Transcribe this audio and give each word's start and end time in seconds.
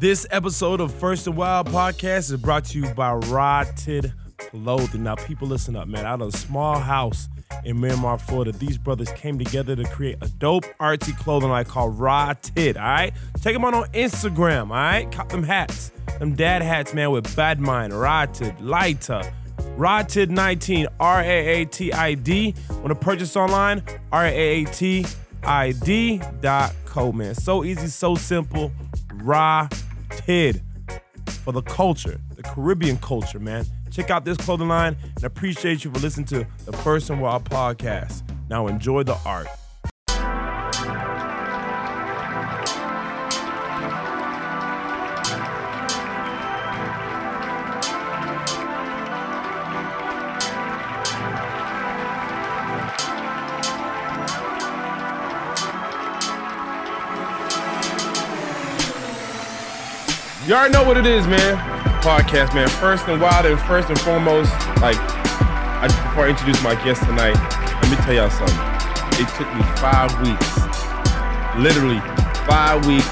This 0.00 0.28
episode 0.30 0.80
of 0.80 0.94
First 0.94 1.26
and 1.26 1.36
Wild 1.36 1.66
podcast 1.66 2.30
is 2.30 2.36
brought 2.36 2.64
to 2.66 2.78
you 2.78 2.84
by 2.94 3.18
Raatid 3.18 4.12
Clothing. 4.36 5.02
Now, 5.02 5.16
people, 5.16 5.48
listen 5.48 5.74
up, 5.74 5.88
man. 5.88 6.06
Out 6.06 6.22
of 6.22 6.32
a 6.32 6.36
small 6.36 6.78
house 6.78 7.28
in 7.64 7.80
Miramar, 7.80 8.16
Florida, 8.16 8.52
these 8.52 8.78
brothers 8.78 9.10
came 9.16 9.40
together 9.40 9.74
to 9.74 9.82
create 9.88 10.18
a 10.20 10.28
dope 10.28 10.66
artsy 10.78 11.18
clothing 11.18 11.48
line 11.48 11.64
called 11.64 11.98
Raatid. 11.98 12.76
All 12.76 12.82
right, 12.82 13.12
check 13.42 13.54
them 13.54 13.64
out 13.64 13.74
on 13.74 13.86
Instagram. 13.86 14.70
All 14.70 14.76
right, 14.76 15.10
cop 15.10 15.30
them 15.30 15.42
hats, 15.42 15.90
them 16.20 16.36
dad 16.36 16.62
hats, 16.62 16.94
man, 16.94 17.10
with 17.10 17.34
bad 17.34 17.58
mind, 17.58 17.92
Raatid, 17.92 18.54
lighter. 18.60 19.22
Raatid 19.76 20.28
19, 20.28 20.86
R 21.00 21.22
A 21.22 21.24
A 21.26 21.64
T 21.64 21.92
I 21.92 22.14
D. 22.14 22.54
Want 22.70 22.90
to 22.90 22.94
purchase 22.94 23.34
online? 23.34 23.82
R 24.12 24.26
A 24.26 24.30
A 24.30 24.64
T 24.66 25.04
I 25.42 25.72
D 25.72 26.22
dot 26.40 26.72
co, 26.84 27.10
man. 27.10 27.34
So 27.34 27.64
easy, 27.64 27.88
so 27.88 28.14
simple. 28.14 28.70
Raatid 30.28 30.60
for 31.44 31.52
the 31.52 31.62
culture, 31.62 32.20
the 32.36 32.42
Caribbean 32.42 32.98
culture, 32.98 33.38
man. 33.38 33.64
Check 33.90 34.10
out 34.10 34.24
this 34.24 34.36
clothing 34.36 34.68
line 34.68 34.96
and 35.16 35.24
appreciate 35.24 35.84
you 35.84 35.90
for 35.90 35.98
listening 36.00 36.26
to 36.26 36.46
the 36.66 36.72
First 36.72 37.10
and 37.10 37.20
Wild 37.20 37.44
podcast. 37.44 38.22
Now 38.50 38.66
enjoy 38.66 39.02
the 39.02 39.16
art. 39.24 39.48
You 60.48 60.54
already 60.54 60.72
know 60.72 60.82
what 60.82 60.96
it 60.96 61.04
is, 61.04 61.26
man. 61.26 61.58
Podcast, 62.00 62.54
man. 62.54 62.68
First 62.80 63.06
and 63.06 63.20
wild, 63.20 63.44
and 63.44 63.60
first 63.60 63.90
and 63.90 64.00
foremost, 64.00 64.50
like, 64.80 64.96
I, 64.96 65.88
before 66.08 66.24
I 66.24 66.30
introduce 66.30 66.62
my 66.62 66.74
guest 66.86 67.02
tonight, 67.02 67.36
let 67.82 67.90
me 67.90 67.96
tell 67.98 68.14
y'all 68.14 68.30
something. 68.30 68.56
It 69.20 69.28
took 69.36 69.44
me 69.52 69.60
five 69.76 70.08
weeks, 70.24 70.48
literally 71.60 72.00
five 72.48 72.86
weeks, 72.86 73.04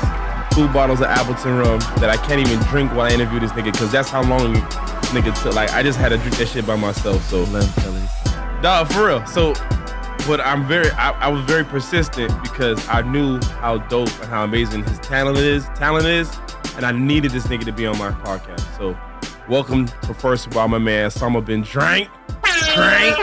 two 0.57 0.67
bottles 0.73 1.03
of 1.03 1.09
Appleton 1.09 1.59
rum 1.59 1.79
that 2.01 2.09
I 2.09 2.17
can't 2.27 2.41
even 2.41 2.59
drink 2.69 2.91
while 2.93 3.03
I 3.03 3.11
interview 3.11 3.39
this 3.39 3.53
nigga, 3.53 3.71
because 3.71 3.93
that's 3.93 4.09
how 4.09 4.23
long 4.23 4.55
this 4.55 5.11
nigga 5.13 5.43
took. 5.43 5.55
Like, 5.55 5.75
I 5.75 5.83
just 5.83 5.99
had 5.99 6.09
to 6.09 6.17
drink 6.17 6.39
that 6.39 6.49
shit 6.49 6.67
by 6.67 6.77
myself, 6.77 7.23
so. 7.25 7.45
Dog, 8.63 8.91
for 8.91 9.09
real. 9.09 9.27
So, 9.27 9.53
but 10.27 10.41
I'm 10.41 10.67
very, 10.67 10.89
I, 10.93 11.11
I 11.11 11.29
was 11.29 11.45
very 11.45 11.67
persistent 11.67 12.33
because 12.43 12.89
I 12.89 13.03
knew 13.03 13.43
how 13.61 13.77
dope 13.77 14.09
and 14.23 14.31
how 14.31 14.45
amazing 14.45 14.85
his 14.85 14.99
talent 15.01 15.37
is. 15.37 15.67
Talent 15.75 16.07
is, 16.07 16.35
and 16.77 16.85
I 16.85 16.93
needed 16.93 17.31
this 17.33 17.47
nigga 17.47 17.65
to 17.65 17.73
be 17.73 17.87
on 17.87 17.99
my 17.99 18.11
podcast. 18.11 18.61
So, 18.77 18.97
welcome 19.49 19.87
to 19.87 20.15
First 20.15 20.47
of 20.47 20.57
all, 20.57 20.69
my 20.69 20.79
man. 20.79 21.11
Summer 21.11 21.41
been 21.41 21.63
drank, 21.63 22.09
drank. 22.75 23.19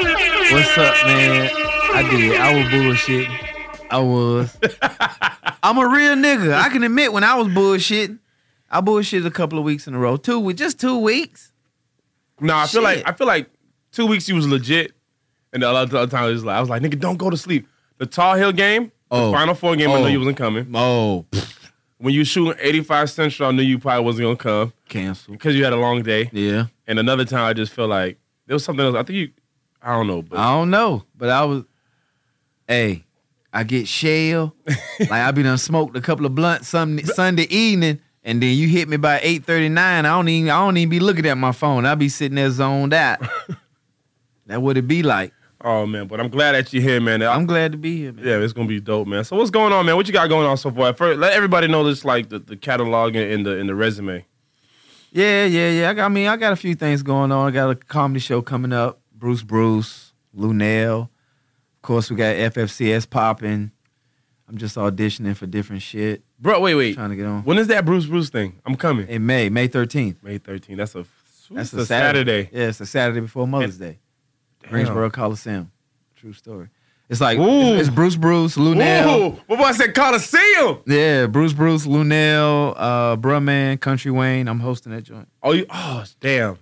What's 0.52 0.78
up, 0.78 0.96
man? 1.06 1.50
I 1.96 2.08
did. 2.10 2.40
I 2.40 2.56
was 2.58 2.66
bullshitting. 2.68 3.50
I 3.90 4.00
was. 4.00 4.58
I'm 5.64 5.78
a 5.78 5.88
real 5.88 6.16
nigga. 6.16 6.54
I 6.54 6.70
can 6.70 6.84
admit 6.84 7.14
when 7.14 7.24
I 7.24 7.36
was 7.36 7.48
bullshitting. 7.48 8.20
I 8.70 8.82
bullshitted 8.82 9.26
a 9.26 9.32
couple 9.32 9.60
of 9.60 9.66
weeks 9.66 9.88
in 9.88 9.94
a 9.94 10.00
row. 10.00 10.18
Two 10.18 10.40
with 10.40 10.58
just 10.58 10.80
two 10.80 10.98
weeks. 10.98 11.52
No, 12.40 12.56
I 12.58 12.66
feel 12.68 12.82
like 12.82 13.08
I 13.08 13.14
feel 13.14 13.28
like 13.28 13.50
two 13.92 14.06
weeks 14.08 14.26
he 14.26 14.34
was 14.34 14.48
legit, 14.48 14.92
and 15.54 15.62
the 15.62 15.70
other, 15.70 15.98
other 15.98 16.10
time 16.12 16.28
it 16.30 16.34
was 16.34 16.44
like 16.44 16.58
I 16.58 16.60
was 16.60 16.70
like, 16.70 16.82
nigga, 16.82 17.00
don't 17.00 17.18
go 17.18 17.30
to 17.30 17.38
sleep. 17.38 17.68
The 18.00 18.08
Tar 18.08 18.38
Heel 18.38 18.52
game, 18.52 18.92
Oh. 19.12 19.28
the 19.28 19.38
Final 19.38 19.54
Four 19.54 19.76
game, 19.76 19.92
I 19.92 19.94
know 19.94 20.06
knew 20.06 20.12
you 20.12 20.18
wasn't 20.20 20.38
coming. 20.38 20.68
Oh, 20.74 21.26
When 22.04 22.14
you 22.14 22.26
shooting 22.26 22.56
85 22.60 23.10
Central, 23.12 23.48
I 23.48 23.52
knew 23.54 23.62
you 23.62 23.80
probably 23.80 24.04
wasn't 24.04 24.26
gonna 24.26 24.36
come 24.36 24.74
cancel. 24.90 25.32
because 25.32 25.56
you 25.56 25.64
had 25.64 25.72
a 25.72 25.78
long 25.78 26.04
day. 26.04 26.30
Yeah. 26.34 26.66
And 26.86 27.00
another 27.00 27.24
time, 27.24 27.46
I 27.46 27.54
just 27.54 27.72
feel 27.72 27.88
like 27.88 28.18
there 28.46 28.56
was 28.56 28.66
something 28.66 28.86
else. 28.86 28.94
I 28.94 29.04
think 29.04 29.18
you, 29.18 29.32
I 29.82 29.94
don't 29.94 30.08
know, 30.08 30.22
but 30.22 30.38
I 30.38 30.52
don't 30.52 30.70
know, 30.70 31.06
but 31.16 31.30
I 31.30 31.46
was. 31.46 31.64
Hey, 32.68 33.06
I 33.54 33.64
get 33.64 33.88
shell. 33.88 34.54
like 35.00 35.12
I 35.12 35.32
be 35.32 35.44
done 35.44 35.58
smoked 35.58 35.96
a 35.96 36.02
couple 36.02 36.26
of 36.26 36.36
blunts 36.36 36.68
Sunday, 36.68 37.04
Sunday 37.04 37.44
evening, 37.44 38.02
and 38.22 38.44
then 38.44 38.54
you 38.58 38.68
hit 38.68 38.90
me 38.90 38.98
by 38.98 39.22
eight 39.24 39.46
thirty 39.46 39.70
nine. 39.70 40.06
I 40.06 40.10
don't 40.10 40.28
even. 40.28 40.50
I 40.50 40.60
don't 40.60 40.76
even 40.76 40.90
be 40.90 41.00
looking 41.00 41.26
at 41.26 41.38
my 41.38 41.54
phone. 41.54 41.86
I 41.86 41.96
be 41.96 42.10
sitting 42.10 42.36
there 42.36 42.52
zoned 42.52 42.94
out. 42.94 43.22
that 44.48 44.62
what 44.62 44.76
it 44.76 44.90
be 44.90 45.04
like. 45.04 45.32
Oh 45.64 45.86
man, 45.86 46.08
but 46.08 46.20
I'm 46.20 46.28
glad 46.28 46.54
that 46.54 46.74
you're 46.74 46.84
here, 46.84 47.00
man. 47.00 47.24
I'm 47.24 47.46
glad 47.46 47.72
to 47.72 47.78
be 47.78 47.98
here, 47.98 48.12
man. 48.12 48.26
Yeah, 48.26 48.38
it's 48.40 48.52
gonna 48.52 48.68
be 48.68 48.82
dope, 48.82 49.08
man. 49.08 49.24
So 49.24 49.38
what's 49.38 49.50
going 49.50 49.72
on, 49.72 49.86
man? 49.86 49.96
What 49.96 50.08
you 50.08 50.14
got 50.14 50.28
going 50.28 50.46
on 50.46 50.58
so 50.58 50.70
far? 50.72 50.94
First, 50.94 51.20
let 51.20 51.34
everybody 51.34 51.68
know 51.68 51.86
this, 51.86 52.04
like 52.04 52.28
the, 52.30 52.40
the 52.40 52.58
catalog 52.58 53.16
and 53.16 53.32
in 53.32 53.44
the 53.44 53.58
in 53.58 53.68
the 53.68 53.76
resume. 53.76 54.26
Yeah, 55.12 55.46
yeah, 55.46 55.70
yeah. 55.70 55.90
I, 55.92 55.94
got, 55.94 56.06
I 56.06 56.10
mean, 56.10 56.28
I 56.28 56.36
got 56.38 56.54
a 56.54 56.56
few 56.56 56.74
things 56.74 57.04
going 57.04 57.32
on. 57.32 57.48
I 57.48 57.52
got 57.52 57.70
a 57.70 57.76
comedy 57.76 58.20
show 58.20 58.42
coming 58.42 58.74
up. 58.74 59.00
Bruce 59.14 59.44
Bruce, 59.44 60.12
Lunell. 60.36 61.04
Of 61.04 61.82
course, 61.82 62.10
we 62.10 62.18
got 62.18 62.36
FFCS 62.36 63.10
popping. 63.10 63.72
I'm 64.50 64.58
just 64.58 64.76
auditioning 64.76 65.36
for 65.36 65.46
different 65.46 65.82
shit, 65.82 66.24
Bro, 66.40 66.60
wait, 66.60 66.76
wait. 66.76 66.96
trying 66.96 67.12
to 67.12 67.16
get 67.16 67.26
on. 67.26 67.44
When 67.44 67.58
is 67.58 67.68
that 67.68 67.86
Bruce 67.86 68.06
Bruce 68.06 68.30
thing? 68.30 68.60
I'm 68.66 68.76
coming. 68.76 69.08
In 69.08 69.26
May, 69.26 69.50
May 69.50 69.70
13th. 69.70 70.18
May 70.22 70.40
13th. 70.40 70.78
That's 70.78 70.96
a 70.96 71.06
That's 71.52 71.72
that's 71.72 71.74
a 71.74 71.86
Saturday. 71.86 72.50
Yeah, 72.52 72.68
it's 72.68 72.82
a 72.82 72.86
Saturday 72.86 73.22
before 73.22 73.48
Mother's 73.48 73.78
Day. 73.78 74.00
Greensboro 74.70 75.10
Coliseum. 75.10 75.72
True 76.16 76.34
story. 76.34 76.70
It's 77.10 77.20
like 77.22 77.38
Ooh. 77.38 77.74
it's, 77.76 77.88
it's 77.88 77.96
Bruce 77.96 78.16
Bruce, 78.16 78.56
Lunell. 78.56 79.34
Ooh, 79.34 79.42
what 79.48 79.60
was 79.60 79.80
I 79.80 79.86
said? 79.86 79.94
Coliseum. 79.94 80.80
Yeah, 80.88 81.28
Bruce 81.28 81.54
Bruce, 81.54 81.86
Lunell, 81.86 82.74
uh, 82.78 83.18
Bruh 83.18 83.44
Man, 83.44 83.78
Country 83.78 84.10
Wayne. 84.10 84.48
I'm 84.48 84.60
hosting 84.60 84.94
that 84.94 85.04
joint. 85.04 85.28
Oh, 85.44 85.52
you, 85.52 85.66
oh, 85.70 86.06
damn. 86.22 86.58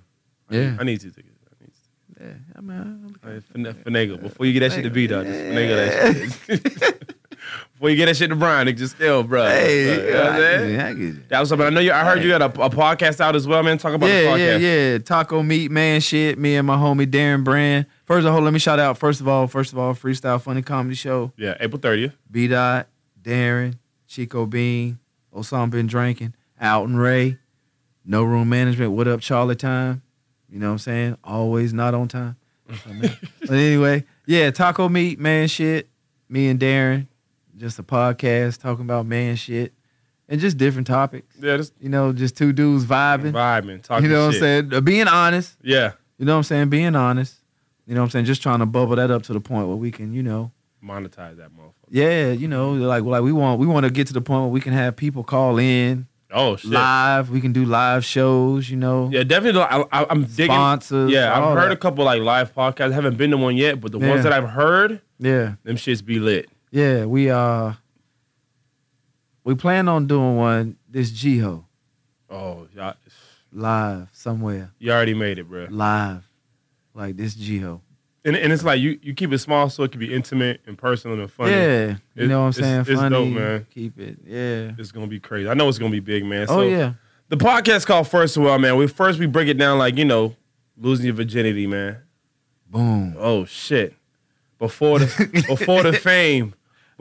Yeah. 0.49 0.75
I 0.79 0.83
need 0.83 0.99
two 0.99 1.11
tickets. 1.11 1.37
I 1.47 1.63
need 1.63 1.71
two. 1.71 2.25
Yeah, 2.25 2.33
I 2.57 2.61
mean, 2.61 3.17
I- 3.23 3.29
right, 3.29 3.43
fin- 3.43 3.63
finagle 3.65 4.19
before 4.21 4.45
you 4.45 4.53
get 4.53 4.61
that 4.61 4.71
shit 4.73 4.83
to 4.83 4.89
B 4.89 5.07
dog. 5.07 5.25
Just 5.27 5.39
finagle 5.39 5.75
that 6.47 6.61
shit. 6.61 7.15
before 7.81 7.89
you 7.89 7.95
get 7.95 8.05
that 8.05 8.15
shit 8.15 8.29
to 8.29 8.35
Brian, 8.35 8.67
it 8.67 8.73
just 8.73 8.95
still, 8.95 9.23
bro. 9.23 9.43
Hey, 9.47 10.05
you 10.05 10.11
know 10.13 10.29
I 10.29 10.37
get 10.37 10.69
it, 10.69 11.15
I. 11.15 11.23
That 11.29 11.39
was 11.39 11.49
something. 11.49 11.65
I 11.65 11.71
know 11.71 11.79
you. 11.79 11.91
I 11.91 12.05
heard 12.05 12.21
you 12.21 12.29
got 12.29 12.43
a, 12.43 12.45
a 12.61 12.69
podcast 12.69 13.19
out 13.19 13.35
as 13.35 13.47
well, 13.47 13.63
man. 13.63 13.79
Talk 13.79 13.95
about 13.95 14.05
the 14.05 14.11
Yeah, 14.21 14.23
podcast. 14.37 14.61
yeah, 14.61 14.91
yeah. 14.91 14.97
Taco 14.99 15.41
meat, 15.41 15.71
man, 15.71 15.99
shit. 15.99 16.37
Me 16.37 16.55
and 16.57 16.67
my 16.67 16.75
homie 16.75 17.07
Darren 17.07 17.43
Brand. 17.43 17.87
First 18.05 18.27
of 18.27 18.35
all, 18.35 18.41
let 18.41 18.53
me 18.53 18.59
shout 18.59 18.77
out. 18.77 18.99
First 18.99 19.19
of 19.19 19.27
all, 19.27 19.47
first 19.47 19.73
of 19.73 19.79
all, 19.79 19.95
freestyle 19.95 20.39
funny 20.39 20.61
comedy 20.61 20.93
show. 20.93 21.31
Yeah, 21.37 21.57
April 21.59 21.81
30th. 21.81 22.13
B 22.29 22.47
Dot, 22.47 22.85
Darren, 23.19 23.79
Chico 24.05 24.45
Bean, 24.45 24.99
Osama 25.35 25.71
been 25.71 25.87
drinking, 25.87 26.35
Alton 26.61 26.97
Ray, 26.97 27.39
No 28.05 28.21
Room 28.21 28.47
Management. 28.47 28.91
What 28.91 29.07
up, 29.07 29.21
Charlie 29.21 29.55
Time? 29.55 30.03
You 30.47 30.59
know 30.59 30.67
what 30.67 30.73
I'm 30.73 30.77
saying? 30.77 31.17
Always 31.23 31.73
not 31.73 31.95
on 31.95 32.07
time. 32.09 32.35
but 32.67 33.49
anyway, 33.49 34.03
yeah, 34.27 34.51
taco 34.51 34.87
meat, 34.87 35.17
man, 35.19 35.47
shit. 35.47 35.89
Me 36.29 36.47
and 36.47 36.59
Darren, 36.59 37.07
just 37.61 37.79
a 37.79 37.83
podcast 37.83 38.59
talking 38.59 38.83
about 38.83 39.05
man 39.05 39.35
shit 39.35 39.73
and 40.27 40.41
just 40.41 40.57
different 40.57 40.87
topics. 40.87 41.33
Yeah, 41.39 41.57
just 41.57 41.73
You 41.79 41.89
know, 41.89 42.11
just 42.11 42.35
two 42.35 42.51
dudes 42.51 42.85
vibing. 42.85 43.31
vibing, 43.31 43.81
talking 43.83 44.05
You 44.05 44.11
know 44.11 44.25
what 44.27 44.33
shit. 44.33 44.43
I'm 44.43 44.69
saying? 44.69 44.73
Uh, 44.73 44.81
Being 44.81 45.07
honest. 45.07 45.57
Yeah, 45.63 45.91
You 46.17 46.25
know 46.25 46.33
what 46.33 46.37
I'm 46.37 46.43
saying? 46.43 46.69
Being 46.69 46.95
honest. 46.95 47.35
You 47.87 47.95
know 47.95 48.01
what 48.01 48.05
I'm 48.05 48.09
saying? 48.11 48.25
Just 48.25 48.41
trying 48.41 48.59
to 48.59 48.65
bubble 48.65 48.95
that 48.95 49.11
up 49.11 49.23
to 49.23 49.33
the 49.33 49.39
point 49.39 49.67
where 49.67 49.75
we 49.77 49.91
can, 49.91 50.13
you 50.13 50.23
know, 50.23 50.51
monetize 50.83 51.37
that 51.37 51.51
motherfucker. 51.51 51.73
yeah, 51.89 52.31
you 52.31 52.47
know, 52.47 52.71
like 52.73 53.03
like 53.03 53.21
we 53.21 53.31
want 53.31 53.59
we 53.59 53.67
want 53.67 53.85
to 53.85 53.91
get 53.91 54.07
to 54.07 54.13
the 54.13 54.21
point 54.21 54.41
where 54.43 54.49
we 54.51 54.59
can 54.61 54.73
have 54.73 54.95
people 54.95 55.23
call 55.23 55.57
in 55.59 56.07
Oh 56.33 56.55
shit. 56.55 56.71
live. 56.71 57.29
We 57.29 57.41
can 57.41 57.51
do 57.51 57.65
live 57.65 58.05
shows. 58.05 58.69
You 58.69 58.77
know, 58.77 59.09
Yeah, 59.11 59.23
definitely. 59.23 59.61
I, 59.61 59.83
I'm 60.09 60.23
digging. 60.23 60.45
sponsors. 60.55 61.11
Yeah, 61.11 61.37
I've 61.37 61.53
heard 61.57 61.69
that. 61.69 61.73
a 61.73 61.75
couple 61.77 62.05
like 62.05 62.21
live 62.21 62.55
podcasts. 62.55 62.91
I 62.91 62.95
haven't 62.95 63.17
been 63.17 63.31
to 63.31 63.37
one 63.37 63.57
yet, 63.57 63.81
but 63.81 63.91
the 63.91 63.99
Yeah. 63.99 64.09
ones 64.09 64.23
that 64.23 64.31
I've 64.33 64.49
heard, 64.49 65.01
Yeah, 65.19 65.55
them 65.63 65.75
shits 65.75 66.03
be 66.05 66.19
lit. 66.19 66.49
Yeah. 66.71 67.05
We 67.05 67.29
uh, 67.29 67.73
we 69.43 69.55
plan 69.55 69.87
on 69.87 70.07
doing 70.07 70.37
one 70.37 70.77
this 70.89 71.11
Jiho 71.11 71.65
Oh, 72.29 72.67
y'all, 72.73 72.93
live 73.51 74.09
somewhere 74.13 74.71
you 74.79 74.91
already 74.91 75.13
made 75.13 75.37
it, 75.37 75.49
bro. 75.49 75.67
live, 75.69 76.23
like 76.93 77.17
this 77.17 77.35
Jiho. 77.35 77.81
And, 78.23 78.35
and 78.35 78.53
it's 78.53 78.63
like 78.63 78.79
you, 78.79 78.99
you 79.01 79.13
keep 79.15 79.33
it 79.33 79.39
small 79.39 79.69
so 79.69 79.83
it 79.83 79.91
can 79.91 79.99
be 79.99 80.13
intimate 80.13 80.61
and 80.67 80.77
personal 80.77 81.19
and 81.19 81.31
funny. 81.31 81.51
Yeah, 81.51 81.95
you 82.15 82.27
know 82.27 82.41
what 82.41 82.45
I'm 82.45 82.53
saying? 82.53 82.81
it's 82.81 82.89
Funny, 82.91 83.09
dope, 83.09 83.33
man. 83.33 83.67
Keep 83.73 83.99
it. 83.99 84.19
Yeah. 84.23 84.71
It's 84.77 84.91
gonna 84.91 85.07
be 85.07 85.19
crazy. 85.19 85.49
I 85.49 85.55
know 85.55 85.67
it's 85.67 85.79
gonna 85.79 85.91
be 85.91 85.99
big, 85.99 86.23
man. 86.23 86.45
oh 86.47 86.61
So 86.61 86.61
yeah. 86.61 86.93
the 87.29 87.37
podcast 87.37 87.85
called 87.87 88.07
First 88.07 88.37
of 88.37 88.45
All, 88.45 88.59
man. 88.59 88.77
We 88.77 88.87
first 88.87 89.19
we 89.19 89.25
break 89.25 89.47
it 89.47 89.57
down 89.57 89.79
like 89.79 89.97
you 89.97 90.05
know 90.05 90.35
losing 90.77 91.07
your 91.07 91.15
virginity, 91.15 91.67
man. 91.67 91.97
Boom. 92.69 93.15
Oh 93.17 93.45
shit. 93.45 93.95
Before 94.59 94.99
the 94.99 95.43
before 95.47 95.81
the 95.81 95.93
fame, 95.99 96.53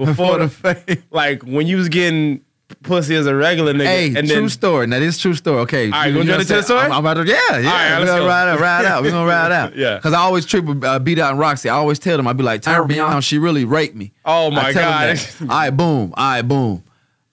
before, 0.07 0.39
Before 0.39 0.39
the, 0.39 0.47
the 0.47 0.75
fame. 0.97 1.03
like 1.11 1.43
when 1.43 1.67
you 1.67 1.77
was 1.77 1.89
getting 1.89 2.43
pussy 2.83 3.17
as 3.17 3.27
a 3.27 3.35
regular 3.35 3.73
nigga, 3.75 3.85
Hey, 3.85 4.07
and 4.09 4.29
true 4.29 4.41
then 4.43 4.49
story. 4.49 4.87
Now 4.87 4.99
this 5.01 5.17
is 5.17 5.21
true 5.21 5.35
story. 5.35 5.59
Okay, 5.61 5.87
All 5.87 5.91
right, 5.93 6.07
you 6.07 6.13
you 6.13 6.19
wanna 6.19 6.33
know 6.33 6.39
jump 6.39 6.43
into 6.43 6.53
what 6.55 6.59
the 6.61 6.63
story? 6.65 6.81
I'm, 6.81 6.93
I'm 6.93 6.99
about 7.01 7.15
to. 7.15 7.25
Yeah, 7.27 7.35
yeah. 7.59 7.71
right, 7.71 7.91
We're 7.95 7.99
let's 8.01 8.11
gonna 8.11 8.21
go. 8.23 8.27
ride 8.29 8.49
out, 8.49 8.61
ride 8.61 8.85
out. 8.85 9.03
We're 9.03 9.11
gonna 9.11 9.27
ride 9.29 9.53
out. 9.53 9.77
Yeah. 9.77 9.97
Because 9.97 10.13
I 10.13 10.19
always 10.21 10.47
trip 10.47 10.65
with 10.65 10.85
uh, 10.85 10.99
beat 11.01 11.19
out 11.19 11.31
and 11.33 11.39
Roxy. 11.41 11.69
I 11.69 11.75
always 11.75 11.99
tell 11.99 12.17
them, 12.17 12.29
I'd 12.29 12.37
be 12.37 12.43
like, 12.45 12.63
turn 12.63 12.87
me 12.87 12.99
on. 13.01 13.21
She 13.23 13.39
really 13.39 13.65
raped 13.65 13.97
me. 13.97 14.13
Oh 14.25 14.51
my 14.51 14.69
I 14.69 14.73
tell 14.73 14.91
them 14.91 15.17
god. 15.17 15.17
that. 15.17 15.41
All 15.43 15.47
right, 15.49 15.71
boom. 15.71 16.15
All 16.17 16.31
right, 16.31 16.43
boom. 16.43 16.85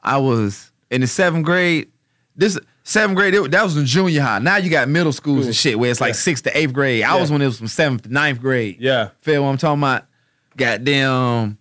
I 0.02 0.18
was 0.18 0.72
in 0.90 1.02
the 1.02 1.08
seventh 1.08 1.46
grade. 1.46 1.92
this 2.36 2.58
seventh 2.84 3.18
grade. 3.18 3.34
it- 3.36 3.52
that 3.52 3.64
was 3.64 3.76
in 3.78 3.86
junior 3.86 4.22
high. 4.22 4.40
Now 4.40 4.56
you 4.58 4.70
got 4.70 4.88
middle 4.90 5.12
schools 5.12 5.46
and 5.46 5.56
shit 5.56 5.78
where 5.78 5.92
it's 5.92 6.00
like 6.02 6.10
Yeah. 6.12 6.14
sixth 6.20 6.46
to 6.46 6.58
eighth 6.58 6.74
grade. 6.74 7.04
I 7.04 7.14
Yeah. 7.16 7.22
was 7.22 7.30
when 7.32 7.42
it 7.42 7.46
was 7.46 7.58
from 7.60 7.68
seventh 7.68 8.04
to 8.04 8.10
ninth 8.14 8.40
grade. 8.42 8.78
Yeah. 8.80 9.10
Feel 9.22 9.44
what 9.44 9.50
I'm 9.50 9.58
talking 9.58 9.82
about? 9.84 10.06
Goddamn, 10.56 11.58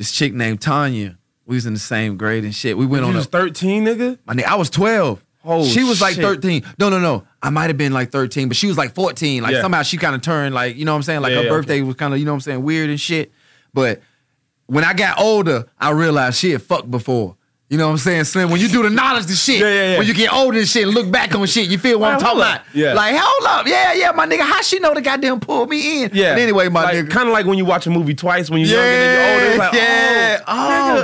this 0.00 0.10
chick 0.12 0.32
named 0.32 0.62
Tanya. 0.62 1.18
We 1.44 1.56
was 1.56 1.66
in 1.66 1.74
the 1.74 1.78
same 1.78 2.16
grade 2.16 2.42
and 2.42 2.54
shit. 2.54 2.78
We 2.78 2.86
went 2.86 3.02
You 3.02 3.08
on 3.10 3.14
a 3.16 3.18
was 3.18 3.26
13, 3.26 3.84
nigga? 3.84 4.18
my 4.24 4.32
nigga, 4.34 4.44
I 4.46 4.54
was 4.54 4.70
12. 4.70 5.22
Oh, 5.44 5.66
she 5.66 5.84
was 5.84 6.00
like 6.00 6.14
shit. 6.14 6.24
13. 6.24 6.62
13. 6.62 6.74
No, 6.78 6.88
no, 6.88 6.98
no. 6.98 7.26
I 7.42 7.50
might 7.50 7.66
have 7.66 7.76
been 7.76 7.92
like 7.92 8.10
13, 8.10 8.48
but 8.48 8.56
she 8.56 8.66
was 8.66 8.78
like 8.78 8.94
14. 8.94 9.42
Like 9.42 9.52
Yeah. 9.52 9.60
somehow 9.60 9.82
she 9.82 9.98
kind 9.98 10.14
of 10.14 10.22
turned 10.22 10.54
like, 10.54 10.76
you 10.76 10.86
know 10.86 10.92
what 10.92 10.96
I'm 10.96 11.02
saying? 11.02 11.20
Like 11.20 11.32
Yeah, 11.34 11.42
her 11.42 11.48
birthday 11.50 11.82
was 11.82 11.96
kind 11.96 12.14
of, 12.14 12.18
you 12.18 12.24
know 12.24 12.32
what 12.32 12.36
I'm 12.36 12.40
saying, 12.40 12.62
weird 12.62 12.88
and 12.88 12.98
shit. 12.98 13.30
But 13.74 14.00
when 14.68 14.84
I 14.84 14.94
got 14.94 15.20
older, 15.20 15.66
I 15.78 15.90
realized 15.90 16.38
she 16.38 16.50
had 16.52 16.62
fucked 16.62 16.90
before. 16.90 17.36
You 17.70 17.78
know 17.78 17.86
what 17.86 17.92
I'm 17.92 17.98
saying, 17.98 18.24
Slim? 18.24 18.50
When 18.50 18.60
you 18.60 18.66
do 18.68 18.82
the 18.82 18.90
knowledge 18.90 19.26
to 19.26 19.32
shit, 19.34 19.60
Yeah, 19.60 19.68
yeah, 19.68 19.90
yeah. 19.92 19.98
when 19.98 20.06
you 20.08 20.12
get 20.12 20.32
older 20.32 20.58
and 20.58 20.66
shit 20.68 20.82
and 20.82 20.92
look 20.92 21.08
back 21.10 21.34
on 21.36 21.46
shit, 21.46 21.68
you 21.70 21.78
feel 21.78 22.00
what 22.00 22.12
I'm 22.14 22.18
talking 22.20 22.40
about? 22.40 22.62
Yeah. 22.74 22.94
Like, 22.94 23.14
hold 23.16 23.46
up. 23.48 23.66
Yeah, 23.68 23.92
yeah, 23.92 24.10
my 24.10 24.26
nigga. 24.26 24.40
How 24.40 24.60
she 24.60 24.80
know 24.80 24.92
the 24.92 25.00
goddamn 25.00 25.38
pull 25.38 25.66
me 25.66 26.02
in? 26.02 26.10
Yeah. 26.12 26.34
But 26.34 26.40
anyway, 26.42 26.68
my 26.68 26.82
like, 26.82 26.96
nigga. 26.96 27.10
Kind 27.10 27.28
of 27.28 27.32
like 27.32 27.46
when 27.46 27.58
you 27.58 27.64
watch 27.64 27.86
a 27.86 27.90
movie 27.90 28.14
twice 28.14 28.50
when 28.50 28.60
you're 28.60 28.70
younger 28.70 28.82
and 28.90 29.12
you're 29.14 29.34
older. 29.34 29.46
It's 29.50 29.58
like, 29.58 29.72
yeah. 29.74 30.40
oh, 30.48 30.50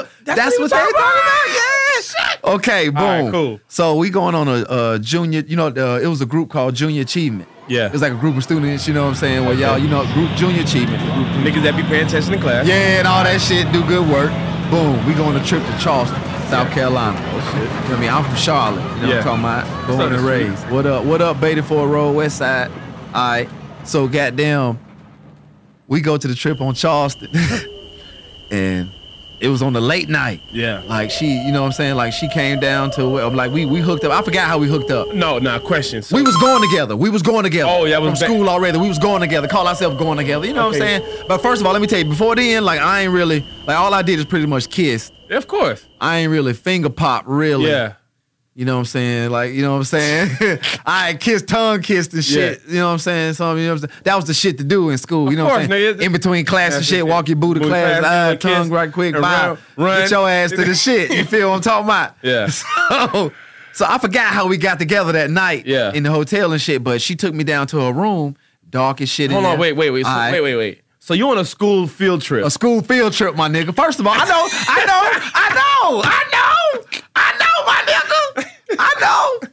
Oh, 0.02 0.04
nigga, 0.24 0.34
that's, 0.36 0.58
what 0.58 0.70
they 0.70 0.76
you 0.76 0.92
talking 0.92 0.94
about. 0.96 1.54
Yeah. 1.54 2.50
Okay, 2.54 2.88
boom. 2.88 3.02
right, 3.02 3.30
cool. 3.32 3.60
So 3.68 3.94
we 3.96 4.10
going 4.10 4.34
on 4.34 4.48
a, 4.48 4.62
uh 4.64 4.98
junior. 4.98 5.40
You 5.46 5.56
know, 5.56 5.68
uh, 5.68 6.00
it 6.02 6.06
was 6.08 6.20
a 6.20 6.26
group 6.26 6.50
called 6.50 6.74
Junior 6.74 7.02
Achievement. 7.02 7.48
Yeah. 7.68 7.86
It 7.86 7.92
was 7.92 8.02
like 8.02 8.12
a 8.12 8.16
group 8.16 8.36
of 8.36 8.42
students. 8.42 8.86
You 8.88 8.94
know 8.94 9.02
what 9.04 9.10
I'm 9.10 9.14
saying? 9.14 9.44
Where 9.44 9.54
y'all, 9.54 9.78
you 9.78 9.88
know, 9.88 10.04
group 10.14 10.30
Junior 10.36 10.62
Achievement. 10.62 11.00
Group, 11.14 11.28
Niggas 11.46 11.62
that 11.62 11.76
be 11.76 11.82
paying 11.84 12.06
attention 12.06 12.34
in 12.34 12.40
class. 12.40 12.66
yeah, 12.66 12.98
and 12.98 13.06
all 13.06 13.22
that 13.24 13.40
shit. 13.40 13.70
Do 13.72 13.84
good 13.86 14.08
work. 14.08 14.30
Boom. 14.70 15.04
We 15.06 15.14
go 15.14 15.24
on 15.26 15.36
a 15.36 15.44
trip 15.44 15.62
to 15.64 15.78
Charleston, 15.78 16.20
South 16.48 16.70
Carolina. 16.72 17.18
Oh, 17.32 17.40
shit. 17.52 17.62
You 17.62 17.68
know 17.68 17.74
what 17.74 17.90
I 17.96 18.00
mean? 18.00 18.10
I'm 18.10 18.24
from 18.24 18.34
Charlotte. 18.36 18.96
You 18.96 19.02
know 19.02 19.08
Yeah. 19.08 19.16
what 19.16 19.26
I'm 19.26 19.42
talking 19.42 19.68
about? 19.68 19.86
Born 19.98 20.12
and 20.14 20.22
raised. 20.22 20.70
What 20.70 20.86
up? 20.86 21.04
What 21.04 21.20
up, 21.22 21.36
Beatties 21.38 21.64
Ford 21.64 21.90
Road, 21.90 22.12
West 22.12 22.38
Side? 22.38 22.70
All 23.14 23.28
right. 23.30 23.48
So 23.84 24.06
goddamn, 24.08 24.78
we 25.88 26.00
go 26.00 26.16
to 26.16 26.28
the 26.28 26.34
trip 26.34 26.60
on 26.60 26.74
Charleston, 26.74 27.28
and 28.50 28.90
it 29.40 29.48
was 29.48 29.62
on 29.62 29.72
the 29.72 29.80
late 29.80 30.08
night. 30.08 30.40
Yeah. 30.52 30.82
Like 30.86 31.10
she, 31.10 31.26
you 31.26 31.52
know 31.52 31.60
what 31.60 31.66
I'm 31.66 31.72
saying? 31.72 31.94
Like 31.96 32.12
she 32.12 32.28
came 32.28 32.58
down 32.60 32.90
to 32.92 33.04
like 33.04 33.52
we 33.52 33.66
we 33.66 33.80
hooked 33.80 34.04
up. 34.04 34.12
I 34.12 34.22
forgot 34.22 34.46
how 34.48 34.58
we 34.58 34.66
hooked 34.66 34.90
up. 34.90 35.14
No, 35.14 35.38
nah, 35.38 35.58
questions. 35.58 36.06
So, 36.06 36.16
We 36.16 36.22
was 36.22 36.36
going 36.36 36.62
together. 36.68 36.96
We 36.96 37.10
was 37.10 37.22
going 37.22 37.44
together. 37.44 37.70
Oh, 37.70 37.84
yeah, 37.84 37.96
from 37.96 38.10
was 38.10 38.20
back- 38.20 38.28
school 38.28 38.48
already. 38.48 38.78
We 38.78 38.88
was 38.88 38.98
going 38.98 39.20
together. 39.20 39.48
Call 39.48 39.66
ourselves 39.68 39.96
going 39.96 40.18
together. 40.18 40.46
You 40.46 40.52
know 40.54 40.66
what 40.66 40.74
I'm 40.76 40.80
saying? 40.80 41.24
But 41.28 41.38
first 41.42 41.60
of 41.60 41.66
all, 41.66 41.72
let 41.72 41.82
me 41.82 41.88
tell 41.88 41.98
you. 41.98 42.04
Before 42.06 42.34
then, 42.34 42.64
like 42.64 42.80
I 42.80 43.02
ain't 43.02 43.12
really 43.12 43.44
like 43.66 43.76
all 43.76 43.92
I 43.92 44.02
did 44.02 44.18
is 44.18 44.24
pretty 44.24 44.46
much 44.46 44.68
kiss. 44.70 45.12
of 45.30 45.46
course. 45.46 45.84
I 46.00 46.18
ain't 46.18 46.30
really 46.30 46.52
finger 46.54 46.90
pop 46.90 47.24
really. 47.26 47.68
Yeah. 47.70 47.94
You 48.58 48.64
know 48.64 48.72
what 48.76 48.78
I'm 48.80 48.84
saying? 48.86 49.30
Like, 49.30 49.52
you 49.52 49.60
know 49.60 49.72
what 49.72 49.76
I'm 49.80 49.84
saying? 49.84 50.58
I 50.86 51.12
kissed, 51.12 51.46
tongue 51.46 51.82
kissed 51.82 52.14
and 52.14 52.24
shit. 52.24 52.62
Yeah. 52.66 52.72
You 52.72 52.78
know 52.80 52.86
what 52.86 52.92
I'm 52.94 52.98
saying? 53.00 53.34
So, 53.34 53.54
you 53.54 53.66
know 53.66 53.74
what 53.74 53.82
I'm 53.82 53.88
saying? 53.90 54.00
That 54.04 54.16
was 54.16 54.24
the 54.24 54.32
shit 54.32 54.56
to 54.56 54.64
do 54.64 54.88
in 54.88 54.96
school. 54.96 55.30
You 55.30 55.36
know 55.36 55.44
what 55.44 55.60
I'm 55.60 55.68
saying? 55.68 55.96
nigga. 55.98 56.00
In 56.00 56.10
between 56.10 56.46
class 56.46 56.74
and 56.74 56.82
shit, 56.82 57.00
it. 57.00 57.06
walk 57.06 57.28
your 57.28 57.36
boo 57.36 57.52
to 57.52 57.60
class, 57.60 58.02
eye, 58.02 58.30
do 58.32 58.36
uh, 58.36 58.36
tongue 58.54 58.62
kiss, 58.64 58.70
right 58.72 58.90
quick, 58.90 59.12
bye. 59.14 59.58
run. 59.76 60.00
Get 60.00 60.10
your 60.10 60.26
ass 60.26 60.50
to 60.52 60.64
the 60.64 60.74
shit. 60.86 61.12
You 61.12 61.26
feel 61.26 61.50
what 61.50 61.56
I'm 61.56 61.60
talking 61.60 61.84
about? 61.84 62.16
Yeah. 62.22 62.48
So, 62.88 63.32
so 63.74 63.84
I 63.86 63.98
forgot 63.98 64.32
how 64.32 64.46
we 64.46 64.56
got 64.56 64.78
together 64.78 65.12
that 65.12 65.28
night 65.30 65.66
Yeah. 65.66 65.92
in 65.92 66.02
the 66.02 66.10
hotel 66.10 66.52
and 66.52 66.60
shit, 66.60 66.82
but 66.82 67.02
she 67.02 67.14
took 67.14 67.34
me 67.34 67.44
down 67.44 67.66
to 67.66 67.78
her 67.80 67.92
room, 67.92 68.36
dark 68.70 69.02
as 69.02 69.10
shit. 69.10 69.26
in 69.26 69.32
Hold 69.32 69.44
on, 69.44 69.50
there. 69.50 69.60
wait, 69.60 69.72
wait, 69.74 69.90
wait. 69.90 70.04
So, 70.06 70.10
right. 70.12 70.32
Wait, 70.32 70.40
wait, 70.40 70.56
wait. 70.56 70.82
So 71.06 71.14
you 71.14 71.30
on 71.30 71.38
a 71.38 71.44
school 71.44 71.86
field 71.86 72.20
trip? 72.20 72.44
A 72.44 72.50
school 72.50 72.82
field 72.82 73.12
trip, 73.12 73.36
my 73.36 73.48
nigga. 73.48 73.72
First 73.72 74.00
of 74.00 74.08
all, 74.08 74.12
I 74.12 74.24
know, 74.24 74.48
I 74.50 74.84
know, 74.86 75.20
I 75.34 75.48
know, 75.54 76.02
I 76.02 76.24
know, 76.32 76.98
I 77.14 77.32
know, 77.38 77.64
my 77.64 77.80
nigga. 77.86 78.76
I 78.76 79.40
know. 79.40 79.48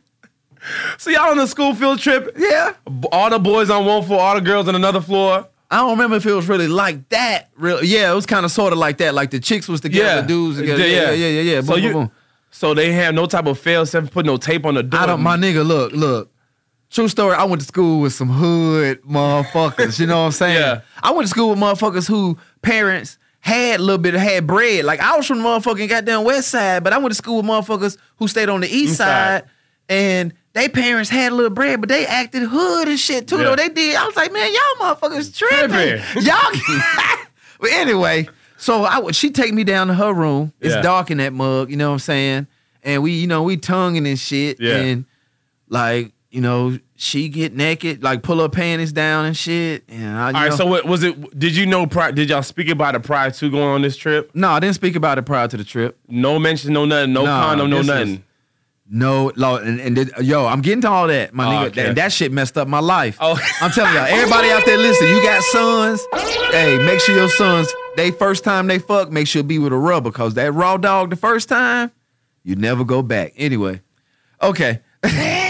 So 0.98 1.12
y'all 1.12 1.30
on 1.30 1.38
a 1.38 1.46
school 1.46 1.76
field 1.76 2.00
trip? 2.00 2.34
Yeah. 2.36 2.74
All 3.12 3.30
the 3.30 3.38
boys 3.38 3.70
on 3.70 3.86
one 3.86 4.02
floor, 4.02 4.20
all 4.20 4.34
the 4.34 4.42
girls 4.42 4.68
on 4.68 4.74
another 4.74 5.00
floor. 5.00 5.48
I 5.70 5.78
don't 5.78 5.92
remember 5.92 6.16
if 6.16 6.26
it 6.26 6.34
was 6.34 6.50
really 6.50 6.68
like 6.68 7.08
that. 7.10 7.52
Real, 7.56 7.84
yeah, 7.84 8.12
it 8.12 8.16
was 8.16 8.26
kind 8.26 8.46
of 8.46 8.52
sort 8.52 8.74
of 8.74 8.80
like 8.80 8.98
that. 8.98 9.14
Like 9.14 9.30
the 9.30 9.40
chicks 9.40 9.68
was 9.68 9.80
together, 9.80 10.06
Yeah. 10.06 10.22
the 10.22 10.28
dudes 10.28 10.58
together. 10.58 10.88
Yeah, 10.88 11.12
yeah, 11.12 11.28
yeah, 11.28 11.42
yeah. 11.42 11.62
So 11.62 11.76
Boom, 11.76 11.84
you, 11.84 11.92
boom, 11.94 12.02
boom. 12.08 12.12
so 12.50 12.74
they 12.74 12.92
have 12.94 13.14
no 13.14 13.28
type 13.28 13.46
of 13.46 13.60
fail 13.60 13.86
safe, 13.86 14.10
put 14.10 14.26
no 14.26 14.38
tape 14.38 14.66
on 14.66 14.74
the 14.74 14.82
door. 14.82 15.02
I 15.02 15.06
don't, 15.06 15.22
my 15.22 15.38
nigga. 15.38 15.64
Look, 15.64 15.92
look. 15.92 16.32
True 16.94 17.08
story. 17.08 17.36
I 17.36 17.44
went 17.46 17.62
to 17.62 17.68
school 17.68 18.02
with 18.02 18.14
some 18.14 18.30
hood 18.30 19.02
motherfuckers. 19.02 20.00
You 20.00 20.06
know 20.08 20.20
what 20.20 20.26
I'm 20.28 20.32
saying? 20.32 20.56
Yeah. 20.58 20.82
I 21.02 21.12
went 21.12 21.24
to 21.26 21.30
school 21.30 21.50
with 21.50 21.58
motherfuckers 21.60 22.08
who 22.08 22.38
parents 22.62 23.18
had 23.40 23.80
a 23.80 23.84
little 23.84 23.98
bit 24.02 24.14
of 24.16 24.22
had 24.22 24.46
bread. 24.46 24.86
Like 24.86 25.00
I 25.00 25.18
was 25.18 25.26
from 25.26 25.40
the 25.40 25.44
motherfucking 25.44 25.90
goddamn 25.90 26.24
west 26.24 26.50
side, 26.50 26.84
but 26.84 26.94
I 26.94 26.98
went 27.00 27.10
to 27.10 27.16
school 27.16 27.38
with 27.38 27.46
motherfuckers 27.46 27.98
who 28.18 28.28
stayed 28.28 28.48
on 28.48 28.62
the 28.62 28.68
east, 28.68 28.76
East 28.92 28.98
side, 28.98 29.42
side. 29.42 29.50
and 29.90 30.34
they 30.54 30.70
parents 30.70 31.10
had 31.10 31.32
a 31.32 31.36
little 31.36 31.50
bread, 31.50 31.80
but 31.82 31.90
they 31.90 32.06
acted 32.06 32.44
hood 32.44 32.88
and 32.88 33.00
shit 33.00 33.28
too. 33.28 33.38
Yeah. 33.38 33.44
Though 33.46 33.56
they 33.56 33.70
did. 33.70 33.96
I 33.96 34.06
was 34.06 34.16
like, 34.16 34.32
man, 34.32 34.52
y'all 34.54 34.96
motherfuckers 34.96 35.36
tripping. 35.36 35.70
Tripping. 35.70 36.04
y'all. 36.24 36.52
but 37.60 37.72
anyway, 37.72 38.28
so 38.58 38.84
I 38.84 39.00
would 39.00 39.16
she 39.16 39.32
take 39.32 39.52
me 39.54 39.64
down 39.64 39.88
to 39.88 39.96
her 39.96 40.14
room. 40.14 40.54
It's 40.62 40.76
Yeah. 40.76 40.82
dark 40.84 41.10
in 41.10 41.18
that 41.18 41.34
mug. 41.34 41.72
You 41.72 41.78
know 41.78 41.88
what 41.90 41.94
I'm 41.94 42.00
saying? 42.00 42.48
And 42.84 43.02
we, 43.02 43.14
you 43.14 43.26
know, 43.28 43.42
we 43.44 43.58
tonguing 43.58 44.06
and 44.06 44.20
shit. 44.20 44.60
Yeah. 44.60 44.76
And 44.78 45.06
like, 45.68 46.12
you 46.34 46.42
know, 46.42 46.80
she 46.96 47.30
get 47.30 47.56
naked, 47.56 48.02
like 48.04 48.24
pull 48.24 48.40
her 48.42 48.50
panties 48.50 48.92
down 48.92 49.26
and 49.26 49.38
shit. 49.38 49.84
And 49.88 50.18
I, 50.18 50.26
All 50.28 50.34
right. 50.34 50.50
know- 50.50 50.56
So 50.56 50.66
what 50.66 50.86
was 50.86 51.04
it? 51.04 51.38
Did 51.38 51.56
you 51.56 51.66
know? 51.68 51.86
Prior, 51.86 52.12
did 52.12 52.30
y'all 52.30 52.42
speak 52.42 52.70
about 52.70 52.96
it 52.96 53.02
prior 53.04 53.30
to 53.32 53.52
going 53.52 53.64
on 53.64 53.82
this 53.84 53.96
trip? 53.96 54.32
no, 54.34 54.50
I 54.50 54.60
didn't 54.60 54.76
speak 54.76 54.96
about 54.96 55.18
it 55.20 55.22
prior 55.24 55.48
to 55.48 55.56
the 55.58 55.64
trip. 55.64 55.98
No 56.08 56.40
mention, 56.40 56.74
no 56.74 56.86
nothing, 56.86 57.14
no 57.14 57.24
Nah, 57.26 57.40
condom, 57.46 57.70
no 57.70 57.78
this 57.78 57.86
is- 57.86 57.88
nothing. 57.88 58.24
No, 58.90 59.32
law, 59.38 59.58
and, 59.58 59.80
and 59.80 60.12
yo, 60.22 60.46
I'm 60.46 60.62
getting 60.62 60.82
to 60.82 60.90
all 60.90 61.08
that, 61.08 61.34
my 61.34 61.46
Oh, 61.46 61.50
nigga. 61.50 61.68
okay. 61.70 61.88
And 61.88 61.98
that 61.98 62.12
shit 62.12 62.32
messed 62.32 62.58
up 62.58 62.68
my 62.68 62.80
life. 62.82 63.18
Oh. 63.22 63.40
I'm 63.62 63.72
telling 63.72 63.94
y'all, 63.94 64.04
everybody 64.06 64.50
out 64.50 64.66
there, 64.66 64.78
listen. 64.78 65.08
You 65.08 65.24
got 65.24 65.42
sons, 65.44 66.06
hey, 66.52 66.78
make 66.80 67.00
sure 67.00 67.16
your 67.16 67.30
sons, 67.30 67.74
they 67.96 68.12
first 68.12 68.44
time 68.44 68.68
they 68.68 68.80
fuck, 68.80 69.10
make 69.12 69.28
sure 69.28 69.42
be 69.42 69.58
with 69.58 69.72
a 69.72 69.78
rubber, 69.78 70.12
cause 70.12 70.34
that 70.34 70.52
raw 70.54 70.78
dog 70.78 71.12
the 71.12 71.16
first 71.16 71.48
time, 71.48 71.92
you 72.44 72.56
never 72.56 72.84
go 72.84 73.02
back. 73.02 73.34
Anyway, 73.38 73.82
okay. 74.42 74.82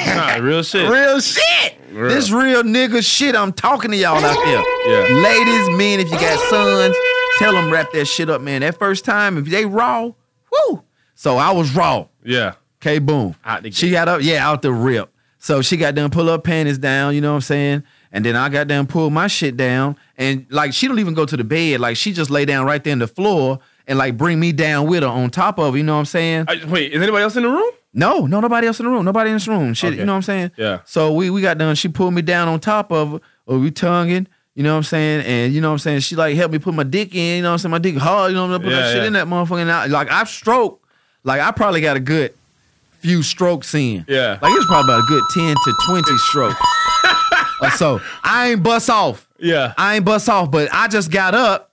Nah, 0.06 0.36
real 0.36 0.64
shit. 0.64 0.90
Real 0.90 1.20
shit. 1.20 1.76
Real. 1.92 2.10
This 2.10 2.32
real 2.32 2.64
nigga 2.64 3.06
shit. 3.06 3.36
I'm 3.36 3.54
talking 3.54 3.92
to 3.92 3.98
y'all 3.98 4.24
out 4.24 4.46
there. 4.46 4.64
Yeah. 4.88 5.22
Ladies, 5.22 5.78
men, 5.78 6.00
if 6.00 6.12
you 6.12 6.20
got 6.20 6.40
sons, 6.50 6.96
tell 7.38 7.54
them 7.54 7.72
wrap 7.72 7.92
that 7.94 8.06
shit 8.06 8.30
up, 8.30 8.42
man. 8.42 8.62
That 8.62 8.78
first 8.78 9.06
time, 9.06 9.38
if 9.38 9.46
they 9.46 9.66
raw, 9.66 10.12
woo. 10.52 10.84
So 11.16 11.38
I 11.38 11.52
was 11.52 11.76
raw. 11.76 12.08
Yeah. 12.24 12.54
Okay, 12.82 13.00
boom. 13.00 13.36
Out 13.46 13.64
the 13.64 13.72
she 13.72 13.92
got 13.92 14.08
up, 14.10 14.22
yeah, 14.22 14.48
out 14.48 14.62
the 14.62 14.74
rip. 14.74 15.10
So 15.38 15.62
she 15.62 15.78
got 15.78 15.96
done 15.96 16.10
pull 16.10 16.28
her 16.28 16.38
panties 16.40 16.78
down, 16.78 17.16
you 17.16 17.22
know 17.22 17.32
what 17.32 17.36
I'm 17.36 17.42
saying? 17.42 17.84
And 18.12 18.24
then 18.26 18.36
I 18.36 18.50
got 18.50 18.68
done 18.68 18.88
pull 18.88 19.10
my 19.10 19.28
shit 19.28 19.58
down. 19.58 19.98
And 20.18 20.46
like 20.50 20.74
she 20.74 20.88
don't 20.88 21.00
even 21.00 21.14
go 21.14 21.26
to 21.26 21.36
the 21.36 21.44
bed. 21.44 21.80
Like 21.80 21.98
she 21.98 22.14
just 22.14 22.30
lay 22.30 22.46
down 22.46 22.66
right 22.66 22.84
there 22.84 22.94
in 22.94 23.00
the 23.00 23.08
floor 23.08 23.60
and 23.88 23.98
like 23.98 24.18
bring 24.18 24.40
me 24.40 24.52
down 24.52 24.88
with 24.88 25.04
her 25.04 25.10
on 25.10 25.30
top 25.30 25.60
of 25.60 25.74
her, 25.74 25.78
you 25.78 25.84
know 25.84 25.94
what 25.94 26.00
I'm 26.00 26.06
saying? 26.06 26.46
I, 26.48 26.64
wait, 26.66 26.94
is 26.94 27.02
anybody 27.02 27.24
else 27.24 27.36
in 27.36 27.44
the 27.44 27.50
room? 27.50 27.72
No, 27.94 28.26
no, 28.26 28.40
nobody 28.40 28.68
else 28.68 28.80
in 28.80 28.86
the 28.86 28.92
room. 28.92 29.06
Nobody 29.06 29.30
in 29.30 29.36
this 29.36 29.48
room. 29.48 29.74
Shit, 29.74 29.90
Okay. 29.92 30.00
you 30.00 30.06
know 30.06 30.14
what 30.14 30.18
I'm 30.18 30.22
saying? 30.24 30.52
Yeah. 30.58 30.80
So 30.86 31.14
we 31.14 31.30
we 31.30 31.42
got 31.42 31.58
done. 31.58 31.76
She 31.76 31.88
pulled 31.90 32.14
me 32.14 32.22
down 32.24 32.48
on 32.48 32.60
top 32.60 32.92
of 32.92 33.12
her, 33.14 33.20
or 33.46 33.60
we 33.60 33.70
tonguing. 33.72 34.28
You 34.56 34.64
know 34.64 34.72
what 34.74 34.78
I'm 34.78 34.84
saying? 34.84 35.26
And 35.26 35.54
you 35.54 35.62
know 35.62 35.70
what 35.70 35.74
I'm 35.74 35.80
saying? 35.80 36.00
She 36.02 36.16
like 36.16 36.36
helped 36.36 36.54
me 36.54 36.60
put 36.60 36.74
my 36.74 36.84
dick 36.84 37.14
in. 37.16 37.38
You 37.38 37.42
know 37.44 37.50
what 37.50 37.54
I'm 37.54 37.58
saying? 37.60 37.72
My 37.72 37.78
dick 37.80 37.96
hard. 37.98 38.32
You 38.32 38.36
know 38.36 38.48
what 38.48 38.56
I'm 38.56 38.62
saying? 38.62 38.72
Put 38.72 38.76
that 38.82 38.88
Yeah, 38.88 38.94
shit 38.94 39.04
in 39.06 39.14
that 39.14 39.28
motherfucking 39.28 39.70
I, 39.70 39.86
like 39.88 40.10
I 40.12 40.24
stroke. 40.26 40.84
Like 41.24 41.42
I 41.42 41.52
probably 41.52 41.82
got 41.82 41.96
a 41.98 42.00
good 42.00 42.34
few 43.00 43.22
strokes 43.24 43.74
in. 43.76 44.06
Yeah. 44.08 44.38
Like 44.42 44.52
it's 44.56 44.66
probably 44.66 44.92
about 44.94 45.04
a 45.04 45.08
good 45.08 45.24
ten 45.34 45.56
to 45.56 45.74
twenty 45.88 46.18
strokes. 46.18 46.60
or 47.62 47.70
so 47.72 48.02
I 48.24 48.52
ain't 48.52 48.64
bust 48.64 48.90
off. 48.90 49.28
Yeah. 49.40 49.74
I 49.78 49.96
ain't 49.96 50.06
bust 50.06 50.30
off, 50.30 50.50
but 50.52 50.70
I 50.72 50.88
just 50.88 51.12
got 51.12 51.36
up 51.36 51.72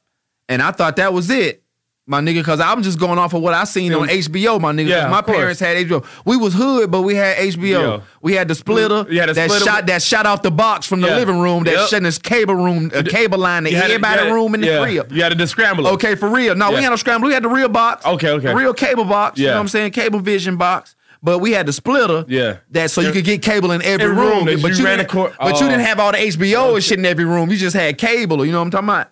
and 0.48 0.60
I 0.62 0.70
thought 0.72 0.96
that 0.96 1.12
was 1.12 1.30
it. 1.30 1.62
My 2.10 2.20
nigga, 2.20 2.42
cause 2.44 2.58
I'm 2.58 2.82
just 2.82 2.98
going 2.98 3.20
off 3.20 3.34
of 3.34 3.40
what 3.40 3.54
I 3.54 3.62
seen 3.62 3.94
on 3.94 4.08
HBO, 4.08 4.60
my 4.60 4.72
nigga. 4.72 4.88
Yeah, 4.88 5.06
my 5.08 5.22
parents 5.22 5.60
had 5.60 5.76
HBO. 5.76 6.04
We 6.24 6.36
was 6.36 6.52
hood, 6.52 6.90
but 6.90 7.02
we 7.02 7.14
had 7.14 7.36
HBO. 7.36 7.98
Yeah. 7.98 8.00
We 8.20 8.32
had 8.32 8.48
the 8.48 8.56
splitter 8.56 9.06
You 9.08 9.22
a 9.22 9.32
that 9.32 9.48
splitter 9.48 9.64
shot 9.64 9.86
that 9.86 10.02
shot 10.02 10.26
out 10.26 10.42
the 10.42 10.50
box 10.50 10.88
from 10.88 11.02
the 11.02 11.06
Yeah. 11.06 11.14
living 11.14 11.38
room 11.38 11.62
that 11.64 11.72
Yep. 11.74 11.80
shut 11.88 11.96
in 11.98 12.02
this 12.02 12.18
cable 12.18 12.56
room, 12.56 12.90
a 12.92 13.04
cable 13.04 13.38
line 13.38 13.62
to 13.62 13.70
You 13.70 13.76
to- 13.76 13.84
everybody 13.84 14.22
you 14.22 14.26
had- 14.26 14.34
room 14.34 14.54
in 14.56 14.60
the 14.60 14.66
yeah, 14.66 14.82
crib. 14.82 15.12
You 15.12 15.22
had 15.22 15.38
to 15.38 15.46
scramble 15.46 15.86
it. 15.86 15.90
Okay, 15.92 16.16
for 16.16 16.28
real. 16.28 16.56
No, 16.56 16.70
we 16.70 16.82
had 16.82 16.90
no 16.90 16.96
scramble. 16.96 17.28
We 17.28 17.32
had 17.34 17.44
the 17.44 17.48
real 17.48 17.68
box. 17.68 18.04
Okay, 18.04 18.30
okay. 18.30 18.52
Real 18.54 18.74
cable 18.74 19.04
box. 19.04 19.38
You 19.38 19.46
know 19.46 19.52
what 19.54 19.60
I'm 19.60 19.68
saying? 19.68 19.92
Cable 19.92 20.18
vision 20.18 20.56
box. 20.56 20.96
But 21.22 21.38
we 21.38 21.52
had 21.52 21.66
the 21.66 21.72
splitter. 21.72 22.24
Yeah. 22.26 22.56
That 22.72 22.90
so 22.90 23.02
you 23.02 23.12
could 23.12 23.24
get 23.24 23.40
cable 23.40 23.70
in 23.70 23.82
every, 23.82 24.06
every 24.10 24.16
room. 24.16 24.46
room 24.46 24.60
but 24.60 24.72
you 24.72 24.78
you 24.78 24.84
ran 24.84 24.98
a 24.98 25.04
cor- 25.04 25.30
but 25.38 25.60
you 25.60 25.66
Oh. 25.66 25.68
didn't 25.68 25.84
have 25.86 26.00
all 26.00 26.10
the 26.10 26.18
HBO 26.18 26.74
and 26.74 26.82
shit 26.82 26.98
in 26.98 27.06
every 27.06 27.24
room. 27.24 27.50
You 27.52 27.56
just 27.56 27.76
had 27.76 27.98
cable. 27.98 28.44
You 28.44 28.50
know 28.50 28.58
what 28.58 28.64
I'm 28.64 28.70
talking 28.72 28.88
about? 28.88 29.08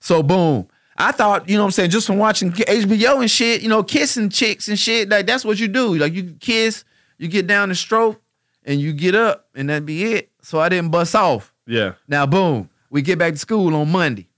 So 0.00 0.22
boom. 0.22 0.66
I 1.02 1.12
thought, 1.12 1.48
you 1.48 1.56
know 1.56 1.62
what 1.62 1.68
I'm 1.68 1.72
saying, 1.72 1.90
just 1.90 2.06
from 2.06 2.18
watching 2.18 2.52
HBO 2.52 3.20
and 3.20 3.30
shit, 3.30 3.62
you 3.62 3.68
know, 3.68 3.82
kissing 3.82 4.28
chicks 4.28 4.68
and 4.68 4.78
shit, 4.78 5.08
like 5.08 5.26
that's 5.26 5.44
what 5.44 5.58
you 5.58 5.68
do. 5.68 5.96
Like 5.96 6.12
you 6.12 6.36
kiss, 6.40 6.84
you 7.18 7.28
get 7.28 7.46
down 7.46 7.68
the 7.68 7.74
stroke, 7.74 8.20
and 8.64 8.80
you 8.80 8.92
get 8.92 9.14
up, 9.14 9.48
and 9.54 9.68
that'd 9.68 9.84
be 9.86 10.14
it. 10.14 10.30
So 10.42 10.60
I 10.60 10.68
didn't 10.68 10.90
bust 10.90 11.14
off. 11.14 11.52
Yeah. 11.66 11.94
Now, 12.08 12.26
boom, 12.26 12.70
we 12.90 13.02
get 13.02 13.18
back 13.18 13.32
to 13.32 13.38
school 13.38 13.74
on 13.74 13.90
Monday. 13.90 14.28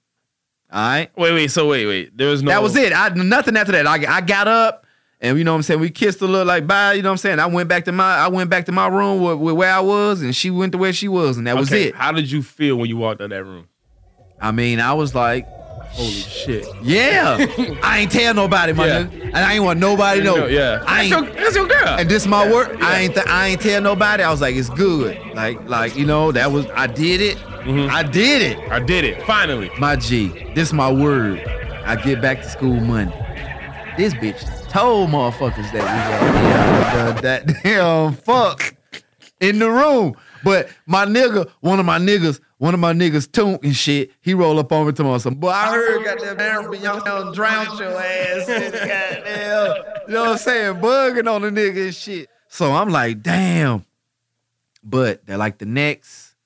All 0.72 0.80
right. 0.80 1.10
Wait, 1.16 1.32
wait. 1.32 1.50
So 1.50 1.68
wait, 1.68 1.86
wait. 1.86 2.16
There 2.16 2.28
was 2.30 2.42
no. 2.42 2.50
That 2.50 2.62
was 2.62 2.74
it. 2.76 2.92
I 2.92 3.08
nothing 3.10 3.56
after 3.56 3.72
that. 3.72 3.86
I, 3.86 4.16
I 4.16 4.20
got 4.20 4.48
up 4.48 4.84
And 5.20 5.38
you 5.38 5.44
know 5.44 5.52
what 5.52 5.56
I'm 5.56 5.62
saying? 5.62 5.80
We 5.80 5.88
kissed 5.90 6.20
a 6.20 6.26
little 6.26 6.46
like 6.46 6.66
bye, 6.66 6.94
you 6.94 7.02
know 7.02 7.08
what 7.08 7.12
I'm 7.12 7.18
saying? 7.18 7.38
I 7.38 7.46
went 7.46 7.68
back 7.68 7.84
to 7.86 7.92
my 7.92 8.16
I 8.16 8.28
went 8.28 8.50
back 8.50 8.66
to 8.66 8.72
my 8.72 8.88
room 8.88 9.22
with, 9.22 9.38
with 9.38 9.54
where 9.54 9.72
I 9.72 9.80
was 9.80 10.20
and 10.20 10.34
she 10.34 10.50
went 10.50 10.72
to 10.72 10.78
where 10.78 10.92
she 10.92 11.08
was 11.08 11.38
and 11.38 11.46
that 11.46 11.56
was 11.56 11.72
it. 11.72 11.94
How 11.94 12.12
did 12.12 12.30
you 12.30 12.42
feel 12.42 12.76
when 12.76 12.88
you 12.88 12.96
walked 12.96 13.20
out 13.20 13.24
of 13.26 13.30
that 13.30 13.44
room? 13.44 13.68
I 14.40 14.50
mean, 14.52 14.80
I 14.80 14.92
was 14.94 15.14
like, 15.14 15.46
Holy 15.94 16.10
shit. 16.10 16.66
yeah. 16.82 17.36
I 17.82 18.00
ain't 18.00 18.10
tell 18.12 18.34
nobody, 18.34 18.72
my 18.72 18.86
Yeah. 18.86 19.02
nigga. 19.04 19.22
And 19.26 19.36
I 19.36 19.54
ain't 19.54 19.64
want 19.64 19.78
nobody 19.78 20.20
to 20.20 20.24
know. 20.26 20.46
yeah. 20.46 20.82
I 20.86 21.08
that's, 21.08 21.12
ain't 21.22 21.26
your, 21.26 21.34
that's 21.44 21.56
your 21.56 21.66
girl. 21.68 21.88
and 22.00 22.08
this 22.08 22.26
my 22.26 22.50
work. 22.50 22.76
yeah. 22.78 22.86
I 22.86 22.98
ain't 23.00 23.14
th- 23.14 23.26
I 23.26 23.46
ain't 23.48 23.60
tell 23.60 23.80
nobody. 23.80 24.22
I 24.22 24.30
was 24.30 24.40
like, 24.40 24.56
it's 24.56 24.70
good. 24.70 25.16
Like 25.34 25.68
like 25.68 25.94
you 25.96 26.04
know 26.04 26.32
that 26.32 26.50
was 26.50 26.66
I 26.74 26.86
did 26.88 27.20
it. 27.20 27.36
Mm-hmm. 27.38 27.94
I 27.94 28.02
did 28.02 28.42
it. 28.42 28.58
I 28.72 28.80
did 28.80 29.04
it. 29.04 29.22
Finally. 29.22 29.70
My 29.78 29.96
G. 29.96 30.50
This 30.54 30.72
my 30.72 30.90
word. 30.92 31.38
I 31.84 31.96
get 31.96 32.20
back 32.20 32.42
to 32.42 32.48
school 32.48 32.80
Monday. 32.80 33.20
This 33.96 34.14
bitch 34.14 34.68
told 34.70 35.10
motherfuckers 35.10 35.70
that 35.72 35.82
we 35.82 37.12
got 37.12 37.22
that 37.22 37.46
damn 37.62 38.14
fuck 38.14 38.74
in 39.40 39.58
the 39.60 39.70
room. 39.70 40.14
But 40.42 40.68
my 40.86 41.06
nigga, 41.06 41.48
one 41.60 41.78
of 41.80 41.86
my 41.86 41.98
niggas, 41.98 42.40
one 42.64 42.72
of 42.72 42.80
my 42.80 42.94
niggas, 42.94 43.30
Toon 43.30 43.58
and 43.62 43.76
shit, 43.76 44.10
he 44.22 44.32
roll 44.32 44.58
up 44.58 44.72
on 44.72 44.86
me 44.86 44.92
to 44.94 45.04
me 45.04 45.18
some. 45.18 45.34
Boy, 45.34 45.50
I 45.50 45.66
heard 45.70 46.02
goddamn 46.02 46.36
damn 46.38 46.74
young 46.82 47.04
young 47.04 47.34
drown 47.34 47.76
your 47.76 48.00
ass. 48.00 48.46
goddamn, 48.46 49.84
you 50.08 50.14
know 50.14 50.20
what 50.22 50.30
I'm 50.30 50.38
saying? 50.38 50.74
Bugging 50.76 51.30
on 51.30 51.42
the 51.42 51.50
nigga 51.50 51.84
and 51.84 51.94
shit. 51.94 52.30
So 52.48 52.72
I'm 52.72 52.88
like, 52.88 53.22
damn. 53.22 53.84
But 54.82 55.26
they're 55.26 55.36
like 55.36 55.58
the 55.58 55.66
next, 55.66 56.36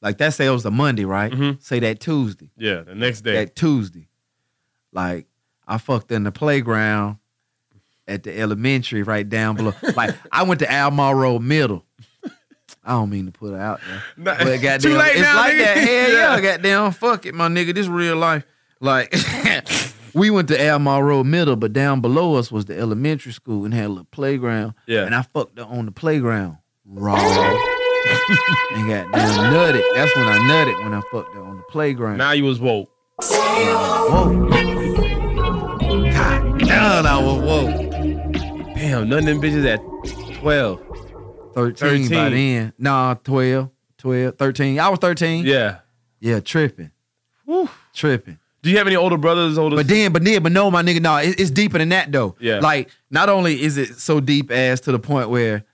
like 0.00 0.18
that 0.18 0.34
say 0.34 0.46
it 0.46 0.50
was 0.50 0.64
a 0.66 0.70
Monday, 0.70 1.04
right? 1.04 1.32
Mhm. 1.32 1.60
Say 1.60 1.80
that 1.80 1.98
Tuesday. 1.98 2.52
Yeah, 2.56 2.82
the 2.82 2.94
next 2.94 3.22
day. 3.22 3.32
That 3.32 3.56
Tuesday. 3.56 4.06
Like, 4.92 5.26
I 5.66 5.78
fucked 5.78 6.12
in 6.12 6.22
the 6.22 6.30
playground 6.30 7.16
at 8.06 8.22
the 8.22 8.38
elementary 8.38 9.02
right 9.02 9.28
down 9.28 9.56
below. 9.56 9.72
like, 9.96 10.14
I 10.30 10.44
went 10.44 10.60
to 10.60 10.70
Albemarle 10.70 11.16
Road 11.16 11.42
Middle. 11.42 11.84
I 12.84 12.92
don't 12.92 13.10
mean 13.10 13.26
to 13.26 13.32
put 13.32 13.54
it 13.54 13.60
out 13.60 13.80
there. 13.88 14.02
Nah, 14.16 14.36
But 14.38 14.44
goddamn, 14.62 14.80
too 14.80 14.94
late 14.96 15.12
it's 15.12 15.20
now, 15.22 15.36
like 15.36 15.54
nigga. 15.54 15.58
that. 15.58 15.76
Hell 15.78 16.10
yeah. 16.10 16.36
Yeah. 16.36 16.40
goddamn. 16.40 16.92
Fuck 16.92 17.26
it, 17.26 17.34
my 17.34 17.48
nigga. 17.48 17.74
This 17.74 17.86
real 17.86 18.16
life. 18.16 18.44
Like, 18.80 19.14
we 20.14 20.28
went 20.30 20.48
to 20.48 20.60
Albemarle 20.60 21.02
Road 21.02 21.24
Middle, 21.26 21.56
but 21.56 21.72
down 21.72 22.00
below 22.00 22.34
us 22.34 22.52
was 22.52 22.66
the 22.66 22.78
elementary 22.78 23.32
school 23.32 23.64
and 23.64 23.72
had 23.72 23.86
a 23.86 23.88
little 23.88 24.04
playground. 24.10 24.74
Yeah. 24.86 25.04
And 25.06 25.14
I 25.14 25.22
fucked 25.22 25.58
her 25.58 25.64
on 25.64 25.86
the 25.86 25.92
playground. 25.92 26.58
Raw. 26.86 27.14
and 27.16 28.88
goddamn 28.88 29.10
nutted. 29.52 29.82
That's 29.94 30.14
when 30.16 30.26
I 30.28 30.38
nutted 30.40 30.82
when 30.84 30.92
I 30.92 31.00
fucked 31.10 31.34
her 31.34 31.42
on 31.42 31.56
the 31.56 31.62
playground. 31.70 32.18
now 32.18 32.32
you 32.32 32.44
was 32.44 32.60
woke. 32.60 32.90
Whoa. 33.22 34.48
God 36.12 36.58
damn, 36.58 37.06
I 37.06 37.18
was 37.22 37.40
whoa. 37.42 37.66
Damn, 38.74 39.08
none 39.08 39.20
of 39.20 39.24
them 39.24 39.40
bitches 39.40 39.64
at 39.66 39.80
12. 40.40 40.80
13, 41.54 42.02
by 42.02 42.08
13. 42.08 42.30
then. 42.30 42.72
Nah, 42.78 43.14
12, 43.14 43.70
12, 43.98 44.34
13. 44.36 44.78
I 44.80 44.88
was 44.88 44.98
13. 44.98 45.44
Yeah. 45.44 45.78
Yeah, 46.20 46.40
tripping. 46.40 46.90
Woo. 47.46 47.68
Tripping. 47.92 48.38
Do 48.62 48.70
you 48.70 48.78
have 48.78 48.86
any 48.86 48.96
older 48.96 49.18
brothers, 49.18 49.58
older 49.58 49.76
But 49.76 49.88
then, 49.88 50.10
but 50.12 50.24
then, 50.24 50.42
but 50.42 50.50
no, 50.52 50.70
my 50.70 50.82
nigga, 50.82 51.00
no, 51.02 51.16
it- 51.18 51.38
it's 51.38 51.50
deeper 51.50 51.76
than 51.78 51.90
that 51.90 52.10
though. 52.10 52.34
Yeah. 52.40 52.60
Like, 52.60 52.88
not 53.10 53.28
only 53.28 53.60
is 53.62 53.76
it 53.76 53.96
so 53.96 54.20
deep 54.20 54.50
as 54.50 54.80
to 54.82 54.92
the 54.92 54.98
point 54.98 55.28
where, 55.28 55.64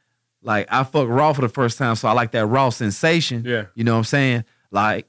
like, 0.43 0.67
I 0.71 0.83
fucked 0.83 1.09
raw 1.09 1.33
for 1.33 1.43
the 1.43 1.49
first 1.49 1.79
time, 1.79 1.95
so 1.95 2.09
I 2.09 2.13
like 2.13 2.33
that 2.33 2.47
raw 2.47 2.71
sensation. 2.71 3.45
Yeah. 3.47 3.67
You 3.77 3.85
know 3.85 3.93
what 3.93 3.99
I'm 3.99 4.05
saying? 4.05 4.45
Like, 4.73 5.07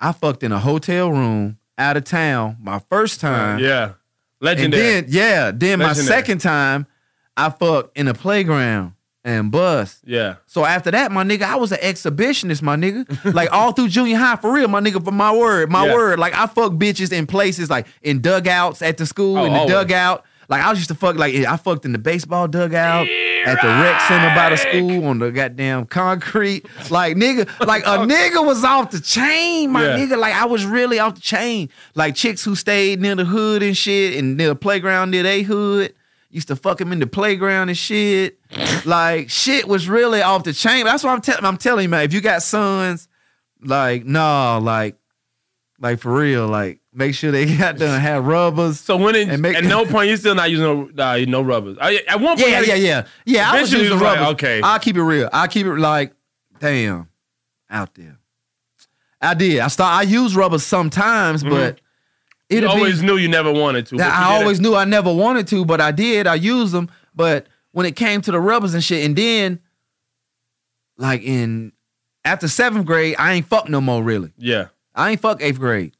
I 0.00 0.10
fucked 0.12 0.42
in 0.42 0.50
a 0.50 0.58
hotel 0.58 1.12
room 1.12 1.58
out 1.78 1.96
of 1.96 2.02
town 2.04 2.56
my 2.60 2.80
first 2.90 3.20
time. 3.20 3.60
Yeah. 3.60 3.84
And 3.84 3.94
Legendary. 4.40 4.82
then, 4.82 5.04
yeah, 5.08 5.52
then 5.54 5.78
my 5.78 5.92
second 5.92 6.38
time, 6.38 6.86
I 7.36 7.50
fucked 7.50 7.96
in 7.96 8.08
a 8.08 8.14
playground 8.14 8.94
and 9.24 9.50
bust. 9.52 10.00
yeah. 10.04 10.36
So 10.46 10.64
after 10.64 10.90
that, 10.90 11.12
my 11.12 11.22
nigga, 11.24 11.42
I 11.42 11.56
was 11.56 11.70
an 11.72 11.78
exhibitionist, 11.78 12.60
my 12.62 12.76
nigga. 12.76 13.32
Like 13.32 13.52
all 13.52 13.72
through 13.72 13.88
junior 13.88 14.16
high, 14.16 14.36
for 14.36 14.52
real, 14.52 14.68
my 14.68 14.80
nigga, 14.80 15.04
for 15.04 15.12
my 15.12 15.32
word, 15.34 15.70
my 15.70 15.86
Yeah. 15.86 15.94
word. 15.94 16.18
Like 16.18 16.34
I 16.34 16.46
fuck 16.46 16.72
bitches 16.72 17.12
in 17.12 17.26
places 17.26 17.70
like 17.70 17.86
in 18.02 18.20
dugouts 18.20 18.82
at 18.82 18.96
the 18.96 19.06
school, 19.06 19.38
Oh, 19.38 19.44
in 19.44 19.52
the 19.52 19.58
always. 19.60 19.72
dugout. 19.72 20.24
Like 20.48 20.60
I 20.62 20.70
was 20.70 20.78
used 20.80 20.88
to 20.88 20.94
fuck 20.96 21.16
like 21.16 21.34
I 21.34 21.56
fucked 21.56 21.84
in 21.84 21.92
the 21.92 21.98
baseball 21.98 22.46
dugout 22.48 23.06
at 23.06 23.60
the 23.62 23.68
rec 23.68 24.00
center 24.02 24.34
by 24.34 24.50
the 24.50 24.56
school 24.56 25.06
on 25.06 25.18
the 25.20 25.30
goddamn 25.30 25.86
concrete. 25.86 26.66
Like 26.90 27.16
nigga, 27.16 27.48
like 27.66 27.84
a 27.84 27.98
nigga 28.06 28.44
was 28.44 28.62
off 28.64 28.90
the 28.90 29.00
chain, 29.00 29.70
my 29.70 29.84
Yeah. 29.84 29.96
nigga. 29.98 30.18
Like 30.18 30.34
I 30.34 30.44
was 30.46 30.66
really 30.66 30.98
off 30.98 31.14
the 31.14 31.20
chain. 31.20 31.68
Like 31.94 32.16
chicks 32.16 32.44
who 32.44 32.54
stayed 32.56 33.00
near 33.00 33.14
the 33.14 33.24
hood 33.24 33.62
and 33.62 33.76
shit, 33.76 34.16
and 34.18 34.36
near 34.36 34.48
the 34.48 34.56
playground 34.56 35.10
near 35.12 35.22
they 35.22 35.42
hood. 35.42 35.94
Used 36.32 36.48
to 36.48 36.56
fuck 36.56 36.80
him 36.80 36.92
in 36.92 36.98
the 36.98 37.06
playground 37.06 37.68
and 37.68 37.76
shit. 37.76 38.38
Like 38.86 39.28
shit 39.28 39.68
was 39.68 39.86
really 39.86 40.22
off 40.22 40.44
the 40.44 40.54
chain. 40.54 40.86
That's 40.86 41.04
what 41.04 41.10
I'm 41.10 41.20
telling. 41.20 41.44
I'm 41.44 41.58
telling 41.58 41.82
you, 41.82 41.88
man. 41.90 42.04
If 42.04 42.14
you 42.14 42.22
got 42.22 42.42
sons, 42.42 43.06
like 43.62 44.06
no, 44.06 44.58
like, 44.62 44.96
like 45.78 46.00
for 46.00 46.14
real, 46.14 46.48
like 46.48 46.80
make 46.90 47.14
sure 47.14 47.30
they 47.30 47.54
got 47.58 47.76
done 47.76 48.00
have 48.00 48.26
rubbers. 48.26 48.80
So 48.80 48.96
when 48.96 49.14
it, 49.14 49.28
And 49.28 49.42
make- 49.42 49.56
at 49.56 49.64
no 49.64 49.84
point 49.90 50.08
you 50.08 50.16
still 50.16 50.34
not 50.34 50.50
using 50.50 50.64
no 50.64 50.84
nah, 50.94 51.18
no 51.18 51.42
rubbers. 51.42 51.76
I, 51.78 51.96
at 52.08 52.18
one 52.18 52.38
point, 52.38 52.48
Yeah, 52.48 52.60
yeah, 52.62 52.74
yeah, 52.76 53.06
yeah. 53.26 53.52
I 53.52 53.60
was 53.60 53.70
using 53.70 53.92
was 53.92 54.00
like, 54.00 54.18
rubbers. 54.18 54.32
okay. 54.32 54.60
I'll 54.62 54.78
keep 54.78 54.96
it 54.96 55.02
real. 55.02 55.28
I'll 55.34 55.48
keep 55.48 55.66
it 55.66 55.74
like, 55.74 56.14
damn, 56.60 57.10
out 57.68 57.94
there. 57.94 58.18
I 59.20 59.34
did. 59.34 59.60
I 59.60 59.68
start. 59.68 59.94
I 59.94 60.02
use 60.02 60.34
rubbers 60.34 60.64
sometimes, 60.64 61.44
mm-hmm. 61.44 61.54
but 61.54 61.80
You 62.52 62.58
it'll 62.58 62.70
always 62.70 63.00
be. 63.00 63.06
knew 63.06 63.16
you 63.16 63.28
never 63.28 63.50
wanted 63.52 63.86
to. 63.88 63.96
I 64.00 64.06
it. 64.36 64.40
always 64.40 64.60
knew 64.60 64.74
I 64.74 64.84
never 64.84 65.12
wanted 65.12 65.46
to, 65.48 65.64
but 65.64 65.80
I 65.80 65.90
did. 65.90 66.26
I 66.26 66.34
used 66.36 66.72
them. 66.72 66.88
But 67.14 67.46
when 67.72 67.86
it 67.86 67.96
came 67.96 68.20
to 68.22 68.30
the 68.32 68.40
rubbers 68.40 68.74
and 68.74 68.82
shit, 68.84 69.04
and 69.04 69.16
then, 69.16 69.60
like 70.96 71.22
in 71.22 71.72
after 72.24 72.48
seventh 72.48 72.86
grade, 72.86 73.16
I 73.18 73.32
ain't 73.32 73.46
fuck 73.46 73.68
no 73.68 73.80
more. 73.80 74.02
Really, 74.02 74.32
Yeah. 74.38 74.66
I 74.94 75.10
ain't 75.10 75.20
fuck 75.20 75.42
eighth 75.42 75.58
grade, 75.58 75.94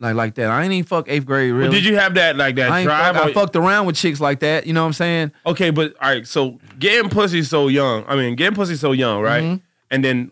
like 0.00 0.14
like 0.14 0.34
that. 0.34 0.50
I 0.50 0.62
ain't 0.62 0.72
even 0.72 0.86
fuck 0.86 1.08
eighth 1.08 1.24
grade. 1.26 1.52
Really, 1.52 1.68
But 1.68 1.74
did 1.74 1.84
you 1.84 1.96
have 1.96 2.14
that 2.14 2.36
like 2.36 2.56
that 2.56 2.70
I 2.70 2.80
ain't 2.80 2.86
drive? 2.86 3.16
fuck, 3.16 3.24
I 3.26 3.32
fucked 3.32 3.56
around 3.56 3.86
with 3.86 3.96
chicks 3.96 4.20
like 4.20 4.40
that. 4.40 4.66
You 4.66 4.72
know 4.74 4.82
what 4.82 4.88
I'm 4.88 4.92
saying? 4.92 5.32
Okay, 5.46 5.70
but 5.70 5.94
all 6.00 6.10
right. 6.10 6.26
So 6.26 6.58
getting 6.78 7.10
pussy 7.10 7.42
so 7.42 7.68
young. 7.68 8.04
I 8.06 8.14
mean, 8.16 8.36
getting 8.36 8.54
pussy 8.54 8.76
so 8.76 8.92
young, 8.92 9.22
right? 9.22 9.42
Mhm. 9.42 9.60
And 9.90 10.04
then 10.04 10.30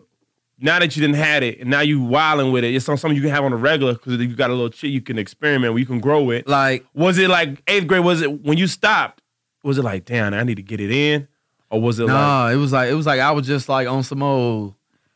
now 0.63 0.79
that 0.79 0.95
you 0.95 1.01
didn't 1.01 1.17
had 1.17 1.43
it, 1.43 1.59
and 1.59 1.69
now 1.69 1.81
you 1.81 2.01
wilding 2.01 2.51
with 2.51 2.63
it, 2.63 2.73
it's 2.73 2.87
on 2.89 2.97
something 2.97 3.15
you 3.15 3.21
can 3.21 3.29
have 3.31 3.43
on 3.43 3.53
a 3.53 3.57
regular 3.57 3.93
because 3.93 4.17
you 4.17 4.35
got 4.35 4.49
a 4.49 4.53
little 4.53 4.71
shit 4.71 4.89
you 4.89 5.01
can 5.01 5.19
experiment 5.19 5.73
with, 5.73 5.81
you 5.81 5.85
can 5.85 5.99
grow 5.99 6.29
it. 6.31 6.47
Like 6.47 6.85
Was 6.95 7.17
it 7.19 7.29
like 7.29 7.61
eighth 7.67 7.85
grade? 7.87 8.03
Was 8.03 8.21
it 8.21 8.41
when 8.43 8.57
you 8.57 8.67
stopped? 8.67 9.21
Was 9.63 9.77
it 9.77 9.83
like, 9.83 10.05
damn, 10.05 10.33
I 10.33 10.43
need 10.43 10.55
to 10.55 10.63
get 10.63 10.79
it 10.81 10.89
in, 10.91 11.27
or 11.69 11.81
was 11.81 11.99
it 11.99 12.03
like, 12.05 12.13
Nah, 12.13 12.49
it 12.49 12.55
was 12.55 12.71
like 12.73 12.89
it 12.89 12.95
was 12.95 13.05
like 13.05 13.19
I 13.19 13.31
was 13.31 13.45
just 13.45 13.69
like 13.69 13.87
on 13.87 14.03
some 14.03 14.23
old 14.23 14.73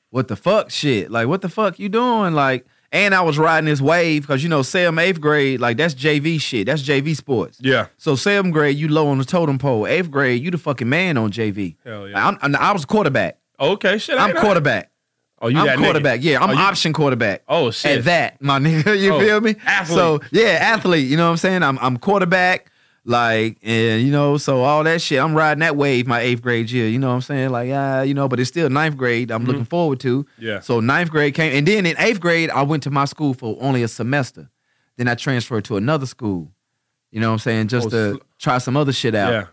what 0.09 0.27
the 0.27 0.35
fuck 0.35 0.69
shit. 0.69 1.09
Like 1.11 1.27
what 1.27 1.41
the 1.41 1.49
fuck 1.49 1.79
you 1.79 1.89
doing? 1.89 2.33
Like 2.33 2.65
and 2.93 3.13
I 3.13 3.19
was 3.21 3.37
riding 3.37 3.65
this 3.65 3.81
wave 3.81 4.21
because 4.23 4.41
you 4.43 4.47
know 4.49 4.61
Sam 4.61 4.97
eighth 4.99 5.19
grade 5.19 5.59
like 5.59 5.75
that's 5.77 5.93
JV 5.93 6.39
shit. 6.39 6.67
That's 6.67 6.81
JV 6.81 7.15
sports. 7.15 7.57
yeah, 7.61 7.87
So 7.97 8.15
seventh 8.15 8.53
grade 8.53 8.77
you 8.77 8.87
low 8.87 9.07
on 9.09 9.17
the 9.17 9.25
totem 9.25 9.57
pole. 9.57 9.85
Eighth 9.85 10.09
grade 10.09 10.41
you 10.41 10.51
the 10.51 10.57
fucking 10.57 10.87
man 10.87 11.17
on 11.17 11.31
JV. 11.31 11.75
hell 11.83 12.07
yeah, 12.07 12.25
I'm, 12.27 12.37
I'm- 12.41 12.55
I 12.55 12.71
was 12.71 12.85
quarterback. 12.85 13.37
okay, 13.59 13.97
shit, 13.97 14.17
I'm 14.17 14.33
quarterback. 14.37 14.91
Oh, 15.41 15.47
you 15.49 15.59
I'm 15.59 15.65
that 15.67 15.77
nigga. 15.77 15.83
quarterback. 15.83 16.19
Yeah, 16.23 16.41
I'm 16.43 16.49
Oh, 16.49 16.53
you- 16.53 16.59
option 16.59 16.93
quarterback. 16.93 17.43
Oh 17.47 17.69
shit, 17.71 17.99
At 17.99 18.03
that, 18.05 18.41
my 18.41 18.59
nigga, 18.65 18.99
you 18.99 19.13
Oh, 19.13 19.19
feel 19.19 19.41
me? 19.41 19.55
athlete. 19.65 19.95
So 19.97 20.19
yeah, 20.31 20.57
athlete. 20.61 21.07
You 21.07 21.17
know 21.17 21.25
what 21.25 21.31
I'm 21.31 21.37
saying? 21.37 21.63
I'm 21.63 21.77
I'm 21.79 21.97
quarterback. 21.97 22.71
Like 23.05 23.57
and 23.63 24.01
you 24.01 24.11
know, 24.11 24.35
so 24.37 24.63
all 24.63 24.83
that 24.83 24.99
shit. 25.01 25.19
I'm 25.21 25.33
riding 25.33 25.61
that 25.61 25.77
wave 25.77 26.07
my 26.07 26.19
eighth 26.19 26.41
grade 26.41 26.69
year. 26.69 26.89
You 26.89 26.99
know 26.99 27.07
what 27.07 27.13
I'm 27.13 27.21
saying? 27.21 27.51
Like 27.51 27.69
ah, 27.73 28.01
you 28.01 28.13
know, 28.13 28.27
but 28.27 28.37
it's 28.39 28.49
still 28.49 28.69
ninth 28.69 28.97
grade. 28.97 29.31
I'm 29.31 29.45
looking 29.45 29.63
forward 29.63 30.01
to. 30.01 30.23
Mm-hmm. 30.25 30.45
Yeah. 30.45 30.59
So 30.59 30.81
ninth 30.81 31.09
grade 31.09 31.33
came, 31.33 31.55
and 31.55 31.65
then 31.65 31.85
in 31.85 31.95
eighth 31.99 32.19
grade, 32.19 32.49
I 32.49 32.63
went 32.63 32.83
to 32.83 32.89
my 32.91 33.05
school 33.05 33.33
for 33.33 33.57
only 33.61 33.81
a 33.83 33.87
semester. 33.87 34.49
Then 34.97 35.07
I 35.07 35.15
transferred 35.15 35.63
to 35.65 35.77
another 35.77 36.05
school. 36.05 36.51
You 37.11 37.21
know 37.21 37.27
what 37.29 37.33
I'm 37.33 37.39
saying? 37.39 37.67
Just 37.69 37.87
Oh, 37.87 37.89
to 37.91 38.11
sl- 38.15 38.19
try 38.39 38.57
some 38.57 38.75
other 38.75 38.91
shit 38.91 39.15
out. 39.15 39.31
yeah. 39.31 39.45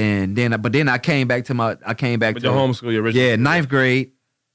And 0.00 0.36
then, 0.36 0.58
but 0.60 0.72
then 0.72 0.88
I 0.88 0.98
came 0.98 1.26
back 1.26 1.46
to 1.46 1.54
my. 1.54 1.76
I 1.84 1.94
came 1.94 2.20
back 2.20 2.34
With 2.34 2.44
to 2.44 2.50
your 2.50 2.56
homeschool, 2.56 2.92
your 2.92 3.02
original. 3.02 3.26
yeah, 3.26 3.34
ninth 3.34 3.68
grade, 3.68 4.12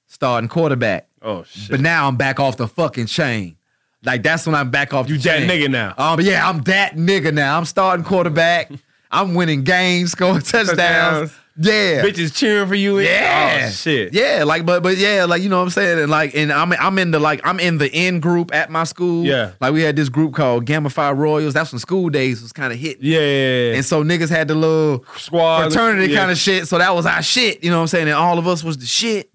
starting 0.08 0.50
quarterback. 0.50 1.08
Oh 1.22 1.44
shit. 1.44 1.72
But 1.72 1.82
now 1.82 2.08
I'm 2.08 2.16
back 2.16 2.40
off 2.40 2.58
the 2.58 2.68
fucking 2.68 3.06
chain. 3.06 3.58
Like 4.04 4.24
that's 4.24 4.46
when 4.46 4.56
I'm 4.56 4.72
back 4.72 4.94
off 4.94 5.10
you 5.10 5.18
that 5.18 5.40
chain. 5.40 5.50
nigga 5.50 5.70
now. 5.70 5.94
Um, 5.98 6.20
yeah, 6.22 6.48
I'm 6.48 6.62
that 6.64 6.96
nigga 6.96 7.34
now. 7.34 7.58
I'm 7.58 7.66
starting 7.66 8.06
quarterback. 8.06 8.72
I'm 9.12 9.36
winning 9.36 9.64
games, 9.64 10.12
scoring 10.12 10.42
touchdowns. 10.42 10.78
Touchdowns. 10.78 11.34
Yeah. 11.60 12.04
Bitches 12.04 12.36
cheering 12.36 12.68
for 12.68 12.76
you. 12.76 13.00
Yeah. 13.00 13.64
Oh 13.66 13.70
shit. 13.72 14.14
Yeah, 14.14 14.44
like 14.46 14.64
but 14.66 14.84
but 14.84 14.98
yeah, 14.98 15.26
like 15.26 15.42
you 15.42 15.50
know 15.50 15.58
what 15.58 15.64
I'm 15.64 15.70
saying, 15.72 16.00
and 16.00 16.12
like 16.12 16.36
and 16.36 16.54
I'm 16.54 16.72
I'm 16.74 17.00
in 17.00 17.10
the 17.12 17.20
like 17.20 17.42
I'm 17.44 17.60
in 17.60 17.80
the 17.80 17.92
in 17.92 18.20
group 18.20 18.54
at 18.54 18.70
my 18.70 18.84
school. 18.84 19.26
Yeah. 19.26 19.54
like 19.60 19.74
we 19.74 19.82
had 19.82 19.96
this 19.96 20.10
group 20.10 20.36
called 20.36 20.66
Gamma 20.66 20.90
Phi 20.92 21.12
Royals. 21.14 21.56
That's 21.56 21.72
when 21.72 21.80
school 21.80 22.10
days 22.10 22.44
was 22.44 22.54
kind 22.54 22.72
of 22.72 22.78
hit, 22.78 23.02
Yeah. 23.02 23.20
yeah, 23.20 23.70
yeah. 23.70 23.76
and 23.76 23.86
so 23.86 24.04
niggas 24.04 24.30
had 24.30 24.50
the 24.50 24.56
little 24.56 25.04
Squad 25.16 25.64
fraternity 25.72 26.14
yeah. 26.14 26.20
kind 26.20 26.32
of 26.32 26.38
shit. 26.38 26.68
So 26.68 26.78
that 26.78 26.94
was 26.94 27.08
our 27.08 27.24
shit. 27.24 27.64
You 27.64 27.72
know 27.72 27.78
what 27.78 27.82
I'm 27.84 27.88
saying? 27.88 28.08
And 28.08 28.16
all 28.16 28.38
of 28.38 28.48
us 28.48 28.64
was 28.64 28.78
the 28.78 28.86
shit. 28.86 29.32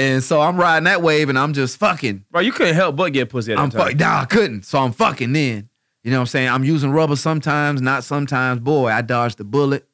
And 0.00 0.22
so 0.22 0.40
I'm 0.40 0.56
riding 0.56 0.84
that 0.84 1.02
wave, 1.02 1.28
and 1.28 1.38
I'm 1.38 1.52
just 1.52 1.76
fucking. 1.78 2.24
Bro, 2.30 2.40
you 2.42 2.52
couldn't 2.52 2.74
help 2.74 2.96
but 2.96 3.12
get 3.12 3.28
pussy 3.28 3.52
at 3.52 3.56
that 3.56 3.62
I'm 3.62 3.70
time. 3.70 3.80
fucking. 3.82 3.96
Nah, 3.98 4.20
I 4.20 4.24
couldn't. 4.24 4.64
So 4.64 4.78
I'm 4.78 4.92
fucking 4.92 5.32
then. 5.32 5.68
You 6.02 6.10
know 6.10 6.16
what 6.18 6.20
I'm 6.22 6.26
saying? 6.28 6.48
I'm 6.48 6.64
using 6.64 6.90
rubber 6.90 7.16
sometimes, 7.16 7.82
not 7.82 8.04
sometimes. 8.04 8.60
Boy, 8.60 8.88
I 8.88 9.02
dodged 9.02 9.36
the 9.38 9.44
bullet. 9.44 9.86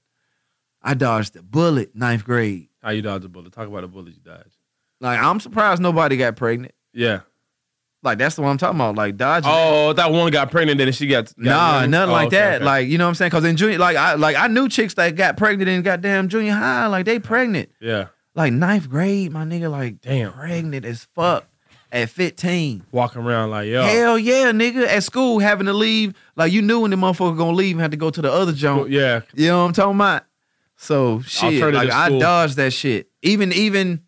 I 0.82 0.94
dodged 0.94 1.32
the 1.34 1.42
bullet 1.42 1.96
ninth 1.96 2.24
grade. 2.24 2.68
How 2.82 2.90
you 2.90 3.02
dodged 3.02 3.24
a 3.24 3.28
bullet? 3.28 3.52
Talk 3.52 3.66
about 3.66 3.80
the 3.80 3.88
bullet 3.88 4.14
you 4.14 4.20
dodged. 4.24 4.56
Like 5.00 5.18
I'm 5.18 5.40
surprised 5.40 5.82
nobody 5.82 6.16
got 6.16 6.36
pregnant. 6.36 6.72
Yeah. 6.92 7.20
Like 8.04 8.18
that's 8.18 8.36
the 8.36 8.42
one 8.42 8.52
I'm 8.52 8.58
talking 8.58 8.76
about. 8.78 8.94
Like 8.94 9.16
dodging. 9.16 9.50
Oh, 9.52 9.92
that 9.94 10.12
one 10.12 10.30
got 10.30 10.52
pregnant 10.52 10.80
and 10.80 10.94
she 10.94 11.08
got, 11.08 11.24
got 11.24 11.36
Nah, 11.38 11.72
married? 11.78 11.90
nothing 11.90 12.10
Oh, 12.10 12.12
like 12.12 12.26
okay, 12.28 12.36
that. 12.36 12.54
okay. 12.56 12.64
Like 12.64 12.86
you 12.88 12.98
know 12.98 13.04
what 13.06 13.08
I'm 13.08 13.14
saying? 13.16 13.30
Because 13.30 13.44
in 13.44 13.56
junior, 13.56 13.78
like 13.78 13.96
I 13.96 14.14
like 14.14 14.36
I 14.36 14.46
knew 14.46 14.68
chicks 14.68 14.94
that 14.94 15.16
got 15.16 15.36
pregnant 15.36 15.68
in 15.68 15.82
goddamn 15.82 16.28
junior 16.28 16.52
high. 16.52 16.86
Like 16.86 17.04
they 17.04 17.18
pregnant. 17.18 17.70
yeah, 17.80 18.06
Like 18.36 18.52
ninth 18.52 18.88
grade, 18.88 19.32
my 19.32 19.44
nigga, 19.44 19.68
like 19.70 20.00
Damn. 20.02 20.32
pregnant 20.32 20.84
as 20.84 21.02
fuck 21.04 21.46
at 21.90 22.10
15. 22.10 22.84
walking 22.92 23.22
around 23.22 23.50
like 23.50 23.66
yo. 23.68 23.82
Hell 23.82 24.18
yeah, 24.18 24.52
nigga. 24.52 24.86
At 24.86 25.02
school, 25.02 25.38
having 25.40 25.66
to 25.66 25.72
leave. 25.72 26.14
Like 26.36 26.52
you 26.52 26.60
knew 26.62 26.80
when 26.80 26.90
the 26.92 26.96
motherfucker 26.96 27.36
gonna 27.36 27.56
leave 27.56 27.76
and 27.76 27.80
had 27.82 27.90
to 27.92 27.96
go 27.96 28.10
to 28.10 28.20
the 28.22 28.30
other 28.30 28.52
joint. 28.52 28.90
yeah, 28.90 29.22
You 29.34 29.48
know 29.48 29.60
what 29.62 29.66
I'm 29.68 29.72
talking 29.72 29.94
about? 29.96 30.24
So 30.76 31.20
shit, 31.22 31.72
like 31.74 31.90
I 31.90 32.10
dodged 32.18 32.56
that 32.56 32.72
shit. 32.74 33.08
Even 33.22 33.52
even 33.54 34.02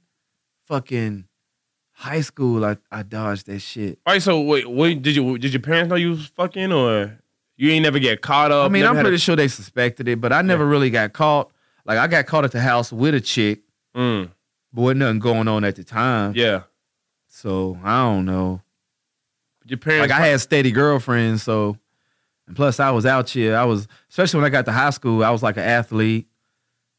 fucking 0.66 1.25
high 1.92 2.20
school, 2.20 2.64
I, 2.64 2.76
I 2.92 3.02
dodged 3.02 3.47
that 3.47 3.61
shit. 3.61 3.99
All 4.06 4.12
right, 4.12 4.23
so 4.23 4.40
wait, 4.42 4.68
wait, 4.70 5.02
did 5.02 5.16
you 5.16 5.38
did 5.38 5.52
your 5.52 5.62
parents 5.62 5.88
know 5.88 5.97
you 5.97 6.11
was 6.11 6.26
fucking 6.26 6.70
or 6.73 7.18
you 7.56 7.70
ain't 7.70 7.82
never 7.85 7.99
get 7.99 8.20
caught 8.20 8.52
up? 8.52 8.66
I 8.66 8.68
mean, 8.68 8.85
I'm 8.85 8.94
had 8.97 9.04
a- 9.06 9.08
pretty 9.08 9.16
sure 9.18 9.35
they 9.37 9.49
suspected 9.49 10.08
it, 10.08 10.20
but 10.20 10.32
I 10.32 10.42
never 10.42 10.66
really 10.66 10.90
got 10.90 11.12
caught. 11.14 11.50
Like 11.87 11.99
I 11.99 12.06
got 12.06 12.26
caught 12.26 12.44
at 12.44 12.52
the 12.52 12.61
house 12.61 12.92
with 12.92 13.14
a 13.14 13.20
chick, 13.20 13.61
Mm, 13.99 14.31
but 14.73 14.81
wasn't 14.81 15.00
nothing 15.00 15.19
going 15.19 15.49
on 15.49 15.64
at 15.64 15.76
the 15.76 15.85
time. 15.85 16.33
yeah, 16.37 16.62
So 17.26 17.78
I 17.83 18.02
don't 18.02 18.25
know. 18.25 18.62
your 19.67 19.78
parents. 19.78 20.09
Like 20.11 20.21
I 20.21 20.26
had 20.28 20.40
steady 20.40 20.71
girlfriends, 20.71 21.43
so 21.43 21.76
and 22.47 22.55
plus 22.57 22.81
I 22.81 22.90
was 22.93 23.05
out 23.05 23.28
here. 23.28 23.57
I 23.57 23.64
was 23.64 23.88
especially 24.09 24.38
when 24.40 24.47
I 24.47 24.50
got 24.50 24.64
to 24.67 24.73
high 24.73 24.90
school, 24.90 25.23
I 25.25 25.31
was 25.31 25.43
like 25.43 25.57
an 25.57 25.64
athlete. 25.64 26.28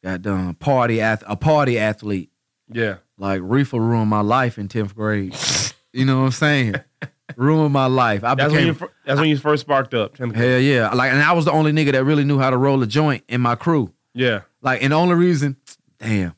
Got 0.03 0.21
done 0.21 0.53
party 0.55 1.01
ath- 1.01 1.23
a 1.27 1.35
party 1.35 1.77
athlete. 1.79 2.29
yeah, 2.71 2.97
Like 3.17 3.41
reefer 3.43 3.79
ruined 3.79 4.09
my 4.09 4.21
life 4.21 4.57
in 4.57 4.67
10th 4.69 4.95
grade. 4.95 5.35
you 5.93 6.05
know 6.05 6.19
what 6.19 6.25
I'm 6.27 6.31
saying? 6.31 6.75
ruined 7.35 7.73
my 7.73 7.87
life. 7.87 8.23
I 8.23 8.33
that's 8.35 8.53
when 8.53 8.65
you 8.67 8.73
became 8.73 8.89
that's 9.05 9.19
when 9.19 9.29
you 9.29 9.37
first 9.37 9.61
sparked 9.61 9.93
up. 9.93 10.15
10th 10.17 10.33
grade. 10.33 10.35
hell 10.35 10.59
yeah. 10.59 10.89
Like 10.93 11.11
and 11.11 11.21
I 11.21 11.33
was 11.33 11.45
the 11.45 11.51
only 11.51 11.71
nigga 11.73 11.91
that 11.93 12.03
really 12.05 12.23
knew 12.23 12.39
how 12.39 12.49
to 12.49 12.57
roll 12.57 12.81
a 12.83 12.87
joint 12.87 13.23
in 13.27 13.41
my 13.41 13.55
crew. 13.55 13.93
Yeah, 14.13 14.41
Like 14.61 14.81
and 14.83 14.91
the 14.93 14.95
only 14.97 15.15
reason, 15.15 15.57
damn, 15.99 16.33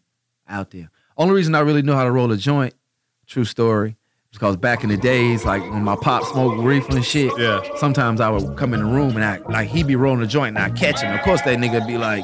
out 0.52 0.72
there. 0.72 0.90
Only 1.18 1.34
reason 1.34 1.56
I 1.56 1.60
really 1.60 1.82
knew 1.82 1.94
how 1.94 2.04
to 2.04 2.12
roll 2.12 2.32
a 2.32 2.38
joint, 2.38 2.74
true 3.28 3.46
story, 3.46 3.96
because 4.32 4.56
back 4.58 4.84
in 4.84 4.90
the 4.90 4.98
days, 4.98 5.46
like 5.46 5.62
when 5.62 5.84
my 5.84 5.96
pop 5.96 6.24
smoked 6.24 6.62
reefer 6.64 6.96
and 6.96 7.06
shit, 7.06 7.32
Yeah. 7.38 7.62
sometimes 7.78 8.22
I 8.22 8.30
would 8.30 8.58
come 8.58 8.74
in 8.74 8.80
the 8.80 8.86
room 8.86 9.16
and 9.16 9.24
I 9.24 9.38
like 9.50 9.70
he'd 9.70 9.88
be 9.88 9.96
rolling 9.96 10.22
a 10.24 10.28
joint 10.28 10.58
and 10.58 10.60
I 10.60 10.70
catch 10.76 11.02
him. 11.02 11.14
Of 11.14 11.22
course 11.22 11.42
that 11.44 11.58
nigga 11.60 11.86
be 11.86 11.98
like, 11.98 12.24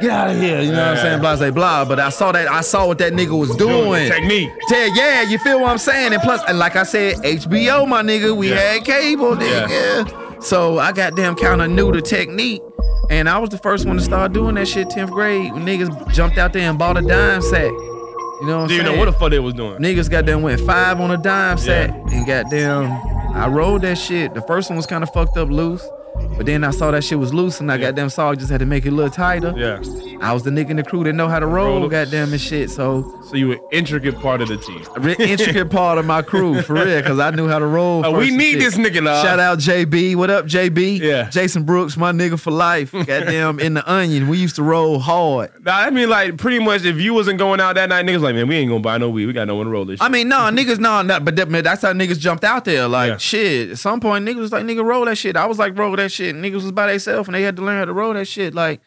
get 0.00 0.10
out 0.10 0.30
of 0.30 0.36
here, 0.40 0.60
you 0.60 0.70
know 0.72 0.78
what 0.78 0.88
I'm 0.88 0.96
saying? 0.96 1.20
Blah 1.20 1.36
blah 1.36 1.50
blah. 1.50 1.84
But 1.84 1.98
I 2.00 2.08
saw 2.10 2.30
that 2.32 2.48
I 2.48 2.60
saw 2.62 2.86
what 2.86 2.98
that 2.98 3.12
nigga 3.12 3.38
was 3.38 3.54
doing. 3.56 4.08
technique. 4.08 4.50
Tell 4.68 4.96
yeah, 4.96 5.22
you 5.22 5.38
feel 5.38 5.60
what 5.60 5.70
I'm 5.70 5.78
saying? 5.78 6.12
And 6.12 6.22
plus, 6.22 6.40
and 6.48 6.58
like 6.58 6.76
I 6.76 6.84
said, 6.84 7.16
HBO, 7.16 7.86
my 7.86 8.02
nigga, 8.02 8.34
we 8.36 8.50
Yeah. 8.50 8.56
had 8.74 8.84
cable, 8.84 9.34
nigga. 9.36 9.68
Yeah. 9.68 10.38
So 10.40 10.78
I 10.78 10.92
goddamn 10.92 11.34
kind 11.34 11.60
of 11.60 11.70
knew 11.70 11.92
the 11.92 12.00
technique. 12.00 12.62
And 13.10 13.28
I 13.28 13.38
was 13.38 13.50
the 13.50 13.58
first 13.58 13.86
one 13.86 13.96
to 13.96 14.02
start 14.02 14.32
doing 14.32 14.54
that 14.56 14.68
shit 14.68 14.88
10th 14.88 15.10
grade 15.10 15.52
when 15.52 15.64
niggas 15.64 16.12
jumped 16.12 16.38
out 16.38 16.52
there 16.52 16.68
and 16.68 16.78
bought 16.78 16.96
a 16.96 17.02
dime 17.02 17.42
set. 17.42 17.70
You 17.70 18.46
know 18.46 18.56
what 18.56 18.62
I'm 18.62 18.68
Didn't 18.68 18.84
saying? 18.86 18.94
know 18.96 18.98
what 18.98 19.04
the 19.12 19.18
fuck 19.18 19.30
they 19.30 19.38
was 19.38 19.54
doing. 19.54 19.78
Niggas 19.80 20.10
goddamn 20.10 20.42
went 20.42 20.60
five 20.62 21.00
on 21.00 21.10
a 21.10 21.18
dime 21.18 21.58
set 21.58 21.90
Yeah. 21.90 22.04
and 22.16 22.26
goddamn 22.26 23.36
I 23.36 23.46
rolled 23.48 23.82
that 23.82 23.96
shit. 23.98 24.34
The 24.34 24.42
first 24.42 24.70
one 24.70 24.76
was 24.76 24.86
kind 24.86 25.02
of 25.04 25.10
fucked 25.10 25.36
up 25.36 25.48
loose. 25.50 25.86
But 26.36 26.46
then 26.46 26.64
I 26.64 26.70
saw 26.70 26.90
that 26.90 27.04
shit 27.04 27.18
was 27.18 27.34
loose 27.34 27.60
and 27.60 27.70
I 27.70 27.74
Yeah. 27.76 27.86
goddamn 27.88 28.08
saw 28.10 28.30
I 28.30 28.34
just 28.34 28.50
had 28.50 28.60
to 28.60 28.66
make 28.66 28.86
it 28.86 28.90
a 28.90 28.94
little 28.94 29.10
tighter. 29.10 29.52
Yeah, 29.56 29.82
I 30.22 30.32
was 30.32 30.42
the 30.42 30.50
nigga 30.50 30.70
in 30.70 30.76
the 30.78 30.82
crew 30.82 31.04
that 31.04 31.12
know 31.12 31.28
how 31.28 31.38
to 31.38 31.46
roll, 31.46 31.80
Roll 31.80 31.88
goddamn 31.88 32.32
and 32.32 32.40
shit. 32.40 32.70
So 32.70 33.14
so 33.28 33.36
you 33.36 33.48
were 33.48 33.58
intricate 33.72 34.18
part 34.20 34.40
of 34.40 34.48
the 34.48 34.56
team. 34.56 34.82
intricate 35.20 35.70
part 35.70 35.98
of 35.98 36.06
my 36.06 36.22
crew 36.22 36.62
for 36.62 36.74
real, 36.74 37.02
cause 37.02 37.18
I 37.18 37.30
knew 37.32 37.46
how 37.46 37.58
to 37.58 37.66
roll. 37.66 38.04
Uh, 38.06 38.10
we 38.12 38.30
need 38.30 38.54
this 38.60 38.76
nigga 38.76 39.02
now. 39.02 39.22
Shout 39.22 39.38
out 39.38 39.58
JB. 39.58 40.16
What 40.16 40.30
up, 40.30 40.46
JB? 40.46 41.00
Yeah. 41.00 41.28
Jason 41.28 41.64
Brooks, 41.64 41.96
my 41.98 42.10
nigga 42.12 42.40
for 42.40 42.50
life. 42.50 42.92
Goddamn 42.92 43.60
in 43.60 43.74
the 43.74 43.90
onion. 43.92 44.28
We 44.28 44.38
used 44.38 44.56
to 44.56 44.62
roll 44.62 44.98
hard. 44.98 45.50
Nah, 45.62 45.76
I 45.76 45.90
mean, 45.90 46.08
like 46.08 46.38
pretty 46.38 46.58
much, 46.58 46.84
if 46.84 46.96
you 46.96 47.12
wasn't 47.12 47.38
going 47.38 47.60
out 47.60 47.74
that 47.74 47.88
night, 47.90 48.06
niggas 48.06 48.20
like, 48.22 48.34
man, 48.34 48.48
we 48.48 48.56
ain't 48.56 48.70
gonna 48.70 48.80
buy 48.80 48.96
no 48.96 49.10
weed. 49.10 49.26
We 49.26 49.32
got 49.34 49.46
no 49.46 49.56
one 49.56 49.66
to 49.66 49.70
roll 49.72 49.84
this. 49.84 49.98
Shit. 50.00 50.06
I 50.06 50.08
mean, 50.08 50.28
no, 50.28 50.36
niggas, 50.50 50.78
no, 50.78 51.02
no, 51.02 51.20
but 51.20 51.36
that, 51.36 51.50
man, 51.50 51.64
that's 51.64 51.82
how 51.82 51.92
niggas 51.92 52.18
jumped 52.18 52.44
out 52.44 52.64
there. 52.64 52.88
Like, 52.88 53.10
Yeah. 53.10 53.16
shit. 53.18 53.70
At 53.72 53.78
some 53.78 54.00
point, 54.00 54.26
niggas 54.26 54.36
was 54.36 54.52
like, 54.52 54.64
nigga, 54.64 54.82
roll 54.84 55.04
that 55.04 55.18
shit. 55.18 55.36
I 55.36 55.44
was 55.46 55.58
like, 55.58 55.76
roll 55.78 55.94
that 55.96 56.09
shit. 56.10 56.34
Niggas 56.36 56.54
was 56.62 56.72
by 56.72 56.88
themselves 56.90 57.28
and 57.28 57.34
they 57.34 57.42
had 57.42 57.56
to 57.56 57.62
learn 57.62 57.78
how 57.78 57.84
to 57.84 57.92
roll 57.92 58.12
that 58.14 58.26
shit. 58.26 58.54
Like, 58.54 58.80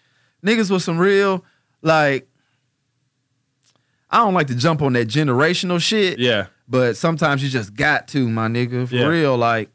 niggas 0.45 0.69
was 0.69 0.83
some 0.83 0.97
real, 0.97 1.43
like, 1.81 2.27
I 4.09 4.17
don't 4.17 4.33
like 4.33 4.47
to 4.47 4.55
jump 4.55 4.81
on 4.81 4.93
that 4.93 5.07
generational 5.07 5.81
shit. 5.81 6.19
yeah, 6.19 6.47
But 6.67 6.95
sometimes 6.97 7.43
you 7.43 7.49
just 7.49 7.73
got 7.73 8.07
to, 8.09 8.29
my 8.29 8.47
nigga. 8.47 8.87
For 8.87 8.95
Yeah. 8.95 9.05
real. 9.07 9.35
Like, 9.37 9.69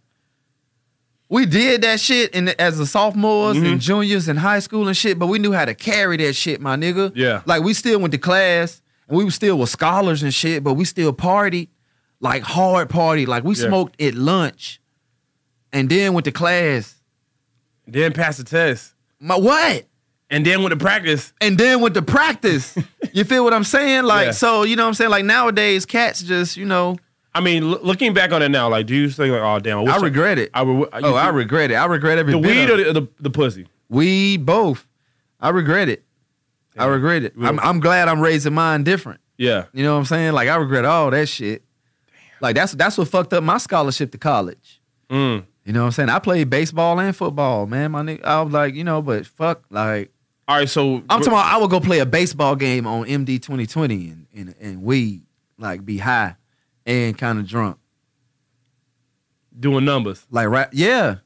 we 1.29 1.45
did 1.45 1.83
that 1.83 2.01
shit 2.01 2.31
in 2.35 2.47
the, 2.47 2.61
as 2.61 2.79
the 2.79 2.87
sophomores 2.87 3.57
Mhm. 3.57 3.73
and 3.73 3.81
juniors 3.81 4.29
in 4.29 4.37
high 4.37 4.61
school 4.61 4.87
and 4.89 4.97
shit, 4.97 5.19
but 5.19 5.27
we 5.27 5.39
knew 5.39 5.53
how 5.53 5.65
to 5.65 5.75
carry 5.75 6.17
that 6.19 6.35
shit, 6.35 6.61
my 6.61 6.77
nigga. 6.77 7.13
Yeah. 7.15 7.43
Like, 7.47 7.63
we 7.63 7.75
still 7.75 7.99
went 7.99 8.13
to 8.13 8.19
class 8.19 8.81
and 9.09 9.19
we 9.19 9.29
still 9.31 9.59
were 9.59 9.67
scholars 9.67 10.23
and 10.23 10.33
shit, 10.33 10.63
but 10.65 10.75
we 10.75 10.85
still 10.85 11.13
partied, 11.13 11.69
like, 12.21 12.43
hard 12.45 12.89
party. 12.89 13.27
Like, 13.27 13.43
we 13.45 13.55
Yeah. 13.57 13.67
smoked 13.67 14.01
at 14.01 14.15
lunch 14.15 14.81
and 15.73 15.91
then 15.91 16.13
went 16.15 16.25
to 16.27 16.33
class. 16.33 16.95
Then 17.93 18.13
pass 18.13 18.37
the 18.37 18.45
test, 18.45 18.95
My, 19.21 19.37
what? 19.37 19.85
and 20.31 20.45
then 20.45 20.63
went 20.63 20.71
to 20.73 20.77
practice. 20.77 21.33
and 21.41 21.57
then 21.59 21.81
went 21.81 21.95
to 21.95 22.03
practice. 22.03 22.77
you 23.13 23.25
feel 23.25 23.45
what 23.45 23.55
I'm 23.55 23.65
saying? 23.65 24.05
Like, 24.05 24.27
Yeah. 24.27 24.31
so, 24.33 24.63
you 24.65 24.77
know 24.77 24.83
what 24.85 24.89
I'm 24.89 24.95
saying? 24.95 25.11
Like, 25.11 25.25
nowadays, 25.25 25.87
cats 25.87 26.23
just, 26.23 26.57
you 26.57 26.65
know, 26.67 26.97
I 27.35 27.41
mean, 27.41 27.71
loo- 27.71 27.81
looking 27.83 28.15
back 28.15 28.33
on 28.33 28.43
it 28.43 28.49
now, 28.49 28.69
like, 28.69 28.87
do 28.87 28.95
you 28.97 29.09
think 29.11 29.33
like, 29.33 29.43
oh 29.43 29.59
damn, 29.61 29.79
I, 29.89 29.97
I 29.97 30.01
regret 30.01 30.39
it. 30.39 30.51
I, 30.55 30.63
re- 30.63 30.87
oh, 30.93 31.15
I 31.15 31.29
regret 31.29 31.71
it. 31.71 31.75
I 31.75 31.85
regret 31.85 32.19
every 32.19 32.33
the 32.33 32.39
weed 32.39 32.69
or 32.71 32.77
the, 32.77 33.01
the, 33.01 33.09
the 33.21 33.31
pussy. 33.31 33.67
We 33.89 34.39
both. 34.39 34.87
I 35.41 35.51
regret 35.51 35.89
it. 35.89 36.03
I 36.77 36.87
regret 36.87 37.23
it. 37.25 37.35
I'm, 37.41 37.59
I'm 37.61 37.81
glad 37.81 38.09
I'm 38.09 38.21
raising 38.21 38.55
mine 38.55 38.83
different. 38.83 39.21
Yeah, 39.37 39.67
You 39.73 39.85
know 39.85 39.93
what 39.93 40.01
I'm 40.01 40.05
saying? 40.07 40.33
Like 40.33 40.49
I 40.49 40.57
regret 40.57 40.85
all 40.85 41.11
that 41.11 41.29
shit. 41.29 41.63
Like 42.41 42.57
that's 42.57 42.73
that's 42.73 42.99
what 42.99 43.07
fucked 43.09 43.33
up 43.33 43.45
my 43.45 43.59
scholarship 43.59 44.11
to 44.13 44.19
college. 44.19 44.81
mm. 45.09 45.45
You 45.69 45.75
know 45.75 45.81
what 45.81 45.87
I'm 45.89 45.93
saying? 45.93 46.09
I 46.09 46.19
played 46.19 46.49
baseball 46.49 46.99
and 46.99 47.15
football, 47.15 47.67
man. 47.67 47.91
My 47.91 48.01
nigga, 48.01 48.25
I 48.25 48.41
was 48.41 48.55
like, 48.55 48.75
you 48.75 48.85
know, 48.85 49.03
but 49.03 49.27
fuck, 49.27 49.65
like 49.69 50.11
All 50.49 50.57
right, 50.57 50.67
so 50.67 50.95
I'm 51.11 51.21
talking 51.21 51.29
about 51.29 51.45
I 51.45 51.59
would 51.59 51.69
go 51.69 51.79
play 51.79 51.99
a 51.99 52.07
baseball 52.07 52.57
game 52.57 52.87
on 52.87 53.05
MD 53.05 53.37
2020 53.43 54.09
and 54.09 54.27
and, 54.35 54.55
and 54.59 54.83
weed, 54.83 55.25
like 55.59 55.85
be 55.85 55.99
high 55.99 56.37
and 56.87 57.19
kind 57.19 57.39
of 57.39 57.47
drunk. 57.47 57.77
doing 59.61 59.85
numbers 59.85 60.27
Like 60.31 60.49
right, 60.49 60.69
yeah, 60.73 61.17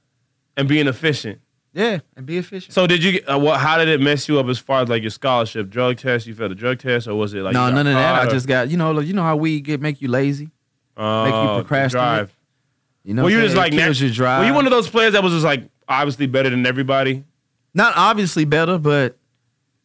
and 0.56 0.66
being 0.66 0.88
efficient. 0.88 1.40
yeah, 1.72 2.00
and 2.16 2.26
be 2.26 2.36
efficient. 2.36 2.74
So 2.74 2.88
did 2.88 3.04
you? 3.04 3.20
Uh, 3.30 3.38
what? 3.38 3.60
How 3.60 3.78
did 3.78 3.86
it 3.86 4.00
mess 4.00 4.28
you 4.28 4.40
up 4.40 4.46
as 4.46 4.58
far 4.58 4.82
as 4.82 4.88
like 4.88 5.02
your 5.02 5.12
scholarship, 5.12 5.70
drug 5.70 5.98
test? 5.98 6.26
You 6.26 6.34
failed 6.34 6.50
a 6.50 6.56
drug 6.56 6.80
test, 6.80 7.06
or 7.06 7.14
was 7.14 7.32
it 7.32 7.42
like 7.42 7.54
no, 7.54 7.70
none 7.70 7.86
of 7.86 7.94
that. 7.94 8.16
caught, 8.16 8.26
I 8.26 8.30
just 8.32 8.48
got 8.48 8.70
you 8.70 8.76
know, 8.76 8.98
you 8.98 9.12
know 9.12 9.22
how 9.22 9.36
weed 9.36 9.60
get 9.60 9.80
make 9.80 10.02
you 10.02 10.08
lazy. 10.08 10.50
uh, 10.96 11.26
make 11.26 11.32
you 11.32 11.62
procrastinate. 11.62 11.90
Drive. 11.92 12.36
You 13.04 13.14
know, 13.14 13.24
Were 13.24 13.30
you 13.30 13.40
just 13.40 13.56
like 13.56 13.72
kills 13.72 14.00
your 14.00 14.10
drive. 14.10 14.40
Were 14.42 14.46
you 14.46 14.54
one 14.54 14.66
of 14.66 14.70
those 14.70 14.88
players 14.88 15.12
that 15.14 15.22
was 15.22 15.32
just 15.32 15.44
like 15.44 15.68
obviously 15.88 16.26
better 16.26 16.50
than 16.50 16.64
everybody? 16.66 17.24
not 17.74 17.94
obviously 17.96 18.44
better, 18.44 18.76
but 18.78 19.16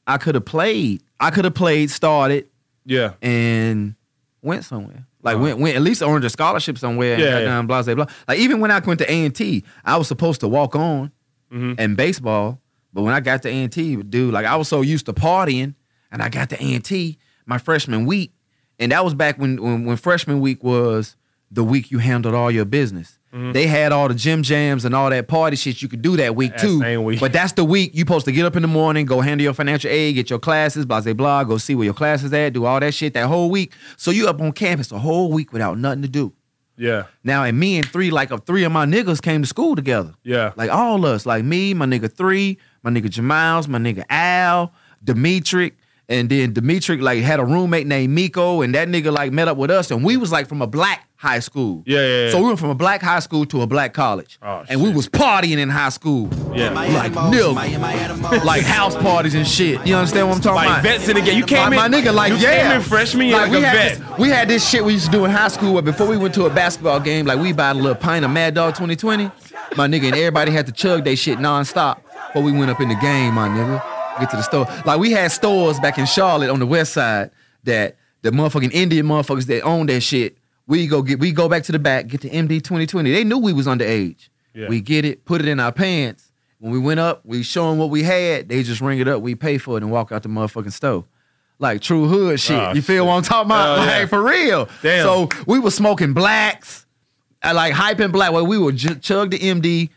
I 0.05 0.17
could 0.17 0.35
have 0.35 0.43
played. 0.45 1.01
I 1.21 1.31
could 1.31 1.45
have 1.45 1.53
played, 1.55 1.89
started, 1.89 2.47
Yeah. 2.85 3.13
and 3.21 3.95
went 4.41 4.65
somewhere. 4.65 5.05
Like 5.23 5.35
Uh-huh. 5.35 5.43
went 5.43 5.59
went 5.59 5.75
at 5.77 5.81
least 5.81 6.01
earned 6.03 6.23
a 6.25 6.29
scholarship 6.29 6.77
somewhere. 6.77 7.13
and 7.13 7.23
Yeah, 7.23 7.31
got 7.31 7.37
yeah. 7.39 7.45
down, 7.45 7.65
blah 7.67 7.81
blah 7.83 7.95
blah. 7.95 8.05
Like 8.27 8.39
even 8.39 8.59
when 8.59 8.71
I 8.71 8.79
went 8.79 8.99
to 8.99 9.11
A 9.11 9.25
and 9.25 9.33
T, 9.33 9.63
I 9.85 9.95
was 9.97 10.07
supposed 10.07 10.41
to 10.41 10.47
walk 10.47 10.75
on 10.75 11.11
Mhm. 11.51 11.79
in 11.79 11.95
baseball, 11.95 12.59
but 12.93 13.01
when 13.03 13.13
I 13.13 13.19
got 13.21 13.41
to 13.43 13.49
A 13.49 13.63
and 13.63 13.71
T, 13.71 13.95
dude, 13.95 14.33
like 14.33 14.45
I 14.45 14.55
was 14.57 14.67
so 14.67 14.81
used 14.81 15.05
to 15.07 15.13
partying, 15.13 15.73
and 16.11 16.21
I 16.21 16.27
got 16.29 16.49
to 16.49 16.61
A 16.63 16.73
and 16.75 16.83
T 16.83 17.17
my 17.45 17.57
freshman 17.57 18.05
week, 18.05 18.31
and 18.79 18.91
that 18.91 19.03
was 19.05 19.13
back 19.15 19.39
when 19.39 19.61
when, 19.61 19.85
when 19.85 19.95
freshman 19.97 20.39
week 20.41 20.61
was 20.63 21.15
the 21.51 21.63
week 21.63 21.91
you 21.91 21.99
handled 21.99 22.35
all 22.35 22.51
your 22.51 22.65
business. 22.65 23.17
Mm-hmm. 23.33 23.51
They 23.51 23.67
had 23.67 23.91
all 23.91 24.07
the 24.07 24.13
gym 24.15 24.41
jams 24.41 24.85
and 24.85 24.95
all 24.95 25.09
that 25.09 25.27
party 25.27 25.55
shit 25.57 25.81
you 25.81 25.87
could 25.89 26.01
do 26.01 26.15
that 26.17 26.35
week 26.35 26.51
That 26.53 26.61
too. 26.61 27.01
week. 27.01 27.19
But 27.19 27.33
that's 27.33 27.53
the 27.53 27.63
week 27.65 27.91
you 27.93 27.99
supposed 28.01 28.25
to 28.25 28.31
get 28.31 28.45
up 28.45 28.55
in 28.55 28.61
the 28.61 28.67
morning, 28.67 29.05
go 29.05 29.19
handle 29.21 29.43
your 29.43 29.53
financial 29.53 29.89
aid, 29.91 30.15
get 30.15 30.29
your 30.29 30.39
classes, 30.39 30.85
blah 30.85 31.01
blah 31.01 31.13
blah, 31.13 31.43
go 31.43 31.57
see 31.57 31.75
where 31.75 31.85
your 31.85 31.93
classes 31.93 32.31
at, 32.33 32.53
do 32.53 32.65
all 32.65 32.79
that 32.79 32.93
shit 32.93 33.13
that 33.13 33.27
whole 33.27 33.49
week. 33.49 33.73
So 33.97 34.11
you 34.11 34.27
up 34.27 34.39
on 34.41 34.53
campus 34.53 34.91
a 34.91 34.99
whole 34.99 35.31
week 35.31 35.51
without 35.53 35.77
nothing 35.77 36.01
to 36.03 36.07
do. 36.07 36.33
Yeah. 36.77 37.05
Now 37.23 37.43
and 37.43 37.59
me 37.59 37.77
and 37.77 37.87
three 37.87 38.11
like 38.11 38.31
of 38.31 38.45
three 38.45 38.63
of 38.63 38.71
my 38.71 38.85
niggas 38.85 39.21
came 39.21 39.41
to 39.41 39.47
school 39.47 39.75
together. 39.75 40.13
Yeah. 40.23 40.53
Like 40.55 40.69
all 40.69 41.05
us, 41.05 41.25
like 41.25 41.43
me, 41.43 41.73
my 41.73 41.85
nigga 41.85 42.11
three, 42.11 42.57
my 42.83 42.91
nigga 42.91 43.07
Jamals, 43.07 43.67
my 43.67 43.79
nigga 43.79 44.03
Al, 44.09 44.73
Dimitri, 45.03 45.73
and 46.09 46.29
then 46.29 46.53
Dimitri 46.53 46.97
like 46.97 47.21
had 47.23 47.39
a 47.39 47.45
roommate 47.45 47.87
named 47.87 48.13
Miko, 48.13 48.61
and 48.61 48.73
that 48.75 48.87
nigga 48.87 49.11
like 49.11 49.31
met 49.31 49.47
up 49.47 49.57
with 49.57 49.71
us, 49.71 49.91
and 49.91 50.03
we 50.03 50.17
was 50.17 50.31
like 50.31 50.47
from 50.47 50.61
a 50.61 50.67
black 50.67 51.06
high 51.17 51.39
school. 51.39 51.83
Yeah, 51.85 51.99
yeah, 51.99 52.23
yeah. 52.25 52.31
So 52.31 52.39
we 52.39 52.45
went 52.45 52.59
from 52.59 52.69
a 52.69 52.75
black 52.75 53.01
high 53.01 53.19
school 53.19 53.45
to 53.47 53.63
a 53.63 53.67
black 53.67 53.93
college. 53.93 54.37
Oh, 54.41 54.63
and 54.69 54.81
we 54.81 54.91
was 54.91 55.09
partying 55.09 55.57
in 55.57 55.67
high 55.67 55.89
school. 55.89 56.29
Yeah. 56.55 56.69
Like 56.69 57.11
nigga. 57.11 58.43
like 58.45 58.63
house 58.63 58.95
parties 58.95 59.33
and 59.33 59.47
shit. 59.47 59.85
You 59.85 59.95
understand 59.95 60.27
what 60.27 60.35
I'm 60.35 60.41
talking 60.41 60.65
about? 60.65 60.69
Like 60.69 60.79
about? 60.81 60.83
vets 60.83 61.09
in 61.09 61.15
the 61.15 61.21
game. 61.21 61.37
You 61.37 61.45
came 61.45 61.71
my, 61.71 61.85
in. 61.85 61.91
my 61.91 61.97
nigga, 61.97 62.13
like 62.13 62.31
you 62.31 62.37
yeah, 62.37 62.69
came 62.69 62.71
in 62.77 62.81
freshman 62.81 63.27
year 63.27 63.37
like, 63.37 63.51
we 63.51 63.57
a 63.57 63.67
had 63.67 63.75
vet. 63.75 63.97
This, 63.97 64.19
we 64.19 64.29
had 64.29 64.47
this 64.47 64.69
shit 64.69 64.85
we 64.85 64.93
used 64.93 65.05
to 65.05 65.11
do 65.11 65.25
in 65.25 65.31
high 65.31 65.47
school. 65.47 65.73
Where 65.73 65.81
before 65.81 66.07
we 66.07 66.17
went 66.17 66.35
to 66.35 66.45
a 66.45 66.49
basketball 66.49 66.99
game, 66.99 67.25
like 67.25 67.39
we 67.39 67.51
bought 67.51 67.75
a 67.75 67.79
little 67.79 67.95
pint 67.95 68.23
of 68.23 68.31
Mad 68.31 68.53
Dog 68.53 68.75
2020. 68.75 69.25
My 69.75 69.87
nigga 69.87 70.05
and 70.05 70.15
everybody 70.15 70.51
had 70.51 70.67
to 70.67 70.71
chug 70.71 71.03
they 71.03 71.15
shit 71.15 71.39
nonstop 71.39 72.01
before 72.27 72.43
we 72.43 72.51
went 72.51 72.69
up 72.69 72.79
in 72.79 72.89
the 72.89 72.95
game. 72.95 73.33
My 73.33 73.49
nigga, 73.49 73.83
get 74.19 74.29
to 74.29 74.37
the 74.37 74.43
store. 74.43 74.67
Like 74.85 74.99
we 74.99 75.11
had 75.11 75.31
stores 75.31 75.79
back 75.79 75.97
in 75.97 76.05
Charlotte 76.05 76.49
on 76.49 76.59
the 76.59 76.67
west 76.67 76.93
side 76.93 77.31
that 77.63 77.97
the 78.21 78.31
motherfucking 78.31 78.71
Indian 78.71 79.05
motherfuckers 79.05 79.45
that 79.47 79.61
owned 79.61 79.89
that 79.89 80.01
shit. 80.01 80.37
We 80.67 80.85
go 80.87 81.01
get 81.01 81.19
we 81.19 81.31
go 81.31 81.47
back 81.47 81.63
to 81.63 81.71
the 81.71 81.79
back, 81.79 82.07
get 82.07 82.21
the 82.21 82.29
MD 82.29 82.61
2020. 82.61 83.11
They 83.11 83.23
knew 83.23 83.37
we 83.37 83.53
was 83.53 83.67
underage. 83.67 84.29
Yeah. 84.53 84.67
We 84.67 84.81
get 84.81 85.05
it, 85.05 85.23
put 85.25 85.41
it 85.41 85.47
in 85.47 85.59
our 85.59 85.71
pants. 85.71 86.31
When 86.59 86.71
we 86.71 86.79
went 86.79 86.99
up, 86.99 87.21
we 87.23 87.43
show 87.43 87.69
them 87.69 87.77
what 87.77 87.89
we 87.89 88.03
had. 88.03 88.49
They 88.49 88.63
just 88.63 88.81
ring 88.81 88.99
it 88.99 89.07
up. 89.07 89.21
We 89.21 89.35
pay 89.35 89.59
for 89.59 89.77
it 89.77 89.83
and 89.83 89.91
walk 89.91 90.11
out 90.11 90.23
the 90.23 90.29
motherfucking 90.29 90.73
store. 90.73 91.05
Like 91.59 91.81
true 91.81 92.07
hood 92.07 92.39
shit. 92.39 92.59
Oh, 92.59 92.73
you 92.73 92.81
feel 92.81 93.03
shit. 93.03 93.07
what 93.07 93.13
I'm 93.13 93.23
talking 93.23 93.47
about? 93.47 93.79
Yeah. 93.79 93.99
like 93.99 94.09
for 94.09 94.21
real. 94.21 94.69
Damn. 94.81 95.03
So 95.03 95.29
we 95.45 95.59
were 95.59 95.71
smoking 95.71 96.13
blacks, 96.13 96.85
like 97.43 97.73
hyping 97.73 98.11
black. 98.11 98.31
Well, 98.31 98.45
we 98.45 98.57
would 98.57 98.77
chug 99.01 99.31
the 99.31 99.39
MD, 99.39 99.89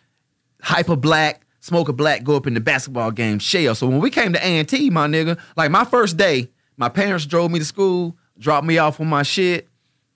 hyper 0.62 0.96
black, 0.96 1.42
smoke 1.60 1.88
a 1.88 1.92
black, 1.92 2.22
go 2.24 2.36
up 2.36 2.46
in 2.46 2.54
the 2.54 2.60
basketball 2.60 3.10
game, 3.10 3.38
shell. 3.38 3.74
So 3.74 3.88
when 3.88 4.00
we 4.00 4.10
came 4.10 4.32
to 4.32 4.46
A&T, 4.46 4.90
my 4.90 5.06
nigga, 5.06 5.38
like 5.56 5.70
my 5.70 5.84
first 5.84 6.16
day, 6.16 6.50
my 6.76 6.88
parents 6.88 7.26
drove 7.26 7.50
me 7.50 7.58
to 7.58 7.64
school, 7.64 8.16
dropped 8.38 8.66
me 8.66 8.78
off 8.78 8.98
with 8.98 9.08
my 9.08 9.22
shit. 9.22 9.68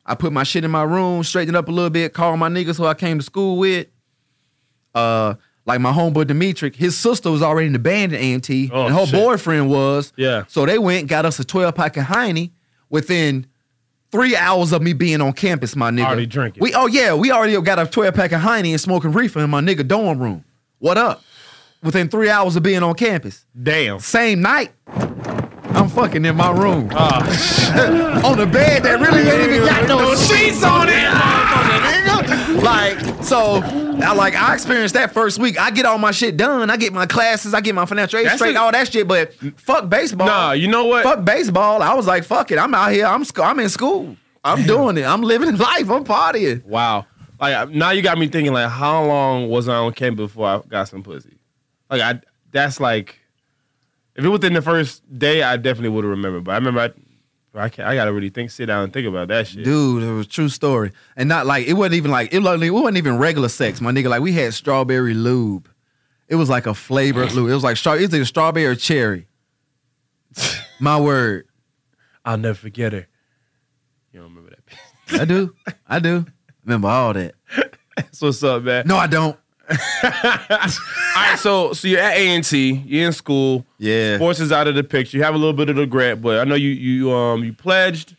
I 0.07 0.15
put 0.15 0.33
my 0.33 0.43
shit 0.43 0.65
in 0.65 0.71
my 0.71 0.83
room, 0.83 1.23
straightened 1.25 1.57
up 1.57 1.69
a 1.69 1.71
little 1.71 1.91
bit, 1.91 2.13
called 2.13 2.39
my 2.39 2.49
niggas 2.49 2.77
who 2.77 2.85
I 2.87 2.95
came 2.95 3.19
to 3.19 3.25
school 3.25 3.57
with. 3.59 3.87
Uh, 4.95 5.35
like 5.67 5.81
my 5.81 5.93
homeboy 5.93 6.27
Dimitri, 6.27 6.71
his 6.75 6.97
sister 6.97 7.31
was 7.31 7.41
already 7.43 7.69
in 7.69 7.73
the 7.73 7.79
band 7.79 8.13
at 8.13 8.21
A&T, 8.21 8.71
Oh, 8.73 8.87
and 8.87 8.95
her 8.95 9.07
shit. 9.07 9.15
boyfriend 9.15 9.71
was. 9.71 10.13
Yeah. 10.17 10.45
So 10.47 10.67
they 10.67 10.79
went, 10.79 11.09
got 11.09 11.25
us 11.25 11.39
a 11.39 11.45
12 11.45 11.75
pack 11.75 11.97
of 11.97 12.05
Heine 12.05 12.51
within 12.91 13.47
three 14.13 14.37
hours 14.37 14.73
of 14.73 14.83
me 14.83 14.93
being 14.93 15.23
on 15.23 15.33
campus, 15.33 15.75
my 15.75 15.91
nigga. 15.91 16.05
Already 16.07 16.27
drinking. 16.27 16.61
We 16.63 16.75
oh 16.75 16.87
yeah, 16.87 17.15
we 17.15 17.31
already 17.33 17.59
got 17.63 17.79
a 17.79 17.87
12 17.87 18.15
pack 18.15 18.33
of 18.33 18.41
Heine 18.43 18.67
and 18.67 18.81
smoking 18.81 19.13
reefer 19.13 19.41
in 19.41 19.49
my 19.51 19.63
nigga 19.63 19.89
dorm 19.89 20.19
room. 20.19 20.45
What 20.81 20.99
up? 20.99 21.23
Within 21.83 22.09
three 22.09 22.29
hours 22.31 22.57
of 22.57 22.63
being 22.63 22.83
on 22.83 22.95
campus. 22.95 23.45
Damn. 23.61 23.99
Same 24.01 24.43
night, 24.43 24.71
I'm 25.75 25.89
fucking 25.89 26.25
in 26.25 26.37
my 26.37 26.51
room. 26.53 26.89
Ah, 26.93 28.29
on 28.31 28.39
the 28.39 28.47
bed 28.47 28.83
that 28.85 29.01
really 29.01 29.29
ain't 29.29 29.51
even 29.53 29.67
got 29.69 29.89
no 29.89 30.15
sheets 30.15 30.63
on 30.65 30.89
it. 30.89 31.05
Like, 32.63 32.99
so 33.25 33.57
I 34.03 34.15
like 34.15 34.35
I 34.35 34.55
experienced 34.55 34.95
that 34.95 35.13
first 35.13 35.39
week. 35.39 35.61
I 35.61 35.71
get 35.71 35.85
all 35.85 35.99
my 35.99 36.13
shit 36.13 36.37
done. 36.37 36.71
I 36.71 36.77
get 36.77 36.93
my 36.93 37.07
classes, 37.07 37.53
I 37.55 37.61
get 37.61 37.75
my 37.75 37.85
financial 37.87 38.19
aid 38.19 38.27
That's 38.27 38.37
straight, 38.37 38.51
it. 38.53 38.57
all 38.57 38.73
that 38.73 38.91
shit. 38.91 39.07
But 39.09 39.35
fuck 39.57 39.89
baseball. 39.89 40.27
nah, 40.27 40.53
you 40.53 40.69
know 40.69 40.87
what? 40.87 41.03
Fuck 41.03 41.25
baseball. 41.25 41.83
I 41.83 41.95
was 41.95 42.07
like, 42.07 42.25
fuck 42.25 42.51
it. 42.53 42.59
I'm 42.59 42.75
out 42.75 42.93
here. 42.93 43.07
I'm 43.07 43.25
sc- 43.25 43.41
I'm 43.41 43.59
in 43.61 43.69
school. 43.69 44.17
I'm 44.45 44.65
doing 44.65 44.97
it. 44.99 45.05
I'm 45.05 45.23
living 45.23 45.57
life. 45.59 45.91
I'm 45.91 46.05
partying. 46.05 46.65
Wow. 46.65 47.07
Like 47.41 47.71
now 47.71 47.91
you 47.91 48.01
got 48.03 48.17
me 48.17 48.29
thinking 48.29 48.53
like 48.53 48.71
how 48.71 49.05
long 49.05 49.49
was 49.49 49.69
I 49.69 49.75
on 49.77 49.93
campus 49.93 50.29
before 50.29 50.47
I 50.47 50.61
got 50.69 50.89
some 50.89 51.03
pussy? 51.03 51.37
Like 51.91 52.01
I 52.01 52.21
that's 52.53 52.79
like 52.81 53.19
if 54.17 54.25
it 54.25 54.29
was 54.29 54.41
within 54.41 54.55
the 54.55 54.63
first 54.63 55.03
day, 55.19 55.43
I 55.43 55.57
definitely 55.57 55.91
would 55.91 56.05
have 56.05 56.11
remembered. 56.11 56.45
But 56.45 56.53
I 56.53 56.55
remember 56.57 56.81
I 56.81 56.93
I, 57.57 57.69
can't, 57.69 57.89
I 57.89 57.95
gotta 57.95 58.13
really 58.13 58.31
think, 58.31 58.51
sit 58.51 58.67
down 58.67 58.85
and 58.85 58.93
think 58.93 59.07
about 59.07 59.29
that 59.29 59.47
shit. 59.47 59.65
Dude, 59.65 60.03
it 60.03 60.13
was 60.13 60.27
a 60.27 60.29
true 60.29 60.49
story. 60.49 60.93
And 61.17 61.29
not 61.29 61.47
like 61.47 61.67
it 61.67 61.75
wasn't 61.75 61.95
even 61.95 62.11
like 62.11 62.33
it 62.33 62.41
wasn't, 62.41 62.65
it 62.65 62.71
wasn't 62.71 62.97
even 62.97 63.19
regular 63.19 63.49
sex, 63.49 63.81
my 63.81 63.93
nigga. 63.93 64.09
Like 64.09 64.23
we 64.23 64.33
had 64.33 64.55
strawberry 64.55 65.15
lube. 65.15 65.69
It 66.27 66.35
was 66.37 66.49
like 66.49 66.67
a 66.67 66.75
flavored 66.75 67.33
lube. 67.33 67.51
It 67.51 67.55
was 67.55 67.63
like 67.63 67.77
straw, 67.77 67.93
it 67.95 68.03
was 68.03 68.15
either 68.15 68.25
strawberry 68.25 68.67
or 68.67 68.75
cherry. 68.75 69.29
My 70.81 70.99
word. 70.99 71.47
I'll 72.25 72.39
never 72.39 72.55
forget 72.55 72.93
her. 72.93 73.07
You 74.13 74.21
don't 74.21 74.35
remember 74.35 74.51
that? 74.51 75.21
I 75.21 75.25
do. 75.25 75.55
I 75.87 75.99
do. 75.99 76.27
Remember 76.65 76.89
all 76.89 77.13
that. 77.13 77.35
That's 77.97 78.21
what's 78.21 78.43
up, 78.43 78.63
man. 78.63 78.87
No, 78.87 78.97
I 78.97 79.07
don't. 79.07 79.39
All 79.71 79.77
right, 81.17 81.37
so 81.39 81.73
so 81.73 81.89
you're 81.89 82.01
at 82.01 82.17
A 82.17 82.29
and 82.29 82.45
T, 82.45 82.83
you're 82.87 83.07
in 83.07 83.13
school. 83.13 83.65
Yeah. 83.79 84.17
Sports 84.17 84.41
is 84.41 84.53
out 84.53 84.69
of 84.69 84.75
the 84.75 84.85
picture. 84.85 85.17
You 85.17 85.23
have 85.25 85.35
a 85.35 85.39
little 85.39 85.53
bit 85.55 85.69
of 85.71 85.77
regret, 85.77 86.21
but 86.21 86.41
I 86.41 86.45
know 86.45 86.55
you 86.55 86.71
you 86.71 87.13
um 87.13 87.45
you 87.45 87.53
pledged. 87.53 88.17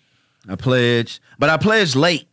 I 0.48 0.56
pledged, 0.56 1.20
but 1.40 1.50
I 1.50 1.58
pledged 1.58 1.96
late. 1.96 2.28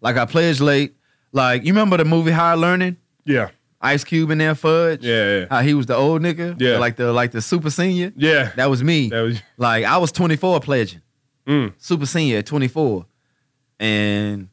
Like 0.00 0.16
I 0.16 0.24
pledged 0.26 0.60
late. 0.60 0.94
Like 1.32 1.64
you 1.64 1.72
remember 1.72 1.96
the 1.96 2.04
movie 2.04 2.30
Higher 2.30 2.56
Learning? 2.56 2.96
Yeah. 3.24 3.50
Ice 3.80 4.02
Cube 4.02 4.30
in 4.30 4.38
there 4.38 4.54
Fudge. 4.54 5.04
Yeah, 5.04 5.38
yeah. 5.40 5.46
How 5.50 5.60
he 5.60 5.74
was 5.74 5.86
the 5.86 5.94
old 5.94 6.22
nigga. 6.22 6.60
Yeah. 6.60 6.78
Like 6.78 6.96
the 6.96 7.12
like 7.12 7.30
the 7.30 7.40
super 7.40 7.70
senior. 7.70 8.12
Yeah. 8.16 8.50
That 8.56 8.66
was 8.70 8.82
me. 8.82 9.08
That 9.08 9.20
was 9.22 9.40
Like 9.56 9.84
I 9.84 9.98
was 9.98 10.10
24 10.12 10.60
pledging. 10.60 11.02
Mm. 11.46 11.72
Super 11.78 12.06
senior 12.06 12.38
at 12.38 12.46
24. 12.46 13.06
And 13.80 14.48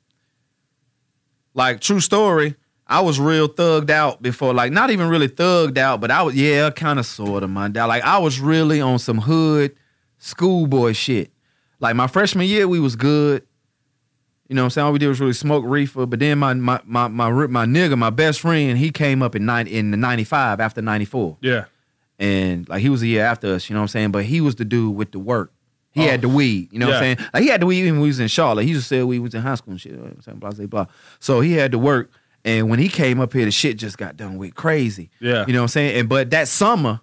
like 1.55 1.79
true 1.81 1.99
story, 1.99 2.55
I 2.88 3.02
was 3.02 3.19
real 3.19 3.50
thugged 3.50 3.89
out 3.89 4.21
before. 4.21 4.54
Like 4.54 4.71
not 4.71 4.91
even 4.91 5.08
really 5.10 5.28
thugged 5.28 5.78
out, 5.78 6.02
but 6.02 6.12
I 6.12 6.21
was 6.21 6.36
yeah, 6.36 6.69
kind 6.69 7.00
of 7.00 7.06
sort 7.06 7.43
of 7.43 7.50
my 7.50 7.67
dad. 7.67 7.86
Like 7.86 8.04
I 8.04 8.19
was 8.19 8.39
really 8.39 8.82
on 8.82 9.00
some 9.00 9.19
hood 9.19 9.76
schoolboy 10.19 10.93
shit. 10.93 11.32
Like 11.80 11.95
my 11.95 12.08
freshman 12.08 12.48
year, 12.48 12.67
we 12.67 12.80
was 12.80 12.95
good. 12.95 13.45
You 14.48 14.56
know 14.56 14.62
what 14.62 14.65
I'm 14.65 14.69
saying? 14.71 14.86
All 14.86 14.93
we 14.93 15.00
did 15.00 15.08
was 15.08 15.19
really 15.19 15.34
smoke 15.34 15.63
reefer. 15.65 16.06
But 16.06 16.19
then 16.19 16.38
my 16.38 16.54
my 16.54 16.80
my 16.86 17.08
my, 17.08 17.30
my 17.30 17.65
nigga, 17.65 17.98
my 17.98 18.12
best 18.12 18.39
friend, 18.41 18.78
he 18.78 18.91
came 18.91 19.21
up 19.21 19.36
in 19.36 19.45
nine 19.45 19.67
in 19.67 19.91
the 19.91 19.98
95 19.98 20.60
after 20.60 20.82
94 20.82 21.38
yeah. 21.41 21.65
and 22.19 22.69
like 22.69 22.82
he 22.82 22.89
was 22.89 23.02
a 23.02 23.08
year 23.08 23.26
after 23.26 23.54
us, 23.56 23.69
you 23.69 23.74
know 23.74 23.80
what 23.80 23.86
I'm 23.86 23.88
saying? 23.89 24.12
But 24.12 24.26
he 24.26 24.41
was 24.41 24.56
the 24.56 24.65
dude 24.65 24.95
with 24.95 25.12
the 25.12 25.19
work. 25.19 25.52
He 25.91 26.02
Oh. 26.02 26.12
had 26.12 26.21
the 26.21 26.28
oh. 26.28 26.36
weed, 26.36 26.71
you 26.71 26.78
know 26.78 26.88
what 26.88 26.95
I'm 26.98 27.02
saying? 27.17 27.30
Like 27.34 27.43
he 27.43 27.50
had 27.50 27.62
the 27.62 27.65
weed 27.65 27.80
even 27.80 27.93
when 27.93 28.02
we 28.02 28.08
was 28.08 28.19
in 28.19 28.28
Charlotte. 28.28 28.63
He 28.63 28.71
used 28.71 28.84
to 28.84 28.88
sell 28.88 29.08
we 29.08 29.17
was 29.17 29.34
in 29.34 29.41
high 29.41 29.56
school 29.56 29.71
and 29.71 29.82
shit. 29.82 29.93
You 29.93 29.98
know 29.98 30.04
what 30.04 30.13
I'm 30.13 30.21
saying? 30.21 30.38
Blah, 30.39 30.52
blah, 30.52 30.65
blah. 30.67 30.86
So 31.19 31.39
he 31.39 31.54
had 31.54 31.71
to 31.71 31.80
work. 31.80 32.12
And 32.45 32.69
when 32.69 32.77
he 32.77 32.88
came 32.88 33.19
up 33.19 33.34
here, 33.34 33.43
the 33.43 33.51
shit 33.51 33.77
just 33.77 33.97
got 33.97 34.15
done 34.15 34.38
with 34.38 34.53
crazy. 34.53 35.10
Yeah. 35.19 35.45
You 35.47 35.53
know 35.53 35.60
what 35.60 35.63
I'm 35.63 35.67
saying? 35.69 35.99
And 35.99 36.08
but 36.08 36.29
that 36.29 36.47
summer 36.47 37.01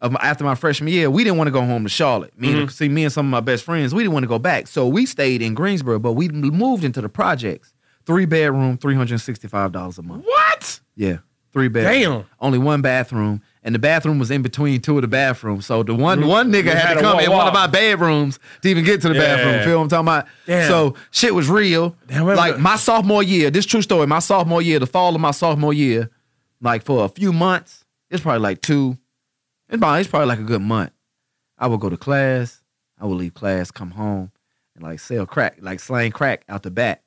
of 0.00 0.12
my, 0.12 0.20
after 0.22 0.44
my 0.44 0.54
freshman 0.54 0.92
year, 0.92 1.10
we 1.10 1.24
didn't 1.24 1.36
want 1.36 1.48
to 1.48 1.52
go 1.52 1.62
home 1.62 1.82
to 1.82 1.88
Charlotte. 1.88 2.38
Me 2.38 2.48
and, 2.48 2.58
mm-hmm. 2.58 2.68
see 2.68 2.88
me 2.88 3.02
and 3.02 3.12
some 3.12 3.26
of 3.26 3.30
my 3.30 3.40
best 3.40 3.64
friends, 3.64 3.92
we 3.92 4.04
didn't 4.04 4.12
want 4.12 4.22
to 4.22 4.28
go 4.28 4.38
back. 4.38 4.68
So 4.68 4.86
we 4.86 5.04
stayed 5.04 5.42
in 5.42 5.54
Greensboro, 5.54 5.98
but 5.98 6.12
we 6.12 6.28
moved 6.28 6.84
into 6.84 7.00
the 7.00 7.08
projects. 7.08 7.74
Three 8.06 8.26
bedroom, 8.26 8.78
$365 8.78 9.98
a 9.98 10.02
month. 10.02 10.24
What? 10.26 10.80
Yeah, 10.94 11.18
three 11.52 11.68
bedrooms. 11.68 12.04
Damn. 12.04 12.24
Only 12.38 12.58
one 12.58 12.82
bathroom, 12.82 13.42
and 13.64 13.74
the 13.74 13.78
bathroom 13.78 14.18
was 14.18 14.30
in 14.30 14.42
between 14.42 14.80
two 14.80 14.96
of 14.96 15.02
the 15.02 15.08
bathrooms. 15.08 15.66
So 15.66 15.82
the 15.82 15.94
one 15.94 16.26
one 16.26 16.52
nigga 16.52 16.66
had, 16.66 16.76
had 16.78 16.94
to 16.94 17.00
come 17.00 17.18
in 17.20 17.30
one 17.30 17.48
of 17.48 17.54
my 17.54 17.66
bedrooms 17.66 18.38
to 18.62 18.68
even 18.68 18.84
get 18.84 19.00
to 19.02 19.08
the 19.08 19.14
Yeah. 19.14 19.20
bathroom. 19.36 19.64
Feel 19.64 19.78
what 19.78 19.82
I'm 19.84 19.88
talking 19.88 20.04
about? 20.08 20.26
Damn. 20.46 20.68
So 20.68 20.94
shit 21.10 21.34
was 21.34 21.48
real. 21.48 21.96
Damn, 22.06 22.26
like 22.26 22.58
my 22.58 22.76
sophomore 22.76 23.22
year, 23.22 23.50
this 23.50 23.66
true 23.66 23.82
story. 23.82 24.06
My 24.06 24.18
sophomore 24.20 24.62
year, 24.62 24.78
the 24.78 24.86
fall 24.86 25.14
of 25.14 25.20
my 25.20 25.30
sophomore 25.32 25.72
year, 25.74 26.10
like 26.60 26.84
for 26.84 27.04
a 27.04 27.08
few 27.08 27.32
months, 27.32 27.84
it's 28.10 28.22
probably 28.22 28.40
like 28.40 28.60
two. 28.60 28.98
It's 29.68 29.80
probably, 29.80 30.00
it's 30.02 30.10
probably 30.10 30.28
like 30.28 30.38
a 30.38 30.44
good 30.44 30.62
month. 30.62 30.90
I 31.58 31.66
would 31.66 31.80
go 31.80 31.88
to 31.88 31.96
class. 31.96 32.60
I 33.00 33.06
would 33.06 33.16
leave 33.16 33.34
class, 33.34 33.70
come 33.70 33.90
home, 33.92 34.30
and 34.74 34.84
like 34.84 35.00
sell 35.00 35.26
crack, 35.26 35.56
like 35.60 35.80
slang 35.80 36.12
crack 36.12 36.44
out 36.48 36.62
the 36.62 36.70
back. 36.70 37.02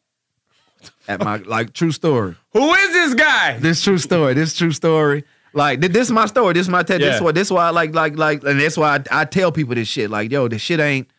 At 1.08 1.24
my 1.24 1.38
like 1.38 1.74
true 1.74 1.92
story. 1.92 2.36
Who 2.54 2.74
is 2.74 2.92
this 2.94 3.14
guy? 3.14 3.58
This 3.60 3.82
true 3.84 3.98
story. 3.98 4.34
This 4.34 4.56
true 4.56 4.72
story. 4.72 5.24
Like 5.58 5.82
this 5.82 6.08
is 6.08 6.12
my 6.12 6.26
story. 6.28 6.54
This 6.54 6.62
is 6.68 6.70
my. 6.70 6.84
This 6.84 6.98
is 7.02 7.02
Yeah. 7.20 7.20
why. 7.22 7.32
This 7.32 7.48
is 7.48 7.52
why 7.52 7.68
I 7.68 7.70
like 7.72 7.94
like 7.96 8.16
like, 8.18 8.44
and 8.44 8.60
that's 8.62 8.78
why 8.78 8.98
I, 9.12 9.22
I 9.22 9.26
tell 9.26 9.52
people 9.52 9.76
this 9.76 9.88
shit. 9.88 10.10
Like 10.10 10.32
yo, 10.32 10.48
this 10.48 10.62
shit 10.62 10.80
ain't 10.80 11.10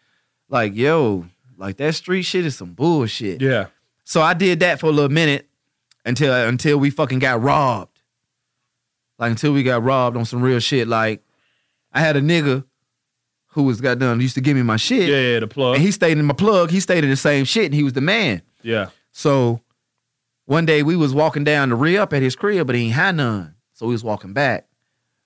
like 0.49 0.75
yo, 0.77 1.27
like 1.57 1.77
that 1.79 1.95
street 1.95 2.23
shit 2.23 2.47
is 2.47 2.57
some 2.57 2.73
bullshit. 2.73 3.43
Yeah. 3.43 3.67
So 4.05 4.23
I 4.23 4.35
did 4.35 4.61
that 4.61 4.79
for 4.81 4.87
a 4.87 4.91
little 4.93 5.11
minute 5.11 5.49
until 6.05 6.33
until 6.33 6.79
we 6.79 6.91
fucking 6.91 7.19
got 7.19 7.43
robbed. 7.43 8.01
Like 9.19 9.33
until 9.33 9.53
we 9.53 9.63
got 9.65 9.83
robbed 9.83 10.17
on 10.17 10.25
some 10.25 10.41
real 10.41 10.61
shit. 10.61 10.87
Like 10.87 11.23
I 11.93 12.01
had 12.01 12.17
a 12.17 12.21
nigga 12.21 12.65
who 13.53 13.65
was 13.65 13.81
got 13.81 13.99
done 13.99 14.21
used 14.21 14.37
to 14.37 14.41
give 14.41 14.57
me 14.57 14.63
my 14.63 14.77
shit, 14.77 15.09
Yeah, 15.09 15.33
yeah, 15.33 15.41
the 15.41 15.49
plug. 15.49 15.75
and 15.75 15.83
he 15.85 15.91
stayed 15.91 16.17
in 16.17 16.25
my 16.25 16.35
plug. 16.35 16.71
He 16.71 16.79
stayed 16.79 17.03
in 17.03 17.11
the 17.11 17.17
same 17.17 17.45
shit, 17.45 17.65
and 17.65 17.75
he 17.75 17.83
was 17.83 17.95
the 17.95 18.01
man. 18.01 18.43
yeah. 18.63 18.91
So 19.11 19.63
one 20.45 20.65
day 20.65 20.85
we 20.85 20.95
was 20.95 21.13
walking 21.13 21.43
down 21.43 21.71
the 21.71 21.75
re 21.75 21.97
up 21.99 22.13
at 22.13 22.23
his 22.23 22.37
crib, 22.37 22.67
but 22.69 22.77
he 22.77 22.85
ain't 22.85 22.95
had 22.95 23.17
none. 23.17 23.55
So 23.79 23.87
we 23.87 23.93
was 23.95 24.03
walking 24.03 24.33
back. 24.33 24.67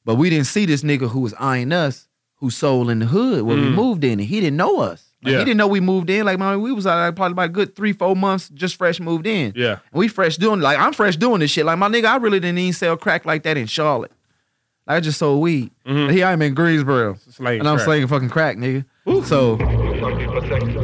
But 0.05 0.17
we 0.17 0.29
didn't 0.29 0.47
see 0.47 0.67
this 0.67 0.83
nigga 0.83 1.09
who 1.09 1.21
was 1.21 1.33
eyeing 1.38 1.73
us, 1.73 2.07
who 2.37 2.51
sold 2.51 2.91
in 2.91 2.99
the 2.99 3.07
hood 3.07 3.45
where 3.45 3.57
we 3.57 3.62
Mm. 3.62 3.75
moved 3.75 4.05
in, 4.05 4.19
and 4.21 4.29
he 4.29 4.41
didn't 4.41 4.57
know 4.59 4.81
us. 4.81 5.05
Like, 5.23 5.33
Yeah. 5.33 5.38
He 5.38 5.45
didn't 5.47 5.57
know 5.59 5.69
we 5.69 5.81
moved 5.81 6.11
in. 6.11 6.27
Like 6.27 6.38
man, 6.38 6.61
we 6.61 6.71
was 6.73 6.87
out 6.87 6.99
like, 6.99 7.17
probably 7.17 7.33
about 7.33 7.47
a 7.47 7.49
good 7.49 7.75
three, 7.75 7.93
four 7.95 8.15
months 8.15 8.51
just 8.51 8.77
fresh 8.77 9.01
moved 9.01 9.27
in. 9.27 9.53
Yeah. 9.57 9.71
And 9.93 9.99
we 10.01 10.09
fresh 10.09 10.37
doing 10.37 10.61
like 10.61 10.79
I'm 10.79 10.93
fresh 10.93 11.17
doing 11.17 11.38
this 11.41 11.51
shit. 11.51 11.65
Like 11.65 11.79
my 11.79 11.88
nigga, 11.88 12.05
I 12.07 12.17
really 12.17 12.41
didn't 12.41 12.59
even 12.59 12.73
sell 12.75 12.97
crack 12.97 13.25
like 13.25 13.43
that 13.45 13.57
in 13.57 13.67
Charlotte. 13.67 14.12
Like, 14.87 14.97
I 14.97 15.01
just 15.01 15.19
sold 15.19 15.41
weed. 15.41 15.71
Mhm. 15.87 16.11
Here 16.12 16.27
I'm 16.27 16.43
in 16.43 16.53
Greensboro. 16.55 17.17
Slanging 17.31 17.61
and 17.61 17.69
I'm 17.69 17.79
crack. 17.79 18.09
fucking 18.09 18.29
crack, 18.31 18.57
nigga. 18.59 18.85
So 19.25 19.57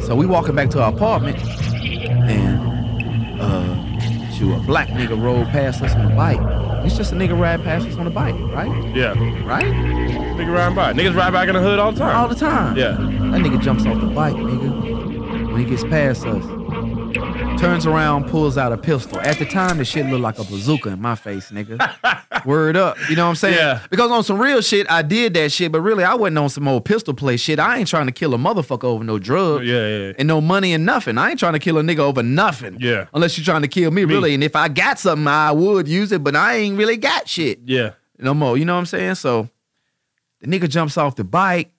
so 0.07 0.15
we 0.15 0.25
walking 0.25 0.55
back 0.55 0.69
to 0.71 0.81
our 0.81 0.91
apartment. 0.93 1.37
And, 2.29 3.41
uh, 3.41 4.31
shoot, 4.31 4.53
a 4.55 4.59
black 4.61 4.87
nigga 4.87 5.21
rode 5.21 5.47
past 5.47 5.81
us 5.81 5.93
on 5.95 6.11
a 6.11 6.15
bike. 6.15 6.39
It's 6.85 6.97
just 6.97 7.11
a 7.11 7.15
nigga 7.15 7.39
ride 7.39 7.63
past 7.63 7.87
us 7.87 7.97
on 7.97 8.07
a 8.07 8.09
bike, 8.09 8.35
right? 8.53 8.95
Yeah. 8.95 9.09
Right? 9.45 9.65
Nigga 9.65 10.53
riding 10.53 10.75
by. 10.75 10.93
Niggas 10.93 11.15
ride 11.15 11.33
back 11.33 11.47
in 11.47 11.55
the 11.55 11.61
hood 11.61 11.79
all 11.79 11.91
the 11.91 11.99
time. 11.99 12.15
All 12.15 12.27
the 12.27 12.35
time. 12.35 12.77
Yeah. 12.77 12.91
That 12.91 13.41
nigga 13.41 13.61
jumps 13.61 13.85
off 13.85 13.99
the 13.99 14.07
bike, 14.07 14.35
nigga. 14.35 15.51
When 15.51 15.59
he 15.59 15.65
gets 15.65 15.83
past 15.83 16.25
us, 16.25 16.43
turns 17.59 17.85
around, 17.85 18.29
pulls 18.29 18.57
out 18.57 18.71
a 18.71 18.77
pistol. 18.77 19.19
At 19.19 19.37
the 19.37 19.45
time, 19.45 19.77
the 19.79 19.85
shit 19.85 20.05
looked 20.05 20.21
like 20.21 20.39
a 20.39 20.43
bazooka 20.45 20.89
in 20.89 21.01
my 21.01 21.15
face, 21.15 21.51
nigga. 21.51 21.77
Word 22.45 22.77
up. 22.77 22.97
You 23.09 23.17
know 23.17 23.23
what 23.25 23.29
I'm 23.31 23.35
saying? 23.35 23.55
Yeah. 23.55 23.81
Because 23.89 24.09
on 24.11 24.23
some 24.23 24.39
real 24.39 24.61
shit, 24.61 24.89
I 24.89 25.01
did 25.01 25.33
that 25.33 25.51
shit, 25.51 25.71
but 25.71 25.81
really, 25.81 26.03
I 26.05 26.13
wasn't 26.13 26.37
on 26.37 26.49
some 26.49 26.67
old 26.69 26.85
pistol 26.85 27.13
play 27.13 27.35
shit. 27.35 27.59
I 27.59 27.77
ain't 27.77 27.87
trying 27.89 28.05
to 28.05 28.13
kill 28.13 28.33
a 28.33 28.37
motherfucker 28.37 28.85
over 28.85 29.03
no 29.03 29.19
drugs. 29.19 29.65
Yeah, 29.67 29.75
yeah, 29.87 29.97
yeah. 30.07 30.13
And 30.17 30.27
no 30.27 30.39
money 30.39 30.73
and 30.73 30.85
nothing. 30.85 31.17
I 31.17 31.31
ain't 31.31 31.39
trying 31.39 31.53
to 31.53 31.59
kill 31.59 31.77
a 31.77 31.81
nigga 31.81 31.99
over 31.99 32.23
nothing. 32.23 32.77
Yeah. 32.79 33.07
Unless 33.13 33.37
you're 33.37 33.45
trying 33.45 33.63
to 33.63 33.67
kill 33.67 33.91
me, 33.91 34.05
Me. 34.05 34.13
really. 34.13 34.33
And 34.33 34.43
if 34.43 34.55
I 34.55 34.69
got 34.69 34.97
something, 34.97 35.27
I 35.27 35.51
would 35.51 35.87
use 35.87 36.11
it, 36.13 36.23
but 36.23 36.35
I 36.37 36.55
ain't 36.55 36.77
really 36.77 36.97
got 36.97 37.27
shit 37.27 37.59
Yeah. 37.65 37.91
no 38.17 38.33
more. 38.33 38.57
You 38.57 38.63
know 38.65 38.73
what 38.75 38.79
I'm 38.79 38.85
saying? 38.85 39.15
So 39.15 39.49
the 40.39 40.47
nigga 40.47 40.69
jumps 40.69 40.97
off 40.97 41.17
the 41.17 41.25
bike, 41.25 41.71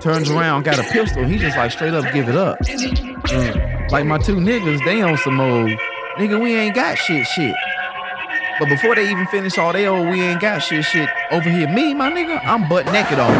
turns 0.00 0.28
around, 0.30 0.64
got 0.64 0.78
a 0.78 0.82
pistol. 0.82 1.24
He 1.24 1.38
just 1.38 1.56
like 1.56 1.70
straight 1.72 1.94
up 1.94 2.12
give 2.12 2.28
it 2.28 2.36
up. 2.36 2.58
Mm. 2.60 3.75
Like 3.90 4.04
my 4.04 4.18
two 4.18 4.36
niggas, 4.36 4.84
they 4.84 5.00
on 5.02 5.16
some 5.18 5.40
old 5.40 5.70
nigga. 6.18 6.40
We 6.42 6.54
ain't 6.56 6.74
got 6.74 6.96
shit, 6.98 7.26
shit. 7.26 7.54
But 8.58 8.68
before 8.70 8.94
they 8.94 9.10
even 9.10 9.26
finish 9.26 9.58
all 9.58 9.72
they 9.72 9.86
old, 9.86 10.08
we 10.08 10.22
ain't 10.22 10.40
got 10.40 10.60
shit, 10.60 10.82
shit 10.86 11.08
over 11.30 11.48
here. 11.50 11.68
Me, 11.68 11.92
my 11.92 12.10
nigga, 12.10 12.40
I'm 12.42 12.66
butt 12.70 12.86
naked 12.86 13.18
on. 13.18 13.30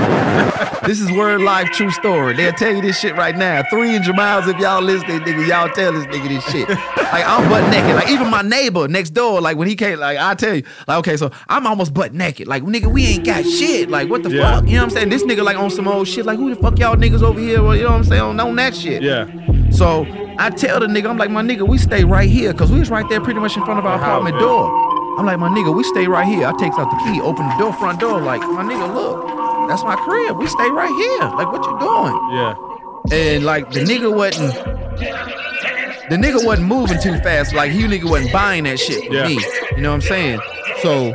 this 0.86 1.00
is 1.00 1.10
word 1.10 1.40
life, 1.40 1.70
true 1.70 1.90
story. 1.90 2.34
They'll 2.36 2.52
tell 2.52 2.74
you 2.74 2.82
this 2.82 3.00
shit 3.00 3.16
right 3.16 3.34
now. 3.34 3.62
Three 3.70 3.90
hundred 3.96 4.14
miles 4.14 4.46
if 4.46 4.58
y'all 4.58 4.82
listening, 4.82 5.20
nigga, 5.20 5.48
y'all 5.48 5.68
tell 5.70 5.92
this 5.94 6.04
nigga 6.06 6.28
this 6.28 6.44
shit. 6.44 6.68
Like 6.68 7.24
I'm 7.26 7.48
butt 7.48 7.68
naked. 7.70 7.96
Like 7.96 8.10
even 8.10 8.30
my 8.30 8.42
neighbor 8.42 8.86
next 8.88 9.10
door, 9.10 9.40
like 9.40 9.56
when 9.56 9.68
he 9.68 9.74
came, 9.74 9.98
like 10.00 10.18
I 10.18 10.34
tell 10.34 10.54
you, 10.54 10.62
like 10.86 10.98
okay, 10.98 11.16
so 11.16 11.30
I'm 11.48 11.66
almost 11.66 11.94
butt 11.94 12.12
naked. 12.12 12.46
Like 12.46 12.62
nigga, 12.62 12.92
we 12.92 13.06
ain't 13.06 13.24
got 13.24 13.42
shit. 13.44 13.88
Like 13.88 14.10
what 14.10 14.22
the 14.22 14.30
Yeah. 14.30 14.56
fuck? 14.60 14.66
You 14.68 14.72
know 14.72 14.78
what 14.78 14.84
I'm 14.84 14.90
saying? 14.90 15.08
This 15.08 15.24
nigga 15.24 15.42
like 15.42 15.56
on 15.56 15.70
some 15.70 15.88
old 15.88 16.06
shit. 16.06 16.26
Like 16.26 16.38
who 16.38 16.54
the 16.54 16.60
fuck 16.60 16.78
y'all 16.78 16.94
niggas 16.94 17.22
over 17.22 17.40
here? 17.40 17.62
Well, 17.62 17.74
you 17.74 17.84
know 17.84 17.90
what 17.90 17.96
I'm 17.96 18.04
saying? 18.04 18.20
On, 18.22 18.38
on 18.38 18.54
that 18.56 18.74
shit. 18.76 19.02
Yeah. 19.02 19.24
So 19.76 20.06
I 20.38 20.50
tell 20.50 20.80
the 20.80 20.86
nigga, 20.86 21.08
I'm 21.10 21.18
like, 21.18 21.30
my 21.30 21.42
nigga, 21.42 21.68
we 21.68 21.78
stay 21.78 22.04
right 22.04 22.28
here, 22.28 22.52
cause 22.54 22.72
we 22.72 22.78
was 22.78 22.90
right 22.90 23.08
there 23.08 23.20
pretty 23.20 23.40
much 23.40 23.56
in 23.56 23.64
front 23.64 23.78
of 23.78 23.86
our 23.86 23.96
apartment 23.96 24.38
door. 24.38 24.70
I'm 25.18 25.26
like, 25.26 25.38
my 25.38 25.48
nigga, 25.48 25.74
we 25.74 25.82
stay 25.84 26.06
right 26.08 26.26
here. 26.26 26.46
I 26.46 26.52
takes 26.56 26.76
out 26.76 26.90
the 26.90 26.96
key, 27.04 27.20
open 27.20 27.46
the 27.48 27.56
door, 27.58 27.72
front 27.74 28.00
door, 28.00 28.20
like, 28.20 28.40
my 28.40 28.62
nigga, 28.64 28.94
look, 28.94 29.68
that's 29.68 29.82
my 29.82 29.96
crib. 29.96 30.36
We 30.38 30.46
stay 30.46 30.70
right 30.70 30.92
here. 30.94 31.28
Like, 31.36 31.52
what 31.52 31.64
you 31.64 31.78
doing? 31.78 32.16
Yeah. 32.32 32.54
And 33.12 33.44
like 33.44 33.70
the 33.70 33.80
nigga 33.84 34.12
wasn't 34.12 34.52
the 36.10 36.16
nigga 36.16 36.44
wasn't 36.44 36.66
moving 36.66 37.00
too 37.00 37.16
fast. 37.18 37.54
Like 37.54 37.70
he 37.70 37.82
nigga 37.84 38.10
wasn't 38.10 38.32
buying 38.32 38.64
that 38.64 38.80
shit 38.80 39.12
Yeah. 39.12 39.28
me. 39.28 39.34
You 39.76 39.82
know 39.82 39.90
what 39.90 39.94
I'm 39.96 40.00
saying? 40.00 40.40
So 40.82 41.14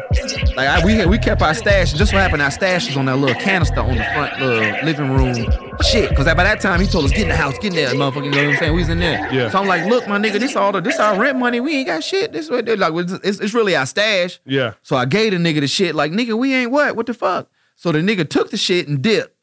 like 0.55 0.67
I, 0.67 0.85
we 0.85 1.05
we 1.05 1.17
kept 1.17 1.41
our 1.41 1.53
stash. 1.53 1.93
Just 1.93 2.13
what 2.13 2.21
happened, 2.21 2.41
our 2.41 2.51
stash 2.51 2.87
was 2.87 2.97
on 2.97 3.05
that 3.05 3.17
little 3.17 3.39
canister 3.39 3.79
on 3.79 3.95
the 3.95 4.03
front 4.03 4.39
little 4.39 4.85
living 4.85 5.11
room 5.11 5.35
shit. 5.81 6.15
Cause 6.15 6.25
by 6.25 6.43
that 6.43 6.61
time 6.61 6.79
he 6.79 6.87
told 6.87 7.05
us 7.05 7.11
get 7.11 7.23
in 7.23 7.29
the 7.29 7.35
house, 7.35 7.55
get 7.59 7.65
in 7.65 7.73
there, 7.73 7.89
motherfucker. 7.89 8.25
You 8.25 8.31
know 8.31 8.43
what 8.43 8.53
I'm 8.53 8.57
saying? 8.57 8.73
We 8.73 8.79
was 8.79 8.89
in 8.89 8.99
there. 8.99 9.33
Yeah. 9.33 9.49
So 9.49 9.59
I'm 9.59 9.67
like, 9.67 9.85
look, 9.85 10.07
my 10.07 10.17
nigga, 10.17 10.39
this 10.39 10.55
all 10.55 10.71
the 10.71 10.81
this 10.81 10.99
our 10.99 11.19
rent 11.19 11.37
money. 11.37 11.59
We 11.59 11.77
ain't 11.77 11.87
got 11.87 12.03
shit. 12.03 12.31
This 12.31 12.49
what 12.49 12.67
like 12.67 12.93
it's, 13.23 13.39
it's 13.39 13.53
really 13.53 13.75
our 13.75 13.85
stash. 13.85 14.39
Yeah. 14.45 14.73
So 14.81 14.95
I 14.95 15.05
gave 15.05 15.31
the 15.31 15.37
nigga 15.37 15.61
the 15.61 15.67
shit, 15.67 15.95
like, 15.95 16.11
nigga, 16.11 16.37
we 16.37 16.53
ain't 16.53 16.71
what? 16.71 16.95
What 16.95 17.05
the 17.05 17.13
fuck? 17.13 17.49
So 17.75 17.91
the 17.91 17.99
nigga 17.99 18.29
took 18.29 18.51
the 18.51 18.57
shit 18.57 18.87
and 18.87 19.01
dipped. 19.01 19.35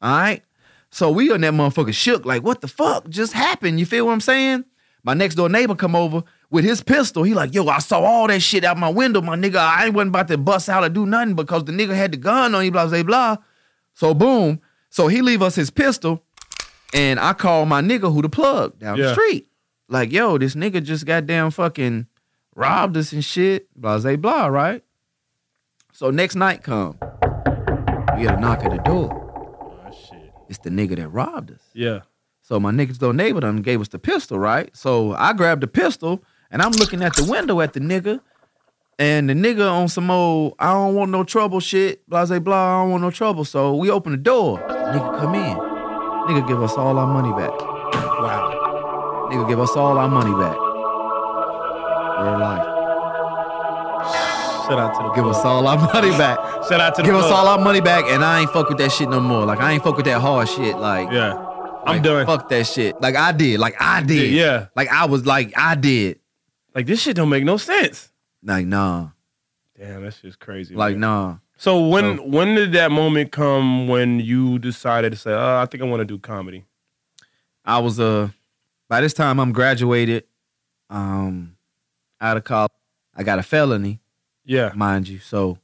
All 0.00 0.16
right? 0.16 0.42
So 0.90 1.10
we 1.10 1.32
on 1.32 1.40
that 1.40 1.52
motherfucker 1.52 1.92
shook, 1.92 2.24
like, 2.24 2.42
what 2.42 2.60
the 2.60 2.68
fuck 2.68 3.08
just 3.08 3.32
happened? 3.32 3.80
You 3.80 3.86
feel 3.86 4.06
what 4.06 4.12
I'm 4.12 4.20
saying? 4.20 4.64
My 5.02 5.12
next 5.12 5.34
door 5.34 5.48
neighbor 5.48 5.74
come 5.74 5.96
over 5.96 6.22
with 6.54 6.64
his 6.64 6.82
pistol. 6.82 7.24
He 7.24 7.34
like, 7.34 7.52
yo, 7.52 7.66
I 7.66 7.80
saw 7.80 8.00
all 8.00 8.28
that 8.28 8.40
shit 8.40 8.64
out 8.64 8.78
my 8.78 8.88
window, 8.88 9.20
my 9.20 9.36
nigga. 9.36 9.56
I 9.56 9.86
ain't 9.86 9.94
wasn't 9.94 10.10
about 10.10 10.28
to 10.28 10.38
bust 10.38 10.68
out 10.68 10.84
or 10.84 10.88
do 10.88 11.04
nothing 11.04 11.34
because 11.34 11.64
the 11.64 11.72
nigga 11.72 11.94
had 11.94 12.12
the 12.12 12.16
gun 12.16 12.54
on 12.54 12.64
you, 12.64 12.70
blah, 12.70 12.86
blah, 12.86 13.02
blah. 13.02 13.36
So 13.92 14.14
boom. 14.14 14.60
So 14.88 15.08
he 15.08 15.20
leave 15.20 15.42
us 15.42 15.56
his 15.56 15.70
pistol, 15.70 16.22
and 16.94 17.18
I 17.18 17.32
call 17.32 17.66
my 17.66 17.82
nigga 17.82 18.12
who 18.12 18.22
the 18.22 18.28
plug 18.28 18.78
down 18.78 18.96
Yeah. 18.96 19.06
the 19.08 19.12
street. 19.14 19.48
Like, 19.88 20.12
yo, 20.12 20.38
this 20.38 20.54
nigga 20.54 20.82
just 20.82 21.04
goddamn 21.04 21.50
fucking 21.50 22.06
robbed 22.54 22.96
us 22.96 23.12
and 23.12 23.24
shit, 23.24 23.68
blah, 23.74 23.98
blah, 23.98 24.14
blah, 24.16 24.46
right? 24.46 24.84
So 25.92 26.10
next 26.10 26.36
night 26.36 26.62
come, 26.62 26.96
we 28.16 28.22
get 28.22 28.34
a 28.38 28.40
knock 28.40 28.62
at 28.64 28.70
the 28.70 28.78
door. 28.84 29.10
Oh, 29.12 29.90
shit. 29.92 30.32
It's 30.48 30.58
the 30.60 30.70
nigga 30.70 30.94
that 30.96 31.08
robbed 31.08 31.50
us. 31.50 31.62
Yeah. 31.74 32.00
So 32.42 32.60
my 32.60 32.70
niggas 32.70 32.98
door 32.98 33.12
neighbor 33.12 33.40
done 33.40 33.62
gave 33.62 33.80
us 33.80 33.88
the 33.88 33.98
pistol, 33.98 34.38
right? 34.38 34.70
So 34.76 35.14
I 35.14 35.32
grabbed 35.32 35.62
the 35.62 35.66
pistol 35.66 36.22
and 36.54 36.62
I'm 36.62 36.70
looking 36.70 37.02
at 37.02 37.14
the 37.16 37.24
window 37.24 37.60
at 37.60 37.72
the 37.72 37.80
nigga. 37.80 38.20
And 38.96 39.28
the 39.28 39.34
nigga 39.34 39.68
on 39.68 39.88
some 39.88 40.08
old, 40.08 40.54
I 40.60 40.72
don't 40.72 40.94
want 40.94 41.10
no 41.10 41.24
trouble 41.24 41.58
shit, 41.58 42.08
blah, 42.08 42.24
blah, 42.26 42.38
blah, 42.38 42.78
I 42.78 42.82
don't 42.82 42.92
want 42.92 43.02
no 43.02 43.10
trouble. 43.10 43.44
So 43.44 43.74
we 43.74 43.90
open 43.90 44.12
the 44.12 44.18
door. 44.18 44.60
Nigga 44.60 45.18
come 45.18 45.34
in. 45.34 45.56
Nigga 45.56 46.46
give 46.46 46.62
us 46.62 46.74
all 46.74 46.96
our 46.96 47.08
money 47.08 47.30
back. 47.32 47.50
Wow. 47.50 49.28
Nigga 49.32 49.48
give 49.48 49.58
us 49.58 49.70
all 49.76 49.98
our 49.98 50.08
money 50.08 50.30
back. 50.30 50.56
Real 52.22 52.38
life. 52.38 52.64
Shout 54.68 54.78
out 54.78 54.94
to 54.94 55.02
the 55.02 55.12
Give 55.14 55.26
us 55.26 55.44
all 55.44 55.66
our 55.66 55.76
money 55.92 56.10
back. 56.10 56.38
Shout 56.68 56.80
out 56.80 56.94
to 56.94 57.02
the 57.02 57.08
Give 57.08 57.16
us 57.16 57.32
all 57.32 57.48
our 57.48 57.58
money 57.58 57.80
back, 57.80 58.04
and 58.06 58.24
I 58.24 58.42
ain't 58.42 58.50
fuck 58.50 58.68
with 58.68 58.78
that 58.78 58.92
shit 58.92 59.10
no 59.10 59.18
more. 59.18 59.44
Like 59.44 59.58
I 59.58 59.72
ain't 59.72 59.82
fuck 59.82 59.96
with 59.96 60.06
that 60.06 60.20
hard 60.20 60.48
shit. 60.48 60.78
Like 60.78 61.10
Yeah. 61.10 61.34
I'm 61.84 61.96
like, 61.96 62.02
done. 62.02 62.26
Fuck 62.26 62.48
that 62.50 62.66
shit. 62.68 62.98
Like 63.00 63.16
I 63.16 63.32
did. 63.32 63.58
Like 63.58 63.74
I 63.80 64.02
did. 64.02 64.32
Yeah. 64.32 64.68
Like 64.76 64.88
I 64.88 65.06
was 65.06 65.26
like 65.26 65.52
I 65.56 65.74
did. 65.74 66.20
Like 66.74 66.86
this 66.86 67.00
shit 67.02 67.16
don't 67.16 67.28
make 67.28 67.44
no 67.44 67.56
sense. 67.56 68.10
Like 68.42 68.66
nah. 68.66 69.08
Damn, 69.78 70.02
that's 70.04 70.20
just 70.20 70.38
crazy. 70.38 70.74
Like 70.74 70.92
man. 70.96 71.00
nah. 71.00 71.36
So 71.56 71.86
when 71.88 72.16
So- 72.18 72.24
when 72.24 72.54
did 72.54 72.72
that 72.72 72.90
moment 72.90 73.32
come 73.32 73.86
when 73.88 74.20
you 74.20 74.58
decided 74.58 75.12
to 75.12 75.18
say, 75.18 75.32
"Oh, 75.32 75.56
I 75.62 75.66
think 75.66 75.82
I 75.82 75.86
want 75.86 76.00
to 76.00 76.04
do 76.04 76.18
comedy"? 76.18 76.64
I 77.64 77.78
was 77.78 77.98
uh 78.00 78.28
by 78.88 79.00
this 79.00 79.14
time 79.14 79.38
I'm 79.40 79.52
graduated 79.52 80.24
um 80.90 81.56
out 82.20 82.36
of 82.36 82.44
college. 82.44 82.70
I 83.16 83.22
got 83.22 83.38
a 83.38 83.42
felony, 83.42 84.00
Yeah. 84.44 84.72
mind 84.74 85.06
you, 85.08 85.18
so 85.20 85.58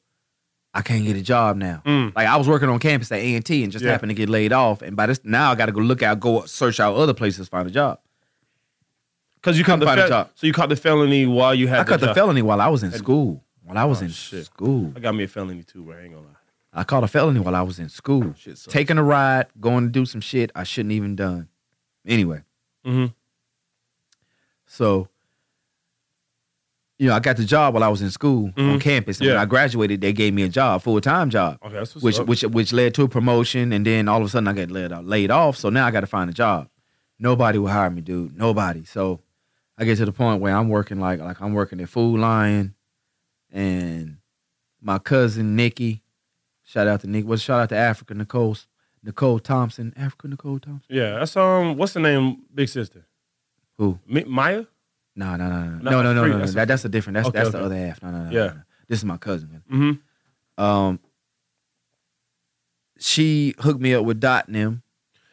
I 0.72 0.82
can't 0.82 1.04
get 1.04 1.16
a 1.16 1.22
job 1.22 1.56
now. 1.56 1.82
Mm. 1.84 2.14
Like 2.14 2.28
I 2.28 2.36
was 2.36 2.46
working 2.48 2.68
on 2.68 2.78
campus 2.78 3.10
at 3.10 3.18
A 3.18 3.34
and 3.34 3.44
T 3.44 3.64
and 3.64 3.72
just 3.72 3.84
Yeah. 3.84 3.90
happened 3.90 4.10
to 4.10 4.14
get 4.14 4.28
laid 4.28 4.52
off. 4.52 4.82
And 4.82 4.96
by 4.96 5.06
this 5.06 5.20
now 5.24 5.50
I 5.50 5.54
gotta 5.56 5.72
go 5.72 5.80
look 5.80 6.02
out, 6.02 6.20
go 6.20 6.44
search 6.46 6.78
out 6.78 6.94
other 6.94 7.14
places 7.14 7.48
find 7.48 7.66
a 7.66 7.70
job. 7.72 7.98
Because 9.40 9.56
you 9.58 9.64
caught 9.64 9.80
the 9.80 9.86
fel- 9.86 10.08
job. 10.08 10.30
so 10.34 10.46
you 10.46 10.52
caught 10.52 10.68
the 10.68 10.76
felony 10.76 11.26
while 11.26 11.54
you 11.54 11.66
had 11.68 11.80
I 11.80 11.84
caught 11.84 12.00
the 12.00 12.14
felony 12.14 12.42
while 12.42 12.60
I 12.60 12.68
was 12.68 12.82
in 12.82 12.92
school. 12.92 13.42
While 13.64 13.78
I 13.78 13.84
was 13.84 14.02
Oh, 14.02 14.04
in 14.06 14.10
shit. 14.10 14.44
school. 14.46 14.92
I 14.96 15.00
got 15.00 15.14
me 15.14 15.24
a 15.24 15.28
felony 15.28 15.62
too, 15.62 15.82
but 15.84 15.96
I 15.96 16.00
ain't 16.02 16.12
gonna 16.14 16.26
lie. 16.26 16.34
I 16.72 16.84
caught 16.84 17.02
a 17.04 17.08
felony 17.08 17.40
while 17.40 17.54
I 17.54 17.62
was 17.62 17.78
in 17.78 17.88
school. 17.88 18.34
Shit 18.38 18.58
sucks. 18.58 18.72
Taking 18.72 18.98
a 18.98 19.02
ride, 19.02 19.46
going 19.60 19.84
to 19.84 19.90
do 19.90 20.04
some 20.06 20.20
shit 20.20 20.50
I 20.54 20.64
shouldn't 20.64 20.92
even 20.92 21.16
done. 21.16 21.48
Anyway, 22.06 22.42
Mm-hmm. 22.86 23.06
so 24.66 25.08
you 26.98 27.08
know, 27.08 27.14
I 27.14 27.20
got 27.20 27.38
the 27.38 27.44
job 27.46 27.72
while 27.72 27.82
I 27.82 27.88
was 27.88 28.02
in 28.02 28.10
school 28.10 28.52
on 28.58 28.78
Mhm. 28.78 28.80
campus. 28.82 29.20
And 29.20 29.28
when 29.30 29.38
I 29.38 29.46
graduated, 29.46 30.02
they 30.02 30.12
gave 30.12 30.34
me 30.34 30.42
a 30.42 30.50
job, 30.50 30.82
full 30.82 31.00
time 31.00 31.30
job, 31.30 31.58
Okay, 31.64 31.72
that's 31.74 31.94
what's 31.94 32.04
which 32.04 32.18
up. 32.20 32.26
which 32.26 32.42
which 32.44 32.72
led 32.74 32.92
to 32.94 33.04
a 33.04 33.08
promotion. 33.08 33.72
And 33.72 33.86
then 33.86 34.06
all 34.06 34.20
of 34.20 34.26
a 34.26 34.28
sudden, 34.28 34.48
I 34.48 34.52
got 34.52 34.70
laid 34.70 34.92
off. 34.92 35.04
Laid 35.06 35.30
off. 35.30 35.56
So 35.56 35.70
now 35.70 35.86
I 35.86 35.90
got 35.92 36.00
to 36.02 36.06
find 36.06 36.28
a 36.28 36.32
job. 36.34 36.68
Nobody 37.18 37.56
will 37.58 37.68
hire 37.68 37.88
me, 37.90 38.02
dude. 38.02 38.36
Nobody. 38.36 38.84
So 38.84 39.20
I 39.80 39.84
get 39.84 39.96
to 39.96 40.04
the 40.04 40.12
point 40.12 40.40
where 40.42 40.54
I'm 40.54 40.68
working 40.68 41.00
like 41.00 41.18
like 41.20 41.40
I'm 41.40 41.54
working 41.54 41.80
at 41.80 41.88
Food 41.88 42.20
Lion, 42.20 42.74
and 43.50 44.18
my 44.80 44.98
cousin 44.98 45.56
Nikki. 45.56 46.02
Shout 46.64 46.86
out 46.86 47.00
to 47.00 47.06
Nick. 47.08 47.26
Well, 47.26 47.38
shout 47.38 47.60
out 47.60 47.68
to 47.70 47.76
Africa 47.76 48.14
Nicole 48.14 48.56
Nicole 49.02 49.38
Thompson. 49.38 49.92
Africa 49.96 50.28
Nicole 50.28 50.58
Thompson. 50.58 50.94
yeah, 50.94 51.18
that's 51.18 51.34
um, 51.36 51.76
what's 51.76 51.94
the 51.94 52.00
name? 52.00 52.42
Big 52.54 52.68
sister. 52.68 53.06
Who? 53.78 53.98
Mi- 54.06 54.24
Maya. 54.24 54.66
No, 55.16 55.34
no, 55.36 55.48
no, 55.48 55.64
no, 55.64 55.78
No, 55.78 55.90
no, 56.02 56.02
no, 56.02 56.12
no, 56.12 56.26
no. 56.26 56.38
that's 56.38 56.52
a- 56.52 56.54
That, 56.56 56.68
that's 56.68 56.84
a 56.84 56.88
different. 56.88 57.14
That's 57.14 57.28
Okay, 57.28 57.38
that's 57.38 57.48
okay. 57.48 57.58
the 57.58 57.64
other 57.64 57.76
half. 57.76 58.02
No, 58.02 58.10
no, 58.10 58.24
no. 58.24 58.30
Yeah. 58.30 58.46
no, 58.48 58.52
no. 58.54 58.60
This 58.88 58.98
is 58.98 59.04
my 59.04 59.16
cousin. 59.16 59.62
Mm-hmm. 59.72 60.62
Um, 60.62 61.00
she 62.98 63.54
hooked 63.58 63.80
me 63.80 63.94
up 63.94 64.04
with 64.04 64.20
Dot 64.20 64.46
and 64.46 64.54
them. 64.56 64.82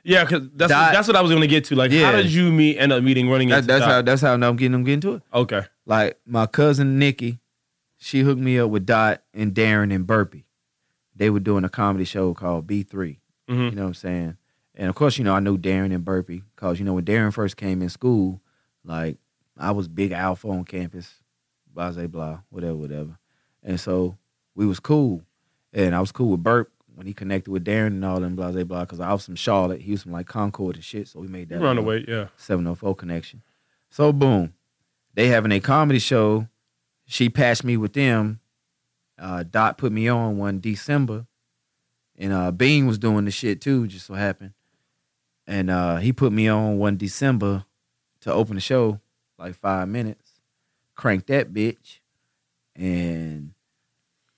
Yeah, 0.07 0.23
because 0.23 0.47
that's 0.55 0.71
Dot- 0.71 0.93
that's 0.93 1.07
what 1.07 1.17
I 1.17 1.21
was 1.21 1.31
gonna 1.31 1.47
get 1.47 1.65
to. 1.65 1.75
Like, 1.75 1.91
how 1.91 2.13
did 2.13 2.31
you 2.31 2.49
meet? 2.49 2.77
End 2.77 2.93
up 2.93 3.03
meeting 3.03 3.29
running 3.29 3.49
That, 3.49 3.57
into 3.57 3.67
that's 3.67 3.83
how 3.85 4.01
that's 4.01 4.21
how 4.21 4.33
I'm 4.33 4.55
getting 4.55 4.73
I'm 4.73 4.85
getting 4.85 5.01
to 5.01 5.15
it. 5.15 5.21
Okay. 5.33 5.63
Like 5.85 6.17
my 6.25 6.45
cousin 6.45 6.97
Nikki, 6.97 7.39
she 7.97 8.21
hooked 8.21 8.39
me 8.39 8.57
up 8.57 8.69
with 8.69 8.85
Dot 8.85 9.21
and 9.33 9.53
Darren 9.53 9.93
and 9.93 10.07
Burpee. 10.07 10.45
They 11.13 11.29
were 11.29 11.41
doing 11.41 11.65
a 11.65 11.69
comedy 11.69 12.05
show 12.05 12.33
called 12.33 12.67
B3. 12.67 12.87
Mm-hmm. 13.49 13.53
You 13.53 13.71
know 13.71 13.81
what 13.81 13.87
I'm 13.89 13.93
saying? 13.95 14.37
And 14.75 14.87
of 14.89 14.95
course, 14.95 15.17
you 15.17 15.23
know, 15.25 15.33
I 15.33 15.39
knew 15.41 15.57
Darren 15.57 15.93
and 15.93 16.05
Burpee 16.05 16.43
because, 16.55 16.79
you 16.79 16.85
know, 16.85 16.93
when 16.93 17.05
Darren 17.05 17.33
first 17.33 17.57
came 17.57 17.81
in 17.81 17.89
school, 17.89 18.41
like, 18.83 19.17
I 19.57 19.71
was 19.71 19.87
big 19.87 20.11
alpha 20.11 20.47
on 20.47 20.63
campus, 20.65 21.15
blah, 21.73 21.91
blah, 21.91 22.07
blah, 22.07 22.39
whatever, 22.49 22.75
whatever. 22.75 23.17
And 23.63 23.79
so 23.79 24.17
we 24.53 24.67
was 24.67 24.79
cool. 24.79 25.23
And 25.73 25.95
I 25.95 25.99
was 25.99 26.11
cool 26.11 26.29
with 26.29 26.43
Burp 26.43 26.71
when 26.97 27.05
he 27.05 27.13
connected 27.13 27.51
with 27.51 27.63
Darren 27.63 27.87
and 27.87 28.03
all 28.03 28.19
them, 28.19 28.35
blah, 28.35 28.49
blah, 28.49 28.63
blah, 28.63 28.79
because 28.79 28.99
I 28.99 29.13
was 29.13 29.23
from 29.23 29.35
Charlotte. 29.35 29.81
He 29.81 29.91
was 29.91 30.01
from, 30.01 30.13
like, 30.13 30.25
Concord 30.25 30.77
and 30.77 30.83
shit. 30.83 31.07
So 31.07 31.19
we 31.19 31.27
made 31.27 31.47
that 31.49 31.59
You 31.59 31.63
run 31.63 31.77
away. 31.77 32.03
Yeah. 32.07 32.29
704 32.37 32.95
connection. 32.95 33.43
So, 33.91 34.11
boom. 34.11 34.55
they 35.13 35.27
having 35.27 35.51
a 35.51 35.59
comedy 35.59 35.99
show. 35.99 36.47
She 37.05 37.29
patched 37.29 37.63
me 37.63 37.77
with 37.77 37.93
them. 37.93 38.39
Uh, 39.15 39.43
Dot 39.43 39.77
put 39.77 39.91
me 39.91 40.07
on 40.07 40.39
one 40.39 40.59
December, 40.59 41.27
and 42.17 42.33
uh, 42.33 42.49
Bean 42.49 42.87
was 42.87 42.97
doing 42.97 43.25
the 43.25 43.31
shit 43.31 43.61
too. 43.61 43.85
Just 43.85 44.07
so 44.07 44.15
happened, 44.15 44.53
and 45.45 45.69
uh, 45.69 45.97
he 45.97 46.11
put 46.11 46.31
me 46.31 46.47
on 46.47 46.77
one 46.79 46.97
December 46.97 47.65
to 48.21 48.33
open 48.33 48.55
the 48.55 48.61
show, 48.61 48.99
like 49.37 49.53
five 49.55 49.87
minutes. 49.87 50.31
Cranked 50.95 51.27
that 51.27 51.53
bitch, 51.53 51.99
and 52.75 53.53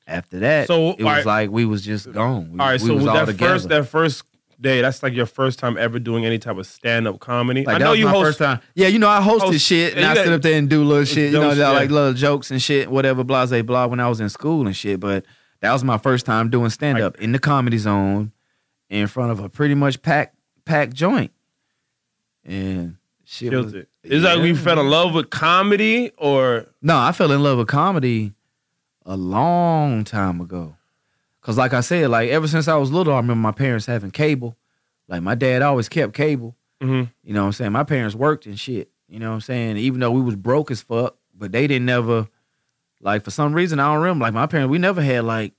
after 0.10 0.39
that, 0.39 0.67
So, 0.67 0.91
it 0.91 0.98
was 1.00 1.06
alright. 1.06 1.26
like 1.26 1.50
we 1.52 1.65
was 1.65 1.84
just 1.84 2.12
gone. 2.12 2.52
We, 2.54 2.60
All 2.60 2.67
right, 2.67 2.80
so 2.82 2.93
was 2.93 3.04
with 3.04 3.08
all 3.10 3.15
that 3.15 3.26
together. 3.28 3.54
first 3.54 3.69
that 3.69 3.88
first 3.88 4.24
day, 4.62 4.82
that's 4.82 5.02
like 5.04 5.13
your 5.13 5.26
first 5.26 5.58
time 5.60 5.78
ever 5.78 6.00
doing 6.00 6.26
any 6.26 6.38
type 6.39 6.58
of 6.58 6.67
stand 6.67 7.08
up 7.08 7.19
comedy. 7.19 7.63
Like, 7.63 7.76
I 7.76 7.80
know 7.80 7.93
you 7.93 8.08
host. 8.10 8.26
first 8.26 8.39
time. 8.39 8.60
Yeah, 8.76 8.88
you 8.88 9.00
know, 9.00 9.08
I 9.08 9.22
hosted 9.22 9.39
Host- 9.39 9.62
shit 9.65 9.93
and 9.93 10.02
yeah, 10.02 10.12
I 10.12 10.15
sit 10.15 10.34
up 10.34 10.41
there 10.41 10.58
and 10.58 10.69
do 10.69 10.84
little 10.84 11.06
shit, 11.06 11.32
you 11.32 11.39
know, 11.39 11.56
Jokes, 11.56 11.60
like 11.60 11.89
little 11.91 12.13
jokes 12.13 12.52
and 12.52 12.62
shit, 12.62 12.91
whatever, 12.91 13.24
blase 13.24 13.62
blah, 13.63 13.86
when 13.88 14.00
I 14.02 14.10
was 14.10 14.19
in 14.19 14.28
school 14.30 14.65
and 14.67 14.76
shit. 14.76 15.00
But 15.00 15.26
that 15.62 15.72
was 15.72 15.84
my 15.84 15.98
first 15.98 16.26
time 16.26 16.50
doing 16.50 16.69
stand 16.72 17.00
up 17.00 17.17
in 17.19 17.32
the 17.32 17.39
comedy 17.39 17.78
zone 17.78 18.32
in 18.89 19.08
front 19.08 19.32
of 19.32 19.39
a 19.39 19.48
pretty 19.50 19.76
much 19.76 20.02
packed 20.02 20.36
packed 20.65 20.93
joint. 20.93 21.32
And 22.45 22.98
shit 23.26 23.54
was, 23.54 23.74
it. 23.74 23.88
Is 24.04 24.24
that 24.24 24.39
we 24.39 24.54
fell 24.56 24.80
in 24.80 24.89
love 24.89 25.13
with 25.13 25.30
comedy 25.30 26.12
or 26.17 26.65
No, 26.82 26.98
I 26.98 27.12
fell 27.12 27.32
in 27.32 27.43
love 27.43 27.58
with 27.60 27.67
comedy 27.67 28.34
a 29.10 29.17
long 29.17 30.04
time 30.04 30.39
ago. 30.39 30.76
Cause 31.41 31.58
like 31.58 31.74
I 31.74 31.82
said, 31.82 32.10
like 32.10 32.30
ever 32.30 32.48
since 32.48 32.67
I 32.67 32.76
was 32.76 32.91
little, 32.91 33.13
I 33.13 33.17
remember 33.17 33.41
my 33.41 33.52
parents 33.52 33.86
having 33.88 34.12
cable. 34.12 34.56
Like 35.08 35.24
my 35.24 35.34
dad 35.36 35.62
always 35.63 35.89
kept 35.89 36.13
cable. 36.13 36.56
Mhm. 36.82 37.10
You 37.24 37.34
know 37.34 37.41
what 37.41 37.48
I'm 37.48 37.52
saying? 37.54 37.72
My 37.72 37.84
parents 37.84 38.13
worked 38.15 38.45
and 38.45 38.60
shit. 38.60 38.91
You 39.08 39.17
know 39.19 39.30
what 39.30 39.36
I'm 39.36 39.41
saying? 39.41 39.78
Even 39.78 40.00
though 40.00 40.12
we 40.12 40.22
was 40.22 40.36
broke 40.36 40.69
as 40.69 40.82
fuck, 40.82 41.15
but 41.36 41.52
they 41.52 41.65
didn't 41.65 41.86
never 41.88 42.28
like 43.02 43.24
for 43.24 43.32
some 43.32 43.54
reason 43.54 43.80
I 43.80 43.91
don't 43.91 44.02
remember. 44.04 44.26
Like 44.26 44.34
my 44.34 44.45
parents, 44.45 44.69
we 44.69 44.78
never 44.78 45.02
had 45.02 45.24
like 45.24 45.54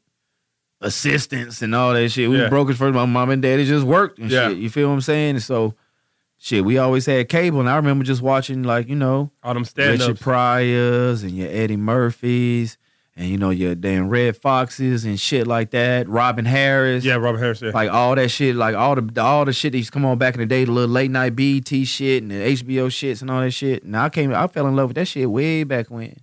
assistants 0.81 1.61
and 1.63 1.75
all 1.75 1.93
that 1.93 2.09
shit. 2.11 2.31
We 2.31 2.37
Yeah. 2.37 2.43
was 2.43 2.51
broke 2.51 2.71
as 2.71 2.77
fuck. 2.79 2.95
My 2.95 3.05
mom 3.07 3.31
and 3.31 3.43
daddy 3.43 3.65
just 3.65 3.85
worked 3.87 4.19
and 4.19 4.31
Yeah. 4.31 4.49
shit. 4.49 4.59
You 4.59 4.71
feel 4.71 4.89
what 4.89 4.95
I'm 4.95 5.01
saying? 5.01 5.31
And 5.37 5.43
so 5.43 5.75
shit, 6.39 6.65
we 6.65 6.79
always 6.79 7.07
had 7.07 7.29
cable 7.29 7.61
and 7.61 7.69
I 7.69 7.77
remember 7.77 8.05
just 8.05 8.23
watching 8.23 8.63
like, 8.63 8.89
you 8.89 8.95
know, 8.97 9.31
all 9.43 9.55
them 9.55 9.65
stand 9.65 10.01
Richard? 10.01 10.21
Pryors 10.21 11.23
and 11.23 11.33
your 11.37 11.49
Eddie 11.51 11.77
Murphys 11.77 12.79
and 13.17 13.29
you 13.29 13.37
know 13.37 13.51
your 13.51 13.75
damn 13.75 14.09
Red 14.09 14.37
Foxes 14.37 15.05
and 15.05 15.19
shit 15.19 15.47
like 15.47 15.71
that. 15.71 16.09
Robin 16.09 16.45
Harris, 16.45 17.05
Yeah, 17.05 17.17
Robin 17.17 17.41
Harris. 17.41 17.61
Yeah. 17.61 17.71
like 17.75 17.91
all 17.91 18.15
that 18.15 18.29
shit, 18.31 18.57
like 18.57 18.75
all 18.75 18.95
the 18.95 19.21
all 19.23 19.45
the 19.45 19.53
shit 19.53 19.73
that 19.73 19.79
used 19.79 19.89
to 19.89 19.93
come 19.93 20.05
on 20.05 20.17
back 20.19 20.35
in 20.35 20.41
the 20.41 20.47
day, 20.47 20.65
the 20.65 20.73
little 20.73 20.91
late 20.91 21.11
night 21.11 21.37
BET 21.37 21.69
shit 21.87 22.23
and 22.23 22.31
the 22.31 22.37
HBO 22.37 22.87
shits 22.89 23.21
and 23.21 23.31
all 23.31 23.41
that 23.41 23.51
shit. 23.51 23.83
And 23.83 23.97
I 23.97 24.09
came, 24.09 24.33
I 24.35 24.47
fell 24.47 24.67
in 24.67 24.77
love 24.77 24.89
with 24.91 24.95
that 24.97 25.07
shit 25.07 25.31
way 25.31 25.65
back 25.65 25.91
when, 25.91 26.17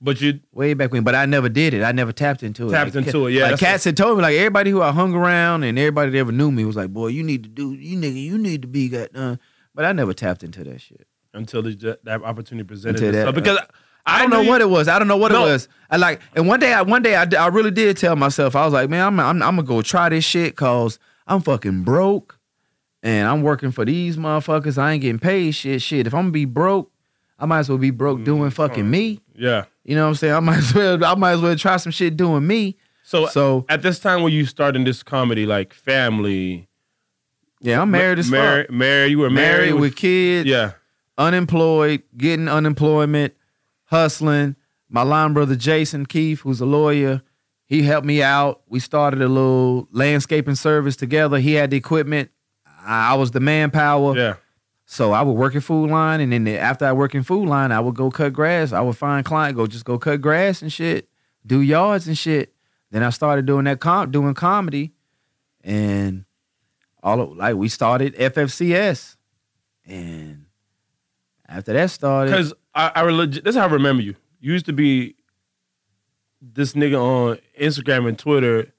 but 0.00 0.20
you 0.20 0.40
way 0.52 0.74
back 0.74 0.92
when. 0.92 1.04
But 1.04 1.14
I 1.14 1.26
never 1.26 1.48
did 1.48 1.74
it. 1.74 1.82
I 1.82 1.92
never 1.92 2.12
tapped 2.12 2.42
into 2.42 2.68
it. 2.68 2.72
Tapped 2.72 2.94
Like, 2.94 3.06
into 3.06 3.26
it, 3.26 3.32
yeah, 3.32 3.50
Like 3.50 3.60
cats 3.60 3.84
had 3.84 3.96
told 3.96 4.16
me, 4.16 4.22
like 4.22 4.34
everybody 4.36 4.70
who 4.70 4.80
I 4.82 4.92
hung 4.92 5.14
around 5.14 5.62
and 5.64 5.78
everybody 5.78 6.10
that 6.12 6.18
ever 6.18 6.32
knew 6.32 6.50
me 6.50 6.64
was 6.64 6.74
like, 6.76 6.90
boy, 6.92 7.08
you 7.08 7.22
need 7.22 7.42
to 7.44 7.48
do, 7.50 7.72
you 7.74 7.98
nigga, 7.98 8.20
you 8.22 8.38
need 8.38 8.62
to 8.62 8.68
be 8.68 8.88
got 8.88 9.12
done. 9.12 9.38
But 9.74 9.84
I 9.84 9.92
never 9.92 10.12
tapped 10.14 10.42
into 10.42 10.64
that 10.64 10.80
shit. 10.80 11.06
until 11.32 11.62
the, 11.62 11.98
that 12.02 12.22
opportunity 12.22 12.66
presented 12.66 12.96
Until 13.04 13.12
that- 13.12 13.18
itself. 13.28 13.36
Uh, 13.36 13.40
because 13.40 13.58
I 14.10 14.18
don't 14.20 14.30
know 14.30 14.42
what 14.42 14.60
it 14.60 14.68
was. 14.68 14.88
I 14.88 14.98
don't 14.98 15.08
know 15.08 15.16
what 15.16 15.32
No. 15.32 15.46
it 15.46 15.50
was. 15.50 15.68
I 15.90 15.96
like, 15.96 16.20
and 16.34 16.46
one 16.46 16.60
day, 16.60 16.72
I 16.72 16.82
one 16.82 17.02
day, 17.02 17.16
I, 17.16 17.26
I 17.38 17.46
really 17.48 17.70
did 17.70 17.96
tell 17.96 18.16
myself, 18.16 18.54
I 18.56 18.64
was 18.64 18.72
like, 18.72 18.88
man, 18.90 19.06
I'm, 19.06 19.20
I'm, 19.20 19.42
I'm 19.42 19.56
gonna 19.56 19.62
go 19.62 19.82
try 19.82 20.08
this 20.08 20.24
shit 20.24 20.56
cause 20.56 20.98
I'm 21.26 21.40
fucking 21.40 21.82
broke, 21.82 22.38
and 23.02 23.26
I'm 23.28 23.42
working 23.42 23.70
for 23.72 23.84
these 23.84 24.16
motherfuckers. 24.16 24.78
I 24.78 24.92
ain't 24.92 25.02
getting 25.02 25.18
paid 25.18 25.52
shit. 25.52 25.80
Shit, 25.82 26.06
if 26.06 26.14
I'm 26.14 26.22
gonna 26.22 26.30
be 26.32 26.44
broke, 26.44 26.90
I 27.38 27.46
might 27.46 27.60
as 27.60 27.68
well 27.68 27.78
be 27.78 27.90
broke 27.90 28.20
mm, 28.20 28.24
doing 28.24 28.50
fucking 28.50 28.88
me. 28.90 29.20
Yeah. 29.34 29.64
You 29.84 29.96
know 29.96 30.02
what 30.02 30.08
I'm 30.10 30.14
saying? 30.16 30.34
I 30.34 30.40
might 30.40 30.58
as 30.58 30.74
well, 30.74 31.04
I 31.04 31.14
might 31.14 31.32
as 31.32 31.40
well 31.40 31.56
try 31.56 31.76
some 31.78 31.90
shit 31.92 32.16
doing 32.16 32.46
me. 32.46 32.76
So, 33.02 33.26
So 33.26 33.64
at 33.68 33.82
this 33.82 33.98
time 33.98 34.22
when 34.22 34.32
you 34.32 34.44
starting 34.46 34.84
this 34.84 35.02
comedy, 35.02 35.44
like 35.46 35.72
family, 35.74 36.68
yeah, 37.60 37.80
I'm 37.82 37.90
married 37.90 38.18
as 38.20 38.30
married, 38.30 38.66
fuck. 38.66 38.74
married, 38.74 39.10
you 39.10 39.18
were 39.18 39.30
Married 39.30 39.70
married, 39.70 39.80
with 39.80 39.96
kids. 39.96 40.48
yeah, 40.48 40.72
unemployed, 41.18 42.02
getting 42.16 42.48
unemployment, 42.48 43.34
hustling. 43.90 44.56
My 44.88 45.02
line 45.02 45.32
brother 45.32 45.56
Jason 45.56 46.06
Keefe, 46.06 46.40
who's 46.40 46.60
a 46.60 46.66
lawyer, 46.66 47.22
he 47.66 47.82
helped 47.82 48.06
me 48.06 48.22
out. 48.22 48.62
We 48.68 48.80
started 48.80 49.22
a 49.22 49.28
little 49.28 49.88
landscaping 49.92 50.56
service 50.56 50.96
together. 50.96 51.38
He 51.38 51.52
had 51.54 51.70
the 51.70 51.76
equipment. 51.76 52.30
I 52.84 53.14
was 53.14 53.30
the 53.30 53.40
manpower. 53.40 54.16
yeah. 54.16 54.34
So 54.86 55.12
I 55.12 55.22
would 55.22 55.34
work 55.34 55.54
in 55.54 55.60
Food 55.60 55.88
Lion, 55.90 56.20
and 56.20 56.32
then 56.32 56.42
the- 56.42 56.58
after 56.58 56.84
I 56.84 56.92
work 56.92 57.14
in 57.14 57.22
Food 57.22 57.48
Lion, 57.48 57.70
I 57.70 57.78
would 57.78 57.94
go 57.94 58.10
cut 58.10 58.32
grass. 58.32 58.72
I 58.72 58.80
would 58.80 58.96
find 58.96 59.24
client, 59.24 59.56
go 59.56 59.68
just 59.68 59.84
go 59.84 59.98
cut 60.00 60.20
grass 60.20 60.62
and 60.62 60.72
shit, 60.72 61.08
do 61.46 61.60
yards 61.60 62.08
and 62.08 62.18
shit. 62.18 62.52
Then 62.90 63.04
I 63.04 63.10
started 63.10 63.46
doing 63.46 63.66
that 63.66 63.78
com 63.78 64.10
doing 64.10 64.34
comedy, 64.34 64.92
and 65.62 66.24
all 67.04 67.20
of, 67.20 67.36
like 67.36 67.54
we 67.54 67.68
started 67.68 68.16
FFCS, 68.16 69.16
and 69.86 70.46
after 71.48 71.72
that 71.72 71.90
started, 71.92 72.30
Because 72.32 72.52
I, 72.74 72.92
I 72.94 73.02
legit, 73.02 73.44
this 73.44 73.54
is 73.54 73.58
how 73.60 73.66
I 73.66 73.70
remember 73.72 74.02
you. 74.02 74.14
You 74.40 74.52
used 74.52 74.66
to 74.66 74.72
be 74.72 75.16
this 76.40 76.72
nigga 76.72 77.00
on 77.00 77.38
Instagram 77.60 78.08
and 78.08 78.18
Twitter 78.18 78.72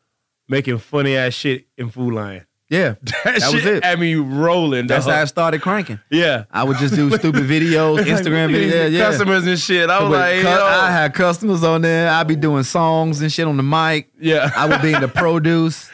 making 0.47 0.77
funny 0.79 1.15
ass 1.15 1.33
shit 1.33 1.65
in 1.77 1.89
Food 1.89 2.13
Lion. 2.13 2.45
yeah, 2.69 2.95
That, 3.01 3.23
That 3.23 3.53
was 3.53 3.61
shit 3.61 3.65
it. 3.77 3.83
had 3.83 3.99
me 3.99 4.15
rolling. 4.15 4.87
that's 4.87 5.05
dog. 5.05 5.13
how 5.15 5.21
I 5.21 5.25
started 5.25 5.61
cranking. 5.61 5.99
yeah. 6.09 6.45
I 6.51 6.63
would 6.63 6.77
just 6.77 6.95
do 6.95 7.09
stupid 7.17 7.43
videos, 7.43 7.99
Instagram 8.03 8.49
videos, 8.53 8.71
yeah, 8.71 8.85
yeah. 8.87 9.03
Customers 9.05 9.45
and 9.45 9.59
shit. 9.59 9.89
I 9.89 10.01
was 10.01 10.09
With 10.09 10.19
like, 10.19 10.35
cu- 10.41 10.47
yo. 10.47 10.65
I 10.65 10.91
had 10.91 11.13
customers 11.13 11.63
on 11.63 11.81
there. 11.81 12.09
I'd 12.09 12.27
be 12.27 12.35
doing 12.35 12.63
songs 12.63 13.21
and 13.21 13.31
shit 13.31 13.45
on 13.47 13.57
the 13.57 13.63
mic. 13.63 14.09
yeah. 14.19 14.49
I 14.55 14.65
would 14.67 14.81
be 14.81 14.93
in 14.93 15.01
the 15.01 15.07
produce. 15.13 15.89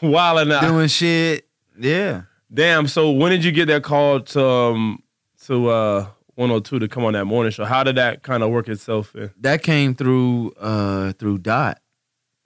wilding 0.00 0.52
out. 0.52 0.62
doing 0.62 0.88
shit. 0.88 1.46
Yeah. 1.78 2.22
Damn. 2.52 2.86
So 2.88 3.10
when 3.10 3.30
did 3.32 3.44
you 3.44 3.52
get 3.52 3.66
that 3.66 3.82
call 3.82 4.20
to 4.20 4.44
um 4.44 5.02
to 5.46 5.68
uh 5.68 6.06
102 6.40 6.78
to 6.78 6.88
come 6.88 7.04
on 7.04 7.12
that 7.12 7.26
morning 7.26 7.52
show? 7.52 7.66
How 7.66 7.84
did 7.84 7.96
that 7.96 8.22
kind 8.22 8.42
of 8.42 8.50
work 8.50 8.68
itself 8.68 9.14
in? 9.14 9.30
That 9.40 9.62
came 9.62 9.94
through 9.94 10.52
uh 10.58 11.12
through 11.12 11.38
Dot. 11.38 11.80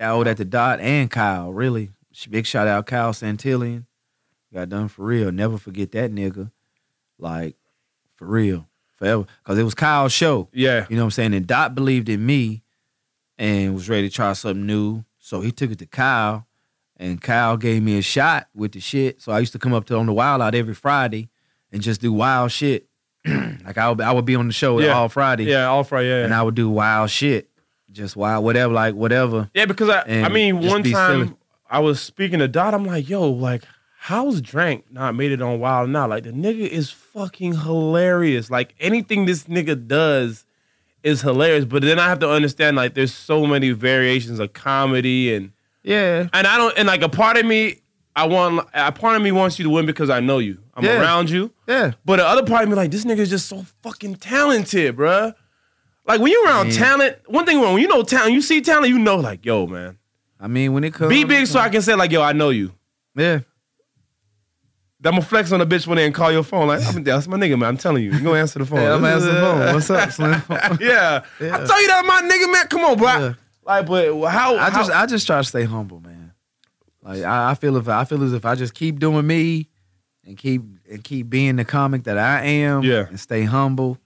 I 0.00 0.06
owed 0.06 0.26
that 0.26 0.36
to 0.38 0.44
Dot 0.44 0.80
and 0.80 1.10
Kyle, 1.10 1.52
really. 1.52 1.90
Big 2.28 2.44
shout 2.44 2.66
out 2.66 2.86
Kyle 2.86 3.12
Santillion. 3.12 3.86
Got 4.52 4.68
done 4.68 4.88
for 4.88 5.04
real. 5.04 5.32
Never 5.32 5.58
forget 5.58 5.92
that 5.92 6.12
nigga. 6.12 6.50
Like, 7.18 7.56
for 8.16 8.26
real. 8.26 8.68
Forever. 8.96 9.26
Cause 9.44 9.58
it 9.58 9.64
was 9.64 9.74
Kyle's 9.74 10.12
show. 10.12 10.48
Yeah. 10.52 10.86
You 10.88 10.96
know 10.96 11.02
what 11.02 11.06
I'm 11.06 11.10
saying? 11.12 11.34
And 11.34 11.46
Dot 11.46 11.74
believed 11.74 12.08
in 12.08 12.24
me 12.24 12.62
and 13.38 13.74
was 13.74 13.88
ready 13.88 14.08
to 14.08 14.14
try 14.14 14.32
something 14.32 14.66
new. 14.66 15.04
So 15.18 15.40
he 15.40 15.50
took 15.50 15.70
it 15.70 15.78
to 15.80 15.86
Kyle. 15.86 16.46
And 16.96 17.20
Kyle 17.20 17.56
gave 17.56 17.82
me 17.82 17.98
a 17.98 18.02
shot 18.02 18.48
with 18.54 18.72
the 18.72 18.80
shit. 18.80 19.20
So 19.20 19.32
I 19.32 19.40
used 19.40 19.52
to 19.52 19.58
come 19.58 19.74
up 19.74 19.84
to 19.86 19.96
on 19.96 20.06
the 20.06 20.12
wild 20.12 20.40
out 20.40 20.54
every 20.54 20.74
Friday 20.74 21.28
and 21.72 21.82
just 21.82 22.00
do 22.00 22.12
wild 22.12 22.52
shit. 22.52 22.88
like 23.64 23.78
I 23.78 23.88
would, 23.90 24.00
I 24.00 24.12
would 24.12 24.24
be 24.24 24.34
on 24.36 24.46
the 24.46 24.52
show 24.52 24.80
Yeah. 24.80 24.92
all 24.94 25.08
Friday. 25.08 25.44
Yeah. 25.44 25.66
All 25.66 25.84
Friday. 25.84 26.08
Yeah. 26.08 26.24
And 26.24 26.34
I 26.34 26.42
would 26.42 26.54
do 26.54 26.68
wild 26.68 27.10
shit. 27.10 27.48
Just 27.92 28.16
wild, 28.16 28.44
whatever, 28.44 28.72
like 28.72 28.94
whatever. 28.94 29.48
Yeah, 29.54 29.66
because 29.66 29.88
I, 29.88 30.02
I 30.24 30.28
mean, 30.28 30.56
one 30.60 30.82
time 30.82 31.24
silly. 31.26 31.36
I 31.70 31.78
was 31.78 32.00
speaking 32.00 32.40
to 32.40 32.48
Dot. 32.48 32.74
I'm 32.74 32.84
like, 32.84 33.08
yo, 33.08 33.30
like, 33.30 33.62
how's 33.98 34.40
Drank 34.40 34.84
not 34.90 35.14
made 35.14 35.30
it 35.30 35.40
on 35.40 35.60
Wild 35.60 35.88
'N 35.88 35.94
Out? 35.96 36.10
Like, 36.10 36.24
the 36.24 36.32
nigga 36.32 36.66
is 36.66 36.90
fucking 36.90 37.54
hilarious. 37.60 38.50
Like, 38.50 38.74
anything 38.80 39.26
this 39.26 39.44
nigga 39.44 39.86
does 39.86 40.44
is 41.04 41.22
hilarious. 41.22 41.64
But 41.66 41.82
then 41.82 42.00
I 42.00 42.08
have 42.08 42.18
to 42.20 42.28
understand, 42.30 42.76
like, 42.76 42.94
there's 42.94 43.14
so 43.14 43.46
many 43.46 43.70
variations 43.70 44.40
of 44.40 44.52
comedy 44.54 45.32
and 45.32 45.52
Yeah. 45.84 46.28
and 46.32 46.46
I 46.48 46.56
don't 46.56 46.76
and 46.76 46.88
like 46.88 47.02
a 47.02 47.08
part 47.08 47.36
of 47.36 47.46
me, 47.46 47.80
I 48.16 48.26
want 48.26 48.66
a 48.72 48.92
part 48.92 49.16
of 49.16 49.22
me 49.22 49.32
wants 49.32 49.58
you 49.58 49.64
to 49.64 49.70
win 49.70 49.86
because 49.86 50.08
I 50.10 50.20
know 50.20 50.38
you. 50.38 50.58
I'm 50.74 50.84
Yeah. 50.84 51.00
around 51.00 51.30
you. 51.30 51.50
Yeah. 51.66 51.92
But 52.04 52.16
the 52.16 52.26
other 52.26 52.44
part 52.44 52.62
of 52.62 52.68
me, 52.68 52.74
like, 52.76 52.90
this 52.92 53.04
nigga 53.04 53.18
is 53.18 53.30
just 53.30 53.46
so 53.48 53.64
fucking 53.82 54.16
talented, 54.16 54.96
bruh. 54.96 55.34
Like 56.06 56.20
when 56.20 56.30
you 56.30 56.44
around 56.46 56.68
Man. 56.68 56.76
talent, 56.76 57.16
one 57.26 57.44
thing 57.46 57.60
when 57.60 57.78
you 57.78 57.88
know 57.88 58.02
talent, 58.02 58.32
you 58.34 58.42
see 58.42 58.60
talent, 58.60 58.88
you 58.88 58.98
know, 58.98 59.16
like, 59.16 59.44
yo, 59.44 59.66
man. 59.66 59.98
I 60.38 60.46
mean, 60.48 60.72
when 60.74 60.84
it 60.84 60.92
comes 60.94 61.08
Be 61.08 61.24
big 61.24 61.46
so 61.46 61.58
I 61.58 61.68
can 61.70 61.80
say, 61.82 61.94
like, 61.94 62.12
yo, 62.12 62.20
I 62.22 62.32
know 62.32 62.50
you. 62.50 62.72
Yeah. 63.16 63.40
I'm 65.04 65.10
gonna 65.12 65.22
flex 65.22 65.52
on 65.52 65.58
the 65.60 65.66
bitch 65.66 65.86
when 65.86 65.96
they 65.96 66.10
call 66.12 66.32
your 66.32 66.42
phone. 66.42 66.68
Like, 66.68 66.82
I'm 66.86 67.02
that's 67.04 67.26
my 67.26 67.36
nigga, 67.36 67.58
man. 67.58 67.68
I'm 67.70 67.76
telling 67.76 68.02
you. 68.04 68.12
You 68.12 68.20
gonna 68.20 68.38
answer 68.38 68.58
the 68.58 68.64
phone. 68.66 68.78
Yeah, 68.82 68.94
I'm 68.94 69.04
answering 69.04 69.34
the 69.34 69.40
phone. 69.40 69.74
What's 69.74 69.90
up, 69.90 70.10
Slim? 70.12 70.42
yeah. 70.80 71.22
Yeah. 71.40 71.56
I 71.56 71.64
tell 71.66 71.80
you 71.82 71.88
that, 71.88 72.04
my 72.06 72.22
nigga, 72.22 72.50
man. 72.52 72.66
Come 72.68 72.84
on, 72.84 72.96
bro. 72.96 73.06
Yeah. 73.08 73.32
Like, 73.66 73.86
but 73.86 74.28
how? 74.28 74.56
I 74.56 74.70
just 74.70 74.90
how- 74.90 75.02
I 75.02 75.06
just 75.06 75.26
try 75.26 75.38
to 75.38 75.44
stay 75.44 75.64
humble, 75.64 76.00
man. 76.00 76.13
Like 77.04 77.22
I, 77.22 77.50
I 77.50 77.54
feel 77.54 77.76
if 77.76 77.86
I 77.88 78.04
feel 78.04 78.22
as 78.24 78.32
if 78.32 78.44
I 78.44 78.54
just 78.54 78.74
keep 78.74 78.98
doing 78.98 79.26
me 79.26 79.68
and 80.26 80.36
keep 80.38 80.62
and 80.90 81.04
keep 81.04 81.28
being 81.28 81.56
the 81.56 81.64
comic 81.64 82.04
that 82.04 82.16
I 82.18 82.44
am, 82.44 82.82
Yeah. 82.82 83.06
and 83.08 83.20
stay 83.20 83.42
humble, 83.44 83.98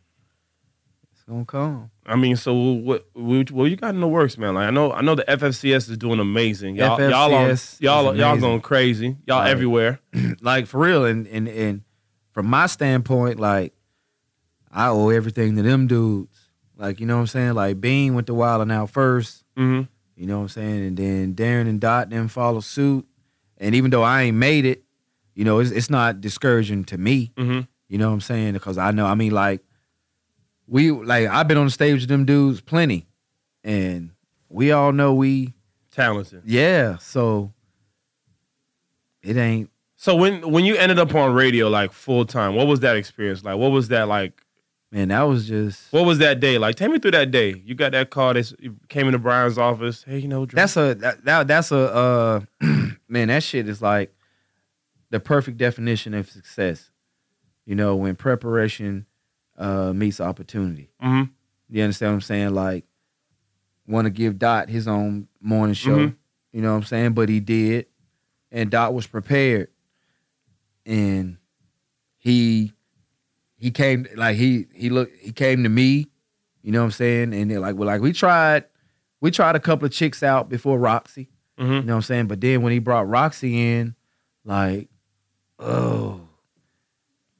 it's 1.12 1.22
gonna 1.22 1.44
come. 1.44 1.90
I 2.04 2.16
mean, 2.16 2.36
so 2.36 2.54
what? 2.54 3.06
What, 3.12 3.50
what 3.52 3.64
you 3.70 3.76
got 3.76 3.94
in 3.94 4.00
the 4.00 4.08
works, 4.08 4.36
man? 4.38 4.54
Like, 4.54 4.66
I 4.66 4.70
know, 4.70 4.90
I 4.92 5.02
know 5.02 5.14
the 5.14 5.24
FFCS 5.24 5.90
is 5.90 5.96
doing 5.98 6.18
amazing. 6.20 6.74
Y'all, 6.76 6.98
y'all, 6.98 7.34
are, 7.34 7.48
FFCS 7.50 7.80
y'all, 7.82 8.10
is 8.10 8.18
y'all 8.18 8.36
going 8.38 8.60
crazy. 8.62 9.16
Y'all 9.26 9.40
Right. 9.40 9.50
everywhere. 9.50 10.00
like 10.40 10.66
for 10.66 10.80
real, 10.80 11.04
and 11.04 11.26
and 11.28 11.46
and 11.48 11.82
from 12.32 12.46
my 12.46 12.66
standpoint, 12.66 13.38
like 13.38 13.74
I 14.72 14.88
owe 14.88 15.10
everything 15.10 15.54
to 15.56 15.62
them 15.62 15.86
dudes. 15.86 16.36
Like, 16.76 16.98
you 17.00 17.06
know 17.06 17.16
what 17.16 17.20
I'm 17.22 17.26
saying? 17.28 17.54
Like 17.54 17.80
Bean 17.80 18.14
went 18.14 18.26
to 18.28 18.34
Wild 18.34 18.62
'N 18.62 18.70
Out 18.70 18.90
first. 18.90 19.44
Mm-hmm. 19.56 19.82
You 20.18 20.26
know 20.26 20.38
what 20.38 20.42
I'm 20.42 20.48
saying? 20.48 20.84
And 20.84 20.96
then 20.96 21.34
Darren 21.34 21.68
and 21.68 21.80
Dot 21.80 22.10
then 22.10 22.26
follow 22.26 22.58
suit. 22.58 23.06
And 23.58 23.74
even 23.76 23.92
though 23.92 24.02
I 24.02 24.22
ain't 24.22 24.36
made 24.36 24.64
it, 24.64 24.82
you 25.34 25.44
know, 25.44 25.60
it's, 25.60 25.70
it's 25.70 25.88
not 25.88 26.20
discouraging 26.20 26.84
to 26.86 26.98
me. 26.98 27.32
Mm-hmm. 27.36 27.60
You 27.88 27.98
know 27.98 28.08
what 28.08 28.14
I'm 28.14 28.20
saying? 28.20 28.54
Because 28.54 28.78
I 28.78 28.90
know, 28.90 29.06
I 29.06 29.14
mean, 29.14 29.30
like, 29.30 29.62
we 30.66 30.90
like 30.90 31.28
I've 31.28 31.46
been 31.48 31.56
on 31.56 31.66
the 31.66 31.70
stage 31.70 32.00
with 32.00 32.08
them 32.08 32.24
dudes 32.24 32.60
plenty, 32.60 33.06
and 33.64 34.10
we 34.48 34.72
all 34.72 34.92
know 34.92 35.14
we 35.14 35.54
Talented. 35.92 36.42
yeah. 36.44 36.98
So 36.98 37.52
it 39.22 39.36
ain't 39.36 39.70
So 39.96 40.14
when 40.14 40.50
when 40.50 40.64
you 40.64 40.76
ended 40.76 40.98
up 40.98 41.14
on 41.14 41.32
radio 41.32 41.68
like 41.68 41.92
full 41.92 42.26
time, 42.26 42.54
what 42.54 42.66
was 42.66 42.80
that 42.80 42.96
experience 42.96 43.44
like? 43.44 43.56
What 43.56 43.70
was 43.70 43.88
that 43.88 44.08
like? 44.08 44.42
Man. 44.90 45.08
That 45.08 45.22
was 45.22 45.46
just 45.48 45.92
What 45.92 46.04
was 46.06 46.18
that 46.18 46.40
day 46.40 46.58
like? 46.58 46.76
Take 46.76 46.90
me 46.90 46.98
through 46.98 47.12
that 47.12 47.30
day. 47.30 47.60
You 47.64 47.74
got 47.74 47.92
that 47.92 48.10
call. 48.10 48.34
That 48.34 48.52
came 48.88 49.06
into 49.06 49.18
Brian's 49.18 49.58
office. 49.58 50.02
Hey, 50.04 50.18
you 50.18 50.28
know, 50.28 50.46
Dre- 50.46 50.56
that's 50.56 50.76
a 50.76 50.94
that, 50.96 51.24
that 51.24 51.46
that's 51.48 51.70
a 51.72 51.78
uh 51.94 52.40
man. 53.08 53.28
That 53.28 53.42
shit 53.42 53.68
is 53.68 53.80
like 53.82 54.14
the 55.10 55.20
perfect 55.20 55.56
definition 55.58 56.14
of 56.14 56.28
success. 56.28 56.90
You 57.66 57.74
know, 57.74 57.96
when 57.96 58.16
preparation 58.16 59.06
uh 59.56 59.92
meets 59.92 60.20
opportunity. 60.20 60.90
Mhm. 61.02 61.30
You 61.70 61.82
understand 61.82 62.12
what 62.12 62.14
I'm 62.16 62.20
saying? 62.22 62.54
Like, 62.54 62.84
want 63.86 64.06
to 64.06 64.10
give 64.10 64.38
Dot 64.38 64.68
his 64.70 64.88
own 64.88 65.28
morning 65.40 65.74
show. 65.74 65.96
Mhm. 65.98 66.16
You 66.52 66.62
know 66.62 66.70
what 66.72 66.78
I'm 66.78 66.84
saying? 66.84 67.12
But 67.12 67.28
he 67.28 67.40
did, 67.40 67.86
and 68.50 68.70
Dot 68.70 68.94
was 68.94 69.06
prepared, 69.06 69.68
and 70.86 71.36
he 72.16 72.72
he 73.58 73.70
came 73.70 74.06
like 74.16 74.36
he 74.36 74.66
he 74.72 74.88
looked 74.88 75.16
he 75.18 75.32
came 75.32 75.62
to 75.64 75.68
me. 75.68 76.06
You 76.62 76.72
know 76.72 76.80
what 76.80 76.86
I'm 76.86 76.90
saying? 76.92 77.34
And 77.34 77.50
they're 77.50 77.60
like, 77.60 77.76
well, 77.76 77.86
like 77.86 78.00
we 78.00 78.12
tried, 78.12 78.64
we 79.20 79.30
tried 79.30 79.56
a 79.56 79.60
couple 79.60 79.86
of 79.86 79.92
chicks 79.92 80.22
out 80.22 80.48
before 80.48 80.78
Roxy. 80.78 81.28
You 81.56 81.64
Mhm. 81.64 81.84
know 81.86 81.92
what 81.94 81.96
I'm 81.96 82.02
saying? 82.02 82.26
But 82.28 82.40
then 82.40 82.62
when 82.62 82.72
he 82.72 82.78
brought 82.78 83.08
Roxy 83.08 83.60
in, 83.78 83.94
like, 84.44 84.88
oh, 85.58 86.20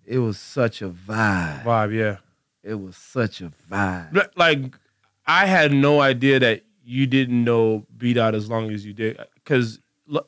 it 0.05 0.19
was 0.19 0.39
such 0.39 0.83
a 0.83 0.89
vibe. 0.89 1.65
vibe. 1.65 1.95
Yeah. 1.95 2.17
It 2.63 2.75
was 2.81 2.97
such 2.97 3.41
a 3.41 3.53
vibe. 3.71 4.29
Like 4.37 4.75
I 5.27 5.47
had 5.47 5.73
no 5.73 6.01
idea 6.01 6.39
that 6.41 6.65
you 6.85 7.07
didn't 7.07 7.45
know 7.45 7.87
B 7.97 8.15
Dot 8.15 8.35
as 8.35 8.49
long 8.49 8.71
as 8.71 8.85
you 8.87 8.93
did, 8.95 9.19
because 9.35 9.79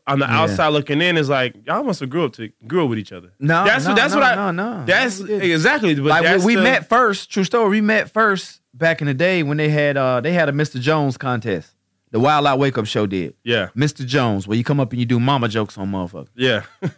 on 0.06 0.18
the 0.18 0.26
Yeah. 0.26 0.40
outside 0.40 0.68
looking 0.68 1.00
in, 1.00 1.16
is 1.16 1.28
like 1.28 1.54
y'all 1.66 1.82
must 1.82 2.00
have 2.00 2.10
grew 2.10 2.24
up 2.24 2.32
to 2.34 2.50
grew 2.66 2.84
up 2.84 2.90
with 2.90 2.98
each 2.98 3.12
other. 3.12 3.32
No, 3.38 3.64
That's 3.64 3.84
no, 3.84 3.90
what- 3.90 3.96
that's 3.96 4.14
no, 4.14 4.20
what 4.20 4.26
I- 4.38 4.50
no, 4.50 4.50
no. 4.78 4.84
That's 4.84 5.20
exactly. 5.20 5.94
But 5.94 6.04
like 6.04 6.22
that's 6.22 6.44
we, 6.44 6.52
we 6.52 6.56
the- 6.56 6.62
met 6.62 6.88
first. 6.88 7.30
True 7.30 7.44
story. 7.44 7.70
We 7.70 7.80
met 7.80 8.10
first 8.12 8.60
back 8.74 9.00
in 9.00 9.06
the 9.06 9.14
day 9.14 9.42
when 9.42 9.56
they 9.56 9.68
had 9.68 9.96
uh 9.96 10.20
they 10.20 10.32
had 10.32 10.48
a 10.48 10.52
Mr. 10.52 10.80
Jones 10.80 11.16
contest. 11.16 11.72
The 12.12 12.18
Wild 12.20 12.44
Out 12.46 12.58
Wake 12.58 12.76
Up 12.76 12.86
Show 12.86 13.06
did 13.06 13.34
Yeah. 13.44 13.68
Mr. 13.76 14.04
Jones, 14.04 14.46
where 14.48 14.56
you 14.58 14.64
come 14.64 14.80
up 14.80 14.90
and 14.92 14.98
you 14.98 15.06
do 15.06 15.20
mama 15.20 15.48
jokes 15.48 15.78
on 15.78 15.90
motherfuckers. 15.92 16.28
Yeah. 16.34 16.62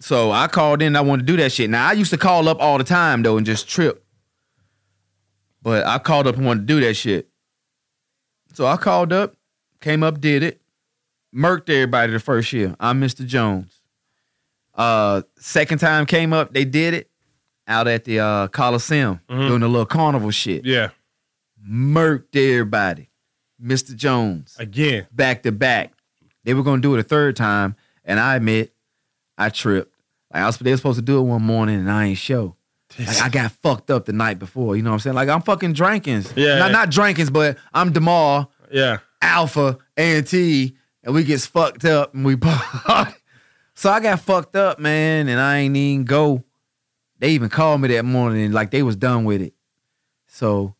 So 0.00 0.30
I 0.30 0.46
called 0.46 0.80
in. 0.80 0.94
I 0.94 1.00
wanted 1.00 1.26
to 1.26 1.32
do 1.32 1.36
that 1.42 1.50
shit. 1.50 1.68
Now 1.70 1.88
I 1.88 1.92
used 1.92 2.10
to 2.12 2.16
call 2.16 2.48
up 2.48 2.60
all 2.60 2.78
the 2.78 2.84
time 2.84 3.24
though 3.24 3.36
and 3.36 3.44
just 3.44 3.68
trip. 3.68 4.04
But 5.60 5.84
I 5.86 5.98
called 5.98 6.28
up 6.28 6.36
and 6.36 6.46
wanted 6.46 6.60
to 6.60 6.66
do 6.66 6.80
that 6.86 6.94
shit. 6.94 7.28
So 8.54 8.64
I 8.64 8.76
called 8.76 9.12
up, 9.12 9.34
came 9.80 10.04
up, 10.04 10.20
did 10.20 10.44
it, 10.44 10.60
murked 11.34 11.68
everybody 11.70 12.12
the 12.12 12.20
first 12.20 12.52
year. 12.52 12.74
I'm 12.80 13.00
Mr. 13.00 13.26
Jones. 13.26 13.80
Uh, 14.74 15.22
second 15.38 15.78
time 15.78 16.06
came 16.06 16.32
up, 16.32 16.52
they 16.52 16.64
did 16.64 16.94
it 16.94 17.10
out 17.66 17.88
at 17.88 18.04
the 18.04 18.20
uh, 18.20 18.48
Coliseum 18.48 19.20
Mhm. 19.28 19.48
doing 19.48 19.62
a 19.62 19.68
little 19.68 19.86
carnival 19.86 20.30
shit. 20.30 20.64
yeah. 20.64 20.90
Murked 21.68 22.34
everybody. 22.36 23.10
Mr. 23.62 23.94
Jones 23.94 24.54
Again. 24.58 25.06
back 25.12 25.42
to 25.42 25.50
back. 25.52 25.92
They 26.44 26.54
were 26.54 26.62
gonna 26.62 26.80
do 26.80 26.94
it 26.94 27.00
a 27.00 27.02
third 27.02 27.34
time, 27.34 27.74
and 28.04 28.20
I 28.20 28.36
admit 28.36 28.72
I 29.36 29.48
tripped. 29.48 29.92
Like 30.32 30.44
I 30.44 30.46
was, 30.46 30.56
they 30.58 30.70
were 30.70 30.76
supposed 30.76 30.98
to 31.00 31.04
do 31.04 31.18
it 31.18 31.22
one 31.22 31.42
morning, 31.42 31.74
and 31.80 31.90
I 31.90 32.06
ain't 32.06 32.18
show. 32.18 32.54
Like 32.98 33.20
I 33.20 33.28
got 33.28 33.50
fucked 33.62 33.90
up 33.90 34.06
the 34.06 34.12
night 34.12 34.38
before. 34.38 34.76
You 34.76 34.82
know 34.82 34.90
what 34.90 34.94
I'm 34.94 35.00
saying? 35.00 35.16
Like 35.16 35.28
I'm 35.28 35.42
fucking 35.42 35.74
Drankins. 35.74 36.32
Yeah. 36.36 36.58
Not 36.58 36.70
not 36.70 36.90
Drankins, 36.90 37.32
but 37.32 37.58
I'm 37.74 37.92
Demar, 37.92 38.46
Yeah. 38.70 38.98
Alpha, 39.20 39.76
A 39.96 40.18
and 40.18 40.26
T, 40.26 40.76
and 41.08 41.14
we 41.14 41.24
gets 41.24 41.46
fucked 41.46 41.84
up 41.86 42.12
and 42.14 42.22
we 42.24 42.36
party. 42.36 43.14
So 43.74 43.90
I 43.90 44.00
got 44.00 44.20
fucked 44.20 44.56
up, 44.56 44.78
man, 44.78 45.26
and 45.28 45.40
I 45.40 45.58
ain't 45.58 45.74
even 45.76 46.04
go. 46.04 46.44
They 47.18 47.30
even 47.30 47.48
called 47.48 47.80
me 47.80 47.88
that 47.88 48.04
morning, 48.04 48.44
and 48.44 48.54
like 48.54 48.70
they 48.70 48.82
was 48.82 48.94
done 48.94 49.24
with 49.24 49.40
it. 49.40 49.54
So 50.26 50.74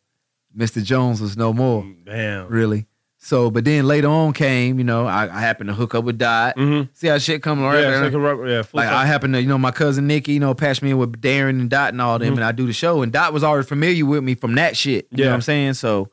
Mr. 0.57 0.85
Jones 0.85 1.21
was 1.21 1.37
no 1.37 1.53
more 1.53 1.85
Damn. 2.05 2.49
really. 2.49 2.87
So, 3.21 3.51
but 3.51 3.65
then 3.65 3.87
later 3.87 4.09
on 4.09 4.33
came, 4.33 4.79
you 4.79 4.85
know, 4.85 5.07
I, 5.07 5.25
I 5.35 5.41
happened 5.41 5.69
to 5.69 5.75
hook 5.75 5.95
up 5.95 6.05
with 6.05 6.19
Dot. 6.19 6.57
Mm-hmm. 6.57 6.91
See 6.93 7.09
how 7.09 7.19
shit 7.19 7.43
coming 7.43 7.65
right 7.65 7.81
Yeah. 7.81 8.09
there. 8.09 8.47
yeah. 8.49 8.63
Like 8.73 8.89
I 8.89 9.07
happened 9.07 9.35
to, 9.35 9.43
you 9.43 9.49
know, 9.49 9.59
my 9.59 9.73
cousin 9.73 10.07
Nikki, 10.07 10.35
you 10.35 10.41
know, 10.41 10.55
patched 10.55 10.83
me 10.83 10.91
in 10.91 10.99
with 10.99 11.21
Darren 11.21 11.51
and 11.61 11.69
Dot 11.69 11.93
and 11.93 12.01
all 12.01 12.19
them, 12.19 12.35
Mhm. 12.35 12.37
and 12.37 12.45
I 12.45 12.53
do 12.53 12.67
the 12.67 12.73
show, 12.73 13.03
and 13.03 13.11
Dot 13.13 13.33
was 13.33 13.43
already 13.43 13.67
familiar 13.67 14.07
with 14.07 14.23
me 14.23 14.35
from 14.37 14.55
that 14.55 14.77
shit. 14.77 15.09
You 15.11 15.19
know 15.19 15.25
Yeah. 15.25 15.31
what 15.31 15.35
I'm 15.37 15.41
saying? 15.43 15.75
So, 15.75 16.11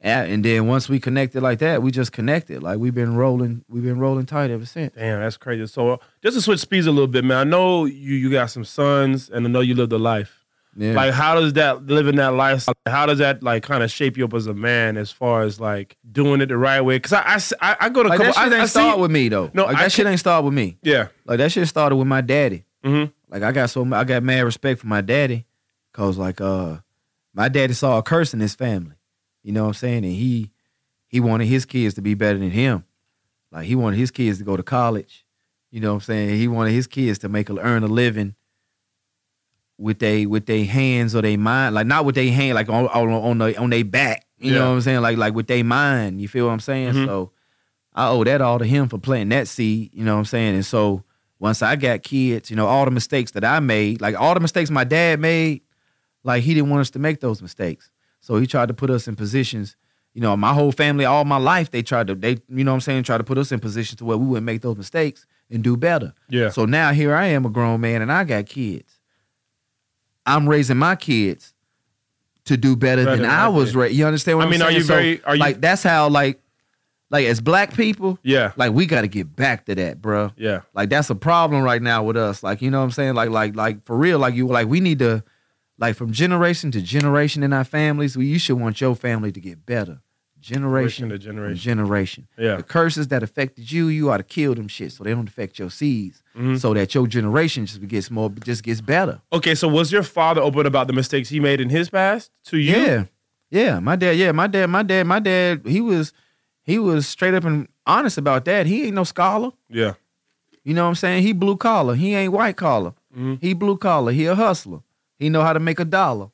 and 0.00 0.44
then 0.44 0.66
once 0.66 0.88
we 0.88 1.00
connected 1.00 1.42
like 1.42 1.58
that, 1.58 1.82
we 1.82 1.90
just 1.90 2.12
connected. 2.12 2.62
Like 2.62 2.78
we've 2.78 2.94
been 2.94 3.16
rolling, 3.16 3.64
we've 3.68 3.82
been 3.82 3.98
rolling 3.98 4.26
tight 4.26 4.50
ever 4.50 4.64
since. 4.64 4.94
Damn, 4.94 5.20
that's 5.20 5.36
crazy. 5.36 5.66
So 5.66 5.90
uh, 5.90 5.96
just 6.22 6.36
to 6.36 6.42
switch 6.42 6.60
speeds 6.60 6.86
a 6.86 6.92
little 6.92 7.08
bit, 7.08 7.24
man. 7.24 7.38
I 7.38 7.44
know 7.44 7.84
you 7.84 8.14
you 8.14 8.30
got 8.30 8.50
some 8.50 8.64
sons, 8.64 9.28
and 9.28 9.46
I 9.46 9.50
know 9.50 9.60
you 9.60 9.74
lived 9.74 9.92
a 9.92 9.98
life. 9.98 10.44
Yeah. 10.76 10.92
Like, 10.92 11.12
how 11.12 11.34
does 11.34 11.54
that 11.54 11.86
living 11.86 12.16
that 12.16 12.34
lifestyle? 12.34 12.74
How 12.86 13.06
does 13.06 13.18
that 13.18 13.42
like 13.42 13.64
kind 13.64 13.82
of 13.82 13.90
shape 13.90 14.16
you 14.16 14.24
up 14.24 14.34
as 14.34 14.46
a 14.46 14.54
man, 14.54 14.96
as 14.96 15.10
far 15.10 15.42
as 15.42 15.58
like 15.58 15.96
doing 16.12 16.40
it 16.40 16.46
the 16.46 16.56
right 16.56 16.80
way? 16.80 16.98
Because 16.98 17.14
I, 17.14 17.40
I 17.60 17.76
I 17.80 17.88
go 17.88 18.04
to 18.04 18.08
like 18.08 18.18
couple. 18.18 18.32
that 18.34 18.44
shit 18.44 18.52
I, 18.52 18.56
I 18.56 18.60
ain't 18.60 18.68
see, 18.68 18.78
start 18.78 18.98
with 19.00 19.10
me 19.10 19.28
though. 19.28 19.50
No, 19.52 19.64
like 19.64 19.76
I 19.76 19.82
that 19.82 19.92
shit 19.92 20.06
ain't 20.06 20.20
start 20.20 20.44
with 20.44 20.54
me. 20.54 20.78
yeah. 20.82 21.08
Like 21.24 21.38
that 21.38 21.50
shit 21.50 21.66
started 21.66 21.96
with 21.96 22.06
my 22.06 22.20
daddy. 22.20 22.64
Mm-hmm. 22.84 23.10
Like 23.28 23.42
I 23.42 23.50
got 23.50 23.70
so 23.70 23.92
I 23.92 24.04
got 24.04 24.22
mad 24.22 24.42
respect 24.42 24.80
for 24.80 24.86
my 24.86 25.00
daddy, 25.00 25.46
cause 25.92 26.16
like 26.16 26.40
uh 26.40 26.76
my 27.34 27.48
daddy 27.48 27.74
saw 27.74 27.98
a 27.98 28.02
curse 28.02 28.32
in 28.32 28.38
his 28.38 28.54
family. 28.54 28.94
You 29.42 29.52
know 29.52 29.62
what 29.62 29.68
I'm 29.68 29.74
saying? 29.74 30.04
And 30.04 30.12
he 30.14 30.50
he 31.06 31.20
wanted 31.20 31.46
his 31.46 31.64
kids 31.64 31.94
to 31.94 32.02
be 32.02 32.14
better 32.14 32.38
than 32.38 32.50
him. 32.50 32.84
Like 33.50 33.66
he 33.66 33.74
wanted 33.74 33.96
his 33.98 34.10
kids 34.10 34.38
to 34.38 34.44
go 34.44 34.56
to 34.56 34.62
college. 34.62 35.24
You 35.70 35.80
know 35.80 35.88
what 35.90 35.94
I'm 35.96 36.00
saying? 36.02 36.36
He 36.38 36.48
wanted 36.48 36.72
his 36.72 36.86
kids 36.86 37.18
to 37.20 37.28
make 37.28 37.48
a 37.50 37.58
earn 37.58 37.82
a 37.82 37.86
living 37.86 38.34
with 39.78 39.98
they 40.00 40.26
with 40.26 40.46
their 40.46 40.64
hands 40.64 41.14
or 41.14 41.22
their 41.22 41.38
mind, 41.38 41.74
like 41.74 41.86
not 41.86 42.04
with 42.04 42.14
their 42.14 42.32
hand, 42.32 42.54
like 42.56 42.68
on 42.68 42.86
on 42.88 43.08
on 43.10 43.38
the 43.38 43.56
on 43.58 43.70
their 43.70 43.84
back. 43.84 44.26
You 44.38 44.52
Yeah. 44.52 44.58
know 44.58 44.68
what 44.70 44.74
I'm 44.76 44.80
saying? 44.82 45.00
Like 45.02 45.16
like 45.18 45.34
with 45.34 45.46
their 45.46 45.64
mind. 45.64 46.20
You 46.20 46.28
feel 46.28 46.46
what 46.46 46.52
I'm 46.52 46.60
saying? 46.60 46.94
Mhm. 46.94 47.06
So 47.06 47.32
I 47.94 48.08
owe 48.08 48.24
that 48.24 48.40
all 48.40 48.58
to 48.58 48.64
him 48.64 48.88
for 48.88 48.98
planting 48.98 49.30
that 49.30 49.48
seed. 49.48 49.90
You 49.92 50.04
know 50.04 50.14
what 50.14 50.20
I'm 50.20 50.24
saying? 50.24 50.54
And 50.54 50.66
so 50.66 51.04
once 51.38 51.62
I 51.62 51.76
got 51.76 52.02
kids, 52.02 52.50
you 52.50 52.56
know, 52.56 52.66
all 52.66 52.84
the 52.84 52.90
mistakes 52.90 53.30
that 53.32 53.44
I 53.44 53.60
made, 53.60 54.00
like 54.00 54.18
all 54.18 54.34
the 54.34 54.40
mistakes 54.40 54.70
my 54.70 54.84
dad 54.84 55.20
made, 55.20 55.62
like 56.24 56.42
he 56.42 56.54
didn't 56.54 56.70
want 56.70 56.80
us 56.80 56.90
to 56.90 56.98
make 56.98 57.20
those 57.20 57.40
mistakes. 57.40 57.90
So 58.20 58.36
he 58.36 58.46
tried 58.46 58.68
to 58.68 58.74
put 58.74 58.90
us 58.90 59.06
in 59.08 59.16
positions, 59.16 59.76
you 60.14 60.20
know, 60.20 60.36
my 60.36 60.52
whole 60.52 60.72
family, 60.72 61.04
all 61.04 61.24
my 61.24 61.36
life, 61.38 61.70
they 61.70 61.82
tried 61.82 62.08
to, 62.08 62.14
they, 62.14 62.38
you 62.48 62.64
know 62.64 62.72
what 62.72 62.76
I'm 62.76 62.80
saying, 62.80 63.02
try 63.04 63.16
to 63.18 63.24
put 63.24 63.38
us 63.38 63.52
in 63.52 63.60
positions 63.60 63.98
to 63.98 64.04
where 64.04 64.16
we 64.18 64.26
wouldn't 64.26 64.46
make 64.46 64.62
those 64.62 64.76
mistakes 64.76 65.26
and 65.50 65.62
do 65.62 65.76
better. 65.76 66.12
Yeah. 66.28 66.50
So 66.50 66.64
now 66.66 66.92
here 66.92 67.14
I 67.14 67.26
am 67.26 67.46
a 67.46 67.50
grown 67.50 67.80
man 67.80 68.02
and 68.02 68.10
I 68.12 68.24
got 68.24 68.46
kids. 68.46 68.98
I'm 70.26 70.48
raising 70.48 70.76
my 70.76 70.96
kids 70.96 71.54
to 72.46 72.56
do 72.56 72.76
better, 72.76 73.04
Better 73.04 73.16
than 73.22 73.30
I 73.30 73.44
I 73.44 73.48
was 73.48 73.74
raised. 73.74 73.94
You 73.94 74.06
understand 74.06 74.38
what 74.38 74.42
I 74.42 74.46
I'm 74.46 74.50
mean, 74.50 74.62
are 74.62 74.70
you 74.72 74.80
So, 74.82 74.94
very- 74.94 75.22
are 75.24 75.34
you- 75.36 75.40
like 75.40 75.60
that's 75.60 75.82
how 75.82 76.08
like 76.08 76.40
like 77.10 77.26
as 77.26 77.40
black 77.40 77.72
people, 77.74 78.18
Yeah. 78.22 78.52
like 78.56 78.72
we 78.72 78.84
got 78.84 79.00
to 79.02 79.08
get 79.08 79.34
back 79.34 79.64
to 79.66 79.74
that, 79.76 80.02
bro. 80.02 80.32
Yeah. 80.36 80.60
Like 80.74 80.90
that's 80.90 81.08
a 81.08 81.14
problem 81.14 81.62
right 81.62 81.80
now 81.80 82.02
with 82.02 82.16
us. 82.18 82.42
Like 82.42 82.60
you 82.60 82.70
know 82.70 82.78
what 82.78 82.84
I'm 82.84 82.90
saying? 82.90 83.14
Like 83.14 83.30
like 83.30 83.54
like 83.56 83.82
for 83.84 83.96
real. 83.96 84.18
Like 84.18 84.34
you 84.34 84.46
like 84.48 84.66
we 84.68 84.80
need 84.80 84.98
to 84.98 85.22
like 85.78 85.96
from 85.96 86.12
generation 86.12 86.70
to 86.72 86.82
generation 86.82 87.42
in 87.42 87.52
our 87.52 87.64
families. 87.64 88.16
We 88.16 88.26
you 88.26 88.38
should 88.38 88.58
want 88.60 88.80
your 88.80 88.94
family 88.94 89.32
to 89.32 89.40
get 89.40 89.64
better. 89.66 90.00
Generation, 90.40 91.08
Generation 91.08 91.08
to 91.08 91.18
generation. 91.18 91.56
generation. 91.56 92.28
Yeah. 92.38 92.56
The 92.56 92.62
curses 92.62 93.08
that 93.08 93.24
affected 93.24 93.72
you, 93.72 93.88
you 93.88 94.10
ought 94.12 94.18
to 94.18 94.22
kill 94.22 94.54
them 94.54 94.68
shit 94.68 94.92
so 94.92 95.02
they 95.02 95.10
don't 95.10 95.28
affect 95.28 95.58
your 95.58 95.68
seeds. 95.70 96.22
Mhm. 96.36 96.60
So 96.60 96.72
that 96.74 96.94
your 96.94 97.08
generation 97.08 97.66
just 97.66 97.84
gets 97.88 98.08
more 98.08 98.30
just 98.44 98.62
gets 98.62 98.80
better. 98.80 99.20
Okay, 99.32 99.56
so 99.56 99.66
was 99.66 99.90
your 99.90 100.04
father 100.04 100.40
open 100.40 100.64
about 100.64 100.86
the 100.86 100.92
mistakes 100.92 101.28
he 101.28 101.40
made 101.40 101.60
in 101.60 101.70
his 101.70 101.90
past 101.90 102.30
to 102.44 102.56
you? 102.58 102.76
Yeah. 102.76 103.04
Yeah. 103.50 103.80
My 103.80 103.96
dad, 103.96 104.16
yeah, 104.16 104.30
my 104.30 104.46
dad, 104.46 104.66
my 104.68 104.84
dad, 104.84 105.06
my 105.08 105.18
dad, 105.18 105.62
he 105.66 105.80
was 105.80 106.12
he 106.62 106.78
was 106.78 107.08
straight 107.08 107.34
up 107.34 107.44
and 107.44 107.66
honest 107.86 108.16
about 108.16 108.44
that. 108.44 108.66
He 108.66 108.84
ain't 108.84 108.94
no 108.94 109.04
scholar. 109.04 109.50
Yeah. 109.68 109.94
You 110.62 110.74
know 110.74 110.84
what 110.84 110.90
I'm 110.90 110.94
saying? 110.94 111.22
He 111.24 111.32
blue 111.32 111.56
collar. 111.56 111.94
He 111.96 112.14
ain't 112.14 112.32
white 112.32 112.56
collar. 112.56 112.92
Mhm. 113.16 113.38
He 113.40 113.54
blue 113.54 113.76
collar. 113.76 114.12
He 114.12 114.26
a 114.26 114.34
hustler. 114.36 114.80
He 115.18 115.28
know 115.28 115.42
how 115.42 115.52
to 115.52 115.60
make 115.60 115.80
a 115.80 115.84
dollar. 115.84 116.28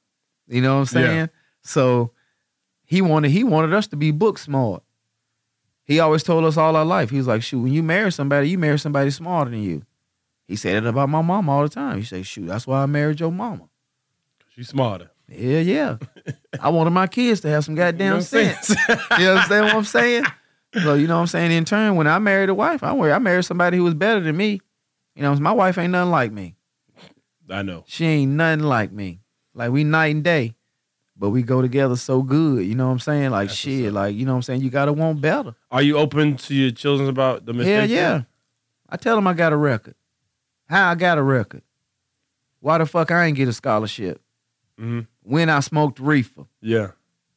You 0.49 0.61
know 0.61 0.79
what 0.81 0.95
I'm 0.95 1.03
Yeah. 1.03 1.09
saying? 1.09 1.31
So 1.63 2.13
he 2.85 3.01
wanted 3.01 3.31
he 3.31 3.45
wanted 3.45 3.73
us 3.73 3.87
to 3.89 3.97
be 3.97 4.11
book 4.11 4.39
smart. 4.39 4.83
He 5.85 6.01
always 6.01 6.23
told 6.23 6.45
us 6.45 6.57
all 6.57 6.77
our 6.77 6.85
life. 6.85 7.11
He 7.11 7.19
was 7.19 7.27
like, 7.27 7.43
shoot, 7.43 7.61
when 7.61 7.73
you 7.73 7.83
marry 7.83 8.11
somebody, 8.11 8.49
you 8.49 8.59
marry 8.59 8.79
somebody 8.79 9.11
smarter 9.11 9.51
than 9.51 9.63
you. 9.63 9.83
He 10.47 10.57
said 10.57 10.77
it 10.77 10.87
about 10.87 11.09
my 11.09 11.21
mom 11.23 11.49
all 11.49 11.63
the 11.63 11.69
time. 11.69 11.99
He 11.99 12.05
said, 12.05 12.27
shoot, 12.27 12.47
that's 12.47 12.67
why 12.67 12.83
I 12.83 12.87
married 12.87 13.21
your 13.21 13.33
mama. 13.33 13.69
She's 14.55 14.69
smarter. 14.69 15.11
Yeah, 15.29 15.61
yeah. 15.61 15.97
I 16.61 16.69
wanted 16.69 16.91
my 16.91 17.07
kids 17.07 17.41
to 17.41 17.49
have 17.49 17.65
some 17.65 17.75
goddamn 17.75 17.99
You 18.05 18.11
know 18.11 18.17
I'm 18.17 18.23
sense. 18.23 18.75
you 19.19 19.29
understand 19.29 19.67
what 19.67 19.75
I'm 19.77 19.85
saying? 19.85 20.25
So 20.83 20.95
you 20.95 21.07
know 21.07 21.15
what 21.17 21.21
I'm 21.23 21.27
saying. 21.29 21.51
In 21.53 21.65
turn, 21.65 21.97
when 21.97 22.07
I 22.07 22.19
married 22.19 22.49
a 22.51 22.55
wife, 22.55 22.83
I 22.83 22.93
wa- 22.93 23.09
I 23.11 23.19
married 23.19 23.45
somebody 23.45 23.77
who 23.77 23.85
was 23.85 23.95
better 23.95 24.21
than 24.21 24.37
me. 24.37 24.61
You 25.15 25.23
know, 25.23 25.35
my 25.37 25.53
wife 25.53 25.79
ain't 25.79 25.93
nothing 25.93 26.11
like 26.11 26.33
me. 26.33 26.57
I 27.51 27.63
know. 27.63 27.85
She 27.87 28.05
ain't 28.07 28.33
nothing 28.33 28.65
like 28.65 28.93
me. 28.93 29.21
Like 29.55 29.71
we 29.71 29.85
night 29.85 30.15
and 30.15 30.25
day, 30.25 30.55
but 31.17 31.31
we 31.31 31.43
go 31.43 31.63
together 31.63 31.97
so 31.97 32.23
good. 32.23 32.65
You 32.67 32.75
know 32.75 32.87
what 32.87 32.93
I'm 32.93 32.99
saying? 32.99 33.31
Like 33.31 33.49
That's 33.49 33.59
shit. 33.59 33.93
Like 33.93 34.15
you 34.17 34.25
know 34.27 34.33
what 34.33 34.37
I'm 34.37 34.43
saying. 34.43 34.63
You 34.63 34.71
gotta 34.71 34.93
want 34.93 35.21
better. 35.21 35.55
Are 35.71 35.83
you 35.83 35.97
open 35.99 36.37
to 36.39 36.55
your 36.55 36.71
children 36.73 37.09
about 37.09 37.45
the 37.47 37.53
mistakes? 37.53 37.93
yeah. 37.93 38.23
I 38.89 38.97
tell 38.97 39.17
them 39.17 39.27
I 39.27 39.33
got 39.35 39.53
a 39.53 39.57
record. 39.57 39.95
How 40.69 40.91
I 40.91 40.95
got 40.95 41.19
a 41.19 41.23
record? 41.23 41.63
Why 42.61 42.79
the 42.79 42.87
fuck 42.87 43.11
I 43.11 43.27
ain't 43.27 43.37
get 43.37 43.49
a 43.49 43.53
scholarship? 43.53 44.21
hmm 44.79 45.01
When 45.23 45.51
I 45.51 45.61
smoked 45.61 46.01
reefer. 46.01 46.45
Yeah. 46.61 46.93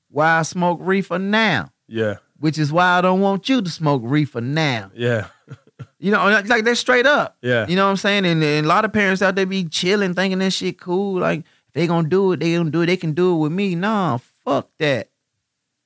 Why 0.10 0.40
I 0.40 0.42
smoke 0.44 0.80
reefer 0.82 1.20
now? 1.20 1.72
Yeah. 1.88 2.16
Which 2.40 2.58
is 2.58 2.72
why 2.72 2.98
I 2.98 3.02
don't 3.02 3.20
want 3.22 3.50
you 3.50 3.62
to 3.62 3.70
smoke 3.70 4.02
reefer 4.06 4.42
now. 4.42 4.92
Yeah. 4.96 5.28
You 6.00 6.12
know, 6.12 6.28
like 6.46 6.64
they're 6.64 6.76
straight 6.76 7.06
up. 7.08 7.38
Yeah. 7.42 7.66
You 7.68 7.76
know 7.76 7.86
what 7.86 7.92
I'm 7.92 7.98
saying? 7.98 8.26
And, 8.26 8.44
and 8.44 8.66
a 8.66 8.70
lot 8.70 8.86
of 8.86 8.94
parents 8.94 9.22
out 9.22 9.36
there 9.36 9.46
be 9.48 9.64
chilling, 9.66 10.14
thinking 10.14 10.40
that 10.40 10.52
shit 10.52 10.80
cool. 10.80 11.20
Like 11.20 11.40
if 11.40 11.74
they 11.74 11.88
gonna 11.88 12.08
do 12.08 12.34
it, 12.34 12.40
they 12.40 12.56
gonna 12.56 12.70
do 12.70 12.82
it. 12.82 12.86
They 12.86 12.98
can 12.98 13.14
do 13.14 13.36
it 13.36 13.40
with 13.40 13.52
me. 13.52 13.74
Nah, 13.76 14.18
fuck 14.46 14.70
that. 14.78 15.10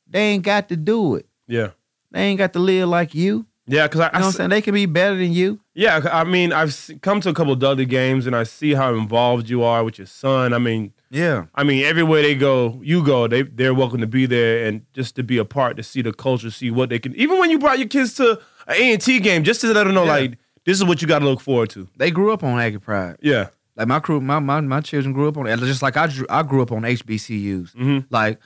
They 0.07 0.19
ain't 0.19 0.43
got 0.43 0.67
to 0.69 0.75
do 0.75 1.15
it. 1.15 1.27
Yeah. 1.47 1.69
They 2.11 2.23
ain't 2.23 2.37
got 2.37 2.51
to 2.53 2.59
live 2.59 2.89
like 2.89 3.15
you. 3.15 3.45
Yeah. 3.67 3.87
Because 3.87 4.01
I, 4.01 4.05
You 4.07 4.11
know 4.11 4.17
I 4.17 4.19
what 4.19 4.25
I'm 4.25 4.31
saying? 4.33 4.49
They 4.49 4.61
can 4.61 4.73
be 4.73 4.85
better 4.85 5.15
than 5.15 5.31
you. 5.31 5.61
Yeah, 5.73 6.01
I 6.11 6.25
mean, 6.25 6.51
I've 6.51 6.77
come 7.01 7.21
to 7.21 7.29
a 7.29 7.33
couple 7.33 7.53
of 7.53 7.59
Dudley 7.59 7.85
games, 7.85 8.27
and 8.27 8.35
I 8.35 8.43
see 8.43 8.73
how 8.73 8.93
involved 8.93 9.49
you 9.49 9.63
are 9.63 9.85
with 9.85 9.97
your 9.97 10.07
son. 10.07 10.51
I 10.51 10.57
mean, 10.57 10.91
Yeah. 11.09 11.45
I 11.55 11.63
mean, 11.63 11.85
everywhere 11.85 12.21
they 12.21 12.35
go, 12.35 12.81
you 12.83 13.01
go, 13.05 13.25
they 13.27 13.43
they're 13.43 13.73
welcome 13.73 14.01
to 14.01 14.07
be 14.07 14.25
there, 14.25 14.65
and 14.65 14.81
just 14.91 15.15
to 15.15 15.23
be 15.23 15.37
a 15.37 15.45
part, 15.45 15.77
to 15.77 15.83
see 15.83 16.01
the 16.01 16.11
culture, 16.11 16.51
see 16.51 16.71
what 16.71 16.89
they 16.89 16.99
can. 16.99 17.15
Even 17.15 17.39
when 17.39 17.49
you 17.49 17.57
brought 17.57 17.79
your 17.79 17.87
kids 17.87 18.13
to 18.15 18.41
an 18.67 18.75
A 18.77 18.93
and 18.93 19.01
T 19.01 19.19
game, 19.19 19.43
just 19.43 19.61
to 19.61 19.67
let 19.73 19.83
them 19.85 19.93
know, 19.93 20.05
Yeah. 20.05 20.11
like, 20.11 20.37
this 20.65 20.77
is 20.77 20.83
what 20.83 21.01
you 21.01 21.07
got 21.07 21.19
to 21.19 21.25
look 21.25 21.41
forward 21.41 21.69
to. 21.71 21.87
They 21.97 22.11
grew 22.11 22.31
up 22.31 22.43
on 22.43 22.59
Aggie 22.59 22.77
Pride. 22.77 23.17
Yeah, 23.21 23.47
Like 23.75 23.87
my 23.87 23.99
crew, 23.99 24.21
my 24.21 24.39
my, 24.39 24.61
my 24.61 24.81
children 24.81 25.13
grew 25.13 25.27
up 25.27 25.37
on 25.37 25.47
it. 25.47 25.57
Just 25.59 25.81
like 25.81 25.97
I 25.97 26.07
drew, 26.07 26.25
I 26.29 26.43
grew 26.43 26.61
up 26.61 26.71
on 26.71 26.83
HBCUs. 26.83 27.73
Mhm. 27.75 28.05
Like 28.09 28.39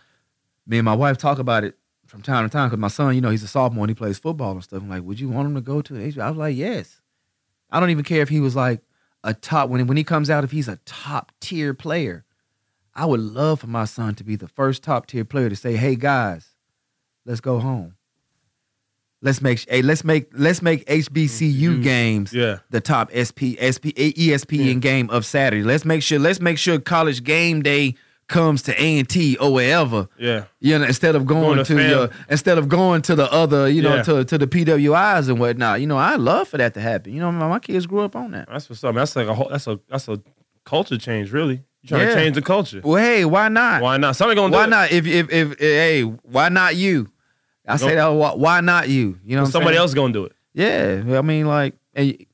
me 0.68 0.78
and 0.78 0.86
my 0.86 0.95
wife 0.95 1.18
talk 1.18 1.39
about 1.39 1.63
it 1.63 1.78
from 2.07 2.22
time 2.22 2.45
to 2.47 2.51
time 2.51 2.70
because 2.70 2.80
my 2.80 2.88
son, 2.88 3.16
you 3.16 3.22
know, 3.22 3.30
he's 3.32 3.43
a 3.43 3.47
sophomore 3.47 3.84
and 3.84 3.89
he 3.91 3.95
plays 3.95 4.18
football 4.18 4.51
and 4.51 4.63
stuff. 4.63 4.82
I'm 4.82 4.89
like, 4.89 5.03
would 5.03 5.20
you 5.20 5.28
want 5.30 5.47
him 5.47 5.55
to 5.55 5.61
go 5.61 5.82
to 5.82 5.95
an 5.95 6.01
HBCU? 6.11 6.22
I 6.22 6.30
was 6.30 6.38
like, 6.38 6.55
yes. 6.55 7.01
I 7.70 7.80
don't 7.80 7.89
even 7.89 8.03
care 8.05 8.22
if 8.22 8.30
he 8.30 8.39
was 8.39 8.55
like 8.55 8.82
a 9.24 9.34
top 9.34 9.70
when 9.70 9.86
when 9.88 9.97
he 9.97 10.03
comes 10.03 10.30
out 10.30 10.43
if 10.43 10.51
he's 10.51 10.68
a 10.70 10.78
top 10.86 11.32
tier 11.41 11.74
player. 11.74 12.24
I 12.93 13.05
would 13.05 13.20
love 13.20 13.59
for 13.59 13.68
my 13.68 13.84
son 13.84 14.16
to 14.16 14.24
be 14.24 14.38
the 14.38 14.47
first 14.47 14.82
top 14.84 15.07
tier 15.07 15.26
player 15.26 15.49
to 15.49 15.55
say, 15.55 15.76
"Hey 15.76 15.95
guys, 15.95 16.55
let's 17.26 17.41
go 17.41 17.59
home. 17.59 17.94
Let's 19.26 19.41
make 19.41 19.65
hey, 19.67 19.82
let's 19.82 20.03
make 20.03 20.28
let's 20.34 20.61
make 20.61 20.86
HBCU 20.88 21.78
Mhm. 21.80 21.84
games 21.84 22.32
yeah, 22.32 22.59
the 22.69 22.80
top 22.80 23.09
SP, 23.11 23.57
SP, 23.59 23.86
ESPN 23.97 24.80
game 24.80 25.09
of 25.09 25.26
Saturday. 25.26 25.63
Let's 25.63 25.84
make 25.84 26.03
sure 26.03 26.19
let's 26.19 26.39
make 26.39 26.59
sure 26.59 26.78
college 26.80 27.23
game 27.23 27.63
day 27.63 27.95
comes 28.28 28.61
to 28.63 28.71
A 28.82 28.99
and 28.99 29.09
T 29.09 29.36
or 29.38 29.51
wherever. 29.53 30.07
yeah, 30.19 30.43
You 30.59 30.78
know, 30.78 30.86
instead 30.86 31.15
of 31.15 31.26
going, 31.26 31.41
Going 31.55 31.65
to 31.65 31.76
to, 31.76 31.89
your 31.89 32.09
instead 32.30 32.57
of 32.59 32.69
going 32.69 33.01
to 33.03 33.15
the 33.15 33.32
other, 33.32 33.67
you 33.69 33.82
know, 33.82 33.95
Yeah. 33.95 34.03
to 34.03 34.23
to 34.26 34.38
the 34.38 34.47
PWIs 34.47 35.28
and 35.28 35.39
whatnot. 35.39 35.82
You 35.82 35.88
know, 35.88 35.97
I 35.97 36.15
love 36.17 36.47
for 36.47 36.57
that 36.57 36.73
to 36.76 36.80
happen. 36.82 37.11
You 37.13 37.19
know, 37.19 37.32
my, 37.32 37.47
my 37.47 37.59
kids 37.59 37.86
grew 37.88 38.01
up 38.01 38.15
on 38.15 38.32
that. 38.32 38.47
that's 38.51 38.69
what's 38.69 38.84
up. 38.84 38.93
That's 38.95 39.15
like 39.15 39.28
a 39.28 39.34
whole, 39.34 39.49
that's 39.49 39.65
a 39.67 39.80
that's 39.89 40.07
a 40.07 40.19
culture 40.65 40.97
change, 40.99 41.32
really. 41.32 41.61
You 41.82 41.89
trying 41.89 42.01
Yeah. 42.07 42.15
to 42.15 42.21
change 42.21 42.36
the 42.36 42.41
culture? 42.41 42.82
Well, 42.84 43.03
hey, 43.03 43.26
why 43.26 43.47
not? 43.49 43.82
Why 43.82 43.97
not? 43.97 44.15
Somebody 44.15 44.38
gonna 44.39 44.51
do 44.51 44.57
Why 44.57 44.65
not? 44.67 44.91
If 44.91 45.05
if 45.07 45.32
if 45.32 45.59
hey, 45.59 46.01
why 46.03 46.49
not 46.49 46.76
you? 46.76 47.07
I 47.68 47.78
say 47.78 47.95
that. 47.95 48.07
Why, 48.07 48.34
why 48.34 48.61
not 48.61 48.89
you? 48.89 49.20
You 49.24 49.36
know, 49.36 49.41
what 49.41 49.47
I'm 49.47 49.51
Somebody 49.51 49.76
saying? 49.76 49.82
else 49.82 49.93
gonna 49.93 50.13
do 50.13 50.26
it. 50.26 50.34
Yeah, 50.53 51.18
I 51.18 51.22
mean, 51.22 51.47
like, 51.47 51.76
and, 51.93 52.26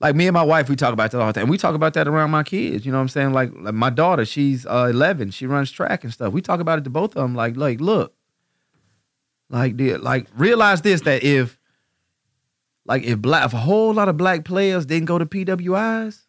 like 0.00 0.14
me 0.14 0.26
and 0.26 0.34
my 0.34 0.42
wife, 0.42 0.68
we 0.68 0.76
talk 0.76 0.92
about 0.92 1.10
that 1.10 1.20
all 1.20 1.26
the 1.26 1.32
time. 1.40 1.48
We 1.48 1.58
talk 1.58 1.74
about 1.74 1.94
that 1.94 2.08
around 2.08 2.30
my 2.30 2.42
kids. 2.42 2.84
You 2.84 2.92
know 2.92 2.98
what 2.98 3.02
I'm 3.02 3.08
saying? 3.08 3.32
Like, 3.32 3.52
like 3.54 3.74
my 3.74 3.90
daughter, 3.90 4.24
she's 4.24 4.66
uh, 4.66 4.88
11. 4.90 5.30
She 5.30 5.46
runs 5.46 5.70
track 5.70 6.04
and 6.04 6.12
stuff. 6.12 6.32
We 6.32 6.40
talk 6.40 6.60
about 6.60 6.78
it 6.78 6.84
to 6.84 6.90
both 6.90 7.16
of 7.16 7.22
them. 7.22 7.34
Like, 7.34 7.56
like, 7.56 7.80
look, 7.80 8.14
like, 9.48 9.76
the, 9.76 9.96
like, 9.96 10.26
realize 10.36 10.82
this 10.82 11.02
that 11.02 11.22
if, 11.22 11.58
like, 12.86 13.02
if 13.04 13.18
black, 13.18 13.46
if 13.46 13.52
a 13.52 13.58
whole 13.58 13.92
lot 13.92 14.08
of 14.08 14.16
black 14.16 14.44
players 14.44 14.86
didn't 14.86 15.06
go 15.06 15.18
to 15.18 15.26
PWIs, 15.26 16.22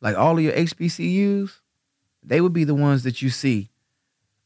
like 0.00 0.16
all 0.16 0.38
of 0.38 0.44
your 0.44 0.52
HBCUs, 0.52 1.60
they 2.22 2.40
would 2.40 2.52
be 2.52 2.64
the 2.64 2.74
ones 2.74 3.02
that 3.02 3.22
you 3.22 3.30
see 3.30 3.70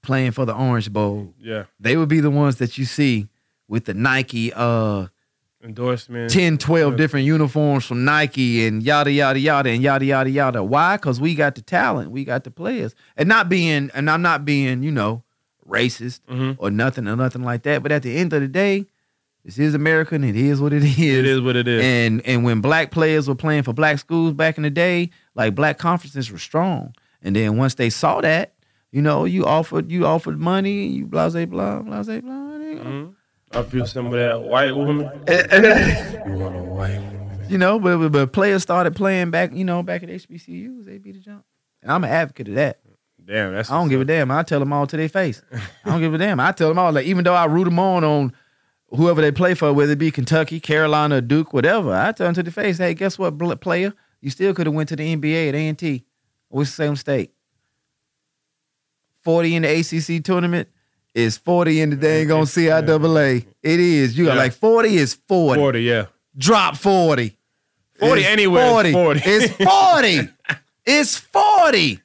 playing 0.03 0.33
for 0.33 0.45
the 0.45 0.55
Orange 0.55 0.93
Bowl. 0.93 1.33
Yeah, 1.41 1.65
They 1.81 1.97
would 1.97 2.09
be 2.09 2.21
the 2.21 2.31
ones 2.31 2.57
that 2.57 2.77
you 2.79 2.85
see 2.85 3.29
with 3.69 3.85
the 3.85 3.95
Nike 3.95 4.53
uh 4.55 5.07
endorsement. 5.65 6.31
10, 6.31 6.59
12 6.59 6.93
Yeah. 6.93 6.97
different 6.97 7.27
uniforms 7.27 7.85
from 7.85 8.05
Nike 8.05 8.67
and 8.67 8.83
yada 8.83 9.13
yada 9.13 9.39
yada 9.39 9.71
and 9.71 9.83
yada 9.83 10.05
yada 10.05 10.31
yada. 10.31 10.63
Why? 10.65 10.97
Because 10.97 11.21
we 11.21 11.35
got 11.35 11.55
the 11.55 11.63
talent, 11.63 12.11
we 12.11 12.25
got 12.25 12.45
the 12.45 12.51
players, 12.51 12.95
and 13.17 13.29
not 13.29 13.49
being 13.49 13.91
and 13.95 14.11
I'm 14.11 14.23
not 14.23 14.45
being 14.45 14.83
you 14.83 14.91
know 14.91 15.23
racist 15.69 16.21
Mhm. 16.29 16.57
or 16.59 16.71
nothing 16.71 17.07
or 17.07 17.15
nothing 17.17 17.43
like 17.45 17.63
that. 17.63 17.83
But 17.83 17.93
at 17.93 18.03
the 18.03 18.17
end 18.17 18.33
of 18.33 18.41
the 18.43 18.49
day, 18.49 18.87
this 19.45 19.59
is 19.59 19.75
America 19.75 20.17
and 20.17 20.25
it 20.25 20.35
is 20.37 20.61
what 20.61 20.73
it 20.73 20.83
is. 20.85 20.99
It 20.99 21.25
is 21.27 21.41
what 21.41 21.55
it 21.55 21.69
is. 21.69 21.83
And 21.83 22.21
and 22.27 22.43
when 22.45 22.61
black 22.61 22.91
players 22.91 23.29
were 23.29 23.37
playing 23.37 23.63
for 23.63 23.73
black 23.73 24.01
schools 24.01 24.35
back 24.35 24.57
in 24.57 24.65
the 24.65 24.71
day, 24.71 25.11
like 25.37 25.55
black 25.55 25.79
conferences 25.79 26.31
were 26.33 26.39
strong. 26.39 26.93
And 27.23 27.37
then 27.37 27.57
once 27.57 27.75
they 27.75 27.89
saw 27.89 28.21
that, 28.21 28.55
you 28.93 29.03
know, 29.03 29.25
you 29.25 29.45
offered 29.45 29.91
you 29.91 30.07
offered 30.07 30.39
money, 30.39 30.87
you 30.87 31.07
blase 31.07 31.33
blah 31.47 31.81
blase 31.81 32.07
blah. 32.21 32.59
there 32.59 32.71
you 32.73 32.79
go. 32.79 32.85
Mhm. 32.85 33.15
I 33.55 33.63
feel 33.65 33.87
some 33.87 34.07
of 34.07 34.13
that 34.13 34.41
white 34.43 34.75
woman. 34.75 35.11
you 35.29 36.33
want 36.35 36.57
a 36.57 36.63
white 36.63 36.99
woman? 37.01 37.19
You 37.49 37.59
know, 37.59 37.79
but, 37.79 37.99
but 37.99 38.13
but 38.13 38.33
players 38.33 38.63
started 38.63 38.95
playing 38.97 39.31
back, 39.31 39.53
you 39.53 39.65
know, 39.65 39.83
back 39.83 40.03
at 40.03 40.09
HBCUs, 40.09 40.85
they 40.87 40.99
be 40.99 41.13
the 41.13 41.19
jump. 41.19 41.45
And 41.83 41.91
I'm 41.91 42.05
an 42.05 42.11
advocate 42.11 42.49
of 42.49 42.55
that. 42.55 42.79
Damn, 43.25 43.53
that's. 43.53 43.71
I 43.71 43.75
don't 43.79 43.89
give 43.89 44.01
a 44.01 44.05
damn. 44.05 44.31
I 44.31 44.43
tell 44.43 44.59
them 44.61 44.73
all 44.73 44.87
to 44.87 44.97
their 44.97 45.09
face. 45.09 45.43
I 45.85 45.91
don't 45.91 46.01
give 46.01 46.15
a 46.15 46.19
damn. 46.19 46.41
I 46.41 46.53
tell 46.53 46.69
them 46.69 46.79
all, 46.79 46.93
like, 46.93 47.07
even 47.07 47.25
though 47.25 47.35
I 47.35 47.45
root 47.45 47.65
them 47.65 47.79
on 47.79 48.05
on 48.05 48.33
whoever 48.91 49.21
they 49.21 49.31
play 49.33 49.55
for, 49.55 49.73
whether 49.73 49.93
it 49.93 49.99
be 49.99 50.11
Kentucky, 50.11 50.59
Carolina, 50.61 51.21
Duke, 51.21 51.53
whatever, 51.53 51.93
I 51.95 52.13
tell 52.13 52.27
them 52.27 52.35
to 52.35 52.43
the 52.43 52.51
face, 52.51 52.79
hey, 52.79 52.95
guess 52.95 53.19
what, 53.19 53.37
bl- 53.39 53.53
player? 53.55 53.93
You 54.21 54.31
still 54.31 54.55
could 54.55 54.67
have 54.67 54.75
went 54.75 54.89
to 54.91 54.97
the 54.97 55.15
NBA 55.17 55.49
at 55.51 55.55
A&T 55.55 56.05
or 56.51 56.59
Winston 56.59 56.97
State. 56.97 57.32
40 59.23 59.57
in 59.57 59.63
the 59.63 59.69
ACC 59.81 60.23
tournament 60.25 60.69
is 61.15 61.37
40 61.39 61.81
in 61.81 61.91
the 61.91 61.97
dang 61.97 62.31
on 62.33 62.45
CIAA. 62.45 63.47
It 63.63 63.81
is. 63.81 64.17
You 64.17 64.27
got 64.27 64.35
Yeah. 64.37 64.43
like 64.43 64.53
40 64.53 64.97
is 64.97 65.15
40. 65.29 65.61
Forty, 65.61 65.83
yeah. 65.83 66.07
Drop 66.37 66.77
40. 66.77 67.37
40 67.99 68.21
It's 68.21 68.29
anywhere 68.31 68.87
is 68.87 68.93
40. 68.93 69.21
It's 69.25 69.53
40. 69.65 70.29
it's 70.87 71.17
40. 71.19 72.01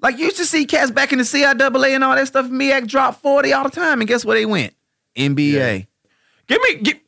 Like 0.00 0.18
you 0.18 0.24
used 0.26 0.36
to 0.38 0.46
see 0.46 0.64
cats 0.64 0.90
back 0.90 1.12
in 1.12 1.18
the 1.18 1.24
CIAA 1.24 1.94
and 1.94 2.02
all 2.04 2.14
that 2.16 2.26
stuff. 2.26 2.46
MEAC 2.46 2.86
dropped 2.88 3.20
40 3.22 3.52
all 3.52 3.64
the 3.64 3.70
time. 3.70 4.00
And 4.00 4.08
guess 4.08 4.24
where 4.24 4.36
they 4.38 4.46
went? 4.46 4.74
NBA. 5.16 5.86
Give 6.48 6.60
me, 6.62 6.74
give, 6.76 6.98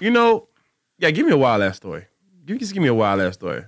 you 0.00 0.10
know, 0.10 0.48
yeah. 0.98 1.10
Give 1.10 1.26
me 1.26 1.32
a 1.32 1.36
wild 1.36 1.62
ass 1.62 1.76
story. 1.76 2.06
You 2.46 2.58
just 2.58 2.72
give 2.74 2.82
me 2.82 2.88
a 2.88 2.94
wild 2.94 3.20
ass 3.20 3.34
story. 3.34 3.64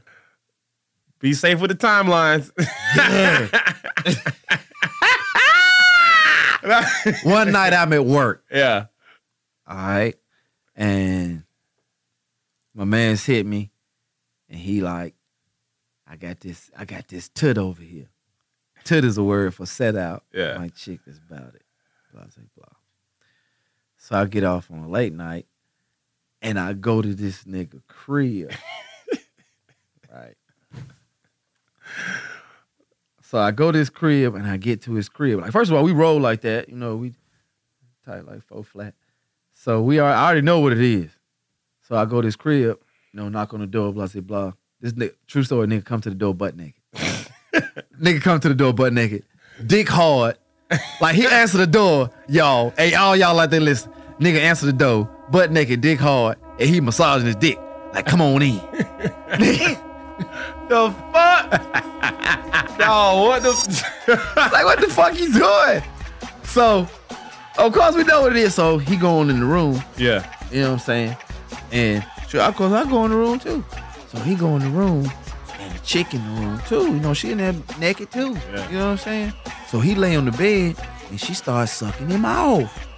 Be 1.25 1.33
safe 1.33 1.59
with 1.59 1.71
the 1.71 1.75
timelines. 1.75 2.51
One 7.25 7.51
night 7.51 7.73
I'm 7.73 7.95
at 7.95 8.05
work. 8.05 8.45
yeah. 8.53 8.89
All 9.67 9.75
right. 9.75 10.17
And 10.77 11.45
my 12.75 12.85
man's 12.85 13.25
hit 13.25 13.47
me. 13.47 13.71
And 14.51 14.59
he 14.59 14.83
like, 14.83 15.15
I 16.07 16.17
got 16.17 16.41
this, 16.41 16.71
I 16.77 16.85
got 16.85 17.09
this 17.09 17.31
tut 17.31 17.57
over 17.57 17.81
here. 17.81 18.11
Tut 18.85 19.03
is 19.03 19.17
a 19.17 19.25
word 19.25 19.55
for 19.55 19.65
set 19.65 19.97
out. 19.97 20.25
Yeah. 20.31 20.59
My 20.59 20.69
chick 20.69 21.01
is 21.07 21.19
about 21.27 21.55
it. 21.55 21.63
Blah, 22.13 22.25
blah, 22.25 22.45
blah. 22.55 22.67
So 23.97 24.17
I 24.17 24.27
get 24.27 24.45
off 24.45 24.71
on 24.71 24.81
a 24.81 24.89
late 24.89 25.15
night 25.15 25.47
and 26.43 26.61
I 26.61 26.75
go 26.75 27.01
to 27.01 27.15
this 27.15 27.45
nigga 27.45 27.81
crib. 27.89 28.53
right. 30.13 30.37
So 33.23 33.39
I 33.39 33.51
go 33.51 33.73
to 33.73 33.79
his 33.79 33.91
crib 33.91 34.35
and 34.35 34.47
I 34.47 34.57
get 34.57 34.83
to 34.83 34.93
his 34.93 35.09
crib. 35.09 35.41
Like 35.41 35.51
first 35.51 35.71
of 35.71 35.77
all, 35.77 35.83
we 35.83 35.93
roll 35.93 36.21
like 36.21 36.43
that, 36.43 36.69
you 36.69 36.77
know, 36.77 36.97
we 36.97 37.15
tight 38.05 38.27
like 38.27 38.43
four 38.43 38.63
flat. 38.63 38.95
So 39.55 39.83
we 39.83 39.99
are 39.99 40.11
I 40.11 40.27
already 40.27 40.43
know 40.43 40.61
what 40.61 40.73
it 40.73 40.81
is. 40.81 41.11
So 41.83 41.97
I 41.97 42.05
go 42.05 42.21
to 42.21 42.27
his 42.27 42.37
crib, 42.37 42.79
you 43.13 43.21
know, 43.21 43.29
knock 43.29 43.53
on 43.55 43.61
the 43.61 43.67
door, 43.67 43.93
blah, 43.93 44.07
blah, 44.07 44.21
blah. 44.21 44.53
This 44.81 44.93
nigga, 44.93 45.15
true 45.27 45.43
story, 45.43 45.67
nigga 45.67 45.85
come 45.85 46.01
to 46.03 46.11
the 46.11 46.15
door 46.15 46.35
butt 46.35 46.57
naked. 46.57 46.83
nigga 48.01 48.21
come 48.21 48.41
to 48.41 48.49
the 48.49 48.55
door 48.55 48.73
butt 48.73 48.93
naked. 48.93 49.25
Dick 49.67 49.89
hard. 49.89 50.39
Like 51.01 51.15
he 51.15 51.27
answered 51.27 51.59
the 51.59 51.67
door, 51.67 52.11
y'all. 52.29 52.73
Hey, 52.77 52.95
all 52.95 53.17
y'all 53.17 53.39
out 53.39 53.51
there 53.51 53.61
listen. 53.61 53.93
Nigga 54.19 54.39
answer 54.39 54.67
the 54.67 54.73
door, 54.73 55.09
butt 55.31 55.51
naked, 55.51 55.81
dick 55.81 55.99
hard, 55.99 56.39
and 56.59 56.69
he 56.69 56.81
massaging 56.81 57.27
his 57.27 57.37
dick. 57.37 57.59
Like, 57.93 58.07
come 58.07 58.21
on 58.21 58.43
in. 58.43 58.61
The 60.69 60.91
fuck? 61.13 61.51
no, 62.79 63.25
what 63.27 63.43
the 63.43 63.51
like 64.53 64.65
what 64.65 64.81
the 64.81 64.89
fuck 64.89 65.19
you 65.19 65.33
doing? 65.33 65.83
So, 66.45 66.89
of 67.59 67.73
course 67.73 67.95
we 67.95 68.05
know 68.05 68.23
what 68.23 68.33
it 68.33 68.39
is. 68.39 68.55
So 68.55 68.79
he 68.79 68.97
going 68.97 69.29
in 69.29 69.41
the 69.41 69.47
room. 69.47 69.83
Yeah. 69.99 70.27
You 70.51 70.63
know 70.63 70.69
what 70.69 70.73
I'm 70.75 70.79
saying? 70.81 71.17
And 71.71 72.07
sure, 72.29 72.41
of 72.41 72.57
course 72.57 72.73
I 72.73 72.89
go 72.89 73.05
in 73.05 73.11
the 73.11 73.17
room 73.17 73.39
too. 73.39 73.65
So 74.09 74.19
he 74.21 74.35
go 74.35 74.57
in 74.57 74.63
the 74.63 74.71
room 74.71 75.11
and 75.59 75.75
the 75.75 75.79
chick 75.85 76.15
in 76.15 76.25
the 76.25 76.41
room 76.41 76.61
too. 76.67 76.87
You 76.87 77.01
know, 77.01 77.13
she 77.13 77.31
in 77.33 77.39
there 77.39 77.55
naked 77.79 78.11
too. 78.11 78.33
Yeah. 78.33 78.69
You 78.71 78.79
know 78.79 78.85
what 78.87 78.93
I'm 78.93 78.99
saying? 78.99 79.33
So 79.69 79.81
he 79.81 79.95
lay 79.95 80.17
on 80.17 80.25
the 80.25 80.33
bed 80.33 80.77
and 81.11 81.21
she 81.21 81.35
starts 81.35 81.73
sucking 81.73 82.09
him 82.09 82.25
off. 82.25 82.89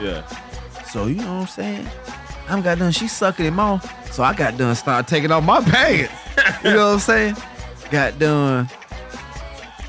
Yeah. 0.00 0.26
So 0.92 1.06
you 1.06 1.16
know 1.16 1.38
what 1.38 1.42
I'm 1.42 1.46
saying? 1.46 1.88
I'm 2.48 2.62
got 2.62 2.78
done. 2.78 2.92
She 2.92 3.08
sucking 3.08 3.44
him 3.46 3.60
off. 3.60 4.12
So 4.12 4.22
I 4.22 4.34
got 4.34 4.56
done. 4.56 4.74
Start 4.74 5.06
taking 5.06 5.30
off 5.30 5.44
my 5.44 5.60
pants. 5.64 6.12
you 6.64 6.70
know 6.72 6.86
what 6.88 6.92
I'm 6.94 6.98
saying? 7.00 7.36
Got 7.90 8.18
done. 8.18 8.68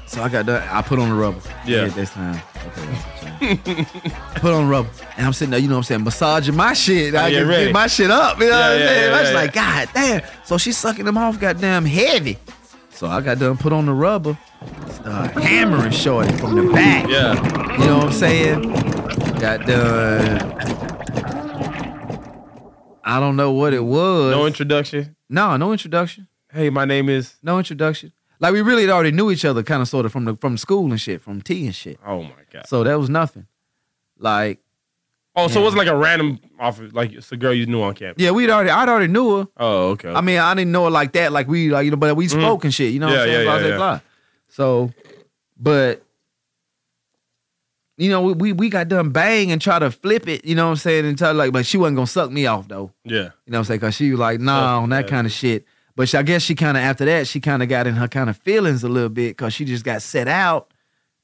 So 0.07 0.23
I 0.23 0.29
got 0.29 0.45
done. 0.45 0.67
I 0.69 0.81
put 0.81 0.99
on 0.99 1.09
the 1.09 1.15
rubber. 1.15 1.39
Yeah. 1.65 1.85
this 1.87 2.11
time. 2.11 2.41
Okay. 2.67 3.85
put 4.35 4.51
on 4.53 4.67
rubber, 4.67 4.89
and 5.15 5.25
I'm 5.25 5.31
sitting 5.33 5.51
there. 5.51 5.59
You 5.59 5.67
know 5.69 5.75
what 5.75 5.79
I'm 5.79 5.83
saying? 5.83 6.03
Massaging 6.03 6.55
my 6.55 6.73
shit. 6.73 7.15
I 7.15 7.23
Oh, 7.23 7.27
yeah, 7.27 7.39
can 7.39 7.47
ready. 7.47 7.65
get 7.65 7.73
my 7.73 7.87
shit 7.87 8.11
up. 8.11 8.39
You 8.39 8.49
know 8.49 8.51
Yeah, 8.51 8.59
what 8.59 8.71
I'm 8.73 8.79
yeah, 8.79 8.87
saying? 8.87 9.13
I 9.13 9.21
was 9.21 9.33
like, 9.33 9.53
God 9.53 9.89
damn. 9.93 10.21
So 10.45 10.57
she 10.57 10.71
sucking 10.71 11.07
him 11.07 11.17
off. 11.17 11.39
Goddamn 11.39 11.85
heavy. 11.85 12.37
So 12.89 13.07
I 13.07 13.21
got 13.21 13.39
done. 13.39 13.57
Put 13.57 13.71
on 13.71 13.85
the 13.85 13.93
rubber. 13.93 14.37
Start 14.91 15.31
hammering 15.31 15.91
shorty 15.91 16.33
from 16.37 16.55
the 16.55 16.73
back. 16.73 17.07
Yeah. 17.07 17.35
You 17.79 17.85
know 17.85 17.97
what 17.99 18.07
I'm 18.07 18.11
saying? 18.11 18.61
Got 19.39 19.65
done. 19.65 20.98
I 23.09 23.19
don't 23.19 23.35
know 23.35 23.51
what 23.51 23.73
it 23.73 23.83
was. 23.83 24.31
No 24.31 24.45
introduction. 24.45 25.15
no, 25.29 25.57
no 25.57 25.71
introduction. 25.71 26.27
Hey, 26.51 26.69
my 26.69 26.85
name 26.85 27.09
is. 27.09 27.35
No 27.43 27.57
introduction. 27.57 28.11
Like 28.39 28.53
we 28.53 28.61
really 28.61 28.89
already 28.89 29.11
knew 29.11 29.31
each 29.31 29.43
other, 29.45 29.63
kind 29.63 29.81
of, 29.81 29.87
sort 29.87 30.05
of, 30.05 30.11
from 30.11 30.25
the 30.25 30.35
from 30.35 30.57
school 30.57 30.89
and 30.91 30.99
shit, 31.01 31.21
from 31.21 31.41
T 31.41 31.65
and 31.65 31.75
shit. 31.75 31.99
Oh 32.05 32.23
my 32.23 32.31
god. 32.53 32.67
So 32.67 32.83
that 32.83 32.97
was 32.97 33.09
nothing. 33.09 33.47
Like, 34.17 34.59
Oh, 35.35 35.47
so 35.47 35.61
it 35.61 35.63
wasn't 35.63 35.79
like 35.79 35.87
a 35.87 35.95
random 35.95 36.39
offer, 36.59 36.89
like 36.89 37.13
it's 37.13 37.31
a 37.31 37.37
girl 37.37 37.53
you 37.53 37.65
knew 37.65 37.81
on 37.81 37.93
campus. 37.93 38.21
yeah, 38.21 38.31
we'd 38.31 38.49
already, 38.49 38.71
I'd 38.71 38.89
already 38.89 39.07
knew 39.11 39.37
her. 39.37 39.47
Oh, 39.57 39.89
okay. 39.91 40.11
I 40.11 40.19
mean, 40.21 40.37
I 40.39 40.53
didn't 40.55 40.71
know 40.71 40.85
her 40.85 40.89
like 40.89 41.13
that, 41.13 41.31
like 41.31 41.47
we, 41.47 41.69
like 41.69 41.85
you 41.85 41.91
know, 41.91 41.97
but 41.97 42.15
we 42.15 42.27
spoke 42.27 42.63
and 42.65 42.73
shit. 42.73 42.91
You 42.93 42.99
know 42.99 43.07
what 43.07 43.19
I'm 43.19 43.27
Mm-hmm. 43.27 43.29
Yeah, 43.29 43.35
saying? 43.35 43.47
yeah, 43.47 43.51
Blah, 43.59 43.67
yeah, 43.69 43.77
blah, 43.77 43.91
yeah. 43.91 43.97
blah. 43.97 43.99
So, 44.49 44.91
but 45.57 46.03
you 47.99 48.09
know, 48.09 48.21
we, 48.21 48.33
we 48.33 48.53
we 48.53 48.69
got 48.69 48.87
done 48.87 49.09
bang 49.09 49.51
and 49.51 49.61
try 49.61 49.77
to 49.77 49.91
flip 49.91 50.27
it. 50.27 50.45
You 50.45 50.55
know 50.55 50.65
what 50.65 50.71
I'm 50.71 50.77
saying? 50.77 51.05
And 51.05 51.17
tell 51.17 51.33
like, 51.33 51.51
but 51.51 51.65
she 51.65 51.77
wasn't 51.77 51.97
gonna 51.97 52.07
suck 52.07 52.31
me 52.31 52.45
off 52.45 52.67
though. 52.67 52.91
yeah. 53.03 53.15
You 53.15 53.51
know 53.51 53.57
what 53.57 53.57
I'm 53.57 53.63
saying? 53.65 53.79
Cause 53.81 53.95
she 53.95 54.11
was 54.11 54.19
like, 54.19 54.39
nah, 54.39 54.79
on 54.79 54.89
that 54.89 55.07
kind 55.07 55.27
of 55.27 55.33
shit. 55.33 55.65
But 55.95 56.07
she, 56.07 56.17
I 56.17 56.23
guess 56.23 56.41
she 56.41 56.55
kind 56.55 56.77
of 56.77 56.83
after 56.83 57.03
that, 57.05 57.27
she 57.27 57.41
kind 57.41 57.61
of 57.61 57.67
got 57.67 57.85
in 57.85 57.95
her 57.95 58.07
kind 58.07 58.29
of 58.29 58.37
feelings 58.37 58.83
a 58.83 58.89
little 58.89 59.09
bit 59.09 59.35
because 59.35 59.53
she 59.53 59.65
just 59.65 59.83
got 59.83 60.01
set 60.01 60.29
out 60.29 60.73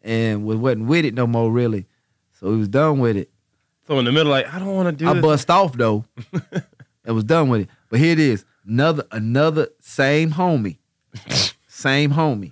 and 0.01 0.45
was 0.45 0.57
wasn't 0.57 0.87
with 0.87 1.05
it 1.05 1.13
no 1.13 1.25
more 1.25 1.49
really. 1.49 1.85
So 2.33 2.51
he 2.51 2.57
was 2.57 2.67
done 2.67 2.99
with 2.99 3.15
it. 3.15 3.29
So 3.87 3.97
in 3.99 4.05
the 4.05 4.11
middle, 4.11 4.31
like 4.31 4.53
I 4.53 4.59
don't 4.59 4.75
want 4.75 4.89
to 4.89 4.91
do 4.91 5.09
I 5.09 5.13
this. 5.13 5.21
bust 5.21 5.49
off 5.49 5.77
though. 5.77 6.03
and 7.05 7.15
was 7.15 7.23
done 7.23 7.49
with 7.49 7.61
it. 7.61 7.69
But 7.89 7.99
here 7.99 8.11
it 8.11 8.19
is. 8.19 8.43
Another 8.67 9.05
another 9.11 9.69
same 9.79 10.31
homie. 10.31 10.79
same 11.67 12.11
homie. 12.11 12.51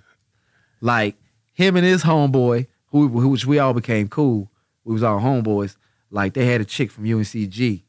Like 0.80 1.16
him 1.54 1.76
and 1.76 1.86
his 1.86 2.04
homeboy, 2.04 2.68
who, 2.94 3.10
who 3.10 3.28
which 3.30 3.46
we 3.46 3.60
all 3.60 3.74
became 3.74 4.08
cool. 4.08 4.50
We 4.86 4.94
was 4.94 5.04
all 5.04 5.20
homeboys. 5.20 5.76
Like 6.10 6.34
they 6.34 6.46
had 6.46 6.62
a 6.62 6.66
chick 6.66 6.92
from 6.92 7.04
UNCG, 7.06 7.84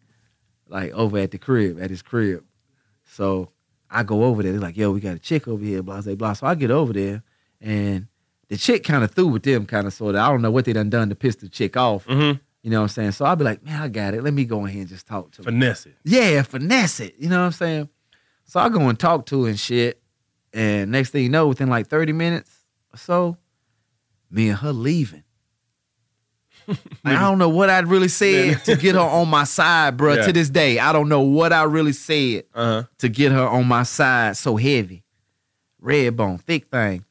like 0.68 0.90
over 0.92 1.18
at 1.18 1.30
the 1.30 1.38
crib, 1.38 1.80
at 1.80 1.90
his 1.90 2.02
crib. 2.02 2.42
So 3.04 3.50
I 3.90 4.02
go 4.02 4.24
over 4.24 4.42
there. 4.42 4.52
They're 4.52 4.60
like, 4.60 4.76
yo, 4.76 4.90
we 4.90 5.00
got 5.00 5.14
a 5.14 5.18
chick 5.20 5.46
over 5.46 5.62
here, 5.62 5.82
blah, 5.82 6.00
blah, 6.00 6.14
blah. 6.14 6.32
So 6.32 6.46
I 6.46 6.54
get 6.54 6.70
over 6.70 6.92
there 6.92 7.22
and 7.60 8.08
the 8.48 8.56
chick 8.56 8.82
kind 8.82 9.04
of 9.04 9.10
threw 9.12 9.28
with 9.28 9.42
them, 9.42 9.66
kind 9.66 9.86
of 9.86 9.92
sort 9.92 10.14
of. 10.14 10.22
I 10.22 10.28
don't 10.28 10.42
know 10.42 10.50
what 10.50 10.64
they 10.64 10.72
done 10.72 10.90
done 10.90 11.10
to 11.10 11.14
piss 11.14 11.36
the 11.36 11.48
chick 11.48 11.76
off. 11.76 12.06
Mhm. 12.06 12.40
You 12.62 12.70
know 12.70 12.78
what 12.78 12.84
I'm 12.84 12.88
saying? 12.88 13.12
So 13.12 13.26
I'll 13.26 13.36
be 13.36 13.44
like, 13.44 13.62
man, 13.62 13.82
I 13.82 13.88
got 13.88 14.14
it. 14.14 14.22
Let 14.24 14.32
me 14.32 14.46
go 14.46 14.64
in 14.64 14.72
here 14.72 14.80
and 14.80 14.88
just 14.88 15.06
talk 15.06 15.30
to 15.32 15.38
her. 15.42 15.44
Finesse 15.44 15.84
it. 15.84 15.96
Yeah, 16.04 16.40
finesse 16.42 17.00
it. 17.00 17.14
You 17.18 17.28
know 17.28 17.40
what 17.40 17.46
I'm 17.46 17.52
saying? 17.52 17.88
So 18.46 18.58
I 18.58 18.70
go 18.70 18.80
and 18.88 18.98
talk 18.98 19.26
to 19.26 19.44
her 19.44 19.50
and 19.50 19.60
shit. 19.60 20.00
And 20.54 20.90
next 20.90 21.10
thing 21.10 21.24
you 21.24 21.28
know, 21.28 21.46
within 21.48 21.68
like 21.68 21.88
30 21.88 22.12
minutes 22.14 22.50
or 22.94 22.96
so, 22.96 23.36
me 24.34 24.48
and 24.48 24.58
her 24.58 24.72
leaving. 24.72 25.22
I 27.04 27.12
don't 27.20 27.38
know 27.38 27.50
what 27.50 27.68
I'd 27.68 27.86
really 27.88 28.08
said 28.08 28.64
to 28.64 28.76
get 28.76 28.94
her 28.94 29.00
on 29.00 29.28
my 29.28 29.44
side, 29.44 29.96
bro. 29.98 30.14
Yeah. 30.14 30.26
To 30.26 30.32
this 30.32 30.48
day, 30.48 30.78
I 30.78 30.92
don't 30.92 31.08
know 31.10 31.20
what 31.20 31.52
I 31.52 31.64
really 31.64 31.92
said 31.92 32.44
Uh 32.54 32.64
huh. 32.64 32.82
to 32.98 33.08
get 33.10 33.32
her 33.32 33.46
on 33.46 33.66
my 33.66 33.82
side 33.82 34.36
so 34.36 34.56
heavy. 34.56 35.04
Red 35.78 36.16
bone, 36.16 36.38
thick 36.38 36.66
thing. 36.66 37.04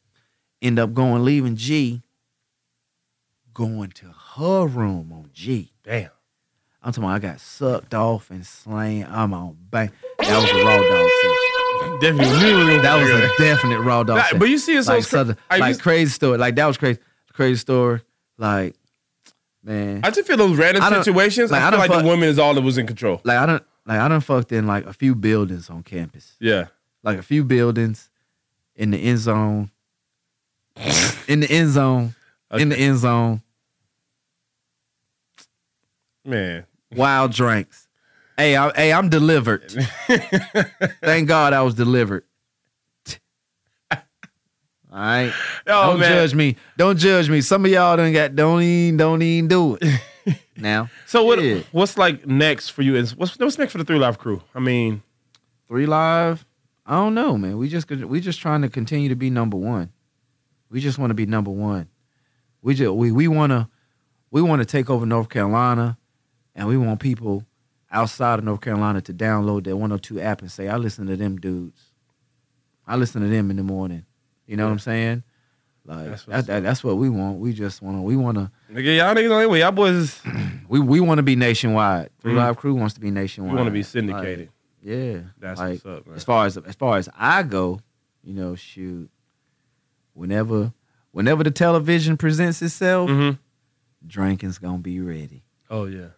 End 0.62 0.80
up 0.80 0.94
going, 0.94 1.24
leaving 1.24 1.56
G, 1.56 2.02
going 3.54 3.92
to 3.92 4.08
her 4.36 4.66
room 4.66 5.12
on 5.14 5.30
G. 5.34 5.72
Damn. 5.84 6.10
I'm 6.82 6.92
talking 6.92 7.04
about 7.04 7.16
I 7.16 7.20
got 7.20 7.40
sucked 7.40 7.94
off 7.94 8.30
and 8.32 8.46
slain. 8.46 9.06
I'm 9.10 9.34
on 9.34 9.56
bang. 9.70 9.92
That 10.20 10.36
was 10.42 10.50
a 10.50 10.66
raw 10.66 10.78
dog 10.78 11.10
session. 11.22 12.00
Definitely 12.02 12.78
That 12.80 13.00
was 13.00 13.10
a 13.10 13.30
definite 13.38 13.80
raw 13.82 14.04
dog 14.04 14.22
but 14.38 14.50
you 14.50 14.58
see, 14.58 14.76
it's 14.76 14.88
so 14.88 14.94
like, 14.94 15.04
cra- 15.04 15.10
southern- 15.20 15.38
like 15.52 15.68
used- 15.70 15.82
crazy 15.82 16.10
story. 16.12 16.38
Like 16.38 16.56
that 16.56 16.66
was 16.66 16.78
crazy. 16.78 17.00
Crazy 17.34 17.60
story. 17.60 18.02
Like, 18.38 18.76
man. 19.64 20.02
I 20.04 20.12
just 20.12 20.28
feel 20.28 20.38
those 20.38 20.58
random 20.58 20.84
I 20.84 20.90
situations. 21.04 21.52
like, 21.52 21.62
I 21.62 21.68
I 21.68 21.70
feel 21.70 21.72
don't 21.72 21.80
like 21.80 21.92
fuck- 21.92 22.02
the 22.04 22.08
woman 22.08 22.30
is 22.30 22.40
all 22.40 22.54
that 22.54 22.62
was 22.62 22.78
in 22.78 22.88
control. 22.88 23.22
like 23.24 23.38
I 23.38 23.46
don't 23.46 23.64
like 23.86 24.00
I 24.00 24.08
don't 24.08 24.22
fucked 24.22 24.52
in 24.52 24.66
like 24.68 24.86
a 24.86 24.94
few 24.94 25.16
buildings 25.16 25.70
on 25.70 25.84
campus. 25.84 26.36
Yeah. 26.40 26.68
Like 27.04 27.18
a 27.20 27.24
few 27.24 27.44
buildings 27.44 28.10
in 28.76 28.92
the 28.92 28.98
end 28.98 29.20
zone. 29.20 29.72
in 31.28 31.42
the 31.42 31.48
end 31.52 31.72
zone. 31.72 32.16
In 32.54 32.70
the 32.70 32.78
end 32.78 33.00
zone. 33.00 33.42
Man. 36.26 36.66
Wild 36.96 37.32
drinks. 37.34 37.88
Hey, 38.38 38.56
I, 38.56 38.72
hey, 38.76 38.94
I'm 38.94 39.10
delivered. 39.10 39.72
Thank 41.02 41.28
God 41.28 41.54
I 41.54 41.62
was 41.64 41.74
delivered. 41.76 42.24
All 44.94 45.00
right. 45.00 45.34
Oh 45.66 45.92
don't 45.92 46.00
man. 46.02 46.12
judge 46.12 46.36
me. 46.36 46.56
Don't 46.78 46.98
judge 47.00 47.28
me. 47.28 47.42
Some 47.42 47.66
of 47.66 47.72
y'all 47.72 47.98
done 47.98 48.14
got 48.14 48.36
don't 48.36 48.62
even 48.62 48.96
don't 48.98 49.22
even 49.24 49.48
do 49.48 49.76
it. 49.82 50.02
now, 50.58 50.90
So 51.08 51.24
what? 51.24 51.42
Yeah. 51.42 51.62
What's 51.72 51.98
like 51.98 52.28
next 52.28 52.70
for 52.70 52.84
you? 52.84 52.96
Is 52.96 53.16
what's 53.16 53.38
what's 53.40 53.58
next 53.58 53.72
for 53.72 53.80
the 53.80 53.86
Three 53.86 53.98
Live 53.98 54.20
Crew? 54.20 54.44
I 54.54 54.60
mean, 54.60 55.02
three 55.68 55.88
live. 55.88 56.46
I 56.86 56.96
don't 56.96 57.16
know, 57.16 57.40
man. 57.40 57.58
We 57.58 57.70
just 57.70 57.90
we 57.90 58.22
just 58.22 58.40
trying 58.40 58.62
to 58.62 58.70
continue 58.70 59.10
to 59.10 59.16
be 59.16 59.32
number 59.32 59.58
one. 59.58 59.92
We 60.70 60.80
just 60.80 61.00
want 61.00 61.10
to 61.10 61.16
be 61.16 61.26
number 61.26 61.50
one. 61.50 61.90
We 62.62 62.76
just 62.76 62.92
we 62.94 63.12
we 63.12 63.28
want 63.28 63.50
to 63.52 63.68
we 64.30 64.44
want 64.44 64.62
to 64.62 64.66
take 64.66 64.92
over 64.92 65.08
North 65.08 65.30
Carolina, 65.30 65.98
and 66.54 66.68
we 66.68 66.78
want 66.78 67.00
people 67.00 67.46
outside 67.92 68.38
of 68.38 68.46
North 68.46 68.62
Carolina 68.62 69.02
to 69.02 69.14
download 69.14 69.64
that 69.64 69.76
102 69.76 70.22
app 70.22 70.42
and 70.42 70.52
say, 70.52 70.68
"I 70.68 70.78
listen 70.78 71.08
to 71.08 71.16
them 71.16 71.38
dudes. 71.38 71.82
I 72.86 72.96
listen 72.96 73.24
to 73.24 73.28
them 73.28 73.50
in 73.50 73.58
the 73.58 73.64
morning." 73.64 74.06
You 74.48 74.58
know 74.58 74.66
what 74.66 74.72
I'm 74.72 74.80
saying? 74.80 75.24
Like 75.86 76.10
That's 76.10 76.24
that's 76.26 76.48
that, 76.48 76.64
that's 76.64 76.84
what 76.84 76.96
we 76.98 77.10
want. 77.10 77.40
We 77.40 77.52
just 77.54 77.82
want 77.82 77.98
to 77.98 78.02
we 78.02 78.16
want 78.16 78.38
to 78.38 78.50
nigga, 78.72 78.98
y'all 78.98 79.14
niggas 79.16 79.38
anyway. 79.38 79.60
Y'all 79.60 79.72
boys, 79.72 79.96
is- 79.96 80.22
we 80.70 80.80
we 80.80 81.00
want 81.02 81.18
to 81.20 81.24
be 81.24 81.36
nationwide. 81.36 82.10
3 82.22 82.32
Mhm. 82.34 82.38
Live 82.38 82.58
Crew 82.58 82.74
wants 82.74 82.94
to 82.96 83.02
be 83.02 83.12
nationwide. 83.12 83.52
We 83.54 83.58
want 83.58 83.68
to 83.68 83.72
be 83.72 83.80
Like, 83.80 83.86
syndicated. 83.88 84.50
yeah, 84.82 85.20
That's 85.40 85.60
like, 85.60 85.84
what's 85.84 85.86
up, 85.86 86.08
man. 86.08 86.16
as 86.16 86.24
far 86.24 86.46
as 86.46 86.58
as 86.58 86.76
far 86.76 86.98
as 86.98 87.10
I 87.18 87.44
go, 87.44 87.82
you 88.24 88.34
know, 88.34 88.56
shoot, 88.56 89.10
whenever 90.14 90.74
whenever 91.12 91.44
the 91.44 91.52
television 91.52 92.18
presents 92.18 92.62
itself, 92.62 93.10
Mhm. 93.10 93.38
Drankin's 94.06 94.58
gonna 94.58 94.78
be 94.80 95.00
ready, 95.00 95.44
Oh 95.70 95.86
yeah. 95.86 96.10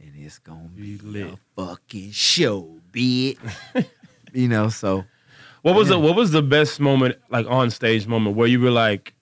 and 0.00 0.12
it's 0.16 0.38
gonna 0.38 0.68
Be 0.74 0.96
be 0.96 1.06
lit. 1.06 1.32
a 1.34 1.36
fucking 1.56 2.10
show, 2.12 2.80
bitch. 2.92 3.38
you 4.32 4.48
know, 4.48 4.68
so 4.68 5.04
What 5.66 5.74
was 5.74 5.88
the 5.88 5.98
what 5.98 6.14
was 6.14 6.30
the 6.30 6.42
best 6.42 6.78
moment, 6.78 7.16
like 7.28 7.44
on 7.48 7.70
stage 7.70 8.06
moment, 8.06 8.36
where 8.36 8.46
you 8.46 8.60
were 8.60 8.70
like, 8.70 9.14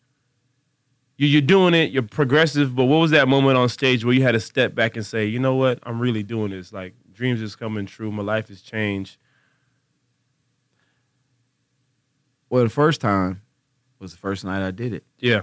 you 1.17 1.27
you're 1.27 1.41
doing 1.41 1.73
it, 1.73 1.91
you're 1.91 2.03
progressive, 2.03 2.77
but 2.77 2.85
what 2.85 2.99
was 2.99 3.13
that 3.13 3.29
moment 3.29 3.57
on 3.57 3.71
stage 3.71 4.05
where 4.05 4.13
you 4.13 4.23
had 4.23 4.33
to 4.33 4.41
step 4.41 4.75
back 4.75 4.95
and 4.95 5.07
say, 5.07 5.25
you 5.25 5.39
know 5.39 5.55
what, 5.55 5.79
I'm 5.85 5.99
really 5.99 6.23
doing 6.23 6.51
this. 6.51 6.71
Like 6.71 6.93
dreams 7.13 7.41
is 7.41 7.57
coming 7.57 7.87
true, 7.87 8.13
my 8.13 8.23
life 8.23 8.49
has 8.49 8.61
changed. 8.61 9.17
well, 12.51 12.63
the 12.63 12.69
first 12.69 13.01
time 13.01 13.41
was 13.99 14.13
the 14.13 14.19
first 14.19 14.45
night 14.45 14.63
I 14.63 14.71
did 14.71 14.93
it. 14.93 15.05
Yeah. 15.19 15.43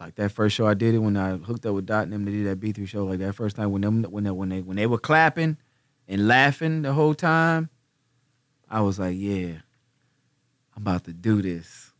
Like 0.00 0.14
that 0.14 0.30
first 0.30 0.54
show 0.54 0.68
I 0.68 0.74
did 0.74 0.94
it 0.94 0.98
when 1.00 1.16
I 1.16 1.36
hooked 1.36 1.66
up 1.66 1.74
with 1.74 1.86
Dot 1.86 2.04
and 2.04 2.12
them 2.12 2.24
to 2.26 2.30
do 2.30 2.44
that 2.44 2.60
B 2.60 2.70
three 2.70 2.86
show. 2.86 3.04
Like 3.04 3.18
that 3.18 3.34
first 3.34 3.56
time 3.56 3.72
when 3.72 3.82
them 3.82 4.04
when 4.04 4.22
they 4.22 4.30
when 4.30 4.50
they 4.50 4.60
when 4.62 4.76
they 4.76 4.86
were 4.86 4.98
clapping 4.98 5.58
and 6.06 6.28
laughing 6.28 6.82
the 6.82 6.92
whole 6.92 7.14
time, 7.14 7.70
I 8.70 8.82
was 8.82 9.00
like, 9.00 9.16
yeah, 9.18 9.54
I'm 10.76 10.82
about 10.82 11.04
to 11.04 11.12
do 11.12 11.42
this. 11.42 11.92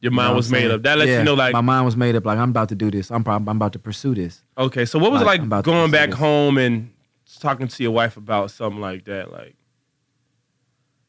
Your 0.00 0.12
You 0.12 0.16
know 0.16 0.22
mind 0.22 0.36
was 0.36 0.50
made 0.50 0.70
up. 0.70 0.82
That 0.82 0.98
lets 0.98 1.08
Yeah, 1.10 1.18
you 1.18 1.24
know, 1.24 1.34
like, 1.34 1.52
my 1.52 1.60
mind 1.60 1.84
was 1.84 1.96
made 1.96 2.16
up. 2.16 2.24
Like 2.24 2.38
I'm 2.38 2.50
about 2.50 2.70
to 2.70 2.74
do 2.74 2.90
this. 2.90 3.10
I'm 3.10 3.26
I'm 3.26 3.46
about 3.48 3.72
to 3.74 3.78
pursue 3.78 4.14
this. 4.14 4.42
okay. 4.56 4.84
So 4.84 4.98
what 4.98 5.12
was 5.12 5.22
like, 5.22 5.40
it 5.40 5.48
like 5.48 5.64
going 5.64 5.90
back 5.90 6.10
this. 6.10 6.18
home 6.18 6.56
and 6.58 6.90
talking 7.38 7.68
to 7.68 7.82
your 7.82 7.92
wife 7.92 8.16
about 8.16 8.50
something 8.50 8.80
like 8.80 9.04
that? 9.04 9.30
Like, 9.30 9.56